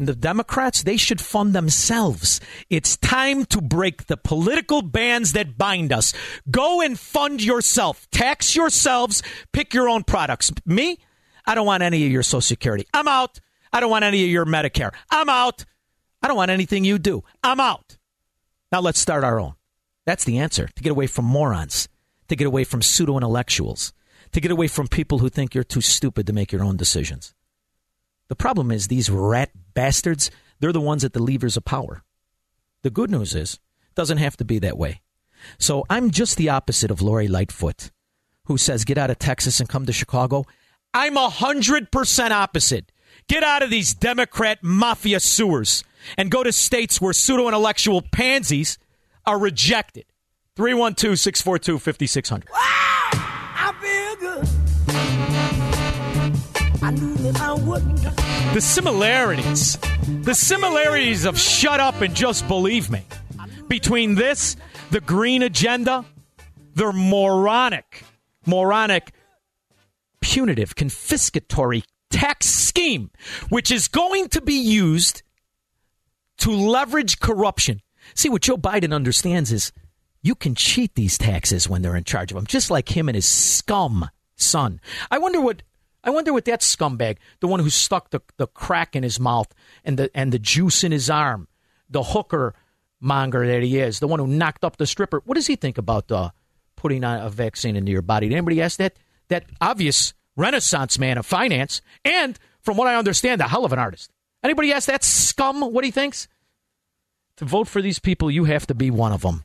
the 0.07 0.15
Democrats, 0.15 0.83
they 0.83 0.97
should 0.97 1.21
fund 1.21 1.55
themselves. 1.55 2.41
It's 2.71 2.97
time 2.97 3.45
to 3.47 3.61
break 3.61 4.07
the 4.07 4.17
political 4.17 4.83
bands 4.83 5.33
that 5.33 5.59
bind 5.59 5.93
us. 5.93 6.13
Go 6.51 6.81
and 6.81 6.99
fund 6.99 7.43
yourself. 7.43 8.09
Tax 8.11 8.55
yourselves. 8.57 9.23
Pick 9.53 9.75
your 9.75 9.89
own 9.89 10.05
products. 10.05 10.51
Me, 10.67 10.99
I 11.47 11.55
don't 11.55 11.67
want 11.67 11.83
any 11.83 12.05
of 12.07 12.13
your 12.13 12.23
Social 12.23 12.41
Security. 12.41 12.87
I'm 12.95 13.09
out. 13.09 13.41
I 13.73 13.81
don't 13.81 13.91
want 13.91 14.05
any 14.05 14.23
of 14.25 14.31
your 14.31 14.45
Medicare. 14.45 14.93
I'm 15.11 15.29
out. 15.29 15.65
I 16.23 16.29
don't 16.29 16.37
want 16.37 16.51
anything 16.51 16.85
you 16.85 16.99
do. 16.99 17.25
I'm 17.43 17.61
out. 17.61 17.99
Now 18.71 18.81
let's 18.81 19.01
start 19.01 19.25
our 19.25 19.41
own. 19.41 19.55
That's 20.07 20.25
the 20.25 20.39
answer 20.39 20.69
to 20.69 20.83
get 20.83 20.91
away 20.91 21.07
from 21.07 21.25
morons, 21.25 21.89
to 22.29 22.37
get 22.37 22.47
away 22.47 22.65
from 22.65 22.83
pseudo 22.83 23.17
intellectuals, 23.17 23.93
to 24.33 24.41
get 24.41 24.51
away 24.51 24.67
from 24.67 24.89
people 24.89 25.19
who 25.19 25.29
think 25.29 25.55
you're 25.55 25.65
too 25.65 25.81
stupid 25.81 26.27
to 26.27 26.33
make 26.33 26.53
your 26.53 26.65
own 26.65 26.77
decisions. 26.77 27.35
The 28.33 28.37
problem 28.37 28.71
is 28.71 28.89
these 28.89 29.11
rat 29.11 29.51
bastards, 29.75 30.31
they're 30.59 30.73
the 30.73 30.81
ones 30.81 31.05
at 31.05 31.13
the 31.13 31.23
levers 31.23 31.59
of 31.59 31.67
power. 31.67 32.03
The 32.81 32.89
good 32.89 33.11
news 33.11 33.35
is, 33.35 33.61
it 33.91 33.95
doesn't 33.95 34.17
have 34.17 34.39
to 34.39 34.45
be 34.47 34.59
that 34.61 34.79
way. 34.79 35.03
So 35.59 35.85
I'm 35.91 36.11
just 36.11 36.39
the 36.39 36.49
opposite 36.49 36.91
of 36.91 37.03
Lori 37.03 37.29
Lightfoot, 37.29 37.91
who 38.47 38.57
says, 38.57 38.87
get 38.87 38.97
out 38.97 39.11
of 39.11 39.19
Texas 39.19 39.61
and 39.61 39.69
come 39.69 39.85
to 39.85 39.93
Chicago. 39.93 40.47
I'm 40.95 41.19
a 41.19 41.29
hundred 41.29 41.93
percent 41.93 42.33
opposite. 42.33 42.91
Get 43.29 43.45
out 43.45 43.63
of 43.63 43.69
these 43.69 43.93
Democrat 43.93 44.61
mafia 44.63 45.21
sewers 45.21 45.85
and 46.17 46.31
go 46.31 46.43
to 46.43 46.53
states 46.53 47.03
where 47.03 47.13
pseudo 47.13 47.49
intellectual 47.49 48.01
pansies 48.01 48.79
are 49.27 49.39
rejected. 49.39 50.07
312 50.57 51.19
642 51.19 51.79
5600. 51.79 52.49
I 52.55 53.75
feel 53.83 54.17
good. 54.17 54.49
I 56.83 56.91
The 58.53 58.61
similarities, 58.61 59.79
the 60.25 60.35
similarities 60.35 61.25
of 61.25 61.39
shut 61.39 61.81
up 61.81 62.03
and 62.03 62.15
just 62.15 62.47
believe 62.49 62.91
me 62.91 63.03
between 63.67 64.15
this, 64.15 64.57
the 64.91 65.01
green 65.01 65.43
agenda, 65.43 66.05
their 66.75 66.93
moronic, 66.93 68.05
moronic, 68.45 69.13
punitive, 70.21 70.75
confiscatory 70.75 71.85
tax 72.11 72.45
scheme, 72.45 73.11
which 73.49 73.71
is 73.71 73.89
going 73.89 74.29
to 74.29 74.43
be 74.43 74.53
used 74.53 75.23
to 76.37 76.51
leverage 76.51 77.21
corruption. 77.21 77.81
See, 78.15 78.29
what 78.29 78.43
Joe 78.43 78.59
Biden 78.59 78.95
understands 78.95 79.51
is 79.51 79.73
you 80.21 80.35
can 80.35 80.55
cheat 80.55 80.95
these 80.95 81.17
taxes 81.17 81.71
when 81.71 81.81
they're 81.81 81.97
in 81.97 82.05
charge 82.05 82.31
of 82.31 82.37
them, 82.37 82.47
just 82.47 82.71
like 82.71 82.95
him 82.95 83.09
and 83.09 83.17
his 83.17 83.27
scum 83.27 84.11
son. 84.37 84.79
I 85.11 85.17
wonder 85.17 85.41
what 85.41 85.63
I 86.05 86.11
wonder 86.11 86.33
what 86.33 86.45
that 86.47 86.61
scumbag, 86.61 87.19
the 87.41 87.47
one 87.47 87.61
who 87.61 87.71
stuck 87.71 88.11
the, 88.11 88.21
the 88.37 88.47
crack 88.47 88.97
in 88.97 89.03
his 89.03 89.21
mouth 89.21 89.53
and 89.85 89.99
the 89.99 90.11
and 90.15 90.33
the 90.33 90.39
juice 90.39 90.83
in 90.83 90.93
his 90.93 91.09
arm, 91.09 91.49
the 91.89 92.03
hooker 92.03 92.55
monger 93.01 93.47
that 93.47 93.63
he 93.63 93.79
is, 93.79 94.01
the 94.01 94.09
one 94.09 94.19
who 94.19 94.27
knocked 94.27 94.65
up 94.65 94.77
the 94.77 94.87
stripper. 94.87 95.23
What 95.25 95.35
does 95.35 95.47
he 95.47 95.57
think 95.57 95.79
about 95.79 96.11
uh, 96.11 96.31
putting 96.77 97.05
a 97.05 97.31
vaccine 97.31 97.77
into 97.77 97.93
your 97.93 98.03
body? 98.03 98.29
Did 98.29 98.37
anybody 98.37 98.61
ask 98.61 98.79
that? 98.79 98.97
That 99.29 99.45
obvious 99.61 100.15
renaissance 100.37 100.99
man 100.99 101.19
of 101.19 101.27
finance, 101.27 101.83
and 102.05 102.39
from 102.61 102.77
what 102.77 102.89
I 102.89 102.97
understand, 102.97 103.41
a 103.41 103.49
hell 103.49 103.65
of 103.65 103.73
an 103.73 103.79
artist. 103.79 104.11
Anybody 104.43 104.73
ask 104.73 104.89
that 104.89 105.05
scum 105.05 105.61
what 105.61 105.85
he 105.85 105.91
thinks? 105.91 106.27
To 107.37 107.45
vote 107.45 107.69
for 107.69 107.81
these 107.81 107.99
people, 107.99 108.31
you 108.31 108.45
have 108.45 108.67
to 108.67 108.75
be 108.75 108.91
one 108.91 109.13
of 109.13 109.23
them. 109.23 109.45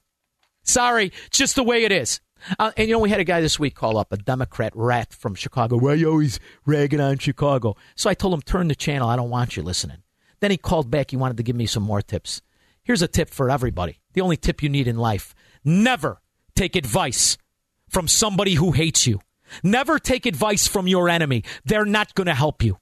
Sorry, 0.63 1.11
just 1.29 1.55
the 1.55 1.63
way 1.63 1.83
it 1.83 1.91
is. 1.91 2.19
Uh, 2.59 2.71
and 2.77 2.87
you 2.87 2.93
know, 2.93 2.99
we 2.99 3.09
had 3.09 3.19
a 3.19 3.25
guy 3.25 3.41
this 3.41 3.59
week 3.59 3.75
call 3.75 3.97
up, 3.97 4.11
a 4.11 4.17
Democrat 4.17 4.73
rat 4.75 5.13
from 5.13 5.35
Chicago. 5.35 5.77
Why 5.77 5.93
you 5.93 6.09
always 6.09 6.39
ragging 6.65 6.99
on 6.99 7.17
Chicago? 7.17 7.75
So 7.95 8.09
I 8.09 8.13
told 8.13 8.33
him, 8.33 8.41
turn 8.41 8.67
the 8.67 8.75
channel. 8.75 9.09
I 9.09 9.15
don't 9.15 9.29
want 9.29 9.57
you 9.57 9.63
listening. 9.63 9.97
Then 10.39 10.51
he 10.51 10.57
called 10.57 10.91
back. 10.91 11.11
He 11.11 11.17
wanted 11.17 11.37
to 11.37 11.43
give 11.43 11.55
me 11.55 11.65
some 11.65 11.83
more 11.83 12.01
tips. 12.01 12.41
Here's 12.83 13.01
a 13.01 13.07
tip 13.07 13.29
for 13.29 13.49
everybody. 13.49 13.99
The 14.13 14.21
only 14.21 14.37
tip 14.37 14.63
you 14.63 14.69
need 14.69 14.87
in 14.87 14.97
life. 14.97 15.35
Never 15.65 16.21
take 16.55 16.75
advice 16.75 17.37
from 17.89 18.07
somebody 18.07 18.53
who 18.53 18.71
hates 18.71 19.07
you. 19.07 19.19
Never 19.63 19.99
take 19.99 20.25
advice 20.25 20.67
from 20.67 20.87
your 20.87 21.09
enemy. 21.09 21.43
They're 21.65 21.85
not 21.85 22.15
going 22.15 22.27
to 22.27 22.33
help 22.33 22.63
you. 22.63 22.77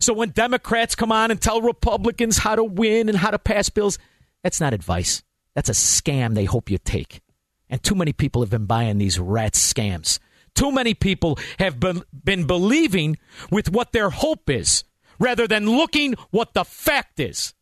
So 0.00 0.12
when 0.12 0.30
Democrats 0.30 0.94
come 0.94 1.12
on 1.12 1.30
and 1.30 1.40
tell 1.40 1.62
Republicans 1.62 2.38
how 2.38 2.56
to 2.56 2.64
win 2.64 3.08
and 3.08 3.16
how 3.16 3.30
to 3.30 3.38
pass 3.38 3.68
bills, 3.68 3.98
that's 4.42 4.60
not 4.60 4.74
advice. 4.74 5.22
That's 5.54 5.68
a 5.68 5.72
scam 5.72 6.34
they 6.34 6.44
hope 6.44 6.70
you 6.70 6.78
take. 6.78 7.21
And 7.72 7.82
too 7.82 7.94
many 7.94 8.12
people 8.12 8.42
have 8.42 8.50
been 8.50 8.66
buying 8.66 8.98
these 8.98 9.18
rat 9.18 9.54
scams. 9.54 10.18
Too 10.54 10.70
many 10.70 10.92
people 10.92 11.38
have 11.58 11.80
been, 11.80 12.02
been 12.12 12.46
believing 12.46 13.16
with 13.50 13.72
what 13.72 13.92
their 13.92 14.10
hope 14.10 14.50
is 14.50 14.84
rather 15.18 15.48
than 15.48 15.64
looking 15.64 16.14
what 16.30 16.52
the 16.52 16.66
fact 16.66 17.18
is. 17.18 17.54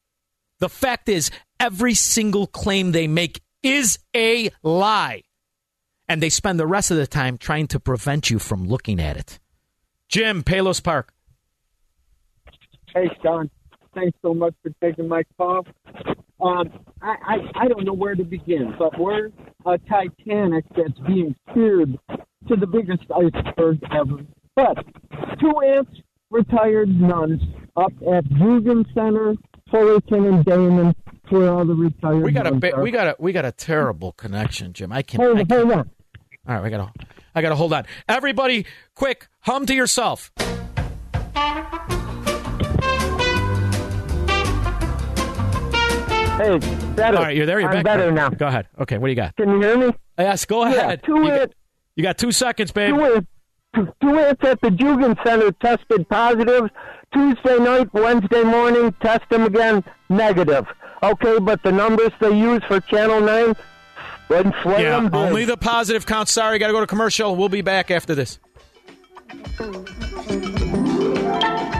The 0.58 0.68
fact 0.68 1.08
is, 1.08 1.30
every 1.60 1.94
single 1.94 2.48
claim 2.48 2.90
they 2.90 3.06
make 3.06 3.40
is 3.62 4.00
a 4.16 4.50
lie. 4.64 5.22
And 6.08 6.20
they 6.20 6.28
spend 6.28 6.58
the 6.58 6.66
rest 6.66 6.90
of 6.90 6.96
the 6.96 7.06
time 7.06 7.38
trying 7.38 7.68
to 7.68 7.78
prevent 7.78 8.30
you 8.30 8.40
from 8.40 8.64
looking 8.64 8.98
at 8.98 9.16
it. 9.16 9.38
Jim, 10.08 10.42
Palos 10.42 10.80
Park. 10.80 11.12
Hey, 12.92 13.08
Shaun. 13.22 13.48
Thanks 13.94 14.18
so 14.22 14.34
much 14.34 14.54
for 14.64 14.72
taking 14.82 15.06
my 15.06 15.22
call. 15.38 15.64
Um, 16.42 16.70
I, 17.02 17.16
I, 17.22 17.64
I 17.64 17.68
don't 17.68 17.84
know 17.84 17.92
where 17.92 18.14
to 18.14 18.24
begin, 18.24 18.74
but 18.78 18.98
we're 18.98 19.30
a 19.66 19.78
Titanic 19.78 20.64
that's 20.76 20.98
being 21.06 21.34
steered 21.50 21.98
to 22.48 22.56
the 22.56 22.66
biggest 22.66 23.04
iceberg 23.14 23.78
ever. 23.92 24.24
But 24.56 24.78
two 25.40 25.52
ants, 25.66 25.92
retired 26.30 26.88
nuns, 26.88 27.40
up 27.76 27.92
at 28.12 28.28
Dugan 28.38 28.84
Center, 28.94 29.34
Fullerton, 29.70 30.26
and 30.26 30.44
Damen, 30.44 30.94
where 31.28 31.50
all 31.50 31.64
the 31.64 31.74
retired 31.74 32.22
We 32.22 32.32
got 32.32 32.46
a 32.46 32.74
are. 32.74 32.82
we 32.82 32.90
got 32.90 33.06
a 33.08 33.16
we 33.18 33.32
got 33.32 33.44
a 33.44 33.52
terrible 33.52 34.12
connection, 34.12 34.72
Jim. 34.72 34.92
I 34.92 35.02
can. 35.02 35.20
Hold, 35.20 35.38
I 35.38 35.44
can 35.44 35.58
hold 35.58 35.72
on. 35.72 35.90
all 36.48 36.54
right, 36.56 36.64
I 36.64 36.70
got 36.70 36.94
to 36.94 37.06
I 37.34 37.42
got 37.42 37.50
to 37.50 37.56
hold 37.56 37.72
on. 37.72 37.86
Everybody, 38.08 38.66
quick, 38.94 39.28
hum 39.40 39.66
to 39.66 39.74
yourself. 39.74 40.32
Hey, 46.40 46.58
better. 46.94 47.18
All 47.18 47.24
right, 47.24 47.36
you're 47.36 47.44
there. 47.46 47.60
You're 47.60 47.68
I'm 47.68 47.76
back. 47.76 47.84
better 47.84 48.10
now. 48.10 48.30
Go 48.30 48.46
ahead. 48.46 48.66
Okay, 48.78 48.96
what 48.98 49.08
do 49.08 49.10
you 49.10 49.16
got? 49.16 49.36
Can 49.36 49.50
you 49.50 49.60
hear 49.60 49.76
me? 49.76 49.92
Yes, 50.18 50.44
go 50.46 50.64
Yeah, 50.66 50.74
ahead. 50.86 51.02
two 51.04 51.16
you, 51.22 51.28
got, 51.28 51.50
you 51.96 52.02
got 52.02 52.16
two 52.18 52.32
seconds, 52.32 52.72
babe. 52.72 52.94
Two 52.94 53.04
ants, 53.04 53.26
two 54.00 54.18
ants 54.18 54.42
at 54.44 54.60
the 54.62 54.70
Dugan 54.70 55.16
Center 55.24 55.52
tested 55.52 56.08
positive. 56.08 56.70
Tuesday 57.12 57.58
night, 57.58 57.92
Wednesday 57.92 58.42
morning, 58.42 58.94
test 59.02 59.28
them 59.30 59.42
again, 59.42 59.84
negative. 60.08 60.66
Okay, 61.02 61.38
but 61.40 61.62
the 61.62 61.72
numbers 61.72 62.12
they 62.20 62.36
use 62.38 62.62
for 62.68 62.80
Channel 62.80 63.20
9, 63.20 63.54
inflate 64.30 64.80
Yeah, 64.80 64.90
them 64.92 65.06
big. 65.06 65.14
only 65.14 65.44
the 65.44 65.56
positive 65.56 66.06
count. 66.06 66.28
Sorry, 66.28 66.58
got 66.58 66.68
to 66.68 66.72
go 66.72 66.80
to 66.80 66.86
commercial. 66.86 67.36
We'll 67.36 67.48
be 67.48 67.62
back 67.62 67.90
after 67.90 68.14
this. 68.14 68.38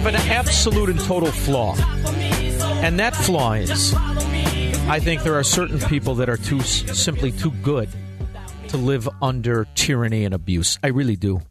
Have 0.00 0.14
an 0.14 0.30
absolute 0.30 0.88
and 0.88 0.98
total 1.00 1.30
flaw. 1.30 1.74
And 2.82 2.98
that 2.98 3.14
flaw 3.14 3.52
is 3.52 3.92
I 3.92 4.98
think 4.98 5.22
there 5.24 5.34
are 5.34 5.44
certain 5.44 5.78
people 5.78 6.14
that 6.14 6.28
are 6.30 6.38
too 6.38 6.62
simply 6.62 7.30
too 7.32 7.50
good 7.62 7.90
to 8.68 8.78
live 8.78 9.06
under 9.20 9.66
tyranny 9.74 10.24
and 10.24 10.32
abuse. 10.32 10.78
I 10.82 10.86
really 10.86 11.16
do. 11.16 11.42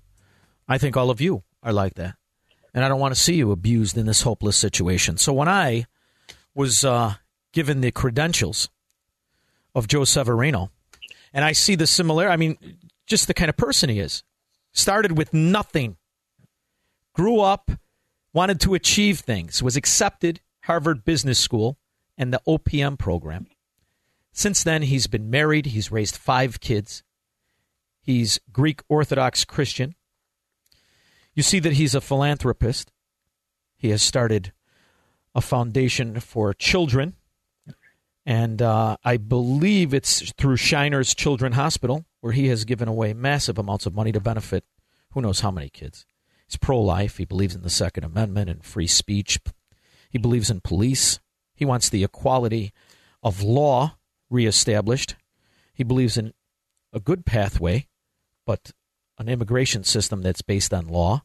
I 0.67 0.79
think 0.79 0.97
all 0.97 1.11
of 1.11 1.21
you 1.21 1.43
are 1.61 1.71
like 1.71 1.93
that. 1.95 2.15
And 2.73 2.83
I 2.83 2.87
don't 2.87 2.99
want 2.99 3.13
to 3.13 3.21
see 3.21 3.35
you 3.35 3.51
abused 3.51 3.99
in 3.99 4.07
this 4.07 4.23
hopeless 4.23 4.57
situation. 4.57 5.17
So 5.17 5.31
when 5.31 5.47
I 5.47 5.85
was 6.55 6.83
uh, 6.83 7.15
given 7.53 7.81
the 7.81 7.91
credentials 7.91 8.67
of 9.75 9.87
Joe 9.87 10.05
Severino, 10.05 10.71
and 11.33 11.45
I 11.45 11.51
see 11.51 11.75
the 11.75 11.85
similar, 11.85 12.27
I 12.27 12.35
mean, 12.35 12.57
just 13.05 13.27
the 13.27 13.35
kind 13.35 13.49
of 13.49 13.57
person 13.57 13.91
he 13.91 13.99
is. 13.99 14.23
Started 14.71 15.19
with 15.19 15.35
nothing, 15.35 15.97
grew 17.13 17.41
up, 17.41 17.69
wanted 18.33 18.59
to 18.61 18.73
achieve 18.73 19.19
things, 19.19 19.63
was 19.63 19.75
accepted 19.75 20.41
Harvard 20.63 21.03
Business 21.03 21.39
School 21.39 21.77
and 22.17 22.33
the 22.33 22.41
OPM 22.47 22.97
program. 22.97 23.47
Since 24.31 24.63
then, 24.63 24.83
he's 24.83 25.07
been 25.07 25.29
married. 25.29 25.67
He's 25.67 25.91
raised 25.91 26.15
five 26.15 26.59
kids. 26.59 27.03
He's 28.01 28.39
Greek 28.51 28.81
Orthodox 28.87 29.45
Christian. 29.45 29.95
You 31.33 31.43
see 31.43 31.59
that 31.59 31.73
he's 31.73 31.95
a 31.95 32.01
philanthropist. 32.01 32.91
He 33.77 33.89
has 33.89 34.01
started 34.01 34.51
a 35.33 35.41
foundation 35.41 36.19
for 36.19 36.53
children. 36.53 37.15
And 38.25 38.61
uh, 38.61 38.97
I 39.03 39.17
believe 39.17 39.93
it's 39.93 40.31
through 40.33 40.57
Shriners 40.57 41.15
Children 41.15 41.53
Hospital, 41.53 42.05
where 42.21 42.33
he 42.33 42.47
has 42.47 42.65
given 42.65 42.87
away 42.87 43.13
massive 43.13 43.57
amounts 43.57 43.85
of 43.85 43.95
money 43.95 44.11
to 44.11 44.19
benefit 44.19 44.65
who 45.11 45.21
knows 45.21 45.39
how 45.39 45.51
many 45.51 45.69
kids. 45.69 46.05
He's 46.49 46.57
pro 46.57 46.81
life. 46.81 47.17
He 47.17 47.25
believes 47.25 47.53
in 47.53 47.61
the 47.61 47.69
Second 47.69 48.03
Amendment 48.03 48.49
and 48.49 48.63
free 48.63 48.87
speech. 48.87 49.39
He 50.09 50.17
believes 50.17 50.49
in 50.49 50.61
police. 50.61 51.19
He 51.53 51.63
wants 51.63 51.89
the 51.89 52.03
equality 52.03 52.73
of 53.21 53.43
law 53.43 53.97
reestablished. 54.31 55.15
He 55.75 55.83
believes 55.83 56.17
in 56.17 56.33
a 56.91 56.99
good 56.99 57.23
pathway, 57.23 57.85
but 58.47 58.71
an 59.19 59.29
immigration 59.29 59.83
system 59.83 60.23
that's 60.23 60.41
based 60.41 60.73
on 60.73 60.87
law. 60.87 61.21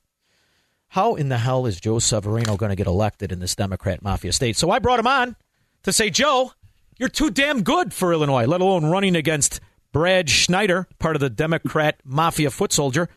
How 0.89 1.15
in 1.15 1.31
the 1.31 1.39
hell 1.39 1.65
is 1.65 1.81
Joe 1.81 2.01
Severino 2.01 2.59
going 2.59 2.69
to 2.69 2.77
get 2.77 2.87
elected 2.87 3.33
in 3.33 3.41
this 3.41 3.57
Democrat 3.57 4.03
mafia 4.03 4.33
state? 4.33 4.57
So 4.57 4.71
I 4.71 4.79
brought 4.79 5.01
him 5.01 5.07
on 5.07 5.37
to 5.85 5.93
say, 5.93 6.11
Joe, 6.11 6.53
you're 6.99 7.09
too 7.09 7.31
damn 7.31 7.63
good 7.63 7.95
for 7.95 8.13
Illinois, 8.13 8.45
let 8.45 8.61
alone 8.61 8.85
running 8.85 9.17
against 9.17 9.61
Brad 9.91 10.29
Schneider, 10.29 10.87
part 10.99 11.17
of 11.17 11.21
the 11.21 11.31
Democrat 11.31 11.99
mafia 12.05 12.51
foot 12.51 12.75
soldier. 12.75 13.09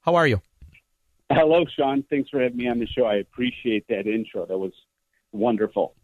How 0.00 0.16
are 0.16 0.26
you? 0.26 0.40
Hello, 1.34 1.64
Shaun. 1.76 2.04
Thanks 2.10 2.30
for 2.30 2.40
having 2.40 2.56
me 2.58 2.68
on 2.68 2.78
the 2.78 2.86
show. 2.86 3.04
I 3.04 3.16
appreciate 3.16 3.86
that 3.88 4.06
intro. 4.06 4.46
That 4.46 4.58
was 4.58 4.72
wonderful. 5.32 5.94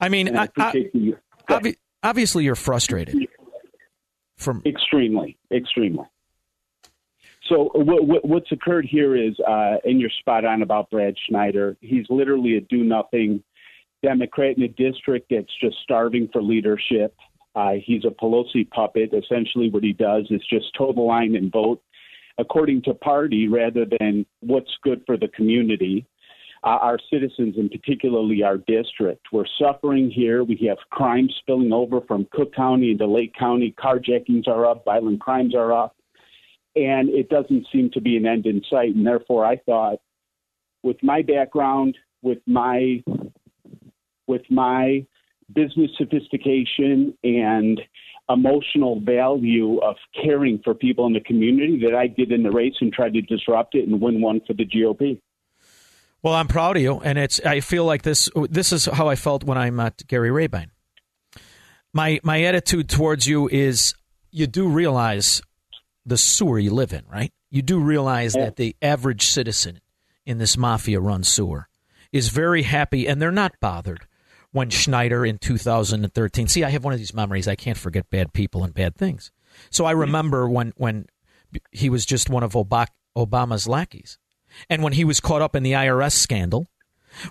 I 0.00 0.08
mean, 0.08 0.28
And 0.28 0.38
I 0.38 0.44
I- 0.56 0.68
I- 0.70 0.90
you. 0.94 1.16
obvi- 1.48 1.76
obviously 2.02 2.44
you're 2.44 2.54
frustrated. 2.54 3.28
From 4.36 4.62
extremely, 4.64 5.36
extremely. 5.52 6.06
So 7.48 7.70
what, 7.74 8.06
what, 8.06 8.24
what's 8.24 8.50
occurred 8.52 8.86
here 8.86 9.14
is, 9.16 9.38
uh, 9.40 9.76
and 9.84 10.00
you're 10.00 10.10
spot 10.20 10.44
on 10.46 10.62
about 10.62 10.88
Brad 10.90 11.14
Schneider. 11.28 11.76
He's 11.80 12.06
literally 12.08 12.56
a 12.56 12.60
do-nothing 12.62 13.42
Democrat 14.02 14.56
in 14.56 14.62
a 14.62 14.68
district 14.68 15.26
that's 15.30 15.52
just 15.60 15.76
starving 15.82 16.28
for 16.32 16.42
leadership. 16.42 17.14
Uh, 17.54 17.72
he's 17.84 18.04
a 18.04 18.08
Pelosi 18.08 18.70
puppet. 18.70 19.12
Essentially, 19.12 19.68
what 19.68 19.82
he 19.82 19.92
does 19.92 20.26
is 20.30 20.40
just 20.48 20.66
toe 20.78 20.92
the 20.92 21.00
line 21.02 21.34
and 21.36 21.52
vote 21.52 21.82
according 22.40 22.82
to 22.82 22.94
party 22.94 23.48
rather 23.48 23.84
than 23.98 24.24
what's 24.40 24.70
good 24.82 25.02
for 25.06 25.16
the 25.16 25.28
community. 25.28 26.06
Uh, 26.62 26.78
our 26.82 26.98
citizens, 27.10 27.54
and 27.56 27.70
particularly 27.70 28.42
our 28.42 28.58
district, 28.58 29.28
we're 29.32 29.46
suffering 29.58 30.10
here. 30.10 30.44
We 30.44 30.66
have 30.68 30.76
crime 30.90 31.28
spilling 31.40 31.72
over 31.72 32.02
from 32.02 32.28
Cook 32.32 32.54
County 32.54 32.90
into 32.90 33.06
Lake 33.06 33.34
County. 33.34 33.74
Carjackings 33.82 34.46
are 34.46 34.66
up, 34.66 34.84
violent 34.84 35.20
crimes 35.20 35.54
are 35.54 35.72
up, 35.72 35.96
and 36.76 37.08
it 37.08 37.30
doesn't 37.30 37.66
seem 37.72 37.90
to 37.92 38.00
be 38.02 38.18
an 38.18 38.26
end 38.26 38.44
in 38.44 38.62
sight. 38.70 38.94
And 38.94 39.06
therefore, 39.06 39.46
I 39.46 39.56
thought, 39.56 40.00
with 40.82 41.02
my 41.02 41.22
background, 41.22 41.96
with 42.20 42.40
my 42.46 43.02
with 44.26 44.42
my 44.50 45.06
business 45.54 45.90
sophistication 45.96 47.16
and 47.24 47.80
emotional 48.28 49.00
value 49.00 49.78
of 49.78 49.96
caring 50.22 50.60
for 50.62 50.74
people 50.74 51.06
in 51.06 51.12
the 51.12 51.20
community 51.20 51.80
that 51.84 51.94
I 51.94 52.06
did 52.06 52.32
in 52.32 52.42
the 52.42 52.50
race 52.50 52.74
and 52.80 52.92
tried 52.92 53.14
to 53.14 53.22
disrupt 53.22 53.74
it 53.74 53.88
and 53.88 54.00
win 54.00 54.20
one 54.20 54.40
for 54.46 54.54
the 54.54 54.64
GOP. 54.64 55.20
Well, 56.22 56.34
I'm 56.34 56.48
proud 56.48 56.76
of 56.76 56.82
you, 56.82 57.00
and 57.00 57.18
it's. 57.18 57.40
I 57.40 57.60
feel 57.60 57.84
like 57.84 58.02
this. 58.02 58.28
This 58.50 58.72
is 58.72 58.84
how 58.84 59.08
I 59.08 59.16
felt 59.16 59.42
when 59.42 59.56
I 59.56 59.70
met 59.70 60.02
Gary 60.06 60.30
Rabine. 60.30 60.70
My 61.94 62.20
my 62.22 62.42
attitude 62.42 62.88
towards 62.90 63.26
you 63.26 63.48
is, 63.48 63.94
you 64.30 64.46
do 64.46 64.68
realize 64.68 65.40
the 66.04 66.18
sewer 66.18 66.58
you 66.58 66.72
live 66.72 66.92
in, 66.92 67.04
right? 67.10 67.32
You 67.50 67.62
do 67.62 67.80
realize 67.80 68.34
that 68.34 68.56
the 68.56 68.76
average 68.82 69.26
citizen 69.26 69.80
in 70.26 70.38
this 70.38 70.56
mafia-run 70.56 71.24
sewer 71.24 71.68
is 72.12 72.28
very 72.28 72.62
happy, 72.62 73.08
and 73.08 73.20
they're 73.20 73.32
not 73.32 73.58
bothered 73.60 74.06
when 74.52 74.70
Schneider 74.70 75.24
in 75.24 75.38
2013. 75.38 76.48
See, 76.48 76.64
I 76.64 76.70
have 76.70 76.84
one 76.84 76.92
of 76.92 76.98
these 76.98 77.14
memories. 77.14 77.48
I 77.48 77.54
can't 77.54 77.78
forget 77.78 78.10
bad 78.10 78.32
people 78.32 78.64
and 78.64 78.74
bad 78.74 78.96
things. 78.96 79.30
So 79.70 79.84
I 79.84 79.92
remember 79.92 80.48
when 80.48 80.72
when 80.76 81.06
he 81.72 81.90
was 81.90 82.06
just 82.06 82.30
one 82.30 82.42
of 82.42 82.52
Obama's 82.52 83.68
lackeys. 83.68 84.18
And 84.68 84.82
when 84.82 84.92
he 84.92 85.04
was 85.04 85.20
caught 85.20 85.42
up 85.42 85.54
in 85.54 85.62
the 85.62 85.72
IRS 85.72 86.12
scandal, 86.12 86.66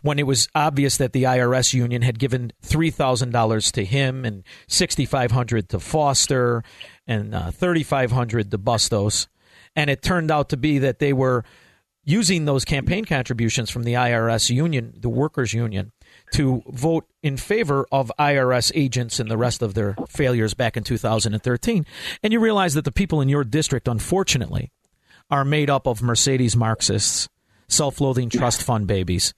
when 0.01 0.19
it 0.19 0.27
was 0.27 0.47
obvious 0.53 0.97
that 0.97 1.13
the 1.13 1.23
IRS 1.23 1.73
union 1.73 2.01
had 2.01 2.19
given 2.19 2.51
$3,000 2.63 3.71
to 3.71 3.85
him 3.85 4.25
and 4.25 4.43
6500 4.67 5.69
to 5.69 5.79
Foster 5.79 6.63
and 7.07 7.33
uh, 7.33 7.51
3500 7.51 8.51
to 8.51 8.57
Bustos, 8.57 9.27
and 9.75 9.89
it 9.89 10.01
turned 10.01 10.31
out 10.31 10.49
to 10.49 10.57
be 10.57 10.79
that 10.79 10.99
they 10.99 11.13
were 11.13 11.45
using 12.03 12.45
those 12.45 12.65
campaign 12.65 13.05
contributions 13.05 13.69
from 13.69 13.83
the 13.83 13.93
IRS 13.93 14.49
union, 14.49 14.93
the 14.97 15.09
workers 15.09 15.53
union, 15.53 15.91
to 16.33 16.63
vote 16.67 17.05
in 17.23 17.37
favor 17.37 17.85
of 17.91 18.11
IRS 18.19 18.71
agents 18.75 19.19
and 19.19 19.29
the 19.29 19.37
rest 19.37 19.61
of 19.61 19.73
their 19.73 19.95
failures 20.07 20.53
back 20.53 20.77
in 20.77 20.83
2013. 20.83 21.85
And 22.23 22.33
you 22.33 22.39
realize 22.39 22.73
that 22.75 22.85
the 22.85 22.91
people 22.91 23.21
in 23.21 23.29
your 23.29 23.43
district, 23.43 23.87
unfortunately, 23.87 24.71
are 25.31 25.45
made 25.45 25.69
up 25.69 25.87
of 25.87 26.01
Mercedes 26.01 26.55
Marxists, 26.55 27.29
self 27.67 28.01
loathing 28.01 28.29
trust 28.29 28.63
fund 28.63 28.87
babies, 28.87 29.33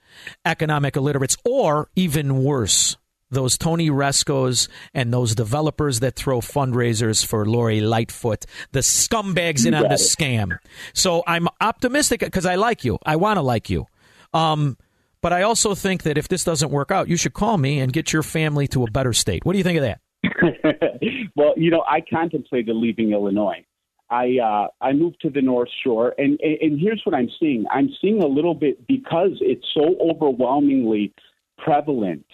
economic 0.45 0.95
illiterates, 0.95 1.37
or 1.45 1.89
even 1.95 2.43
worse, 2.43 2.97
those 3.29 3.57
Tony 3.57 3.89
Rezkos 3.89 4.67
and 4.93 5.13
those 5.13 5.33
developers 5.35 6.01
that 6.01 6.15
throw 6.15 6.41
fundraisers 6.41 7.25
for 7.25 7.45
Lori 7.45 7.81
Lightfoot, 7.81 8.45
the 8.73 8.79
scumbags 8.79 9.65
in 9.65 9.73
on 9.73 9.83
the 9.83 9.95
scam. 9.95 10.57
So 10.93 11.23
I'm 11.25 11.47
optimistic 11.59 12.19
because 12.19 12.45
I 12.45 12.55
like 12.55 12.83
you. 12.83 12.99
I 13.05 13.15
want 13.15 13.37
to 13.37 13.41
like 13.41 13.69
you. 13.69 13.87
Um, 14.33 14.77
but 15.21 15.33
I 15.33 15.43
also 15.43 15.75
think 15.75 16.03
that 16.03 16.17
if 16.17 16.27
this 16.27 16.43
doesn't 16.43 16.71
work 16.71 16.91
out, 16.91 17.07
you 17.07 17.17
should 17.17 17.33
call 17.33 17.57
me 17.57 17.79
and 17.79 17.93
get 17.93 18.11
your 18.11 18.23
family 18.23 18.67
to 18.69 18.83
a 18.83 18.91
better 18.91 19.13
state. 19.13 19.45
What 19.45 19.53
do 19.53 19.57
you 19.57 19.63
think 19.63 19.79
of 19.79 19.83
that? 19.83 19.99
well, 21.35 21.53
you 21.57 21.71
know, 21.71 21.83
I 21.87 22.01
contemplated 22.01 22.75
leaving 22.75 23.11
Illinois. 23.11 23.65
I 24.09 24.37
uh, 24.43 24.67
I 24.81 24.91
moved 24.91 25.21
to 25.21 25.29
the 25.29 25.41
North 25.41 25.69
Shore, 25.83 26.13
and 26.17 26.39
and 26.41 26.79
here's 26.79 27.01
what 27.05 27.15
I'm 27.15 27.29
seeing. 27.39 27.65
I'm 27.71 27.89
seeing 28.01 28.21
a 28.21 28.27
little 28.27 28.53
bit 28.53 28.85
because 28.85 29.37
it's 29.39 29.65
so 29.73 29.95
overwhelmingly 30.01 31.13
prevalent 31.57 32.25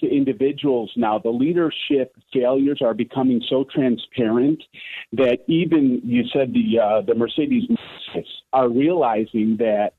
to 0.00 0.06
individuals 0.06 0.92
now. 0.96 1.18
The 1.18 1.30
leadership 1.30 2.14
failures 2.32 2.80
are 2.82 2.94
becoming 2.94 3.42
so 3.48 3.64
transparent 3.64 4.62
that 5.12 5.38
even 5.48 6.00
you 6.04 6.22
said 6.32 6.52
the 6.52 6.78
uh, 6.80 7.00
the 7.00 7.16
Mercedes 7.16 7.68
are 8.52 8.68
realizing 8.68 9.56
that 9.58 9.94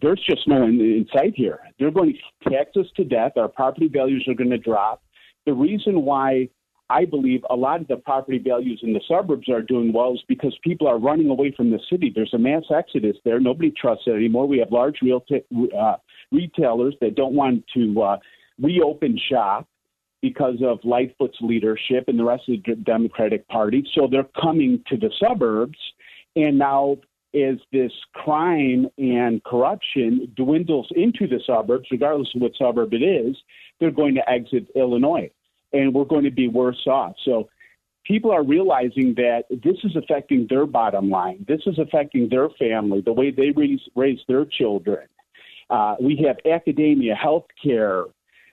there's 0.00 0.22
just 0.28 0.46
no 0.48 0.62
in, 0.62 0.80
in 0.80 1.06
sight 1.12 1.34
here. 1.36 1.60
They're 1.78 1.90
going 1.90 2.14
to 2.14 2.50
tax 2.50 2.70
us 2.76 2.86
to 2.96 3.04
death. 3.04 3.32
Our 3.36 3.48
property 3.48 3.88
values 3.88 4.24
are 4.28 4.34
going 4.34 4.50
to 4.50 4.58
drop. 4.58 5.02
The 5.46 5.52
reason 5.52 6.02
why 6.04 6.48
I 6.90 7.04
believe 7.06 7.42
a 7.48 7.56
lot 7.56 7.80
of 7.80 7.88
the 7.88 7.96
property 7.96 8.38
values 8.38 8.80
in 8.82 8.92
the 8.92 9.00
suburbs 9.08 9.48
are 9.48 9.62
doing 9.62 9.92
well 9.92 10.12
is 10.12 10.20
because 10.28 10.56
people 10.62 10.86
are 10.86 10.98
running 10.98 11.30
away 11.30 11.52
from 11.56 11.70
the 11.70 11.80
city. 11.90 12.12
There's 12.14 12.34
a 12.34 12.38
mass 12.38 12.64
exodus 12.74 13.16
there. 13.24 13.40
Nobody 13.40 13.70
trusts 13.70 14.04
it 14.06 14.10
anymore. 14.10 14.46
We 14.46 14.58
have 14.58 14.70
large 14.70 14.98
real 15.00 15.20
t- 15.20 15.44
uh, 15.76 15.96
retailers 16.30 16.94
that 17.00 17.14
don't 17.14 17.34
want 17.34 17.64
to 17.74 18.02
uh, 18.02 18.16
reopen 18.60 19.18
shop 19.30 19.66
because 20.20 20.56
of 20.62 20.78
Lightfoot's 20.84 21.38
leadership 21.40 22.04
and 22.08 22.18
the 22.18 22.24
rest 22.24 22.48
of 22.48 22.62
the 22.62 22.74
Democratic 22.76 23.48
Party. 23.48 23.84
So 23.94 24.06
they're 24.10 24.28
coming 24.40 24.82
to 24.88 24.96
the 24.96 25.10
suburbs. 25.18 25.78
And 26.36 26.58
now, 26.58 26.98
as 27.34 27.56
this 27.72 27.92
crime 28.14 28.88
and 28.98 29.42
corruption 29.44 30.32
dwindles 30.36 30.88
into 30.94 31.26
the 31.26 31.40
suburbs, 31.46 31.88
regardless 31.90 32.28
of 32.34 32.42
what 32.42 32.52
suburb 32.58 32.92
it 32.92 33.02
is, 33.02 33.36
they're 33.80 33.90
going 33.90 34.14
to 34.14 34.30
exit 34.30 34.66
Illinois 34.74 35.30
and 35.72 35.94
we're 35.94 36.04
going 36.04 36.24
to 36.24 36.30
be 36.30 36.48
worse 36.48 36.86
off. 36.86 37.14
So 37.24 37.48
people 38.04 38.30
are 38.30 38.44
realizing 38.44 39.14
that 39.16 39.44
this 39.50 39.76
is 39.84 39.96
affecting 39.96 40.46
their 40.48 40.66
bottom 40.66 41.08
line. 41.08 41.44
This 41.48 41.60
is 41.66 41.78
affecting 41.78 42.28
their 42.28 42.48
family, 42.58 43.00
the 43.00 43.12
way 43.12 43.30
they 43.30 43.50
raise, 43.50 43.80
raise 43.94 44.20
their 44.28 44.44
children. 44.44 45.08
Uh, 45.70 45.96
we 46.00 46.22
have 46.26 46.36
academia, 46.50 47.14
healthcare, 47.14 48.10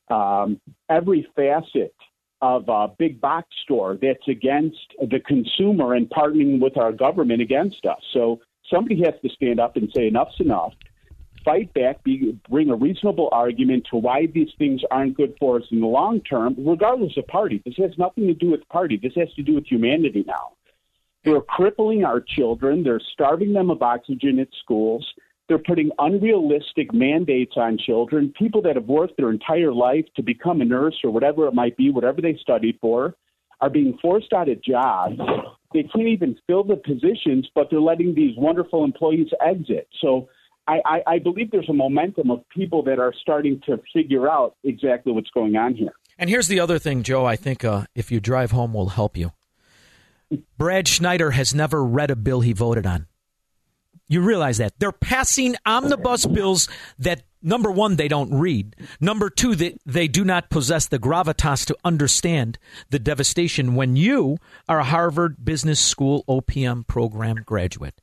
um, 0.10 0.60
every 0.90 1.28
facet 1.36 1.94
of 2.42 2.70
a 2.70 2.88
big 2.98 3.20
box 3.20 3.50
store 3.64 3.98
that's 4.02 4.28
against 4.28 4.78
the 5.00 5.20
consumer 5.20 5.94
and 5.94 6.10
partnering 6.10 6.62
with 6.62 6.78
our 6.78 6.94
government 6.94 7.42
against 7.42 7.86
us. 7.86 8.00
So 8.14 8.40
somebody 8.74 9.02
has 9.04 9.14
to 9.22 9.30
stand 9.30 9.60
up 9.60 9.76
and 9.76 9.90
say 9.96 10.08
enough's 10.08 10.40
enough 10.40 10.74
fight 11.44 11.74
back, 11.74 12.04
be, 12.04 12.38
bring 12.50 12.70
a 12.70 12.76
reasonable 12.76 13.30
argument 13.32 13.88
to 13.92 13.98
why 13.98 14.28
these 14.34 14.50
things 14.58 14.82
aren't 14.92 15.16
good 15.16 15.36
for 15.40 15.58
us 15.58 15.64
in 15.72 15.82
the 15.82 15.88
long 15.88 16.22
term, 16.22 16.56
regardless 16.60 17.14
of 17.18 17.28
party. 17.28 17.62
This 17.66 17.76
has 17.78 17.92
nothing 17.98 18.28
to 18.28 18.34
do 18.34 18.52
with 18.52 18.68
party. 18.70 19.00
This 19.02 19.14
has 19.16 19.34
to 19.36 19.44
do 19.44 19.56
with 19.56 19.66
humanity 19.66 20.24
now. 20.28 20.54
They're 21.26 21.42
crippling 21.42 22.04
our 22.06 22.22
children. 22.22 22.84
They're 22.84 23.02
starving 23.14 23.54
them 23.54 23.70
of 23.70 23.82
oxygen 23.82 24.40
at 24.40 24.48
schools. 24.64 25.06
They're 25.48 25.58
putting 25.58 25.90
unrealistic 25.98 26.94
mandates 26.94 27.54
on 27.58 27.78
children. 27.78 28.34
People 28.38 28.62
that 28.64 28.76
have 28.76 28.86
worked 28.86 29.18
their 29.18 29.32
entire 29.32 29.74
life 29.74 30.06
to 30.16 30.22
become 30.22 30.62
a 30.62 30.66
nurse 30.66 30.96
or 31.04 31.12
whatever 31.12 31.48
it 31.48 31.54
might 31.54 31.76
be, 31.76 31.90
whatever 31.90 32.22
they 32.22 32.38
studied 32.40 32.78
for, 32.80 33.16
are 33.60 33.70
being 33.70 33.98
forced 34.02 34.32
out 34.32 34.48
of 34.48 34.64
jobs. 34.64 35.20
They 35.74 35.84
can't 35.84 36.08
even 36.08 36.38
fill 36.48 36.64
the 36.64 36.76
positions, 36.76 37.48
but 37.54 37.70
they're 37.70 37.82
letting 37.82 38.16
these 38.16 38.36
wonderful 38.38 38.84
employees 38.84 39.28
exit. 39.46 39.88
So 40.02 40.28
I, 40.68 40.82
I, 40.86 41.02
I 41.08 41.20
believe 41.20 41.52
there's 41.52 41.70
a 41.70 41.74
momentum 41.74 42.32
of 42.32 42.48
people 42.50 42.84
that 42.84 43.00
are 43.00 43.14
starting 43.22 43.62
to 43.68 43.80
figure 43.94 44.30
out 44.30 44.56
exactly 44.64 45.12
what's 45.12 45.30
going 45.32 45.56
on 45.56 45.76
here. 45.76 45.94
And 46.18 46.30
here's 46.30 46.48
the 46.48 46.60
other 46.60 46.80
thing, 46.80 47.04
Joe. 47.04 47.26
I 47.26 47.36
think 47.36 47.64
uh, 47.64 47.86
if 47.96 48.12
you 48.12 48.20
drive 48.20 48.52
home, 48.52 48.74
will 48.74 48.90
help 48.90 49.16
you. 49.16 49.32
Brad 50.58 50.88
Schneider 50.88 51.32
has 51.32 51.56
never 51.56 51.84
read 51.84 52.12
a 52.12 52.16
bill 52.16 52.42
he 52.42 52.54
voted 52.54 52.86
on. 52.86 53.08
You 54.08 54.22
realize 54.22 54.58
that 54.58 54.74
they're 54.80 54.92
passing 54.92 55.56
omnibus 55.66 56.26
bills 56.26 56.68
that 56.98 57.24
number 57.42 57.72
one 57.72 57.96
they 57.96 58.08
don't 58.08 58.34
read. 58.34 58.76
Number 59.00 59.30
two 59.30 59.56
that 59.56 59.80
they 59.86 60.08
do 60.08 60.24
not 60.24 60.50
possess 60.50 60.88
the 60.88 61.00
gravitas 61.00 61.66
to 61.68 61.78
understand 61.84 62.58
the 62.90 63.00
devastation 63.00 63.76
when 63.76 63.96
you 63.96 64.38
are 64.68 64.80
a 64.80 64.84
Harvard 64.84 65.44
Business 65.44 65.80
School 65.80 66.24
OPM 66.28 66.88
program 66.88 67.38
graduate, 67.46 68.00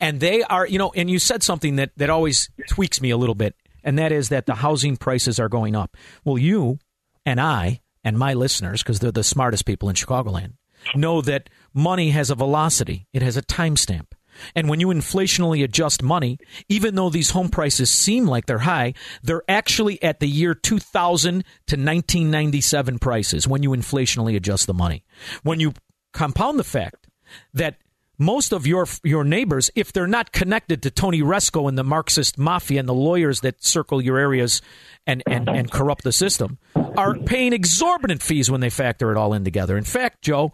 and 0.00 0.20
they 0.20 0.42
are 0.42 0.66
you 0.66 0.78
know. 0.78 0.92
And 0.94 1.10
you 1.10 1.18
said 1.18 1.42
something 1.42 1.76
that 1.76 1.90
that 1.96 2.10
always 2.10 2.50
tweaks 2.68 3.00
me 3.00 3.10
a 3.10 3.16
little 3.16 3.34
bit, 3.34 3.54
and 3.84 3.98
that 3.98 4.12
is 4.12 4.28
that 4.28 4.46
the 4.46 4.56
housing 4.56 4.96
prices 4.96 5.38
are 5.38 5.48
going 5.48 5.74
up. 5.74 5.96
Well, 6.24 6.38
you 6.38 6.78
and 7.24 7.40
I 7.40 7.80
and 8.04 8.18
my 8.18 8.34
listeners, 8.34 8.82
because 8.82 8.98
they're 8.98 9.12
the 9.12 9.24
smartest 9.24 9.66
people 9.66 9.88
in 9.88 9.94
Chicagoland, 9.94 10.54
know 10.94 11.20
that 11.22 11.50
money 11.74 12.10
has 12.10 12.30
a 12.30 12.34
velocity. 12.34 13.06
It 13.12 13.22
has 13.22 13.36
a 13.36 13.42
timestamp. 13.42 14.12
And 14.54 14.68
when 14.68 14.80
you 14.80 14.88
inflationally 14.88 15.62
adjust 15.64 16.02
money, 16.02 16.38
even 16.68 16.94
though 16.94 17.10
these 17.10 17.30
home 17.30 17.48
prices 17.48 17.90
seem 17.90 18.26
like 18.26 18.46
they're 18.46 18.58
high, 18.58 18.94
they're 19.22 19.42
actually 19.48 20.02
at 20.02 20.20
the 20.20 20.28
year 20.28 20.54
2000 20.54 21.32
to 21.32 21.76
1997 21.76 22.98
prices 22.98 23.46
when 23.48 23.62
you 23.62 23.70
inflationally 23.70 24.36
adjust 24.36 24.66
the 24.66 24.74
money. 24.74 25.04
When 25.42 25.60
you 25.60 25.74
compound 26.12 26.58
the 26.58 26.64
fact 26.64 27.06
that 27.54 27.76
most 28.18 28.52
of 28.52 28.66
your 28.66 28.86
your 29.02 29.24
neighbors, 29.24 29.70
if 29.74 29.92
they're 29.92 30.06
not 30.06 30.30
connected 30.30 30.82
to 30.82 30.90
Tony 30.90 31.22
Rezko 31.22 31.68
and 31.68 31.78
the 31.78 31.82
Marxist 31.84 32.38
mafia 32.38 32.78
and 32.80 32.88
the 32.88 32.94
lawyers 32.94 33.40
that 33.40 33.64
circle 33.64 34.00
your 34.02 34.18
areas 34.18 34.60
and, 35.06 35.22
and, 35.26 35.48
and 35.48 35.70
corrupt 35.70 36.04
the 36.04 36.12
system, 36.12 36.58
are 36.74 37.14
paying 37.14 37.54
exorbitant 37.54 38.22
fees 38.22 38.50
when 38.50 38.60
they 38.60 38.68
factor 38.68 39.10
it 39.10 39.16
all 39.16 39.32
in 39.32 39.42
together. 39.42 39.78
In 39.78 39.84
fact, 39.84 40.20
Joe, 40.20 40.52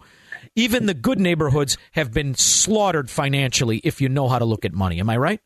Even 0.57 0.87
the 0.87 0.95
good 0.95 1.19
neighborhoods 1.19 1.77
have 1.91 2.11
been 2.11 2.33
slaughtered 2.33 3.11
financially 3.11 3.77
if 3.83 4.01
you 4.01 4.09
know 4.09 4.27
how 4.27 4.39
to 4.39 4.45
look 4.45 4.65
at 4.65 4.73
money. 4.73 4.99
Am 4.99 5.07
I 5.07 5.15
right? 5.15 5.39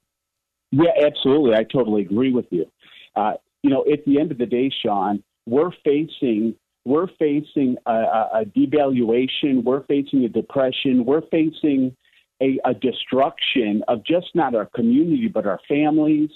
Yeah, 0.72 0.92
absolutely. 1.06 1.54
I 1.54 1.64
totally 1.64 2.04
agree 2.04 2.32
with 2.32 2.46
you. 2.50 2.66
Uh, 3.14 3.34
you 3.62 3.70
know, 3.70 3.84
at 3.92 4.06
the 4.06 4.22
end 4.22 4.32
of 4.32 4.38
the 4.38 4.46
day, 4.46 4.72
Shaun, 4.82 5.22
we're 5.46 5.72
facing 5.84 6.56
we're 6.86 7.08
facing 7.20 7.76
a, 7.86 7.92
a, 7.92 8.46
devaluation. 8.58 9.64
We're 9.64 9.84
facing 9.84 10.24
a 10.24 10.30
depression. 10.30 11.06
We're 11.06 11.22
facing 11.30 11.96
a, 12.42 12.58
a 12.66 12.74
destruction 12.74 13.84
of 13.88 14.04
just 14.04 14.28
not 14.34 14.56
our 14.56 14.66
community 14.66 15.28
but 15.28 15.46
our 15.46 15.60
families. 15.68 16.32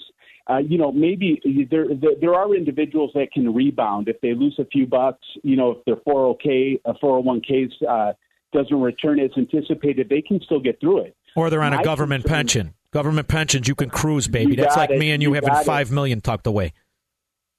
Uh, 0.48 0.58
you 0.58 0.78
know, 0.78 0.92
maybe 0.92 1.40
there, 1.68 1.86
there 2.20 2.34
are 2.34 2.54
individuals 2.54 3.10
that 3.14 3.32
can 3.32 3.52
rebound 3.52 4.06
if 4.06 4.20
they 4.20 4.34
lose 4.34 4.54
a 4.58 4.66
few 4.66 4.86
bucks. 4.86 5.26
You 5.42 5.56
know, 5.56 5.70
if 5.72 5.84
their 5.86 5.96
401k, 5.96 6.80
uh, 6.84 6.92
401ks 7.02 7.72
uh, 7.88 8.12
doesn't 8.56 8.80
return 8.80 9.20
as 9.20 9.30
anticipated, 9.36 10.08
they 10.08 10.22
can 10.22 10.40
still 10.40 10.60
get 10.60 10.80
through 10.80 11.02
it. 11.02 11.16
Or 11.36 11.50
they're 11.50 11.62
on 11.62 11.72
a 11.74 11.82
government 11.84 12.24
concern- 12.24 12.36
pension. 12.36 12.74
Government 12.92 13.28
pensions, 13.28 13.68
you 13.68 13.74
can 13.74 13.90
cruise, 13.90 14.26
baby. 14.26 14.56
That's 14.56 14.76
like 14.76 14.90
it. 14.90 14.98
me 14.98 15.10
and 15.10 15.22
you, 15.22 15.28
You 15.30 15.34
having 15.34 15.48
got 15.50 15.62
it. 15.62 15.66
five 15.66 15.90
million 15.92 16.20
tucked 16.22 16.46
away. 16.46 16.72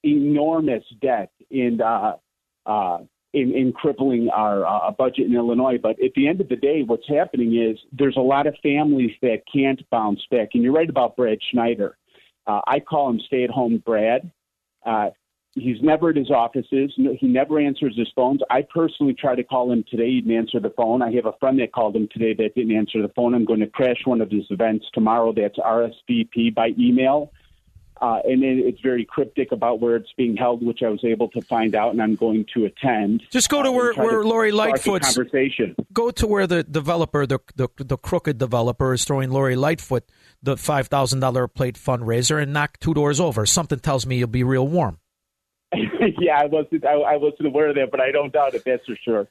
enormous 0.03 0.84
debt 1.02 1.32
in 1.52 1.80
uh, 1.82 2.14
uh, 2.65 2.99
in, 3.34 3.53
in 3.53 3.72
crippling 3.74 4.30
our 4.30 4.65
uh, 4.65 4.91
budget 4.91 5.28
in 5.28 5.36
Illinois. 5.36 5.78
But 5.82 6.02
at 6.03 6.14
the 6.15 6.28
end 6.28 6.41
of 6.41 6.49
the 6.49 6.56
day, 6.56 6.82
what's 6.84 7.07
happening 7.07 7.56
is 7.56 7.78
there's 7.91 8.18
a 8.18 8.22
lot 8.22 8.48
of 8.48 8.56
families 8.64 9.11
that 9.22 9.44
can't 9.53 9.82
bounce 9.91 10.22
back. 10.32 10.49
And 10.53 10.64
you're 10.64 10.74
right 10.74 10.90
about 10.90 11.15
Brad 11.15 11.38
Schneider. 11.52 11.98
Uh, 12.48 12.61
I 12.65 12.80
call 12.80 13.10
him 13.10 13.19
stay-at-home 13.28 13.84
Brad. 13.86 14.32
Uh, 14.86 15.10
he's 15.60 15.82
never 15.82 16.10
at 16.10 16.16
his 16.16 16.32
offices. 16.32 16.94
He 16.96 17.28
never 17.28 17.60
answers 17.60 17.96
his 17.98 18.10
phones. 18.16 18.42
I 18.50 18.62
personally 18.74 19.14
tried 19.14 19.36
to 19.36 19.44
call 19.44 19.72
him 19.72 19.84
today. 19.90 20.10
He 20.10 20.22
didn't 20.22 20.38
answer 20.38 20.60
the 20.60 20.70
phone. 20.72 21.02
I 21.02 21.12
have 21.14 21.26
a 21.26 21.34
friend 21.40 21.60
that 21.60 21.72
called 21.74 21.96
him 21.96 22.08
today 22.12 22.34
that 22.34 22.56
didn't 22.56 22.76
answer 22.76 23.02
the 23.02 23.12
phone. 23.16 23.34
I'm 23.34 23.46
going 23.46 23.60
to 23.62 23.68
crash 23.68 24.06
one 24.06 24.22
of 24.22 24.32
his 24.32 24.46
events 24.50 24.86
tomorrow. 24.94 25.34
That's 25.34 25.58
RSVP 25.58 26.54
by 26.54 26.70
email. 26.80 27.32
Uh, 28.00 28.20
and 28.26 28.44
it, 28.44 28.60
it's 28.60 28.82
very 28.82 29.06
cryptic 29.06 29.52
about 29.52 29.80
where 29.80 29.96
it's 29.96 30.12
being 30.16 30.38
held, 30.38 30.64
which 30.64 30.84
I 30.84 30.90
was 30.90 31.04
able 31.04 31.30
to 31.30 31.42
find 31.42 31.74
out, 31.74 31.92
and 31.94 32.02
I'm 32.02 32.16
going 32.16 32.46
to 32.54 32.66
attend. 32.66 33.24
Just 33.32 33.50
go 33.50 33.64
to 33.64 33.70
uh, 33.70 33.72
where, 33.72 33.94
where 33.94 34.22
to 34.22 34.28
Lori 34.28 34.52
Lightfoot's 34.52 35.16
conversation. 35.16 35.76
Go 35.94 36.12
to 36.12 36.28
where 36.28 36.46
the 36.46 36.64
developer, 36.64 37.26
the, 37.26 37.40
the 37.56 37.70
the 37.78 37.98
crooked 37.98 38.38
developer, 38.38 38.94
is 38.94 39.04
throwing 39.04 39.32
Lori 39.32 39.56
Lightfoot 39.56 40.04
the 40.44 40.58
five 40.58 40.90
thousand 40.90 41.22
dollar 41.22 41.48
plate 41.48 41.76
fundraiser 41.76 42.40
and 42.40 42.54
knock 42.54 42.80
two 42.80 42.94
doors 42.94 43.20
over. 43.20 43.48
Something 43.48 43.80
tells 43.80 44.06
me 44.06 44.20
you'll 44.20 44.28
be 44.28 44.44
real 44.44 44.68
warm. 44.68 45.00
yeah, 46.19 46.39
I 46.39 46.45
wasn't 46.45 46.85
I, 46.85 46.94
I 46.94 47.18
wasn't 47.18 47.48
aware 47.48 47.69
of 47.69 47.76
that, 47.76 47.91
but 47.91 47.99
I 47.99 48.11
don't 48.11 48.31
doubt 48.31 48.53
it. 48.53 48.64
That's 48.65 48.85
for 48.85 48.98
sure. 49.03 49.27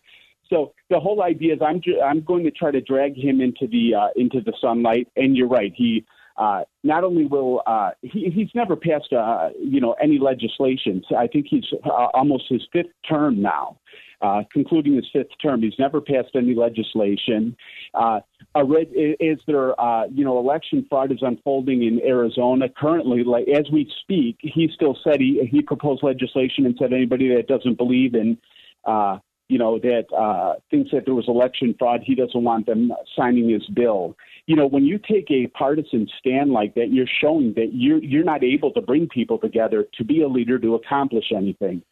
So 0.49 0.73
the 0.91 1.01
whole 1.01 1.23
idea 1.23 1.55
is 1.55 1.61
I'm 1.63 1.81
I'm 2.05 2.23
going 2.23 2.45
to 2.45 2.51
try 2.51 2.71
to 2.71 2.81
drag 2.81 3.17
him 3.17 3.41
into 3.41 3.67
the 3.67 3.95
uh, 3.95 4.09
into 4.17 4.41
the 4.41 4.53
sunlight. 4.61 5.09
And 5.17 5.37
you're 5.37 5.49
right. 5.49 5.73
He 5.75 6.05
uh, 6.37 6.63
not 6.85 7.05
only 7.05 7.25
will 7.25 7.63
uh, 7.67 7.91
he, 8.03 8.31
he's 8.35 8.51
never 8.55 8.77
passed 8.77 9.13
uh, 9.13 9.49
you 9.59 9.81
know 9.81 9.95
any 9.95 10.19
legislation. 10.19 11.03
So 11.09 11.17
I 11.17 11.27
think 11.27 11.47
he's 11.49 11.65
uh, 11.85 12.09
almost 12.15 12.45
his 12.49 12.63
fifth 12.73 12.93
term 13.09 13.41
now. 13.41 13.79
Uh, 14.23 14.43
concluding 14.51 14.95
his 14.95 15.07
fifth 15.13 15.31
term, 15.43 15.61
he's 15.61 15.79
never 15.79 16.01
passed 16.01 16.31
any 16.35 16.55
legislation. 16.55 17.55
Uh, 17.93 18.21
is 18.55 19.39
there, 19.47 19.79
uh, 19.79 20.07
you 20.07 20.25
know, 20.25 20.39
election 20.39 20.87
fraud 20.89 21.13
is 21.13 21.19
unfolding 21.21 21.83
in 21.83 22.01
Arizona 22.01 22.67
currently. 22.69 23.25
Like 23.25 23.47
as 23.49 23.71
we 23.71 23.91
speak, 24.01 24.37
he 24.41 24.71
still 24.75 24.97
said 25.05 25.21
he 25.21 25.47
he 25.51 25.61
proposed 25.61 26.03
legislation 26.03 26.65
and 26.65 26.75
said 26.79 26.95
anybody 26.95 27.35
that 27.35 27.47
doesn't 27.47 27.77
believe 27.77 28.15
in, 28.15 28.39
uh, 28.87 29.19
you 29.49 29.59
know, 29.59 29.79
that 29.79 30.07
uh, 30.17 30.55
thinks 30.71 30.93
that 30.93 31.05
there 31.05 31.15
was 31.15 31.29
election 31.29 31.75
fraud, 31.79 32.01
he 32.03 32.15
doesn't 32.15 32.43
want 32.43 32.65
them 32.65 32.93
signing 33.15 33.51
his 33.51 33.67
bill. 33.69 34.17
You 34.47 34.57
know, 34.57 34.67
when 34.67 34.85
you 34.87 34.99
take 34.99 35.31
a 35.31 35.49
partisan 35.49 36.09
stand 36.19 36.53
like 36.53 36.75
that, 36.77 36.91
you're 36.91 37.07
showing 37.21 37.53
that 37.57 37.75
you're 37.75 38.03
you're 38.03 38.25
not 38.25 38.43
able 38.43 38.73
to 38.73 38.81
bring 38.81 39.09
people 39.09 39.39
together 39.39 39.87
to 39.99 40.05
be 40.05 40.23
a 40.23 40.29
leader 40.29 40.59
to 40.59 40.75
accomplish 40.75 41.33
anything. 41.37 41.83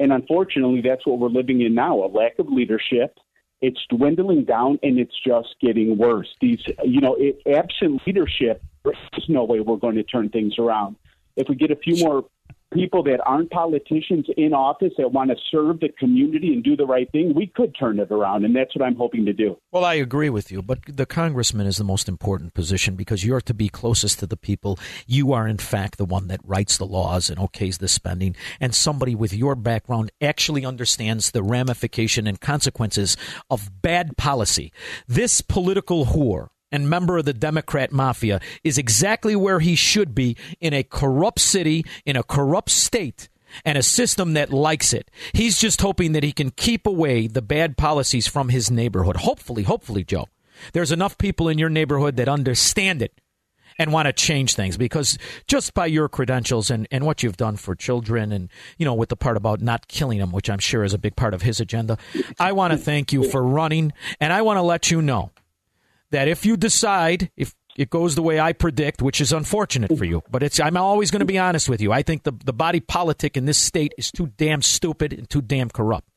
And 0.00 0.12
unfortunately, 0.12 0.80
that's 0.80 1.06
what 1.06 1.20
we're 1.20 1.28
living 1.28 1.60
in 1.60 1.74
now: 1.74 2.02
a 2.02 2.08
lack 2.08 2.38
of 2.40 2.48
leadership. 2.48 3.16
It's 3.60 3.78
dwindling 3.90 4.44
down, 4.44 4.78
and 4.82 4.98
it's 4.98 5.14
just 5.24 5.54
getting 5.60 5.98
worse. 5.98 6.34
These, 6.40 6.60
you 6.82 7.02
know, 7.02 7.14
it, 7.16 7.42
absent 7.46 8.00
leadership, 8.06 8.62
there's 8.82 9.28
no 9.28 9.44
way 9.44 9.60
we're 9.60 9.76
going 9.76 9.96
to 9.96 10.02
turn 10.02 10.30
things 10.30 10.54
around. 10.58 10.96
If 11.36 11.48
we 11.50 11.54
get 11.54 11.70
a 11.70 11.76
few 11.76 12.02
more 12.02 12.24
people 12.72 13.02
that 13.04 13.20
aren't 13.26 13.50
politicians 13.50 14.26
in 14.36 14.52
office 14.52 14.92
that 14.96 15.12
want 15.12 15.30
to 15.30 15.36
serve 15.50 15.80
the 15.80 15.88
community 15.98 16.52
and 16.52 16.62
do 16.62 16.76
the 16.76 16.86
right 16.86 17.10
thing, 17.12 17.34
we 17.34 17.46
could 17.46 17.74
turn 17.78 17.98
it 17.98 18.10
around, 18.10 18.44
and 18.44 18.54
that's 18.54 18.74
what 18.76 18.84
I'm 18.84 18.94
hoping 18.94 19.24
to 19.26 19.32
do. 19.32 19.56
Well, 19.72 19.84
I 19.84 19.94
agree 19.94 20.30
with 20.30 20.52
you, 20.52 20.62
but 20.62 20.80
the 20.86 21.06
congressman 21.06 21.66
is 21.66 21.76
the 21.76 21.84
most 21.84 22.08
important 22.08 22.54
position 22.54 22.94
because 22.94 23.24
you're 23.24 23.40
to 23.42 23.54
be 23.54 23.68
closest 23.68 24.20
to 24.20 24.26
the 24.26 24.36
people. 24.36 24.78
You 25.06 25.32
are, 25.32 25.48
in 25.48 25.58
fact, 25.58 25.98
the 25.98 26.04
one 26.04 26.28
that 26.28 26.40
writes 26.44 26.76
the 26.76 26.86
laws 26.86 27.30
and 27.30 27.38
okays 27.38 27.78
the 27.78 27.88
spending. 27.88 28.36
And 28.60 28.74
somebody 28.74 29.14
with 29.14 29.32
your 29.32 29.54
background 29.54 30.12
actually 30.20 30.64
understands 30.64 31.30
the 31.30 31.42
ramification 31.42 32.26
and 32.26 32.40
consequences 32.40 33.16
of 33.50 33.82
bad 33.82 34.16
policy. 34.16 34.72
This 35.06 35.40
political 35.40 36.06
whore 36.06 36.48
and 36.72 36.88
member 36.88 37.18
of 37.18 37.24
the 37.24 37.32
Democrat 37.32 37.92
mafia 37.92 38.40
is 38.64 38.78
exactly 38.78 39.36
where 39.36 39.60
he 39.60 39.74
should 39.74 40.14
be 40.14 40.36
in 40.60 40.72
a 40.72 40.82
corrupt 40.82 41.40
city, 41.40 41.84
in 42.04 42.16
a 42.16 42.22
corrupt 42.22 42.70
state 42.70 43.28
and 43.64 43.76
a 43.76 43.82
system 43.82 44.34
that 44.34 44.52
likes 44.52 44.92
it. 44.92 45.10
He's 45.32 45.58
just 45.58 45.80
hoping 45.80 46.12
that 46.12 46.22
he 46.22 46.32
can 46.32 46.50
keep 46.50 46.86
away 46.86 47.26
the 47.26 47.42
bad 47.42 47.76
policies 47.76 48.26
from 48.26 48.48
his 48.48 48.70
neighborhood. 48.70 49.16
Hopefully, 49.18 49.64
hopefully, 49.64 50.04
Joe, 50.04 50.28
there's 50.72 50.92
enough 50.92 51.18
people 51.18 51.48
in 51.48 51.58
your 51.58 51.70
neighborhood 51.70 52.16
that 52.16 52.28
understand 52.28 53.02
it 53.02 53.20
and 53.78 53.92
want 53.92 54.06
to 54.06 54.12
change 54.12 54.54
things 54.54 54.76
because 54.76 55.16
just 55.46 55.72
by 55.74 55.86
your 55.86 56.08
credentials 56.08 56.70
and, 56.70 56.86
and 56.90 57.06
what 57.06 57.22
you've 57.22 57.36
done 57.36 57.56
for 57.56 57.74
children 57.74 58.30
and 58.30 58.50
you 58.76 58.84
know 58.84 58.92
with 58.92 59.08
the 59.08 59.16
part 59.16 59.36
about 59.36 59.60
not 59.60 59.88
killing 59.88 60.18
them 60.18 60.32
which 60.32 60.50
i'm 60.50 60.58
sure 60.58 60.84
is 60.84 60.92
a 60.92 60.98
big 60.98 61.16
part 61.16 61.32
of 61.32 61.42
his 61.42 61.60
agenda 61.60 61.96
i 62.38 62.52
want 62.52 62.72
to 62.72 62.76
thank 62.76 63.12
you 63.12 63.22
for 63.30 63.42
running 63.42 63.92
and 64.20 64.32
i 64.32 64.42
want 64.42 64.58
to 64.58 64.62
let 64.62 64.90
you 64.90 65.00
know 65.00 65.30
that 66.10 66.28
if 66.28 66.44
you 66.44 66.56
decide 66.56 67.30
if 67.36 67.54
it 67.76 67.90
goes 67.90 68.14
the 68.14 68.22
way 68.22 68.40
I 68.40 68.52
predict, 68.52 69.00
which 69.00 69.20
is 69.20 69.32
unfortunate 69.32 69.96
for 69.96 70.04
you, 70.04 70.22
but 70.30 70.42
it's 70.42 70.60
I'm 70.60 70.76
always 70.76 71.10
going 71.10 71.20
to 71.20 71.26
be 71.26 71.38
honest 71.38 71.68
with 71.68 71.80
you. 71.80 71.92
I 71.92 72.02
think 72.02 72.24
the 72.24 72.32
the 72.44 72.52
body 72.52 72.80
politic 72.80 73.36
in 73.36 73.46
this 73.46 73.58
state 73.58 73.94
is 73.96 74.10
too 74.10 74.32
damn 74.36 74.62
stupid 74.62 75.12
and 75.12 75.30
too 75.30 75.40
damn 75.40 75.70
corrupt. 75.70 76.08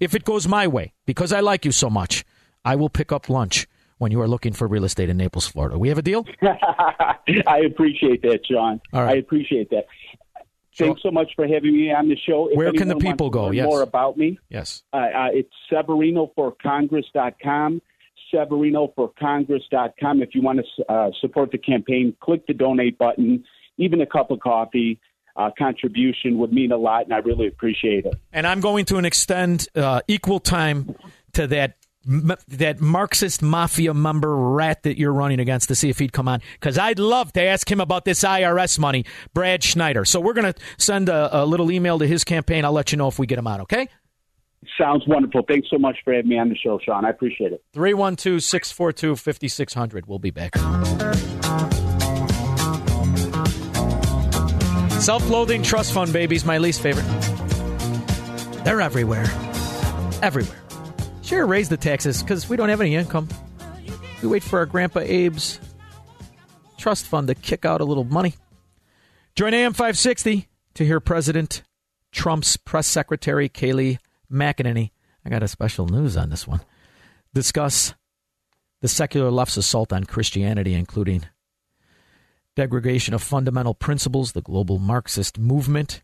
If 0.00 0.14
it 0.14 0.24
goes 0.24 0.46
my 0.46 0.66
way, 0.66 0.92
because 1.06 1.32
I 1.32 1.40
like 1.40 1.64
you 1.64 1.72
so 1.72 1.90
much, 1.90 2.24
I 2.64 2.76
will 2.76 2.90
pick 2.90 3.12
up 3.12 3.28
lunch 3.28 3.66
when 3.98 4.12
you 4.12 4.20
are 4.20 4.28
looking 4.28 4.52
for 4.52 4.66
real 4.66 4.84
estate 4.84 5.08
in 5.08 5.16
Naples, 5.16 5.46
Florida. 5.46 5.78
We 5.78 5.88
have 5.88 5.98
a 5.98 6.02
deal? 6.02 6.24
I 6.42 7.58
appreciate 7.66 8.22
that, 8.22 8.44
John. 8.44 8.80
All 8.92 9.02
right. 9.02 9.16
I 9.16 9.18
appreciate 9.18 9.70
that. 9.70 9.86
Thanks 10.76 11.02
so 11.02 11.10
much 11.10 11.32
for 11.34 11.46
having 11.46 11.76
me 11.76 11.92
on 11.92 12.08
the 12.08 12.16
show. 12.16 12.48
If 12.48 12.56
Where 12.56 12.72
can 12.72 12.86
the 12.86 12.96
people 12.96 13.30
go? 13.30 13.50
Yes. 13.50 13.66
More 13.66 13.82
about 13.82 14.16
me. 14.16 14.38
Yes. 14.48 14.84
Uh, 14.92 14.96
uh, 14.96 15.28
it's 15.32 15.52
SeverinoForCongress.com. 18.32 19.68
SeverinoForCongress.com. 19.78 20.22
If 20.22 20.34
you 20.34 20.42
want 20.42 20.60
to 20.60 20.92
uh, 20.92 21.10
support 21.20 21.50
the 21.52 21.58
campaign, 21.58 22.14
click 22.20 22.46
the 22.46 22.54
donate 22.54 22.98
button. 22.98 23.44
Even 23.76 24.00
a 24.00 24.06
cup 24.06 24.30
of 24.30 24.40
coffee 24.40 25.00
uh, 25.36 25.50
contribution 25.56 26.38
would 26.38 26.52
mean 26.52 26.72
a 26.72 26.76
lot, 26.76 27.04
and 27.04 27.14
I 27.14 27.18
really 27.18 27.46
appreciate 27.46 28.04
it. 28.06 28.14
And 28.32 28.46
I'm 28.46 28.60
going 28.60 28.84
to 28.86 28.98
extend 28.98 29.68
uh, 29.76 30.00
equal 30.08 30.40
time 30.40 30.96
to 31.34 31.46
that 31.48 31.76
that 32.46 32.80
Marxist 32.80 33.42
mafia 33.42 33.92
member 33.92 34.34
rat 34.34 34.84
that 34.84 34.98
you're 34.98 35.12
running 35.12 35.40
against 35.40 35.68
to 35.68 35.74
see 35.74 35.90
if 35.90 35.98
he'd 35.98 36.12
come 36.12 36.26
on 36.26 36.40
because 36.54 36.78
I'd 36.78 36.98
love 36.98 37.34
to 37.34 37.42
ask 37.42 37.70
him 37.70 37.80
about 37.80 38.06
this 38.06 38.20
IRS 38.20 38.78
money, 38.78 39.04
Brad 39.34 39.62
Schneider. 39.62 40.06
So 40.06 40.18
we're 40.18 40.32
going 40.32 40.50
to 40.50 40.58
send 40.78 41.10
a, 41.10 41.42
a 41.42 41.44
little 41.44 41.70
email 41.70 41.98
to 41.98 42.06
his 42.06 42.24
campaign. 42.24 42.64
I'll 42.64 42.72
let 42.72 42.92
you 42.92 42.98
know 42.98 43.08
if 43.08 43.18
we 43.18 43.26
get 43.26 43.38
him 43.38 43.46
on. 43.46 43.60
Okay. 43.62 43.88
Sounds 44.76 45.06
wonderful. 45.06 45.42
Thanks 45.46 45.68
so 45.70 45.78
much 45.78 45.98
for 46.04 46.12
having 46.12 46.28
me 46.28 46.38
on 46.38 46.48
the 46.48 46.56
show, 46.56 46.78
Shaun. 46.84 47.04
I 47.04 47.10
appreciate 47.10 47.52
it. 47.52 47.62
312 47.72 48.42
642 48.42 49.16
5600. 49.16 50.06
We'll 50.06 50.18
be 50.18 50.30
back. 50.30 50.56
Self 55.00 55.28
loathing 55.30 55.62
trust 55.62 55.92
fund 55.92 56.12
babies, 56.12 56.44
my 56.44 56.58
least 56.58 56.82
favorite. 56.82 57.06
They're 58.64 58.80
everywhere. 58.80 59.24
Everywhere. 60.22 60.60
Sure, 61.22 61.46
raise 61.46 61.68
the 61.68 61.76
taxes 61.76 62.22
because 62.22 62.48
we 62.48 62.56
don't 62.56 62.68
have 62.68 62.80
any 62.80 62.96
income. 62.96 63.28
We 64.22 64.28
wait 64.28 64.42
for 64.42 64.58
our 64.58 64.66
Grandpa 64.66 65.00
Abe's 65.00 65.60
trust 66.76 67.06
fund 67.06 67.28
to 67.28 67.34
kick 67.34 67.64
out 67.64 67.80
a 67.80 67.84
little 67.84 68.04
money. 68.04 68.34
Join 69.36 69.54
AM 69.54 69.72
560 69.72 70.48
to 70.74 70.84
hear 70.84 70.98
President 70.98 71.62
Trump's 72.10 72.56
press 72.56 72.86
secretary, 72.86 73.48
Kayleigh 73.48 73.98
McEnany. 74.32 74.90
I 75.24 75.30
got 75.30 75.42
a 75.42 75.48
special 75.48 75.86
news 75.86 76.16
on 76.16 76.30
this 76.30 76.46
one. 76.46 76.60
Discuss 77.34 77.94
the 78.80 78.88
secular 78.88 79.30
left's 79.30 79.56
assault 79.56 79.92
on 79.92 80.04
Christianity, 80.04 80.74
including 80.74 81.26
degradation 82.56 83.14
of 83.14 83.22
fundamental 83.22 83.74
principles, 83.74 84.32
the 84.32 84.40
global 84.42 84.78
Marxist 84.78 85.38
movement, 85.38 86.02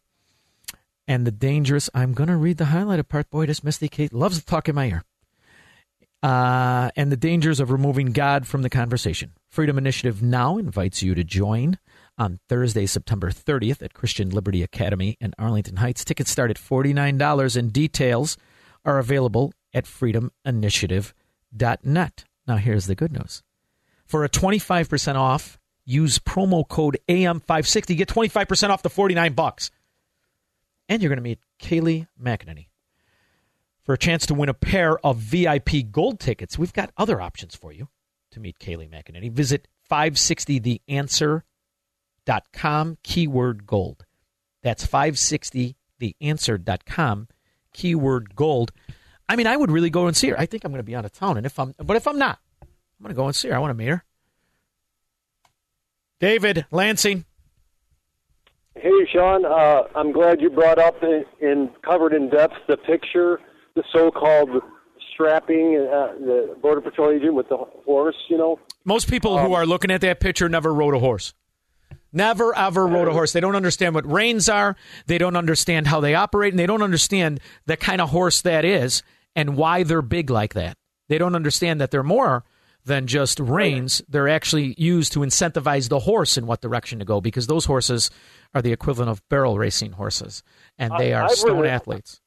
and 1.07 1.27
the 1.27 1.31
dangerous. 1.31 1.91
I'm 1.95 2.13
going 2.15 2.29
to 2.29 2.37
read 2.37 2.59
the 2.59 2.65
highlighted 2.65 3.09
part. 3.09 3.31
Boy, 3.31 3.47
this 3.47 3.65
Misty 3.65 3.89
Kate 3.89 4.13
loves 4.13 4.39
to 4.39 4.45
talk 4.45 4.69
in 4.69 4.75
my 4.75 4.89
ear. 4.89 5.05
uh, 6.25 6.91
and 6.97 7.13
the 7.13 7.19
dangers 7.19 7.61
of 7.61 7.71
removing 7.71 8.13
God 8.13 8.47
from 8.47 8.63
the 8.63 8.71
conversation. 8.71 9.33
Freedom 9.51 9.77
Initiative 9.77 10.23
now 10.23 10.57
invites 10.57 11.03
you 11.03 11.15
to 11.15 11.23
join 11.23 11.79
on 12.19 12.41
Thursday, 12.49 12.87
September 12.87 13.31
30th 13.31 13.83
at 13.83 13.95
Christian 13.95 14.31
Liberty 14.31 14.63
Academy 14.63 15.17
in 15.21 15.35
Arlington 15.39 15.77
Heights. 15.77 16.05
Tickets 16.05 16.31
start 16.31 16.51
at 16.51 16.57
$49 16.57 17.57
and 17.57 17.73
details 17.73 18.37
are 18.85 18.99
available 18.99 19.55
at 19.73 19.85
freedominitiative.net. 19.85 22.25
Now, 22.47 22.57
here's 22.57 22.87
the 22.87 22.95
good 22.95 23.13
news. 23.13 23.43
For 24.07 24.25
a 24.25 24.29
25% 24.29 25.15
off, 25.17 25.59
use 25.85 26.19
promo 26.19 26.69
code 26.69 26.99
AM560. 27.09 27.97
Get 27.97 28.09
25% 28.09 28.71
off 28.71 28.83
the 28.83 28.91
49 28.91 29.33
bucks. 29.33 29.71
And 30.89 31.03
you're 31.03 31.09
going 31.09 31.17
to 31.17 31.23
meet 31.23 31.41
Kayleigh 31.59 32.07
McEnany. 32.23 32.67
For 33.83 33.95
a 33.95 33.99
chance 33.99 34.27
to 34.27 34.35
win 34.35 34.49
a 34.49 34.55
pair 34.55 34.99
of 35.05 35.19
VIP 35.19 35.91
gold 35.91 36.21
tickets, 36.21 36.57
we've 36.59 36.73
got 36.73 36.93
other 36.97 37.21
options 37.21 37.55
for 37.55 37.73
you 37.73 37.89
to 38.31 38.41
meet 38.41 38.59
Kayleigh 38.59 38.91
McEnany. 38.91 39.31
Visit 39.31 39.69
560theanswer.com, 39.91 41.43
keyword 43.03 43.67
gold. 43.67 44.05
That's 44.63 44.87
560theanswer.com, 44.87 47.29
keyword 47.73 48.35
gold. 48.35 48.73
I 49.29 49.37
mean, 49.37 49.47
I 49.47 49.57
would 49.57 49.71
really 49.71 49.91
go 49.91 50.07
and 50.07 50.17
see 50.17 50.29
her. 50.29 50.39
I 50.39 50.47
think 50.47 50.65
I'm 50.65 50.73
going 50.73 50.79
to 50.79 50.85
be 50.85 50.97
out 50.97 51.05
of 51.05 51.13
town, 51.13 51.37
and 51.37 51.45
if 51.47 51.59
I'm, 51.59 51.75
but 51.79 51.97
if 51.97 52.07
I'm 52.07 52.19
not, 52.19 52.39
I'm 52.63 52.69
going 53.03 53.11
to 53.11 53.17
go 53.17 53.27
and 53.27 53.37
see 53.37 53.49
her. 53.49 53.55
I 53.55 53.59
want 53.59 53.71
to 53.71 53.75
meet 53.75 53.89
her. 53.89 54.05
David 56.21 56.67
Lansing. 56.71 57.25
Hey, 58.77 58.91
Shaun. 59.13 59.45
Uh, 59.45 59.83
I'm 59.95 60.13
glad 60.13 60.41
you 60.41 60.51
brought 60.51 60.79
up 60.79 61.03
and, 61.03 61.25
and 61.41 61.71
covered 61.83 62.13
in 62.13 62.31
depth 62.31 62.55
the 62.67 62.77
picture, 62.77 63.41
the 63.75 63.85
so-called 63.93 64.51
strapping 65.13 65.77
uh, 65.77 66.15
the 66.19 66.57
border 66.61 66.81
patrol 66.81 67.11
agent 67.11 67.35
with 67.35 67.49
the 67.49 67.57
horse. 67.57 68.17
You 68.29 68.39
know, 68.39 68.59
Most 68.85 69.09
people 69.09 69.39
who 69.39 69.55
are 69.55 69.67
looking 69.67 69.91
at 69.91 70.01
that 70.01 70.21
picture 70.21 70.49
never 70.49 70.75
rode 70.75 70.95
a 70.95 70.99
horse. 70.99 71.35
Never 72.15 72.57
ever 72.57 72.87
rode 72.87 73.09
a 73.09 73.13
horse. 73.13 73.33
They 73.33 73.41
don't 73.41 73.57
understand 73.57 73.95
what 73.95 74.11
reins 74.11 74.49
are. 74.49 74.77
They 75.07 75.19
don't 75.19 75.37
understand 75.37 75.89
how 75.89 76.01
they 76.01 76.15
operate, 76.15 76.53
and 76.53 76.59
they 76.59 76.67
don't 76.67 76.83
understand 76.83 77.41
the 77.67 77.77
kind 77.77 78.01
of 78.01 78.11
horse 78.11 78.41
that 78.43 78.65
is 78.65 79.03
and 79.35 79.57
why 79.57 79.83
they're 79.83 80.01
big 80.01 80.31
like 80.31 80.55
that. 80.55 80.77
They 81.09 81.19
don't 81.19 81.35
understand 81.35 81.81
that 81.81 81.91
they're 81.91 82.05
more 82.05 82.45
than 82.85 83.07
just 83.07 83.41
oh, 83.41 83.45
reins. 83.45 84.01
They're 84.09 84.29
actually 84.29 84.75
used 84.79 85.13
to 85.15 85.21
incentivize 85.21 85.89
the 85.89 86.01
horse 86.01 86.37
in 86.37 86.47
what 86.47 86.61
direction 86.61 86.99
to 87.01 87.05
go 87.05 87.21
because 87.21 87.47
those 87.47 87.65
horses 87.65 88.11
are 88.55 88.63
the 88.63 88.73
equivalent 88.73 89.11
of 89.11 89.27
barrel 89.29 89.59
racing 89.59 89.93
horses, 89.93 90.43
and 90.79 90.93
they 90.99 91.13
are 91.13 91.25
I've 91.25 91.33
stone 91.33 91.59
ridden- 91.59 91.75
athletes. 91.75 92.21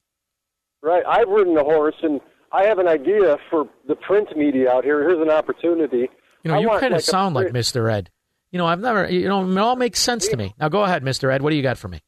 right? 0.81 1.03
I've 1.07 1.30
ridden 1.30 1.53
the 1.53 1.64
horse, 1.64 1.95
and 2.03 2.19
I 2.51 2.65
have 2.65 2.80
an 2.80 2.88
idea 2.88 3.38
for 3.49 3.69
the 3.88 3.95
print 3.95 4.35
media 4.35 4.72
out 4.72 4.84
here. 4.84 5.01
Here's 5.07 5.22
an 5.22 5.31
opportunity. 5.31 6.09
You 6.43 6.51
know, 6.51 6.55
I 6.55 6.59
you 6.59 6.69
kind 6.69 6.85
of 6.85 6.91
like 6.91 6.99
a 6.99 7.03
sound 7.03 7.35
like 7.35 7.47
Mr. 7.47 7.91
Ed. 7.91 8.09
You 8.52 8.57
know, 8.57 8.65
I've 8.65 8.80
never. 8.80 9.10
You 9.10 9.28
know, 9.28 9.49
it 9.49 9.57
all 9.57 9.76
makes 9.76 9.99
sense 9.99 10.28
to 10.30 10.38
me. 10.38 10.53
Now 10.60 10.69
go 10.69 10.84
ahead, 10.84 11.03
Mr. 11.03 11.32
Ed. 11.32 11.41
What 11.41 11.49
do 11.49 11.56
you 11.56 11.64
got 11.64 11.78
for 11.78 11.88
me? 11.88 12.02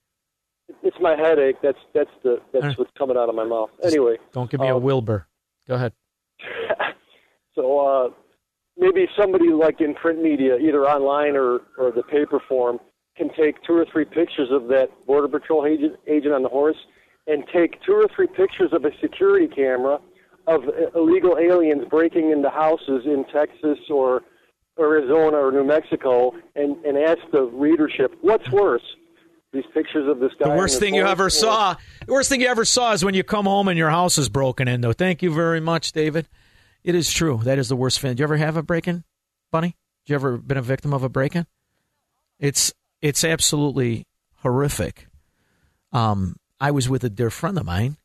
It's 0.83 0.97
my 1.01 1.15
headache. 1.15 1.57
That's 1.61 1.79
that's 1.93 2.09
the 2.23 2.41
that's 2.53 2.65
right. 2.65 2.79
what's 2.79 2.91
coming 2.97 3.17
out 3.17 3.29
of 3.29 3.35
my 3.35 3.43
mouth. 3.45 3.69
Anyway, 3.83 4.17
Don't 4.33 4.49
give 4.49 4.59
me 4.59 4.67
a 4.69 4.75
um, 4.75 4.83
Wilbur. 4.83 5.27
Go 5.67 5.75
ahead. 5.75 5.93
So 7.55 7.79
uh, 7.79 8.09
maybe 8.77 9.05
somebody 9.19 9.51
like 9.51 9.81
in 9.81 9.93
print 9.93 10.21
media, 10.21 10.57
either 10.57 10.85
online 10.85 11.35
or, 11.35 11.59
or 11.77 11.91
the 11.91 12.03
paper 12.03 12.39
form, 12.47 12.79
can 13.17 13.29
take 13.37 13.61
two 13.63 13.73
or 13.73 13.85
three 13.91 14.05
pictures 14.05 14.47
of 14.49 14.69
that 14.69 14.87
border 15.05 15.27
patrol 15.27 15.65
agent, 15.65 15.97
agent 16.07 16.33
on 16.33 16.41
the 16.41 16.49
horse, 16.49 16.77
and 17.27 17.43
take 17.53 17.81
two 17.85 17.93
or 17.93 18.07
three 18.15 18.27
pictures 18.27 18.71
of 18.71 18.85
a 18.85 18.91
security 19.01 19.47
camera 19.47 19.99
of 20.47 20.61
illegal 20.95 21.37
aliens 21.37 21.83
breaking 21.89 22.31
into 22.31 22.49
houses 22.49 23.03
in 23.05 23.25
Texas 23.31 23.77
or 23.89 24.21
Arizona 24.79 25.37
or 25.37 25.51
New 25.51 25.63
Mexico, 25.63 26.31
and, 26.55 26.77
and 26.85 26.97
ask 26.97 27.19
the 27.31 27.43
readership, 27.43 28.15
what's 28.21 28.49
worse? 28.51 28.83
These 29.51 29.65
pictures 29.73 30.07
of 30.07 30.19
this 30.19 30.31
guy. 30.39 30.49
The 30.49 30.55
worst 30.55 30.79
thing 30.79 30.93
you 30.93 31.05
ever 31.05 31.25
or- 31.25 31.29
saw. 31.31 31.75
The 32.05 32.13
worst 32.13 32.29
thing 32.29 32.39
you 32.41 32.47
ever 32.47 32.65
saw 32.65 32.93
is 32.93 33.03
when 33.03 33.15
you 33.15 33.23
come 33.23 33.45
home 33.45 33.67
and 33.67 33.77
your 33.77 33.89
house 33.89 34.19
is 34.19 34.29
broken 34.29 34.67
in. 34.67 34.81
Though, 34.81 34.93
Thank 34.93 35.23
you 35.23 35.33
very 35.33 35.59
much, 35.59 35.91
David. 35.91 36.27
It 36.83 36.93
is 36.93 37.11
true. 37.11 37.39
That 37.43 37.57
is 37.57 37.67
the 37.67 37.75
worst 37.75 37.99
feeling. 37.99 38.15
Did 38.15 38.19
you 38.21 38.25
ever 38.25 38.37
have 38.37 38.57
a 38.57 38.63
break-in, 38.63 39.03
Bunny? 39.51 39.75
Did 40.05 40.11
you 40.11 40.15
ever 40.15 40.37
been 40.37 40.57
a 40.57 40.61
victim 40.61 40.93
of 40.93 41.03
a 41.03 41.09
break-in? 41.09 41.47
It's 42.39 42.73
it's 43.01 43.23
absolutely 43.23 44.05
horrific. 44.37 45.07
Um, 45.91 46.35
I 46.59 46.71
was 46.71 46.87
with 46.87 47.03
a 47.03 47.09
dear 47.09 47.29
friend 47.29 47.57
of 47.57 47.65
mine. 47.65 47.97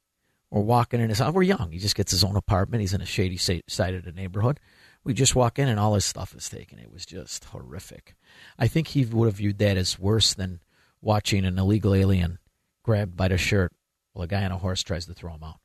We're 0.50 0.62
walking 0.62 1.00
in 1.00 1.08
his 1.08 1.18
house. 1.18 1.32
We're 1.34 1.42
young. 1.42 1.72
He 1.72 1.78
just 1.78 1.96
gets 1.96 2.12
his 2.12 2.24
own 2.24 2.36
apartment. 2.36 2.80
He's 2.80 2.94
in 2.94 3.00
a 3.00 3.06
shady 3.06 3.36
side 3.36 3.94
of 3.94 4.04
the 4.04 4.12
neighborhood. 4.12 4.60
We 5.04 5.14
just 5.14 5.36
walk 5.36 5.58
in 5.58 5.68
and 5.68 5.78
all 5.78 5.94
his 5.94 6.04
stuff 6.04 6.34
is 6.34 6.48
taken. 6.48 6.78
It 6.78 6.90
was 6.90 7.04
just 7.04 7.44
horrific. 7.44 8.16
I 8.58 8.68
think 8.68 8.88
he 8.88 9.04
would 9.04 9.26
have 9.26 9.36
viewed 9.36 9.58
that 9.58 9.76
as 9.76 9.98
worse 9.98 10.34
than 10.34 10.60
watching 11.02 11.44
an 11.44 11.58
illegal 11.58 11.94
alien 11.94 12.38
grabbed 12.82 13.16
by 13.16 13.28
the 13.28 13.36
shirt 13.36 13.72
while 14.12 14.24
a 14.24 14.28
guy 14.28 14.44
on 14.44 14.52
a 14.52 14.58
horse 14.58 14.82
tries 14.82 15.06
to 15.06 15.14
throw 15.14 15.34
him 15.34 15.44
out. 15.44 15.60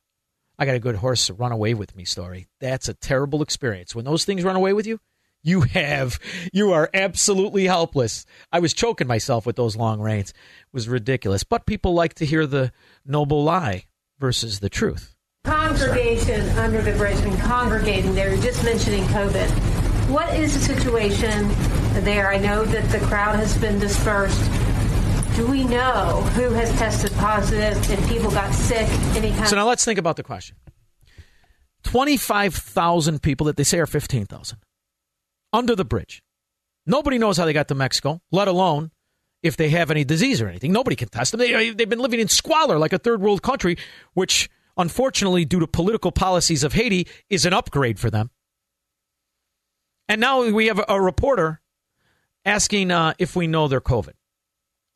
I 0.58 0.66
got 0.66 0.74
a 0.74 0.80
good 0.80 0.96
horse 0.96 1.30
run 1.30 1.52
away 1.52 1.72
with 1.72 1.96
me 1.96 2.04
story. 2.04 2.48
That's 2.60 2.88
a 2.88 2.94
terrible 2.94 3.40
experience. 3.40 3.94
When 3.94 4.04
those 4.04 4.26
things 4.26 4.44
run 4.44 4.56
away 4.56 4.74
with 4.74 4.86
you, 4.86 5.00
you 5.42 5.62
have 5.62 6.18
you 6.52 6.72
are 6.72 6.90
absolutely 6.92 7.64
helpless. 7.64 8.26
I 8.52 8.60
was 8.60 8.74
choking 8.74 9.06
myself 9.06 9.46
with 9.46 9.56
those 9.56 9.74
long 9.74 10.00
reins. 10.00 10.30
It 10.30 10.36
was 10.74 10.86
ridiculous. 10.86 11.44
But 11.44 11.64
people 11.64 11.94
like 11.94 12.14
to 12.14 12.26
hear 12.26 12.46
the 12.46 12.72
noble 13.06 13.42
lie 13.42 13.84
versus 14.18 14.60
the 14.60 14.68
truth. 14.68 15.14
Congregation 15.44 16.46
under 16.58 16.82
the 16.82 16.92
bridge 16.92 17.18
and 17.20 17.38
congregating 17.40 18.14
there, 18.14 18.32
you're 18.32 18.42
just 18.42 18.62
mentioning 18.64 19.02
COVID. 19.04 19.48
What 20.10 20.34
is 20.34 20.54
the 20.54 20.60
situation 20.60 21.48
there? 22.04 22.28
I 22.30 22.38
know 22.38 22.64
that 22.64 22.88
the 22.90 22.98
crowd 23.06 23.36
has 23.36 23.56
been 23.58 23.78
dispersed. 23.78 24.38
Do 25.36 25.46
we 25.46 25.64
know 25.64 26.22
who 26.34 26.50
has 26.50 26.70
tested 26.78 27.12
positive 27.12 27.90
and 27.90 28.08
people 28.08 28.30
got 28.30 28.52
sick? 28.52 28.86
Any 29.16 29.30
kind 29.30 29.48
So 29.48 29.56
now 29.56 29.66
let's 29.66 29.84
think 29.84 29.98
about 29.98 30.16
the 30.16 30.22
question. 30.22 30.56
25,000 31.84 33.22
people 33.22 33.46
that 33.46 33.56
they 33.56 33.64
say 33.64 33.78
are 33.78 33.86
15,000 33.86 34.58
under 35.52 35.74
the 35.74 35.84
bridge. 35.84 36.22
Nobody 36.84 37.16
knows 37.16 37.38
how 37.38 37.46
they 37.46 37.52
got 37.54 37.68
to 37.68 37.74
Mexico, 37.74 38.20
let 38.30 38.48
alone 38.48 38.90
if 39.42 39.56
they 39.56 39.70
have 39.70 39.90
any 39.90 40.04
disease 40.04 40.42
or 40.42 40.48
anything. 40.48 40.72
Nobody 40.72 40.96
can 40.96 41.08
test 41.08 41.30
them. 41.32 41.38
They, 41.38 41.54
uh, 41.70 41.74
they've 41.74 41.88
been 41.88 42.00
living 42.00 42.20
in 42.20 42.28
squalor 42.28 42.78
like 42.78 42.92
a 42.92 42.98
third 42.98 43.22
world 43.22 43.42
country, 43.42 43.78
which 44.12 44.50
unfortunately, 44.76 45.44
due 45.44 45.60
to 45.60 45.66
political 45.66 46.12
policies 46.12 46.64
of 46.64 46.72
Haiti, 46.72 47.06
is 47.28 47.44
an 47.46 47.52
upgrade 47.52 47.98
for 47.98 48.10
them. 48.10 48.30
And 50.08 50.20
now 50.20 50.50
we 50.50 50.66
have 50.66 50.78
a, 50.78 50.84
a 50.88 51.00
reporter 51.00 51.60
asking 52.44 52.90
uh, 52.90 53.14
if 53.18 53.36
we 53.36 53.46
know 53.46 53.68
they're 53.68 53.80
COVID. 53.80 54.14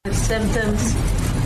of 0.05 0.15
symptoms 0.15 0.93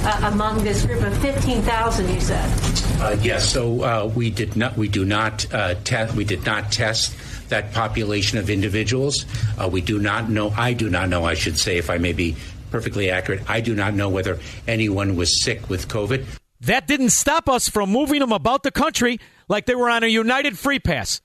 uh, 0.05 0.31
among 0.33 0.65
this 0.65 0.87
group 0.87 1.03
of 1.03 1.17
15,000, 1.19 2.09
you 2.09 2.21
said? 2.21 3.01
Uh, 3.01 3.17
yes, 3.21 3.53
so 3.53 3.83
uh, 3.83 4.13
we 4.15 4.31
did 4.31 4.57
not. 4.57 4.77
We 4.77 4.89
do 4.89 5.05
not 5.05 5.53
uh, 5.53 5.75
test. 5.85 6.15
We 6.15 6.25
did 6.25 6.45
not 6.47 6.73
test 6.73 7.15
that 7.51 7.73
population 7.73 8.39
of 8.39 8.51
individuals. 8.51 9.27
Uh, 9.59 9.69
we 9.69 9.81
do 9.81 9.99
not 9.99 10.31
know. 10.31 10.51
I 10.51 10.73
do 10.73 10.89
not 10.89 11.09
know. 11.09 11.25
I 11.25 11.35
should 11.35 11.59
say, 11.59 11.79
if 11.79 11.91
I 11.91 11.99
may 11.99 12.13
be 12.13 12.37
perfectly 12.71 13.11
accurate, 13.11 13.49
I 13.49 13.61
do 13.61 13.75
not 13.75 13.95
know 13.95 14.09
whether 14.09 14.39
anyone 14.67 15.17
was 15.17 15.43
sick 15.43 15.69
with 15.69 15.89
COVID. 15.89 16.27
That 16.61 16.87
didn't 16.87 17.11
stop 17.11 17.49
us 17.49 17.69
from 17.69 17.91
moving 17.91 18.21
them 18.21 18.33
about 18.33 18.63
the 18.63 18.71
country 18.71 19.21
like 19.49 19.67
they 19.67 19.75
were 19.75 19.91
on 19.91 20.03
a 20.03 20.09
United 20.09 20.59
Free 20.59 20.79
Pass. 20.79 21.21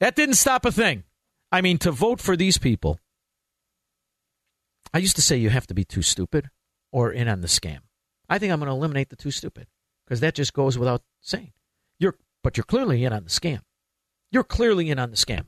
That 0.00 0.14
didn't 0.14 0.34
stop 0.34 0.64
a 0.64 0.72
thing. 0.72 1.04
I 1.50 1.60
mean, 1.60 1.78
to 1.78 1.90
vote 1.90 2.20
for 2.20 2.36
these 2.36 2.58
people, 2.58 2.98
I 4.92 4.98
used 4.98 5.16
to 5.16 5.22
say 5.22 5.36
you 5.36 5.50
have 5.50 5.66
to 5.68 5.74
be 5.74 5.84
too 5.84 6.02
stupid 6.02 6.50
or 6.90 7.12
in 7.12 7.28
on 7.28 7.40
the 7.40 7.48
scam. 7.48 7.80
I 8.28 8.38
think 8.38 8.52
I'm 8.52 8.58
going 8.58 8.68
to 8.68 8.74
eliminate 8.74 9.10
the 9.10 9.16
too 9.16 9.30
stupid 9.30 9.66
because 10.04 10.20
that 10.20 10.34
just 10.34 10.52
goes 10.52 10.78
without 10.78 11.02
saying. 11.20 11.52
You're, 11.98 12.16
but 12.42 12.56
you're 12.56 12.64
clearly 12.64 13.04
in 13.04 13.12
on 13.12 13.24
the 13.24 13.30
scam. 13.30 13.60
You're 14.30 14.44
clearly 14.44 14.90
in 14.90 14.98
on 14.98 15.10
the 15.10 15.16
scam, 15.16 15.44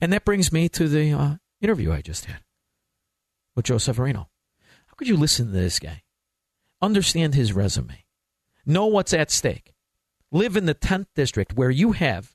and 0.00 0.10
that 0.12 0.24
brings 0.24 0.50
me 0.50 0.70
to 0.70 0.88
the 0.88 1.12
uh, 1.12 1.34
interview 1.60 1.92
I 1.92 2.00
just 2.00 2.24
had 2.24 2.40
with 3.54 3.66
Joe 3.66 3.76
Severino. 3.76 4.30
How 4.86 4.94
could 4.96 5.08
you 5.08 5.18
listen 5.18 5.46
to 5.46 5.52
this 5.52 5.78
guy, 5.78 6.02
understand 6.80 7.34
his 7.34 7.52
resume, 7.52 8.05
know 8.66 8.86
what's 8.86 9.12
at 9.12 9.30
stake, 9.30 9.72
live 10.32 10.56
in 10.56 10.66
the 10.66 10.74
10th 10.74 11.06
district 11.14 11.54
where 11.54 11.70
you 11.70 11.92
have 11.92 12.34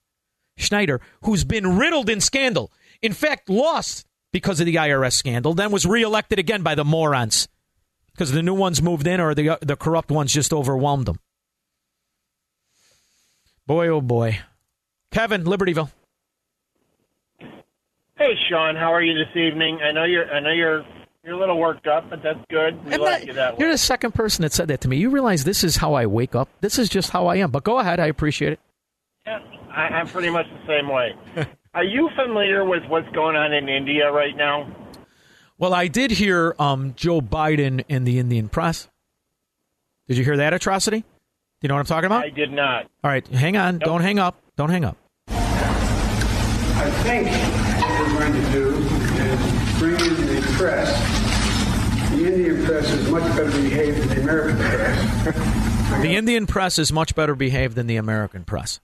Schneider, 0.57 1.01
who's 1.23 1.43
been 1.43 1.77
riddled 1.77 2.09
in 2.09 2.21
scandal, 2.21 2.71
in 3.01 3.13
fact, 3.13 3.49
lost 3.49 4.05
because 4.31 4.59
of 4.59 4.65
the 4.65 4.75
IRS 4.75 5.13
scandal, 5.13 5.53
then 5.53 5.71
was 5.71 5.85
reelected 5.85 6.39
again 6.39 6.63
by 6.63 6.75
the 6.75 6.85
morons 6.85 7.47
because 8.11 8.31
the 8.31 8.43
new 8.43 8.53
ones 8.53 8.81
moved 8.81 9.07
in 9.07 9.19
or 9.19 9.33
the, 9.33 9.49
uh, 9.49 9.57
the 9.61 9.75
corrupt 9.75 10.11
ones 10.11 10.31
just 10.33 10.53
overwhelmed 10.53 11.05
them. 11.05 11.19
Boy, 13.65 13.87
oh 13.87 14.01
boy. 14.01 14.39
Kevin, 15.11 15.43
Libertyville. 15.43 15.91
Hey, 18.17 18.33
Shaun, 18.49 18.75
how 18.75 18.93
are 18.93 19.01
you 19.01 19.13
this 19.13 19.35
evening? 19.35 19.79
I 19.81 19.91
know 19.91 20.03
you're. 20.03 20.31
I 20.31 20.39
know 20.39 20.51
you're. 20.51 20.85
You're 21.23 21.35
a 21.35 21.39
little 21.39 21.59
worked 21.59 21.85
up, 21.85 22.09
but 22.09 22.23
that's 22.23 22.39
good. 22.49 22.83
We 22.83 22.93
And 22.93 23.01
like 23.03 23.19
that- 23.19 23.27
you 23.27 23.33
that 23.33 23.53
way. 23.57 23.57
You're 23.63 23.71
the 23.71 23.77
second 23.77 24.13
person 24.13 24.41
that 24.41 24.53
said 24.53 24.67
that 24.69 24.81
to 24.81 24.87
me. 24.87 24.97
You 24.97 25.09
realize 25.11 25.43
this 25.43 25.63
is 25.63 25.75
how 25.77 25.93
I 25.93 26.07
wake 26.07 26.33
up. 26.35 26.49
This 26.61 26.79
is 26.79 26.89
just 26.89 27.11
how 27.11 27.27
I 27.27 27.35
am. 27.37 27.51
But 27.51 27.63
go 27.63 27.77
ahead. 27.79 27.99
I 27.99 28.07
appreciate 28.07 28.53
it. 28.53 28.59
Yeah, 29.27 29.39
I, 29.71 29.81
I'm 29.83 30.07
pretty 30.07 30.31
much 30.31 30.47
the 30.47 30.65
same 30.67 30.89
way. 30.89 31.15
Are 31.75 31.83
you 31.83 32.09
familiar 32.15 32.65
with 32.65 32.83
what's 32.87 33.07
going 33.09 33.35
on 33.35 33.53
in 33.53 33.69
India 33.69 34.11
right 34.11 34.35
now? 34.35 34.75
Well, 35.59 35.75
I 35.75 35.87
did 35.87 36.09
hear 36.11 36.55
um, 36.57 36.93
Joe 36.95 37.21
Biden 37.21 37.83
in 37.87 38.03
the 38.03 38.17
Indian 38.17 38.49
press. 38.49 38.89
Did 40.07 40.17
you 40.17 40.23
hear 40.23 40.37
that 40.37 40.53
atrocity? 40.53 41.01
Do 41.01 41.05
you 41.61 41.67
know 41.69 41.75
what 41.75 41.81
I'm 41.81 41.85
talking 41.85 42.07
about? 42.07 42.23
I 42.25 42.29
did 42.29 42.51
not. 42.51 42.85
All 43.03 43.11
right, 43.11 43.25
hang 43.27 43.55
on. 43.57 43.77
Don't 43.77 44.01
hang 44.01 44.17
up. 44.17 44.41
Don't 44.57 44.71
hang 44.71 44.83
up. 44.83 44.97
I 45.27 46.89
think 47.03 47.27
what 47.29 48.11
we're 48.11 48.19
going 48.19 48.33
to 48.33 48.51
do 48.51 48.69
is 49.21 49.79
bring 49.79 49.93
in 49.93 50.25
the 50.35 50.41
press. 50.61 52.11
The 52.11 52.27
Indian 52.27 52.65
press 52.65 52.91
is 52.91 53.09
much 53.09 53.35
better 53.35 53.51
behaved 53.51 53.97
than 53.97 54.09
the 54.09 54.21
American 54.21 54.57
press. 54.57 56.01
The 56.01 56.15
Indian 56.15 56.47
press 56.47 56.79
is 56.79 56.93
much 56.93 57.15
better 57.15 57.35
behaved 57.35 57.75
than 57.75 57.87
the 57.87 57.97
American 57.97 58.43
press. 58.43 58.79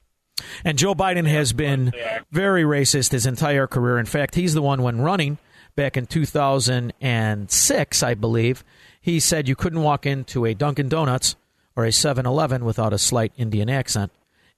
And 0.64 0.78
Joe 0.78 0.94
Biden 0.94 1.26
has 1.26 1.52
been 1.52 1.92
very 2.32 2.62
racist 2.62 3.12
his 3.12 3.26
entire 3.26 3.66
career. 3.66 3.98
In 3.98 4.06
fact, 4.06 4.34
he's 4.34 4.54
the 4.54 4.62
one 4.62 4.82
when 4.82 5.00
running 5.00 5.38
back 5.76 5.96
in 5.96 6.06
2006, 6.06 8.02
I 8.02 8.14
believe, 8.14 8.64
he 9.00 9.20
said 9.20 9.48
you 9.48 9.54
couldn't 9.54 9.82
walk 9.82 10.04
into 10.04 10.44
a 10.44 10.54
Dunkin' 10.54 10.88
Donuts 10.88 11.36
or 11.76 11.84
a 11.84 11.92
7 11.92 12.26
Eleven 12.26 12.64
without 12.64 12.92
a 12.92 12.98
slight 12.98 13.32
Indian 13.36 13.70
accent. 13.70 14.10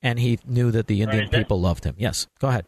And 0.02 0.18
he 0.18 0.38
knew 0.47 0.70
that 0.70 0.86
the 0.86 1.02
Indian 1.02 1.24
Right, 1.24 1.32
people 1.32 1.60
loved 1.60 1.84
him. 1.84 1.94
Yes, 1.98 2.26
go 2.38 2.48
ahead. 2.48 2.64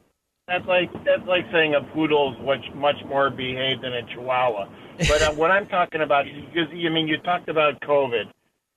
That's 0.53 0.67
like 0.67 0.93
that's 1.07 1.27
like 1.27 1.47
saying 1.51 1.75
a 1.77 1.81
poodle's 1.95 2.37
much 2.45 2.61
much 2.75 2.97
more 3.09 3.31
behaved 3.31 3.83
than 3.83 3.95
a 3.95 4.03
chihuahua. 4.03 4.69
But 4.99 5.23
uh, 5.23 5.33
what 5.33 5.51
I'm 5.51 5.67
talking 5.67 6.03
about, 6.03 6.27
because 6.27 6.69
I 6.69 6.91
mean, 6.91 7.09
you 7.09 7.17
talked 7.23 7.49
about 7.49 7.81
COVID. 7.81 8.27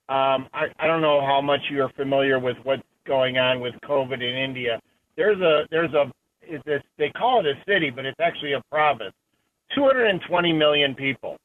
Um, 0.08 0.48
I, 0.54 0.68
I 0.80 0.88
don't 0.88 1.02
know 1.02 1.20
how 1.20 1.42
much 1.42 1.60
you're 1.70 1.90
familiar 1.90 2.40
with 2.40 2.56
what's 2.64 2.82
going 3.06 3.38
on 3.38 3.60
with 3.60 3.74
COVID 3.84 4.22
in 4.22 4.36
India. 4.38 4.80
There's 5.18 5.42
a 5.42 5.68
there's 5.70 5.94
a 5.94 6.10
it's 6.44 6.66
a, 6.66 6.82
they 6.98 7.10
call 7.10 7.42
it 7.42 7.46
a 7.46 7.56
city, 7.70 7.90
but 7.90 8.06
it's 8.06 8.22
actually 8.22 8.54
a 8.54 8.62
province. 8.72 9.14
220 9.76 10.54
million 10.54 10.96
people. 10.96 11.36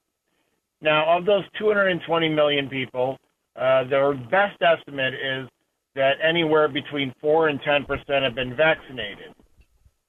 Now, 0.80 1.18
of 1.18 1.26
those 1.26 1.42
220 1.58 2.28
million 2.28 2.68
people, 2.68 3.18
uh, 3.56 3.82
their 3.88 4.14
best 4.14 4.62
estimate 4.62 5.14
is 5.14 5.48
that 5.96 6.18
anywhere 6.22 6.68
between 6.68 7.12
four 7.20 7.48
and 7.48 7.60
10 7.62 7.84
percent 7.84 8.22
have 8.22 8.36
been 8.36 8.54
vaccinated. 8.54 9.34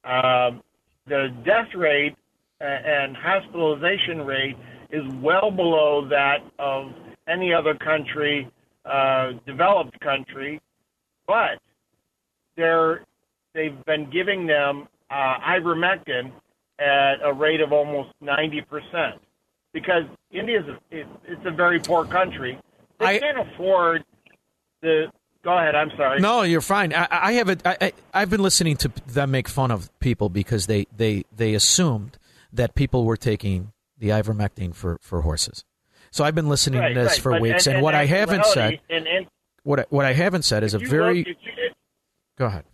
Um, 0.04 0.62
the 1.08 1.34
death 1.46 1.74
rate 1.76 2.16
uh, 2.60 2.64
and 2.64 3.16
hospitalization 3.16 4.22
rate 4.22 4.58
is 4.92 5.04
well 5.22 5.52
below 5.52 6.08
that 6.10 6.40
of 6.60 6.92
any 7.28 7.54
other 7.54 7.76
country, 7.76 8.50
uh, 8.86 9.32
developed 9.46 10.00
country, 10.00 10.62
but 11.28 11.60
they're 12.56 13.04
they've 13.54 13.84
been 13.86 14.10
giving 14.10 14.48
them 14.48 14.88
uh, 15.10 15.38
ivermectin 15.40 16.32
at 16.80 17.16
a 17.24 17.34
rate 17.34 17.62
of 17.62 17.72
almost 17.72 18.10
90 18.22 18.62
percent 18.62 19.22
because 19.74 20.04
India 20.32 20.60
is 20.60 20.68
a, 20.68 20.78
it, 20.92 21.08
it's 21.26 21.46
a 21.46 21.52
very 21.52 21.80
poor 21.80 22.06
country. 22.06 22.60
They 23.00 23.20
can't 23.20 23.40
afford 23.40 24.04
the. 24.82 25.12
Go 25.44 25.58
ahead. 25.58 25.74
I'm 25.76 25.90
sorry. 25.98 26.20
No, 26.20 26.44
you're 26.44 26.62
fine. 26.62 26.94
I, 26.94 27.08
I 27.10 27.32
haven't. 27.34 27.66
I, 27.66 27.78
I, 27.82 27.94
I've 28.14 28.30
been 28.30 28.44
listening 28.44 28.78
to 28.78 28.90
them 29.08 29.32
make 29.32 29.48
fun 29.48 29.72
of 29.72 29.90
people 30.00 30.30
because 30.30 30.68
they, 30.68 30.86
they, 30.96 31.24
they 31.36 31.56
assumed 31.56 32.18
that 32.54 32.76
people 32.76 33.06
were 33.06 33.18
taking 33.18 33.72
the 33.98 34.10
ivermectin 34.10 34.76
for, 34.76 34.98
for 35.02 35.22
horses. 35.22 35.66
So 36.12 36.24
I've 36.24 36.36
been 36.36 36.50
listening 36.50 36.80
Right, 36.82 36.94
to 36.94 37.00
this 37.00 37.14
right. 37.14 37.22
for 37.22 37.32
But- 37.32 37.42
weeks, 37.42 37.66
and- 37.66 37.74
and, 37.74 37.76
and 37.78 37.84
what 37.84 37.96
I 37.96 38.06
haven't 38.06 38.46
said, 38.46 38.80
and- 38.90 39.08
and 39.08 39.28
what 39.64 39.80
I, 39.80 39.86
what 39.90 40.06
I 40.06 40.14
haven't 40.14 40.44
said 40.44 40.64
is 40.64 40.74
a 40.74 40.80
very. 40.80 41.20
look- 41.20 41.28
you- 41.28 41.36
go 42.38 42.46
ahead. 42.46 42.66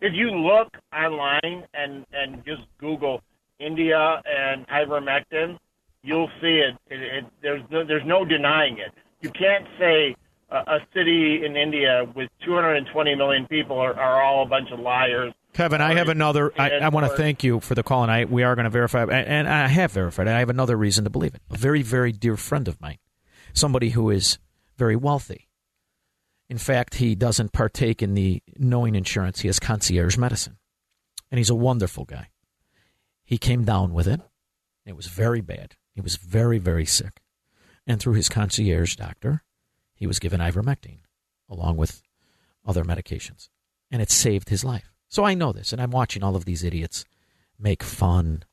if 0.00 0.12
you 0.14 0.30
look 0.30 0.68
online 0.96 1.64
and 1.74 2.06
and 2.12 2.44
just 2.44 2.62
Google 2.78 3.20
India 3.58 4.22
and 4.24 4.66
ivermectin, 4.68 5.58
you'll 6.02 6.30
see 6.40 6.60
it. 6.66 6.74
it, 6.90 7.00
it 7.02 7.24
there's 7.42 7.62
no, 7.70 7.84
there's 7.84 8.06
no 8.06 8.24
denying 8.24 8.78
it. 8.78 8.92
You 9.20 9.30
can't 9.30 9.66
say 9.78 10.16
a, 10.50 10.78
city 10.94 11.44
in 11.44 11.56
India 11.56 12.04
with 12.14 12.28
220 12.44 13.14
million 13.14 13.46
people 13.46 13.78
are, 13.78 13.94
are 13.98 14.22
all 14.22 14.42
a 14.42 14.46
bunch 14.46 14.70
of 14.70 14.80
liars. 14.80 15.32
Kevin, 15.52 15.80
I 15.80 15.94
have 15.94 16.08
another. 16.08 16.52
I, 16.58 16.70
I 16.70 16.88
want 16.90 17.10
to 17.10 17.16
thank 17.16 17.42
you 17.42 17.60
for 17.60 17.74
the 17.74 17.82
call, 17.82 18.02
and 18.02 18.12
I 18.12 18.24
we 18.24 18.42
are 18.42 18.54
going 18.54 18.64
to 18.64 18.70
verify, 18.70 19.04
and, 19.04 19.48
I 19.48 19.66
have 19.66 19.92
verified. 19.92 20.28
I 20.28 20.38
have 20.38 20.50
another 20.50 20.76
reason 20.76 21.04
to 21.04 21.10
believe 21.10 21.34
it. 21.34 21.42
A 21.50 21.56
very, 21.56 21.82
very 21.82 22.12
dear 22.12 22.36
friend 22.36 22.68
of 22.68 22.80
mine, 22.80 22.98
somebody 23.52 23.90
who 23.90 24.10
is 24.10 24.38
very 24.76 24.96
wealthy. 24.96 25.48
In 26.48 26.58
fact, 26.58 26.96
he 26.96 27.14
doesn't 27.14 27.52
partake 27.52 28.02
in 28.02 28.14
the 28.14 28.42
knowing 28.58 28.94
insurance. 28.94 29.40
He 29.40 29.48
has 29.48 29.58
concierge 29.58 30.16
medicine, 30.16 30.58
and 31.30 31.38
he's 31.38 31.50
a 31.50 31.54
wonderful 31.54 32.04
guy. 32.04 32.28
He 33.24 33.38
came 33.38 33.64
down 33.64 33.92
with 33.92 34.06
it. 34.06 34.20
It 34.86 34.96
was 34.96 35.06
very 35.06 35.40
bad. 35.40 35.76
He 35.94 36.00
was 36.00 36.16
very, 36.16 36.58
very 36.58 36.86
sick, 36.86 37.20
and 37.86 38.00
through 38.00 38.14
his 38.14 38.28
concierge 38.28 38.94
doctor, 38.94 39.42
he 40.00 40.06
was 40.06 40.18
given 40.18 40.40
ivermectin 40.40 40.98
along 41.48 41.76
with 41.76 42.02
other 42.66 42.84
medications, 42.84 43.50
and 43.90 44.00
it 44.00 44.10
saved 44.10 44.48
his 44.48 44.64
life. 44.64 44.90
So 45.08 45.24
I 45.24 45.34
know 45.34 45.52
this, 45.52 45.72
and 45.72 45.80
I'm 45.80 45.90
watching 45.90 46.22
all 46.22 46.36
of 46.36 46.46
these 46.46 46.64
idiots 46.64 47.04
make 47.58 47.82
fun 47.82 48.44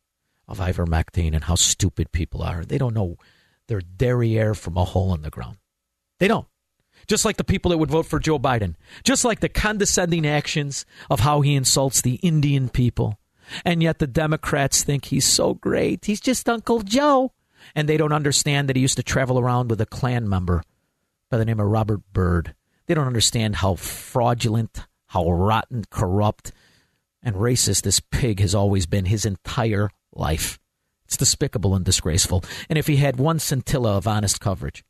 of 0.48 0.60
ivermectin 0.60 1.34
and 1.34 1.46
how 1.46 1.56
stupid 1.56 2.12
people 2.12 2.44
are. 2.44 2.66
They 2.66 2.78
don't 2.78 2.94
know 2.94 3.18
their 3.68 3.82
derriere 3.82 4.54
from 4.54 4.78
a 4.78 4.84
hole 4.84 5.14
in 5.14 5.22
the 5.22 5.30
ground. 5.30 5.58
They 6.20 6.28
don't. 6.28 6.48
Just 7.08 7.26
like 7.26 7.38
the 7.38 7.44
people 7.44 7.72
that 7.72 7.78
would 7.78 7.92
vote 7.92 8.08
for 8.08 8.20
Joe 8.20 8.40
Biden, 8.40 8.76
just 9.04 9.24
like 9.24 9.40
the 9.40 9.50
condescending 9.50 10.26
actions 10.26 10.86
of 11.10 11.22
how 11.22 11.42
he 11.42 11.56
insults 11.56 12.02
the 12.02 12.16
Indian 12.16 12.70
people. 12.70 13.20
And 13.64 13.82
yet 13.82 14.00
the 14.00 14.08
Democrats 14.08 14.84
think 14.84 15.06
he's 15.06 15.26
so 15.26 15.54
great. 15.54 16.06
He's 16.06 16.20
just 16.20 16.50
Uncle 16.50 16.82
Joe. 16.82 17.32
And 17.76 17.88
they 17.88 17.98
don't 17.98 18.12
understand 18.12 18.68
that 18.68 18.76
he 18.76 18.82
used 18.82 18.98
to 18.98 19.04
travel 19.04 19.40
around 19.40 19.70
with 19.70 19.80
a 19.80 19.86
Klan 19.86 20.28
member 20.28 20.64
by 21.30 21.38
the 21.38 21.46
name 21.46 21.60
of 21.60 21.68
Robert 21.68 22.02
Byrd. 22.14 22.56
They 22.86 22.94
don't 22.94 23.08
understand 23.08 23.58
how 23.58 23.76
fraudulent, 23.76 24.88
how 25.08 25.30
rotten, 25.30 25.86
corrupt, 25.90 26.52
and 27.22 27.36
racist 27.36 27.82
this 27.82 28.00
pig 28.00 28.40
has 28.40 28.56
always 28.56 28.86
been 28.86 29.06
his 29.06 29.26
entire 29.26 29.90
life. 30.14 30.60
It's 31.06 31.18
despicable 31.18 31.76
and 31.76 31.86
disgraceful. 31.86 32.44
And 32.70 32.78
if 32.78 32.88
he 32.88 32.98
had 32.98 33.18
one 33.18 33.40
scintilla 33.40 33.98
of 33.98 34.08
honest 34.08 34.40
coverage, 34.40 34.84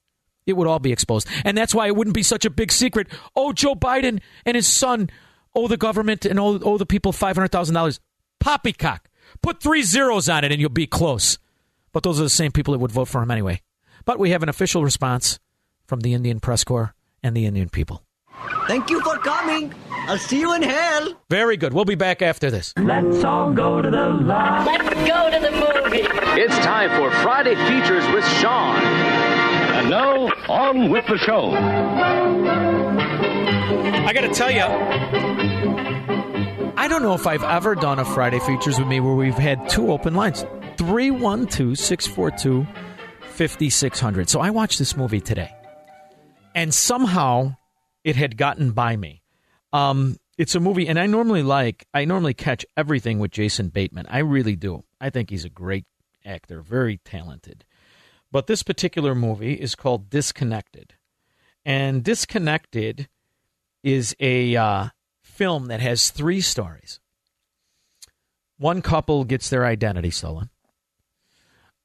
it 0.45 0.53
would 0.53 0.67
all 0.67 0.79
be 0.79 0.91
exposed. 0.91 1.27
And 1.43 1.57
that's 1.57 1.75
why 1.75 1.87
it 1.87 1.95
wouldn't 1.95 2.15
be 2.15 2.23
such 2.23 2.45
a 2.45 2.49
big 2.49 2.71
secret. 2.71 3.07
Oh, 3.35 3.53
Joe 3.53 3.75
Biden 3.75 4.21
and 4.45 4.55
his 4.55 4.67
son 4.67 5.09
owe 5.53 5.67
the 5.67 5.77
government 5.77 6.25
and 6.25 6.39
owe, 6.39 6.59
owe 6.59 6.77
the 6.77 6.85
people 6.85 7.11
$500,000. 7.11 7.99
Poppycock. 8.39 9.09
Put 9.41 9.61
three 9.61 9.83
zeros 9.83 10.29
on 10.29 10.43
it 10.43 10.51
and 10.51 10.61
you'll 10.61 10.69
be 10.69 10.87
close. 10.87 11.37
But 11.91 12.03
those 12.03 12.19
are 12.19 12.23
the 12.23 12.29
same 12.29 12.51
people 12.51 12.71
that 12.73 12.79
would 12.79 12.91
vote 12.91 13.07
for 13.07 13.21
him 13.21 13.31
anyway. 13.31 13.61
But 14.05 14.19
we 14.19 14.29
have 14.29 14.43
an 14.43 14.49
official 14.49 14.83
response 14.83 15.39
from 15.87 16.01
the 16.01 16.13
Indian 16.13 16.39
press 16.39 16.63
corps 16.63 16.93
and 17.23 17.35
the 17.35 17.45
Indian 17.45 17.69
people. 17.69 18.03
Thank 18.67 18.89
you 18.89 19.01
for 19.01 19.17
coming. 19.17 19.73
I'll 20.07 20.17
see 20.17 20.39
you 20.39 20.53
in 20.53 20.61
hell. 20.61 21.13
Very 21.29 21.57
good. 21.57 21.73
We'll 21.73 21.85
be 21.85 21.95
back 21.95 22.21
after 22.21 22.51
this. 22.51 22.73
Let's 22.77 23.23
all 23.23 23.51
go 23.53 23.81
to 23.81 23.89
the 23.89 24.09
lot. 24.09 24.65
Let's 24.65 24.93
go 25.07 25.31
to 25.31 25.39
the 25.39 25.51
movie. 25.51 26.07
It's 26.41 26.57
time 26.59 26.89
for 26.91 27.09
Friday 27.21 27.55
Features 27.55 28.05
with 28.13 28.25
Shaun. 28.39 28.77
And 28.77 29.89
now, 29.89 30.27
on 30.49 30.89
with 30.89 31.05
the 31.07 31.17
show. 31.17 31.51
I 34.05 34.13
got 34.13 34.21
to 34.21 34.29
tell 34.33 34.51
you, 34.51 34.63
I 36.77 36.87
don't 36.87 37.01
know 37.01 37.13
if 37.13 37.27
I've 37.27 37.43
ever 37.43 37.75
done 37.75 37.99
a 37.99 38.05
Friday 38.05 38.39
Features 38.39 38.79
with 38.79 38.87
me 38.87 38.99
where 38.99 39.15
we've 39.15 39.33
had 39.33 39.69
two 39.69 39.91
open 39.91 40.13
lines 40.15 40.45
312 40.77 41.77
642 41.77 42.67
5600. 43.37 44.29
So 44.29 44.39
I 44.39 44.49
watched 44.49 44.79
this 44.79 44.95
movie 44.95 45.21
today, 45.21 45.51
and 46.57 46.73
somehow 46.73 47.55
it 48.03 48.15
had 48.15 48.35
gotten 48.35 48.71
by 48.71 48.95
me. 48.95 49.21
Um, 49.71 50.17
it's 50.39 50.55
a 50.55 50.59
movie, 50.59 50.87
and 50.87 50.97
I 50.97 51.05
normally 51.05 51.43
like, 51.43 51.85
I 51.93 52.03
normally 52.03 52.33
catch 52.33 52.65
everything 52.75 53.19
with 53.19 53.29
Jason 53.29 53.69
Bateman. 53.69 54.07
I 54.09 54.19
really 54.19 54.55
do. 54.55 54.83
I 54.99 55.11
think 55.11 55.29
he's 55.29 55.45
a 55.45 55.49
great 55.49 55.85
actor, 56.25 56.61
very 56.61 56.97
talented. 56.97 57.63
But 58.31 58.47
this 58.47 58.63
particular 58.63 59.13
movie 59.13 59.53
is 59.53 59.75
called 59.75 60.09
Disconnected. 60.09 60.95
And 61.63 62.03
Disconnected 62.03 63.07
is 63.83 64.15
a 64.19 64.55
uh, 64.55 64.87
film 65.21 65.67
that 65.67 65.79
has 65.79 66.09
three 66.09 66.41
stories. 66.41 66.99
One 68.57 68.81
couple 68.81 69.25
gets 69.25 69.51
their 69.51 69.63
identity 69.63 70.09
stolen. 70.09 70.49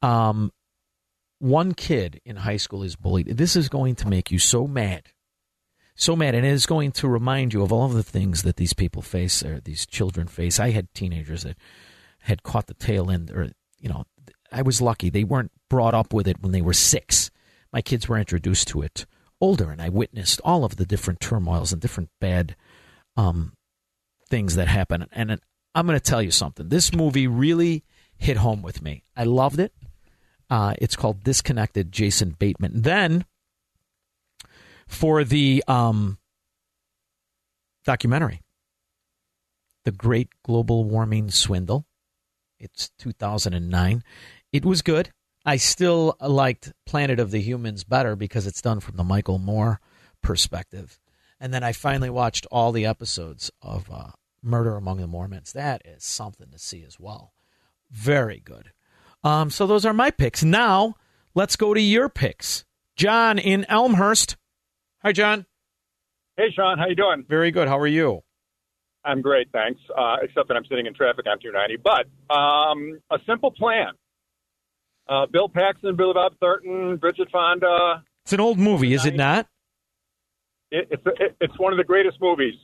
Um, 0.01 0.51
one 1.43 1.75
kid 1.75 2.21
in 2.25 2.37
high 2.37 2.57
school 2.57 2.85
is 2.85 2.95
bullied. 2.95 3.27
This 3.37 3.57
is 3.57 3.69
going 3.69 3.97
to 3.97 4.09
make 4.09 4.31
you 4.31 4.39
so 4.39 4.69
mad, 4.69 5.09
so 5.97 6.15
mad, 6.15 6.37
and 6.37 6.47
it 6.47 6.53
is 6.53 6.67
going 6.67 6.93
to 6.93 7.09
remind 7.09 7.53
you 7.53 7.63
of 7.63 7.73
all 7.73 7.85
of 7.85 7.95
the 7.95 8.05
things 8.05 8.45
that 8.45 8.59
these 8.59 8.73
people 8.73 9.03
face 9.03 9.45
or 9.45 9.61
these 9.61 9.85
children 9.85 10.29
face. 10.29 10.61
I 10.61 10.71
had 10.71 10.95
teenagers 10.95 11.43
that 11.43 11.57
had 12.21 12.45
caught 12.45 12.69
the 12.69 12.75
tail 12.75 13.11
end, 13.11 13.33
or 13.33 13.51
you 13.81 13.89
know, 13.89 14.05
I 14.53 14.63
was 14.63 14.81
lucky 14.81 15.11
they 15.11 15.25
weren't 15.25 15.51
brought 15.69 15.95
up 15.95 16.15
with 16.15 16.29
it 16.29 16.41
when 16.41 16.53
they 16.53 16.63
were 16.63 16.73
six. 16.73 17.33
My 17.73 17.83
kids 17.83 18.09
were 18.09 18.19
introduced 18.19 18.69
to 18.69 18.83
it 18.83 19.05
older, 19.41 19.73
and 19.73 19.83
I 19.83 19.89
witnessed 19.89 20.41
all 20.45 20.65
of 20.65 20.77
the 20.77 20.87
different 20.87 21.19
turmoils 21.19 21.73
and 21.73 21.83
different 21.83 22.11
bad 22.21 22.55
um, 23.17 23.55
things 24.31 24.55
that 24.55 24.69
happen. 24.69 25.09
And 25.11 25.41
I'm 25.75 25.87
going 25.89 25.99
to 25.99 26.11
tell 26.11 26.23
you 26.23 26.31
something. 26.31 26.69
This 26.69 26.95
movie 26.95 27.27
really 27.27 27.83
hit 28.17 28.37
home 28.37 28.63
with 28.63 28.81
me. 28.81 29.03
I 29.17 29.25
loved 29.25 29.59
it. 29.59 29.73
Uh, 30.53 30.75
it's 30.83 30.97
called 30.97 31.25
Disconnected. 31.25 31.91
Jason 31.91 32.37
Bateman. 32.39 32.83
Then 32.83 33.25
for 34.87 35.25
the 35.25 35.65
um, 35.67 36.19
documentary, 37.87 38.43
The 39.87 39.93
Great 39.93 40.29
Global 40.45 40.85
Warming 40.85 41.31
Swindle. 41.31 41.87
It's 42.61 42.91
2009. 42.99 44.05
It 44.53 44.67
was 44.67 44.83
good. 44.83 45.11
I 45.47 45.57
still 45.57 46.19
liked 46.21 46.75
Planet 46.85 47.19
of 47.19 47.31
the 47.31 47.41
Humans 47.41 47.85
better 47.85 48.15
because 48.15 48.47
it's 48.47 48.61
done 48.61 48.81
from 48.81 48.97
the 48.97 49.05
Michael 49.05 49.39
Moore 49.39 49.81
perspective. 50.23 50.99
And 51.41 51.55
then 51.55 51.65
I 51.65 51.73
finally 51.73 52.11
watched 52.11 52.47
all 52.53 52.73
the 52.73 52.85
episodes 52.85 53.51
of 53.63 53.91
uh, 53.91 54.11
Murder 54.43 54.77
Among 54.77 54.99
the 54.99 55.07
Mormons. 55.07 55.55
That 55.55 55.81
is 55.87 56.05
something 56.05 56.51
to 56.51 56.59
see 56.59 56.85
as 56.85 57.01
well. 57.01 57.33
Very 57.91 58.39
good. 58.39 58.73
Um, 59.25 59.51
so 59.51 59.67
those 59.67 59.85
are 59.85 59.93
my 59.93 60.11
picks. 60.11 60.43
Now 60.43 60.97
let's 61.35 61.57
go 61.57 61.75
to 61.75 61.81
your 61.81 62.09
picks. 62.09 62.65
John 62.97 63.39
in 63.39 63.65
Elmhurst. 63.69 64.37
Hi, 65.03 65.13
John. 65.13 65.47
Hey, 66.37 66.51
Shaun, 66.55 66.79
how 66.79 66.87
you 66.87 66.95
doing? 66.95 67.25
Very 67.29 67.51
good. 67.51 67.69
How 67.69 67.79
are 67.79 67.87
you? 67.87 68.23
I'm 69.05 69.21
great, 69.21 69.49
thanks. 69.53 69.81
Uh, 69.97 70.17
except 70.23 70.49
that 70.49 70.57
I'm 70.57 70.65
sitting 70.65 70.87
in 70.87 70.95
traffic 70.95 71.27
on 71.27 71.39
290. 71.41 71.83
But 71.83 72.35
um, 72.35 73.01
a 73.11 73.19
simple 73.27 73.51
plan. 73.51 73.93
Uh, 75.09 75.27
Bill 75.27 75.49
Paxton, 75.49 75.97
Billy 75.97 76.15
Bob 76.15 76.35
Thornton, 76.39 76.97
Bridget 76.97 77.29
Fonda. 77.33 78.05
It's 78.25 78.33
an 78.33 78.41
old 78.41 78.59
movie, 78.59 78.95
is 78.95 79.05
it 79.05 79.17
not? 79.17 79.47
It, 80.71 80.89
it's 80.91 81.03
it, 81.21 81.37
it's 81.41 81.59
one 81.59 81.73
of 81.73 81.77
the 81.77 81.85
greatest 81.85 82.19
movies. 82.21 82.55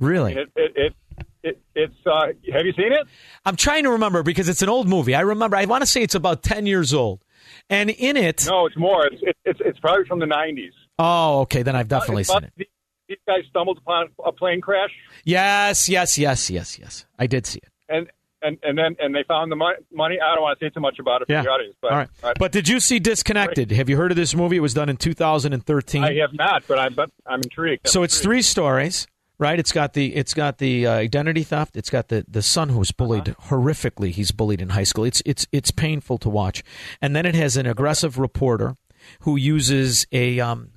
Really? 0.00 0.32
It, 0.32 0.50
it, 0.56 0.72
it, 0.74 0.94
it 1.42 1.60
it's 1.74 1.94
uh, 2.06 2.26
have 2.52 2.66
you 2.66 2.72
seen 2.72 2.92
it? 2.92 3.06
I'm 3.44 3.56
trying 3.56 3.84
to 3.84 3.90
remember 3.90 4.22
because 4.22 4.48
it's 4.48 4.62
an 4.62 4.68
old 4.68 4.88
movie. 4.88 5.14
I 5.14 5.20
remember. 5.20 5.56
I 5.56 5.64
want 5.64 5.82
to 5.82 5.86
say 5.86 6.02
it's 6.02 6.14
about 6.14 6.42
10 6.42 6.66
years 6.66 6.92
old. 6.94 7.20
And 7.68 7.88
in 7.90 8.16
it. 8.16 8.44
No, 8.46 8.66
it's 8.66 8.76
more. 8.76 9.06
It's 9.06 9.22
it, 9.22 9.36
it's, 9.44 9.60
it's 9.64 9.78
probably 9.78 10.04
from 10.04 10.18
the 10.18 10.26
90s. 10.26 10.70
Oh, 10.98 11.40
okay. 11.40 11.62
Then 11.62 11.74
I've 11.76 11.88
definitely 11.88 12.22
It's 12.22 12.30
seen 12.32 12.44
it. 12.44 12.52
the- 12.56 12.68
These 13.08 13.18
guys 13.26 13.40
stumbled 13.48 13.78
upon 13.78 14.08
a 14.24 14.32
plane 14.32 14.60
crash, 14.60 14.90
Yes, 15.24 15.88
yes, 15.88 16.18
yes, 16.18 16.50
yes, 16.50 16.78
yes. 16.78 17.06
I 17.18 17.26
did 17.26 17.46
see 17.46 17.58
it. 17.62 17.68
and 17.88 18.08
and 18.42 18.56
and 18.62 18.76
then 18.78 18.96
and 19.00 19.14
they 19.14 19.22
found 19.26 19.50
the 19.52 19.56
money. 19.56 20.18
I 20.20 20.34
don't 20.34 20.42
want 20.42 20.58
to 20.58 20.64
say 20.64 20.70
too 20.70 20.80
much 20.80 20.98
about 20.98 21.22
it 21.22 21.26
for 21.26 21.32
Yeah. 21.32 21.42
the 21.42 21.48
audience, 21.50 21.74
but 21.82 21.90
All 21.92 21.98
right. 21.98 22.08
But 22.38 22.52
did 22.52 22.68
you 22.68 22.80
see 22.80 22.98
Disconnected? 22.98 23.70
Have 23.72 23.88
you 23.88 23.96
heard 23.96 24.10
of 24.12 24.16
this 24.16 24.34
movie? 24.34 24.56
It 24.56 24.60
was 24.60 24.74
done 24.74 24.88
in 24.88 24.96
2013. 24.96 26.04
I 26.04 26.14
have 26.16 26.32
not, 26.32 26.64
but 26.68 26.78
I'm 26.78 26.94
but 26.94 27.10
I'm 27.26 27.40
intrigued. 27.40 27.88
So 27.88 28.02
it's 28.02 28.20
three 28.20 28.42
stories, 28.42 29.06
right? 29.40 29.58
It's 29.58 29.72
got 29.72 29.94
the 29.94 30.14
it's 30.14 30.34
got 30.34 30.58
the 30.58 30.86
uh, 30.86 30.92
identity 30.92 31.42
theft. 31.42 31.76
It's 31.76 31.90
got 31.90 32.06
the 32.08 32.24
the 32.28 32.42
son 32.42 32.68
who's 32.68 32.92
bullied 32.92 33.30
Uh-huh. 33.30 33.56
horrifically. 33.56 34.10
He's 34.12 34.30
bullied 34.30 34.60
in 34.62 34.68
high 34.68 34.84
school. 34.84 35.02
It's 35.04 35.20
it's 35.26 35.46
it's 35.50 35.72
painful 35.72 36.18
to 36.18 36.28
watch. 36.28 36.62
And 37.02 37.16
then 37.16 37.26
it 37.26 37.34
has 37.34 37.56
an 37.56 37.66
aggressive 37.66 38.18
reporter 38.18 38.76
who 39.22 39.34
uses 39.36 40.06
a 40.12 40.38
um 40.38 40.68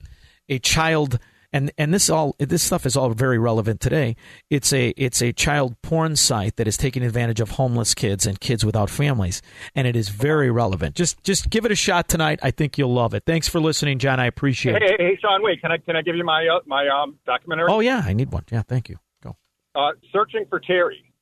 a 0.50 0.58
child 0.60 1.20
and 1.54 1.72
and 1.78 1.94
this 1.94 2.10
all 2.10 2.36
this 2.40 2.62
stuff 2.64 2.86
is 2.86 2.98
all 2.98 3.10
very 3.12 3.38
relevant 3.38 3.80
today. 3.80 4.16
It's 4.50 4.74
a 4.74 4.90
it's 4.98 5.22
a 5.22 5.32
child 5.32 5.82
porn 5.82 6.16
site 6.16 6.56
that 6.58 6.68
is 6.68 6.76
taking 6.76 7.04
advantage 7.04 7.40
of 7.40 7.52
homeless 7.52 7.94
kids 7.94 8.26
and 8.26 8.40
kids 8.40 8.66
without 8.66 8.90
families, 8.90 9.42
and 9.76 9.88
it 9.88 9.96
is 9.96 10.10
very 10.10 10.50
relevant. 10.52 10.96
Just 10.96 11.24
just 11.24 11.50
give 11.50 11.64
it 11.66 11.72
a 11.72 11.76
shot 11.76 12.10
tonight. 12.10 12.40
I 12.44 12.52
think 12.52 12.78
you'll 12.78 12.94
love 12.94 13.14
it. 13.14 13.24
Thanks 13.26 13.48
for 13.48 13.60
listening, 13.62 14.00
John. 14.00 14.20
I 14.20 14.26
appreciate 14.26 14.82
Hey, 14.82 14.94
it. 14.96 15.00
hey, 15.00 15.06
hey, 15.12 15.18
Shaun, 15.22 15.42
wait. 15.44 15.62
Can 15.62 15.72
I 15.72 15.78
can 15.78 15.96
I 15.96 16.02
give 16.02 16.16
you 16.16 16.26
my 16.26 16.46
uh, 16.48 16.60
my 16.66 16.88
um 16.90 17.18
documentary? 17.26 17.68
Oh 17.70 17.80
yeah, 17.80 18.02
I 18.04 18.14
need 18.14 18.32
one. 18.34 18.44
Yeah, 18.52 18.64
thank 18.64 18.90
you. 18.90 18.98
Go. 19.24 19.38
Uh, 19.76 19.92
Searching 20.12 20.46
for 20.50 20.60
Terry. 20.60 21.14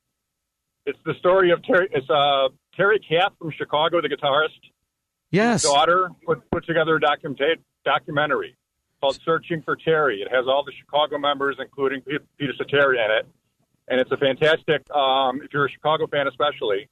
It's 0.86 0.98
the 1.04 1.14
story 1.20 1.50
of 1.52 1.62
Terry. 1.64 1.88
It's 1.92 2.08
uh 2.10 2.48
Terry 2.76 2.98
Kath 3.06 3.32
from 3.38 3.52
Chicago, 3.56 4.00
the 4.00 4.08
guitarist. 4.08 4.48
Yes. 5.30 5.62
His 5.62 5.70
daughter 5.70 6.08
put 6.26 6.42
put 6.50 6.66
together 6.66 6.96
a 6.96 7.00
document 7.00 7.38
documentary 7.84 8.56
called 9.02 9.18
Searching 9.24 9.62
for 9.62 9.76
Terry. 9.76 10.22
It 10.22 10.28
has 10.30 10.46
all 10.46 10.62
the 10.64 10.72
Chicago 10.78 11.18
members, 11.18 11.56
including 11.58 12.02
Peter 12.38 12.52
Cetera, 12.56 13.04
in 13.04 13.10
it, 13.10 13.26
and 13.88 14.00
it's 14.00 14.12
a 14.12 14.16
fantastic. 14.16 14.88
Um, 14.94 15.42
if 15.42 15.52
you're 15.52 15.66
a 15.66 15.70
Chicago 15.70 16.06
fan, 16.06 16.28
especially, 16.28 16.88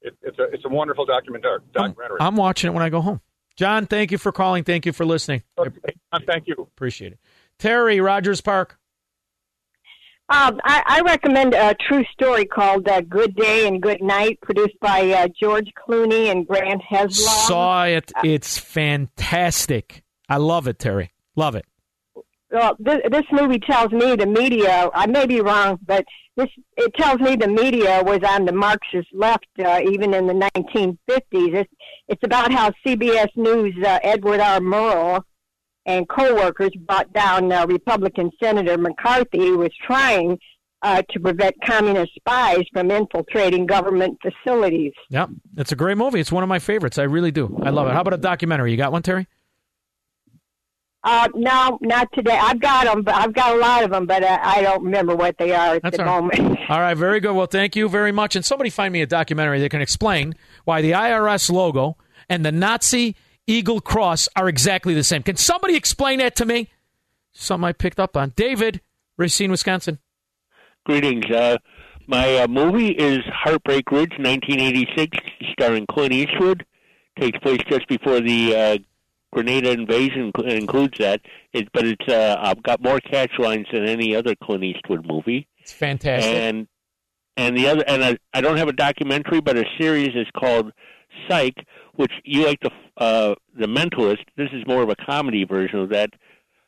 it, 0.00 0.16
it's 0.22 0.38
a 0.38 0.44
it's 0.44 0.64
a 0.64 0.68
wonderful 0.68 1.04
documentary. 1.04 1.58
documentary. 1.74 2.16
I'm 2.20 2.36
watching 2.36 2.70
it 2.70 2.74
when 2.74 2.82
I 2.82 2.88
go 2.88 3.00
home. 3.02 3.20
John, 3.56 3.86
thank 3.86 4.10
you 4.10 4.18
for 4.18 4.32
calling. 4.32 4.64
Thank 4.64 4.86
you 4.86 4.92
for 4.92 5.04
listening. 5.04 5.42
Uh, 5.58 5.66
thank 6.26 6.48
you. 6.48 6.54
Appreciate 6.58 7.12
it. 7.12 7.18
Terry, 7.58 8.00
Rogers 8.00 8.40
Park. 8.40 8.78
Um, 10.30 10.58
I, 10.64 10.82
I 10.86 11.00
recommend 11.02 11.52
a 11.52 11.74
true 11.74 12.04
story 12.12 12.46
called 12.46 12.88
uh, 12.88 13.02
Good 13.02 13.36
Day 13.36 13.68
and 13.68 13.82
Good 13.82 14.02
Night, 14.02 14.40
produced 14.40 14.80
by 14.80 15.10
uh, 15.10 15.28
George 15.38 15.70
Clooney 15.86 16.30
and 16.30 16.48
Grant 16.48 16.80
Heslov. 16.80 17.46
Saw 17.46 17.84
it. 17.84 18.10
It's 18.24 18.56
fantastic. 18.56 20.02
I 20.30 20.38
love 20.38 20.66
it, 20.66 20.78
Terry. 20.78 21.11
Love 21.36 21.54
it. 21.54 21.64
Well, 22.50 22.76
this, 22.78 22.98
this 23.10 23.24
movie 23.32 23.58
tells 23.58 23.92
me 23.92 24.14
the 24.14 24.26
media. 24.26 24.90
I 24.94 25.06
may 25.06 25.26
be 25.26 25.40
wrong, 25.40 25.78
but 25.86 26.04
this 26.36 26.48
it 26.76 26.94
tells 26.94 27.18
me 27.20 27.36
the 27.36 27.48
media 27.48 28.02
was 28.04 28.20
on 28.26 28.44
the 28.44 28.52
Marxist 28.52 29.08
left 29.12 29.46
uh, 29.58 29.80
even 29.90 30.12
in 30.12 30.26
the 30.26 30.34
1950s. 30.34 30.98
It's, 31.32 31.72
it's 32.08 32.22
about 32.24 32.52
how 32.52 32.70
CBS 32.86 33.28
News 33.36 33.74
uh, 33.84 33.98
Edward 34.02 34.40
R. 34.40 34.60
Murrow 34.60 35.22
and 35.86 36.08
co-workers 36.08 36.70
brought 36.86 37.12
down 37.12 37.50
uh, 37.50 37.66
Republican 37.66 38.30
Senator 38.42 38.78
McCarthy, 38.78 39.38
who 39.38 39.58
was 39.58 39.72
trying 39.86 40.38
uh, 40.82 41.02
to 41.10 41.20
prevent 41.20 41.54
communist 41.64 42.14
spies 42.16 42.64
from 42.72 42.90
infiltrating 42.90 43.66
government 43.66 44.18
facilities. 44.20 44.92
Yep. 45.10 45.30
It's 45.56 45.72
a 45.72 45.76
great 45.76 45.96
movie. 45.96 46.20
It's 46.20 46.32
one 46.32 46.42
of 46.42 46.48
my 46.48 46.58
favorites. 46.58 46.98
I 46.98 47.04
really 47.04 47.30
do. 47.30 47.58
I 47.62 47.70
love 47.70 47.86
it. 47.88 47.92
How 47.92 48.00
about 48.00 48.14
a 48.14 48.18
documentary? 48.18 48.72
You 48.72 48.76
got 48.76 48.92
one, 48.92 49.02
Terry? 49.02 49.26
Uh, 51.04 51.28
no, 51.34 51.78
not 51.80 52.08
today. 52.12 52.38
I've 52.40 52.60
got 52.60 52.84
them, 52.84 53.02
but 53.02 53.14
I've 53.14 53.32
got 53.32 53.56
a 53.56 53.58
lot 53.58 53.82
of 53.82 53.90
them, 53.90 54.06
but 54.06 54.22
uh, 54.22 54.38
I 54.40 54.62
don't 54.62 54.84
remember 54.84 55.16
what 55.16 55.36
they 55.36 55.52
are 55.52 55.74
at 55.74 55.82
That's 55.82 55.96
the 55.96 56.06
all 56.06 56.22
right. 56.22 56.38
moment. 56.40 56.60
All 56.68 56.80
right, 56.80 56.94
very 56.94 57.18
good. 57.18 57.34
Well, 57.34 57.46
thank 57.46 57.74
you 57.74 57.88
very 57.88 58.12
much. 58.12 58.36
And 58.36 58.44
somebody 58.44 58.70
find 58.70 58.92
me 58.92 59.02
a 59.02 59.06
documentary 59.06 59.60
that 59.60 59.70
can 59.70 59.80
explain 59.82 60.34
why 60.64 60.80
the 60.80 60.92
IRS 60.92 61.50
logo 61.50 61.96
and 62.28 62.46
the 62.46 62.52
Nazi 62.52 63.16
eagle 63.48 63.80
cross 63.80 64.28
are 64.36 64.48
exactly 64.48 64.94
the 64.94 65.02
same. 65.02 65.24
Can 65.24 65.36
somebody 65.36 65.74
explain 65.74 66.20
that 66.20 66.36
to 66.36 66.44
me? 66.44 66.70
Something 67.32 67.64
I 67.64 67.72
picked 67.72 67.98
up 67.98 68.16
on. 68.16 68.32
David, 68.36 68.80
Racine, 69.16 69.50
Wisconsin. 69.50 69.98
Greetings. 70.84 71.24
Uh, 71.30 71.58
my 72.06 72.38
uh, 72.38 72.46
movie 72.48 72.90
is 72.90 73.18
Heartbreak 73.32 73.90
Ridge, 73.90 74.12
1986, 74.18 75.18
starring 75.52 75.86
Clint 75.90 76.12
Eastwood. 76.12 76.64
Takes 77.18 77.38
place 77.40 77.60
just 77.68 77.88
before 77.88 78.20
the 78.20 78.54
uh, 78.56 78.78
Grenada 79.32 79.70
invasion, 79.70 80.30
includes 80.44 80.98
that. 80.98 81.20
It, 81.52 81.68
but 81.72 81.86
it's 81.86 82.08
uh, 82.08 82.36
I've 82.38 82.62
got 82.62 82.82
more 82.82 83.00
catch 83.00 83.32
lines 83.38 83.66
than 83.72 83.86
any 83.86 84.14
other 84.14 84.34
Clint 84.42 84.64
Eastwood 84.64 85.06
movie. 85.06 85.48
It's 85.58 85.72
fantastic. 85.72 86.32
And 86.32 86.66
and 87.36 87.56
the 87.56 87.68
other, 87.68 87.84
and 87.86 88.04
I, 88.04 88.18
I 88.34 88.40
don't 88.40 88.58
have 88.58 88.68
a 88.68 88.74
documentary, 88.74 89.40
but 89.40 89.56
a 89.56 89.64
series 89.78 90.10
is 90.14 90.26
called 90.38 90.72
Psych, 91.28 91.54
which 91.94 92.12
you 92.24 92.44
like 92.44 92.60
the 92.60 92.70
uh, 92.98 93.34
the 93.58 93.66
Mentalist. 93.66 94.24
This 94.36 94.50
is 94.52 94.62
more 94.66 94.82
of 94.82 94.90
a 94.90 94.96
comedy 94.96 95.44
version 95.44 95.78
of 95.78 95.88
that, 95.90 96.10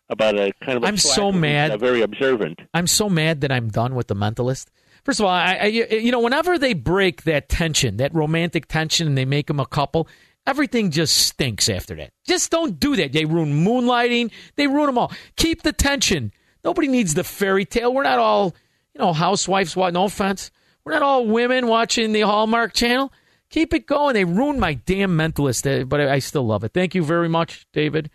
about 0.09 0.39
a 0.39 0.53
kind 0.65 0.78
of. 0.78 0.85
i 0.85 0.89
I'm 0.89 0.97
so 0.97 1.32
mad. 1.32 1.78
Very 1.81 2.03
observant. 2.03 2.61
I'm 2.73 2.86
so 2.86 3.09
mad 3.11 3.43
that 3.43 3.53
I'm 3.53 3.69
done 3.69 3.95
with 3.95 4.07
the 4.07 4.16
mentalist. 4.16 4.69
First 5.05 5.20
of 5.20 5.27
all, 5.27 5.32
I, 5.32 5.59
I 5.61 5.66
you 5.66 6.11
know 6.11 6.20
whenever 6.20 6.59
they 6.59 6.73
break 6.73 7.24
that 7.24 7.49
tension, 7.51 7.99
that 7.99 8.15
romantic 8.15 8.66
tension, 8.66 9.07
and 9.07 9.19
they 9.19 9.27
make 9.27 9.49
them 9.49 9.61
a 9.61 9.66
couple, 9.66 10.09
everything 10.46 10.90
just 10.90 11.16
stinks 11.16 11.68
after 11.68 11.94
that. 11.96 12.10
Just 12.26 12.50
don't 12.50 12.78
do 12.78 12.96
that. 12.96 13.12
They 13.12 13.24
ruin 13.24 13.64
moonlighting. 13.64 14.30
They 14.56 14.66
ruin 14.66 14.86
them 14.86 14.98
all. 14.98 15.12
Keep 15.36 15.62
the 15.62 15.72
tension. 15.72 16.32
Nobody 16.62 16.88
needs 16.88 17.14
the 17.14 17.24
fairy 17.24 17.64
tale. 17.64 17.92
We're 17.92 18.02
not 18.02 18.18
all 18.18 18.54
you 18.94 19.00
know 19.00 19.12
housewives. 19.12 19.76
No 19.76 20.04
offense. 20.04 20.50
We're 20.84 20.92
not 20.92 21.02
all 21.02 21.26
women 21.26 21.66
watching 21.66 22.12
the 22.12 22.22
Hallmark 22.22 22.74
Channel. 22.74 23.12
Keep 23.50 23.72
it 23.74 23.86
going. 23.86 24.14
They 24.14 24.24
ruined 24.24 24.60
my 24.60 24.74
damn 24.74 25.16
mentalist, 25.16 25.82
uh, 25.82 25.84
but 25.84 26.00
I 26.00 26.18
still 26.18 26.44
love 26.44 26.64
it. 26.64 26.72
Thank 26.74 26.94
you 26.94 27.04
very 27.04 27.28
much, 27.28 27.66
David. 27.72 28.10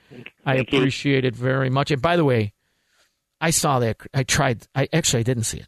I 0.46 0.56
appreciate 0.56 1.24
it 1.24 1.36
very 1.36 1.70
much. 1.70 1.92
And 1.92 2.02
by 2.02 2.18
the 2.18 2.26
way, 2.26 2.54
I 3.40 3.52
saw 3.52 3.80
that. 3.80 3.98
I 4.14 4.24
tried. 4.24 4.68
I 4.76 4.90
actually 4.92 5.22
I 5.22 5.24
didn't 5.24 5.44
see 5.44 5.60
it. 5.60 5.68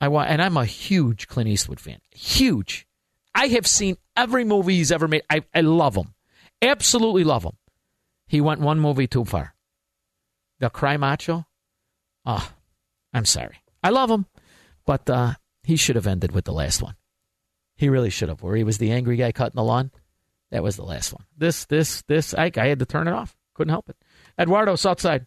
I 0.00 0.06
and 0.06 0.42
I'm 0.42 0.56
a 0.56 0.64
huge 0.64 1.28
Clint 1.28 1.48
Eastwood 1.48 1.80
fan. 1.80 1.98
Huge. 2.10 2.86
I 3.34 3.48
have 3.48 3.66
seen 3.66 3.96
every 4.16 4.44
movie 4.44 4.76
he's 4.76 4.92
ever 4.92 5.08
made. 5.08 5.22
I, 5.30 5.42
I 5.54 5.62
love 5.62 5.96
him. 5.96 6.14
Absolutely 6.60 7.24
love 7.24 7.44
him. 7.44 7.56
He 8.26 8.40
went 8.40 8.60
one 8.60 8.78
movie 8.78 9.06
too 9.06 9.24
far. 9.24 9.54
The 10.60 10.70
Cry 10.70 10.96
Macho. 10.96 11.46
Oh, 12.24 12.52
I'm 13.12 13.24
sorry. 13.24 13.56
I 13.82 13.90
love 13.90 14.10
him, 14.10 14.26
but 14.86 15.08
uh, 15.10 15.34
he 15.64 15.76
should 15.76 15.96
have 15.96 16.06
ended 16.06 16.32
with 16.32 16.44
the 16.44 16.52
last 16.52 16.82
one. 16.82 16.94
He 17.76 17.88
really 17.88 18.10
should 18.10 18.28
have. 18.28 18.42
Where 18.42 18.54
he 18.54 18.64
was 18.64 18.78
the 18.78 18.92
angry 18.92 19.16
guy 19.16 19.32
cutting 19.32 19.56
the 19.56 19.64
lawn. 19.64 19.90
That 20.50 20.62
was 20.62 20.76
the 20.76 20.84
last 20.84 21.12
one. 21.12 21.24
This, 21.36 21.64
this, 21.64 22.02
this. 22.02 22.34
I, 22.34 22.50
I 22.56 22.68
had 22.68 22.78
to 22.78 22.86
turn 22.86 23.08
it 23.08 23.14
off. 23.14 23.36
Couldn't 23.54 23.72
help 23.72 23.88
it. 23.88 23.96
Eduardo, 24.38 24.76
Southside. 24.76 25.26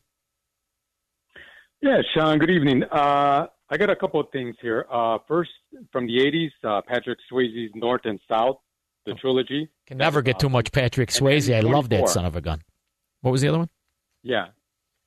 Yeah, 1.82 2.02
Shaun, 2.14 2.40
good 2.40 2.50
evening. 2.50 2.84
Uh, 2.84 3.48
I 3.70 3.78
got 3.78 3.90
a 3.90 3.96
couple 3.96 4.20
of 4.20 4.28
things 4.32 4.56
here. 4.62 4.86
Uh, 4.92 5.18
first, 5.28 5.50
from 5.92 6.06
the 6.08 6.18
'80s, 6.20 6.52
uh, 6.64 6.82
Patrick 6.88 7.20
Swayze's 7.32 7.72
North 7.76 8.02
and 8.06 8.20
South, 8.30 8.58
the 9.06 9.14
trilogy. 9.16 9.70
Can 9.88 9.98
never 9.98 10.22
get 10.22 10.40
too 10.40 10.50
much 10.50 10.72
Patrick 10.72 11.10
Swayze. 11.10 11.54
I 11.54 11.62
love 11.62 11.90
that 11.90 12.10
son 12.10 12.26
of 12.26 12.36
a 12.36 12.42
gun. 12.42 12.62
What 13.22 13.32
was 13.32 13.42
the 13.42 13.48
other 13.50 13.58
one? 13.60 13.70
Yeah, 14.24 14.48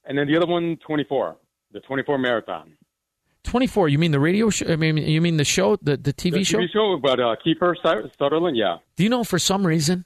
and 0.05 0.17
then 0.19 0.27
the 0.27 0.37
other 0.37 0.47
one, 0.47 0.77
24, 0.87 1.37
the 1.73 1.81
24 1.81 2.19
marathon. 2.19 2.73
24. 3.45 3.89
You 3.89 3.99
mean 3.99 4.11
the 4.11 4.21
radio 4.21 4.51
show? 4.51 4.67
I 4.71 4.77
mean, 4.77 4.97
you 4.99 5.21
mean 5.21 5.37
the 5.39 5.45
show, 5.45 5.77
the, 5.77 5.97
the 5.97 6.13
TV 6.13 6.33
the 6.33 6.45
show? 6.45 6.59
TV 6.59 6.71
show 6.73 6.93
about 6.93 7.19
uh, 7.21 7.35
Kiefer 7.45 7.75
Su- 7.83 8.11
Sutherland. 8.19 8.57
Yeah, 8.57 8.79
Do 8.97 9.05
you 9.05 9.09
know 9.09 9.25
for 9.25 9.39
some 9.39 9.67
reason 9.67 10.05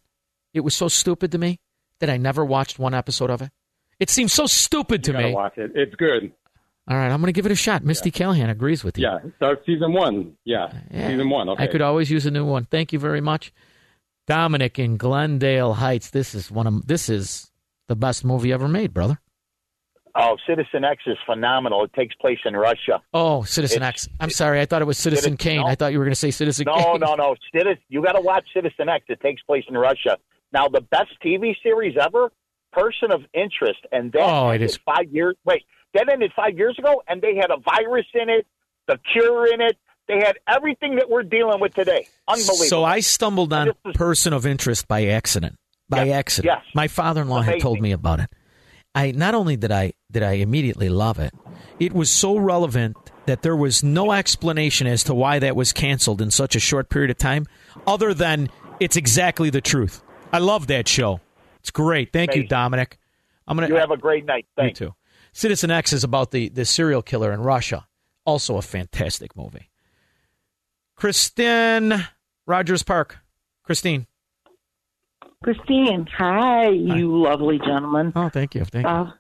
it 0.55 0.61
was 0.61 0.75
so 0.77 0.89
stupid 0.89 1.33
to 1.33 1.39
me 1.39 1.59
that 1.99 2.09
I 2.11 2.19
never 2.19 2.45
watched 2.45 2.79
one 2.79 2.95
episode 2.95 3.31
of 3.31 3.43
it? 3.43 3.51
It 3.99 4.11
seems 4.11 4.33
so 4.33 4.47
stupid 4.47 5.03
to 5.05 5.11
you 5.11 5.15
gotta 5.15 5.29
me. 5.29 5.35
watch 5.35 5.59
it. 5.59 5.73
It's 5.75 5.95
good. 5.97 6.33
All 6.89 6.97
right, 6.97 7.11
I'm 7.11 7.21
going 7.21 7.27
to 7.29 7.33
give 7.33 7.47
it 7.47 7.53
a 7.53 7.57
shot. 7.57 7.85
Misty 7.85 8.11
Callahan 8.11 8.51
agrees 8.51 8.83
with 8.83 8.99
you. 8.99 9.05
Yeah, 9.05 9.19
start 9.37 9.63
season 9.65 9.93
one. 9.93 10.37
Yeah, 10.45 10.73
season 10.91 11.31
one. 11.31 11.49
Okay. 11.51 11.65
I 11.65 11.67
could 11.69 11.81
always 11.81 12.11
use 12.11 12.27
a 12.27 12.31
new 12.31 12.45
one. 12.45 12.65
Thank 12.65 12.93
you 12.93 12.99
very 12.99 13.21
much. 13.21 13.53
Dominic 14.27 14.79
in 14.79 14.97
Glendale 14.97 15.75
Heights. 15.75 16.11
This 16.11 16.35
is 16.35 16.51
one 16.51 16.67
of 16.67 16.87
this 16.87 17.09
is 17.09 17.51
the 17.89 17.97
best 17.97 18.25
movie 18.25 18.53
ever 18.53 18.69
made, 18.69 18.93
brother. 18.93 19.19
Oh, 20.15 20.37
Citizen 20.47 20.85
X 20.85 21.03
is 21.07 21.17
phenomenal. 21.25 21.85
It 21.85 21.93
takes 21.95 22.15
place 22.17 22.39
in 22.45 22.55
Russia. 22.55 23.01
Oh, 23.15 23.45
Citizen 23.45 23.79
It's- 23.79 24.07
X. 24.07 24.09
I'm 24.21 24.29
sorry. 24.31 24.61
I 24.61 24.67
thought 24.67 24.83
it 24.83 24.87
was 24.87 24.99
Citizen 24.99 25.33
Citizen- 25.33 25.37
Kane. 25.39 25.61
no. 25.63 25.67
I 25.67 25.75
thought 25.75 25.93
you 25.93 25.99
were 25.99 26.05
going 26.05 26.13
to 26.13 26.17
say 26.21 26.31
Citizen 26.31 26.65
No, 26.67 26.75
Kane. 26.75 27.01
no, 27.01 27.15
no. 27.15 27.35
Citizen, 27.55 27.79
you 27.89 28.03
got 28.03 28.13
to 28.13 28.21
watch 28.21 28.45
Citizen 28.53 28.89
X. 28.91 29.07
It 29.09 29.21
takes 29.21 29.41
place 29.43 29.65
in 29.69 29.77
Russia. 29.77 30.19
Now, 30.53 30.69
the 30.69 30.83
best 30.83 31.13
TV 31.25 31.55
series 31.63 31.97
ever, 31.99 32.31
Person 32.73 33.11
of 33.11 33.23
Interest, 33.33 33.81
and 33.91 34.13
that 34.13 34.21
Oh, 34.23 34.51
it 34.51 34.61
is, 34.61 34.73
is. 34.73 34.79
five 34.85 35.09
years. 35.11 35.35
Wait, 35.47 35.63
that 35.95 36.09
ended 36.09 36.33
five 36.35 36.57
years 36.57 36.79
ago, 36.79 37.03
and 37.09 37.21
they 37.21 37.37
had 37.37 37.51
a 37.51 37.57
virus 37.59 38.07
in 38.15 38.29
it, 38.29 38.47
the 38.87 38.99
cure 39.13 39.53
in 39.53 39.61
it. 39.61 39.77
They 40.09 40.19
had 40.19 40.39
everything 40.49 40.97
that 40.97 41.09
we're 41.09 41.23
dealing 41.23 41.61
with 41.61 41.75
today. 41.75 42.09
Unbelievable. 42.27 42.65
So 42.67 42.85
I 42.85 43.01
stumbled 43.01 43.53
on 43.53 43.73
Person 43.95 44.33
of 44.33 44.45
Interest 44.47 44.87
by 44.89 45.07
accident. 45.07 45.57
By 45.89 46.09
accident. 46.09 46.57
yes. 46.57 46.75
My 46.75 46.89
father-in-law 46.89 47.43
had 47.43 47.61
told 47.61 47.81
me 47.81 47.93
about 47.93 48.21
it. 48.21 48.31
I 48.95 49.13
not 49.13 49.35
only 49.35 49.57
did 49.57 49.73
I 49.73 49.93
did 50.11 50.23
I 50.23 50.33
immediately 50.33 50.89
love 50.89 51.19
it, 51.19 51.33
it 51.79 51.93
was 51.93 52.11
so 52.11 52.37
relevant 52.37 52.97
that 53.27 53.43
there 53.43 53.57
was 53.57 53.83
no 53.83 54.13
explanation 54.13 54.87
as 54.87 55.05
to 55.05 55.15
why 55.15 55.39
that 55.39 55.57
was 55.57 55.73
canceled 55.73 56.21
in 56.21 56.31
such 56.31 56.57
a 56.57 56.61
short 56.61 56.91
period 56.91 57.11
of 57.11 57.17
time, 57.19 57.47
other 57.87 58.13
than 58.13 58.51
it's 58.81 58.97
exactly 58.97 59.49
the 59.51 59.61
truth. 59.61 60.03
I 60.33 60.39
love 60.39 60.67
that 60.67 60.89
show. 60.89 61.21
It's 61.61 61.71
great. 61.71 62.13
Thank 62.13 62.35
you, 62.35 62.47
Dominic. 62.47 62.99
I'm 63.47 63.57
gonna 63.57 63.69
you 63.69 63.77
have 63.77 63.91
a 63.91 63.97
great 63.97 64.25
night. 64.25 64.47
Thank 64.57 64.81
you 64.81 64.87
too. 64.89 64.95
Citizen 65.33 65.71
X 65.71 65.93
is 65.93 66.05
about 66.05 66.31
the, 66.31 66.49
the 66.49 66.65
serial 66.65 67.03
killer 67.03 67.33
in 67.33 67.43
Russia. 67.43 67.87
Also 68.25 68.57
a 68.57 68.63
fantastic 68.63 69.37
movie. 69.37 69.71
Christine 70.95 72.07
Rogers 72.47 72.83
Park. 72.83 73.19
Christine. 73.65 74.07
Christine, 75.43 76.07
hi, 76.17 76.69
you 76.69 77.21
lovely 77.21 77.59
gentleman. 77.59 78.13
Oh, 78.15 78.29
thank 78.29 78.55
you. 78.55 78.65
Thank 78.65 78.87
you. 78.87 78.93
Uh, 78.93 79.11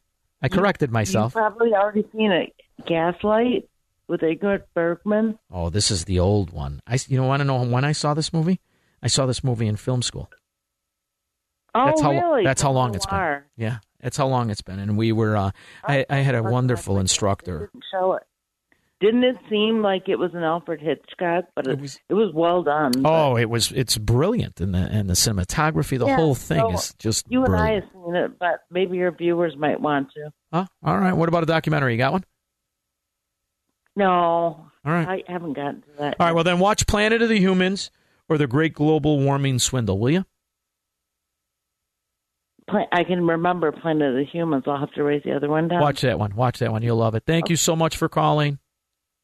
I 0.40 0.48
corrected 0.48 0.92
myself. 0.92 1.34
You've 1.34 1.42
probably 1.42 1.74
already 1.74 2.04
seen 2.12 2.30
it. 2.30 2.54
Gaslight 2.86 3.68
with 4.06 4.20
Ingrid 4.20 4.62
Bergman. 4.74 5.38
Oh, 5.50 5.70
this 5.70 5.90
is 5.90 6.04
the 6.04 6.20
old 6.20 6.52
one. 6.52 6.80
I 6.86 6.98
you 7.08 7.16
know 7.16 7.26
want 7.26 7.40
to 7.40 7.44
know 7.44 7.64
when 7.64 7.84
I 7.84 7.92
saw 7.92 8.14
this 8.14 8.32
movie? 8.32 8.60
I 9.02 9.08
saw 9.08 9.26
this 9.26 9.42
movie 9.42 9.66
in 9.66 9.76
film 9.76 10.02
school. 10.02 10.30
Oh, 11.74 11.86
that's 11.86 12.00
how 12.00 12.10
really? 12.10 12.44
that's 12.44 12.62
how 12.62 12.70
long 12.70 12.94
it's 12.94 13.06
been. 13.06 13.42
Yeah, 13.56 13.78
that's 14.02 14.16
how 14.16 14.26
long 14.26 14.50
it's 14.50 14.62
been. 14.62 14.78
And 14.78 14.96
we 14.98 15.12
were 15.12 15.36
uh, 15.36 15.50
I 15.84 16.04
I 16.10 16.16
had 16.16 16.34
a 16.34 16.42
wonderful 16.42 16.98
instructor. 16.98 17.70
Didn't 17.72 17.84
show 17.92 18.14
it. 18.14 18.22
Didn't 19.00 19.24
it 19.24 19.36
seem 19.50 19.82
like 19.82 20.08
it 20.08 20.16
was 20.16 20.32
an 20.32 20.44
Alfred 20.44 20.80
Hitchcock? 20.80 21.46
But 21.56 21.66
it, 21.66 21.80
was. 21.80 21.98
It 22.08 22.14
was 22.14 22.32
well 22.32 22.62
done. 22.62 22.92
Oh, 23.04 23.36
it 23.36 23.50
was 23.50 23.72
it's 23.72 23.98
brilliant 23.98 24.60
and 24.60 24.72
the 24.74 24.78
and 24.78 25.10
the 25.10 25.14
cinematography, 25.14 25.98
the 25.98 26.06
Yeah, 26.06 26.16
whole 26.16 26.36
thing 26.36 26.60
so 26.60 26.72
is 26.72 26.94
just 26.98 27.26
You 27.28 27.44
and 27.44 27.56
I 27.56 27.72
have 27.72 27.84
seen 27.92 28.14
it, 28.14 28.38
but 28.38 28.60
maybe 28.70 28.98
your 28.98 29.10
viewers 29.10 29.56
might 29.56 29.80
want 29.80 30.12
to. 30.12 30.30
Huh? 30.52 30.66
All 30.84 30.98
right. 30.98 31.12
What 31.14 31.28
about 31.28 31.42
a 31.42 31.46
documentary? 31.46 31.92
You 31.94 31.98
got 31.98 32.12
one? 32.12 32.24
No, 33.94 34.06
All 34.14 34.68
right. 34.84 35.06
I 35.26 35.32
haven't 35.32 35.52
gotten 35.54 35.82
to 35.82 35.88
that. 35.98 36.16
All 36.18 36.26
right. 36.26 36.32
Well, 36.32 36.44
then 36.44 36.58
watch 36.58 36.86
Planet 36.86 37.20
of 37.22 37.28
the 37.28 37.38
Humans 37.38 37.90
or 38.28 38.38
The 38.38 38.46
Great 38.46 38.72
Global 38.72 39.18
Warming 39.20 39.58
Swindle, 39.58 39.98
will 39.98 40.10
you? 40.10 40.24
Pla- 42.68 42.86
I 42.92 43.04
can 43.04 43.26
remember 43.26 43.72
Planet 43.72 44.10
of 44.10 44.14
the 44.16 44.24
Humans. 44.24 44.64
I'll 44.66 44.78
have 44.78 44.92
to 44.92 45.02
raise 45.02 45.22
the 45.24 45.32
other 45.32 45.48
one 45.48 45.68
down. 45.68 45.80
Watch 45.80 46.02
that 46.02 46.18
one. 46.18 46.34
Watch 46.34 46.58
that 46.60 46.70
one. 46.72 46.82
You'll 46.82 46.96
love 46.96 47.14
it. 47.14 47.24
Thank 47.26 47.48
you 47.50 47.56
so 47.56 47.74
much 47.74 47.96
for 47.96 48.08
calling. 48.08 48.58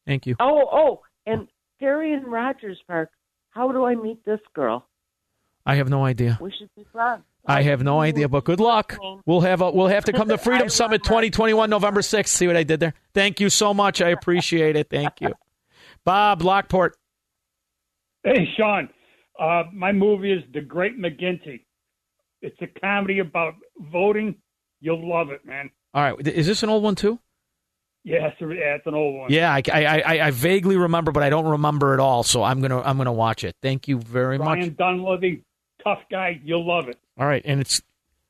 Thank 0.05 0.25
you. 0.25 0.35
Oh, 0.39 0.67
oh, 0.71 1.01
and 1.25 1.47
Terry 1.79 2.13
and 2.13 2.27
Rogers 2.27 2.79
Park. 2.87 3.09
How 3.51 3.71
do 3.71 3.85
I 3.85 3.95
meet 3.95 4.23
this 4.25 4.39
girl? 4.53 4.85
I 5.65 5.75
have 5.75 5.89
no 5.89 6.03
idea. 6.05 6.37
We 6.41 6.51
should 6.57 6.69
be 6.75 6.85
friends. 6.91 7.23
I 7.45 7.63
have 7.63 7.83
no 7.83 7.99
idea, 8.01 8.27
but 8.27 8.43
good 8.43 8.59
luck. 8.59 8.97
We'll 9.25 9.41
have 9.41 9.61
a, 9.61 9.71
we'll 9.71 9.87
have 9.87 10.05
to 10.05 10.13
come 10.13 10.27
to 10.29 10.37
Freedom 10.37 10.69
Summit 10.69 11.03
2021 11.03 11.69
November 11.69 12.01
6th. 12.01 12.27
See 12.27 12.47
what 12.47 12.55
I 12.57 12.63
did 12.63 12.79
there? 12.79 12.93
Thank 13.13 13.39
you 13.39 13.49
so 13.49 13.73
much. 13.73 14.01
I 14.01 14.09
appreciate 14.09 14.75
it. 14.75 14.89
Thank 14.89 15.21
you. 15.21 15.33
Bob 16.05 16.41
Lockport. 16.41 16.95
Hey, 18.23 18.47
Shaun. 18.57 18.89
Uh, 19.39 19.63
my 19.73 19.91
movie 19.91 20.33
is 20.33 20.43
The 20.53 20.61
Great 20.61 20.99
McGinty. 20.99 21.61
It's 22.41 22.57
a 22.61 22.67
comedy 22.79 23.19
about 23.19 23.55
voting. 23.77 24.35
You'll 24.81 25.07
love 25.07 25.29
it, 25.29 25.45
man. 25.45 25.69
All 25.93 26.03
right. 26.03 26.27
Is 26.27 26.47
this 26.47 26.63
an 26.63 26.69
old 26.69 26.83
one 26.83 26.95
too? 26.95 27.19
Yeah, 28.05 28.27
it's, 28.27 28.37
yeah, 28.39 28.75
it's 28.75 28.87
an 28.87 28.95
old 28.95 29.15
one. 29.19 29.31
Yeah, 29.31 29.53
I, 29.53 29.61
I, 29.73 29.99
I, 29.99 30.27
I 30.27 30.31
vaguely 30.31 30.77
remember, 30.77 31.11
but 31.11 31.21
I 31.21 31.29
don't 31.29 31.47
remember 31.47 31.93
it 31.93 31.99
all. 31.99 32.23
So 32.23 32.43
I'm 32.43 32.61
gonna 32.61 32.81
I'm 32.81 32.97
gonna 32.97 33.11
watch 33.11 33.43
it. 33.43 33.55
Thank 33.61 33.87
you 33.89 33.99
very 33.99 34.37
much. 34.37 34.45
Brian 34.45 34.71
Donlevy, 34.75 35.43
tough 35.83 35.99
guy. 36.09 36.39
You'll 36.43 36.65
love 36.65 36.87
it. 36.87 36.97
All 37.17 37.27
right, 37.27 37.41
and 37.43 37.59
it's 37.59 37.81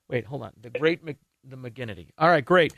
wait, 0.10 0.26
hold 0.26 0.42
on. 0.42 0.54
The 0.60 0.72
great 0.72 1.04
Mc, 1.04 1.18
the 1.48 1.56
McGinnity. 1.56 2.08
All 2.18 2.28
right, 2.28 2.44
great. 2.44 2.74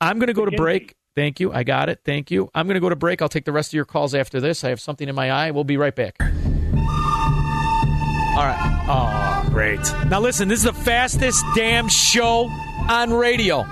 I'm 0.00 0.18
going 0.18 0.28
to 0.28 0.32
go 0.32 0.46
to 0.46 0.56
break. 0.56 0.94
Thank 1.14 1.40
you. 1.40 1.52
I 1.52 1.64
got 1.64 1.88
it. 1.88 2.00
Thank 2.04 2.30
you. 2.30 2.50
I'm 2.54 2.66
going 2.66 2.74
to 2.76 2.80
go 2.80 2.88
to 2.88 2.96
break. 2.96 3.20
I'll 3.20 3.28
take 3.28 3.44
the 3.44 3.52
rest 3.52 3.70
of 3.70 3.74
your 3.74 3.84
calls 3.84 4.14
after 4.14 4.40
this. 4.40 4.64
I 4.64 4.70
have 4.70 4.80
something 4.80 5.08
in 5.08 5.14
my 5.14 5.30
eye. 5.30 5.50
We'll 5.50 5.64
be 5.64 5.76
right 5.76 5.94
back. 5.94 6.16
All 8.40 8.46
right. 8.46 8.86
Oh, 8.88 9.50
great. 9.50 9.80
Now 10.06 10.18
listen, 10.18 10.48
this 10.48 10.60
is 10.60 10.64
the 10.64 10.72
fastest 10.72 11.44
damn 11.54 11.88
show 11.88 12.48
on 12.88 13.12
radio. 13.12 13.66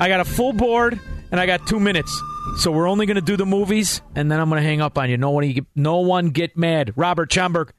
I 0.00 0.08
got 0.08 0.18
a 0.18 0.24
full 0.24 0.52
board 0.52 0.98
and 1.30 1.38
I 1.38 1.46
got 1.46 1.68
2 1.68 1.78
minutes. 1.78 2.20
So 2.56 2.72
we're 2.72 2.88
only 2.88 3.06
going 3.06 3.14
to 3.14 3.20
do 3.20 3.36
the 3.36 3.46
movies 3.46 4.02
and 4.16 4.28
then 4.28 4.40
I'm 4.40 4.48
going 4.48 4.60
to 4.60 4.66
hang 4.68 4.80
up 4.80 4.98
on 4.98 5.08
you. 5.08 5.18
No 5.18 5.30
one 5.30 5.54
no 5.76 5.98
one 5.98 6.30
get 6.30 6.56
mad. 6.56 6.94
Robert 6.96 7.32
Schaumburg. 7.32 7.72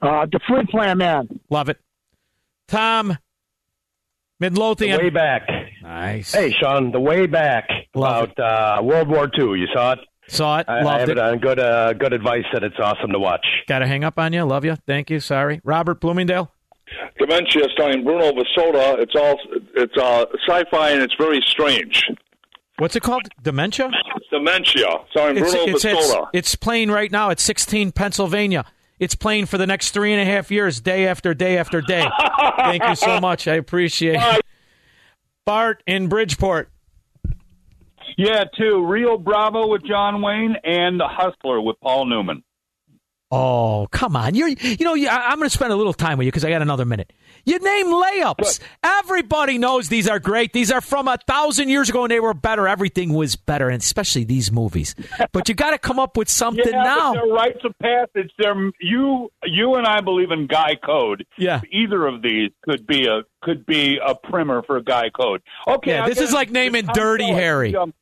Uh, 0.00 0.24
the 0.32 0.40
Flim-Flam 0.46 0.96
Man. 0.96 1.28
Love 1.50 1.68
it. 1.68 1.76
Tom 2.66 3.18
Midlothian. 4.38 4.96
The 4.96 5.04
way 5.04 5.10
back. 5.10 5.46
Nice. 5.82 6.32
Hey, 6.32 6.52
Shaun, 6.52 6.90
the 6.90 7.00
way 7.00 7.26
back 7.26 7.68
about 7.94 8.38
uh, 8.40 8.80
World 8.82 9.08
War 9.08 9.28
II. 9.38 9.60
You 9.60 9.66
saw 9.74 9.92
it? 9.92 9.98
Saw 10.30 10.58
it. 10.58 10.66
I, 10.68 10.78
I 10.78 10.82
Loved 10.82 11.00
have 11.00 11.08
it. 11.10 11.12
it 11.12 11.18
on 11.18 11.38
good, 11.38 11.58
uh, 11.58 11.92
good 11.94 12.12
advice 12.12 12.44
that 12.52 12.62
it's 12.62 12.78
awesome 12.78 13.10
to 13.12 13.18
watch. 13.18 13.44
Got 13.66 13.80
to 13.80 13.86
hang 13.86 14.04
up 14.04 14.18
on 14.18 14.32
you. 14.32 14.44
Love 14.44 14.64
you. 14.64 14.76
Thank 14.86 15.10
you. 15.10 15.20
Sorry. 15.20 15.60
Robert 15.64 16.00
Bloomingdale. 16.00 16.50
Dementia 17.18 17.64
starring 17.72 18.02
Bruno 18.04 18.32
Vasoda. 18.32 18.98
It's 19.00 19.14
all 19.14 19.38
it's 19.76 19.96
uh, 19.96 20.26
sci-fi 20.48 20.90
and 20.90 21.02
it's 21.02 21.14
very 21.18 21.40
strange. 21.46 22.04
What's 22.78 22.96
it 22.96 23.02
called? 23.02 23.28
Dementia? 23.42 23.90
Dementia 24.30 24.86
starring 25.10 25.36
It's, 25.36 25.52
Bruno 25.52 25.74
it's, 25.74 25.84
it's, 25.84 26.12
Vasoda. 26.12 26.28
it's 26.32 26.54
playing 26.54 26.90
right 26.90 27.12
now 27.12 27.30
at 27.30 27.38
16 27.38 27.92
Pennsylvania. 27.92 28.64
It's 28.98 29.14
playing 29.14 29.46
for 29.46 29.58
the 29.58 29.66
next 29.66 29.90
three 29.92 30.12
and 30.12 30.20
a 30.20 30.24
half 30.24 30.50
years, 30.50 30.80
day 30.80 31.06
after 31.06 31.32
day 31.34 31.58
after 31.58 31.80
day. 31.80 32.06
Thank 32.56 32.82
you 32.86 32.94
so 32.94 33.20
much. 33.20 33.46
I 33.48 33.54
appreciate 33.54 34.18
it. 34.20 34.42
Bart 35.44 35.82
in 35.86 36.08
Bridgeport. 36.08 36.70
Yeah, 38.16 38.44
two. 38.56 38.86
Rio 38.86 39.16
Bravo 39.18 39.68
with 39.68 39.84
John 39.84 40.22
Wayne 40.22 40.56
and 40.64 40.98
The 40.98 41.08
Hustler 41.08 41.60
with 41.60 41.76
Paul 41.80 42.06
Newman. 42.06 42.42
Oh, 43.32 43.86
come 43.92 44.16
on. 44.16 44.34
You're, 44.34 44.48
you 44.48 44.84
know, 44.84 44.94
you- 44.94 45.08
I'm 45.08 45.38
going 45.38 45.48
to 45.48 45.54
spend 45.54 45.72
a 45.72 45.76
little 45.76 45.92
time 45.92 46.18
with 46.18 46.24
you 46.24 46.32
because 46.32 46.44
I 46.44 46.50
got 46.50 46.62
another 46.62 46.84
minute. 46.84 47.12
You 47.44 47.60
name 47.60 47.86
layups. 47.86 48.58
Everybody 48.82 49.56
knows 49.56 49.88
these 49.88 50.08
are 50.08 50.18
great. 50.18 50.52
These 50.52 50.72
are 50.72 50.80
from 50.80 51.06
a 51.06 51.16
thousand 51.28 51.68
years 51.68 51.88
ago 51.88 52.02
and 52.02 52.10
they 52.10 52.18
were 52.18 52.34
better. 52.34 52.66
Everything 52.66 53.14
was 53.14 53.36
better, 53.36 53.68
and 53.68 53.80
especially 53.80 54.24
these 54.24 54.50
movies. 54.50 54.94
But 55.32 55.48
you 55.48 55.54
got 55.54 55.70
to 55.70 55.78
come 55.78 55.98
up 55.98 56.16
with 56.16 56.28
something 56.28 56.64
yeah, 56.66 56.82
now. 56.82 57.12
They're 57.14 57.26
rites 57.26 57.60
of 57.64 57.72
passage. 57.78 58.30
They're, 58.36 58.70
you, 58.80 59.30
you 59.44 59.76
and 59.76 59.86
I 59.86 60.00
believe 60.00 60.32
in 60.32 60.48
Guy 60.48 60.74
Code. 60.84 61.24
Yeah. 61.38 61.60
Either 61.70 62.06
of 62.06 62.22
these 62.22 62.50
could 62.62 62.86
be 62.86 63.06
a 63.06 63.22
could 63.42 63.64
be 63.64 63.98
a 64.04 64.14
primer 64.14 64.62
for 64.62 64.80
Guy 64.82 65.08
Code. 65.08 65.40
Okay. 65.66 65.92
Yeah, 65.92 66.08
this 66.08 66.20
is 66.20 66.32
like 66.32 66.50
naming 66.50 66.86
Dirty 66.92 67.28
Harry. 67.28 67.74
um, 67.74 67.94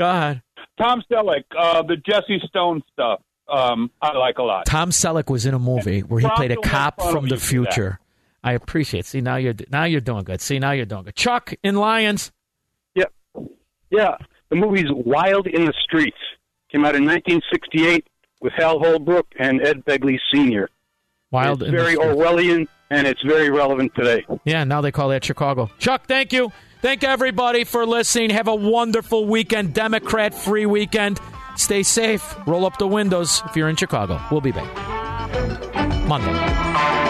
Go 0.00 0.08
ahead. 0.08 0.42
Tom 0.80 1.02
Selleck, 1.12 1.44
uh, 1.58 1.82
the 1.82 1.96
Jesse 1.96 2.40
Stone 2.48 2.80
stuff. 2.90 3.20
Um, 3.52 3.90
I 4.00 4.16
like 4.16 4.38
a 4.38 4.42
lot. 4.42 4.64
Tom 4.64 4.88
Selleck 4.90 5.28
was 5.30 5.44
in 5.44 5.52
a 5.52 5.58
movie 5.58 6.00
where 6.00 6.20
he 6.20 6.26
Rob 6.26 6.36
played 6.36 6.52
a 6.52 6.56
cop 6.56 7.02
from 7.02 7.24
the 7.28 7.34
you 7.34 7.36
for 7.36 7.40
that. 7.64 7.74
future. 7.74 8.00
I 8.42 8.52
appreciate. 8.54 9.00
it. 9.00 9.06
See 9.06 9.20
now 9.20 9.36
you're 9.36 9.52
now 9.70 9.84
you're 9.84 10.00
doing 10.00 10.24
good. 10.24 10.40
See 10.40 10.58
now 10.58 10.70
you're 10.70 10.86
doing 10.86 11.02
good. 11.02 11.16
Chuck 11.16 11.52
in 11.62 11.74
Lyons. 11.76 12.32
Yeah, 12.94 13.04
yeah. 13.90 14.16
The 14.48 14.56
movie's 14.56 14.86
Wild 14.88 15.46
in 15.46 15.66
the 15.66 15.74
Streets. 15.84 16.16
Came 16.72 16.86
out 16.86 16.94
in 16.94 17.04
1968 17.04 18.06
with 18.40 18.54
Hal 18.56 18.78
Holbrook 18.78 19.26
and 19.38 19.60
Ed 19.60 19.84
Begley 19.84 20.18
Sr. 20.32 20.70
Wild 21.30 21.60
It's 21.60 21.68
in 21.68 21.74
very 21.74 21.94
Streets. 21.96 22.14
Orwellian, 22.16 22.68
and 22.90 23.06
it's 23.06 23.20
very 23.22 23.50
relevant 23.50 23.92
today. 23.94 24.24
Yeah, 24.44 24.64
now 24.64 24.80
they 24.80 24.92
call 24.92 25.10
that 25.10 25.22
Chicago. 25.24 25.70
Chuck, 25.78 26.06
thank 26.06 26.32
you. 26.32 26.50
Thank 26.82 27.04
everybody 27.04 27.64
for 27.64 27.84
listening. 27.84 28.30
Have 28.30 28.48
a 28.48 28.54
wonderful 28.54 29.26
weekend, 29.26 29.74
Democrat 29.74 30.32
free 30.32 30.64
weekend. 30.64 31.20
Stay 31.56 31.82
safe. 31.82 32.34
Roll 32.46 32.64
up 32.64 32.78
the 32.78 32.88
windows 32.88 33.42
if 33.44 33.54
you're 33.54 33.68
in 33.68 33.76
Chicago. 33.76 34.18
We'll 34.30 34.40
be 34.40 34.52
back 34.52 34.74
Monday. 36.06 37.09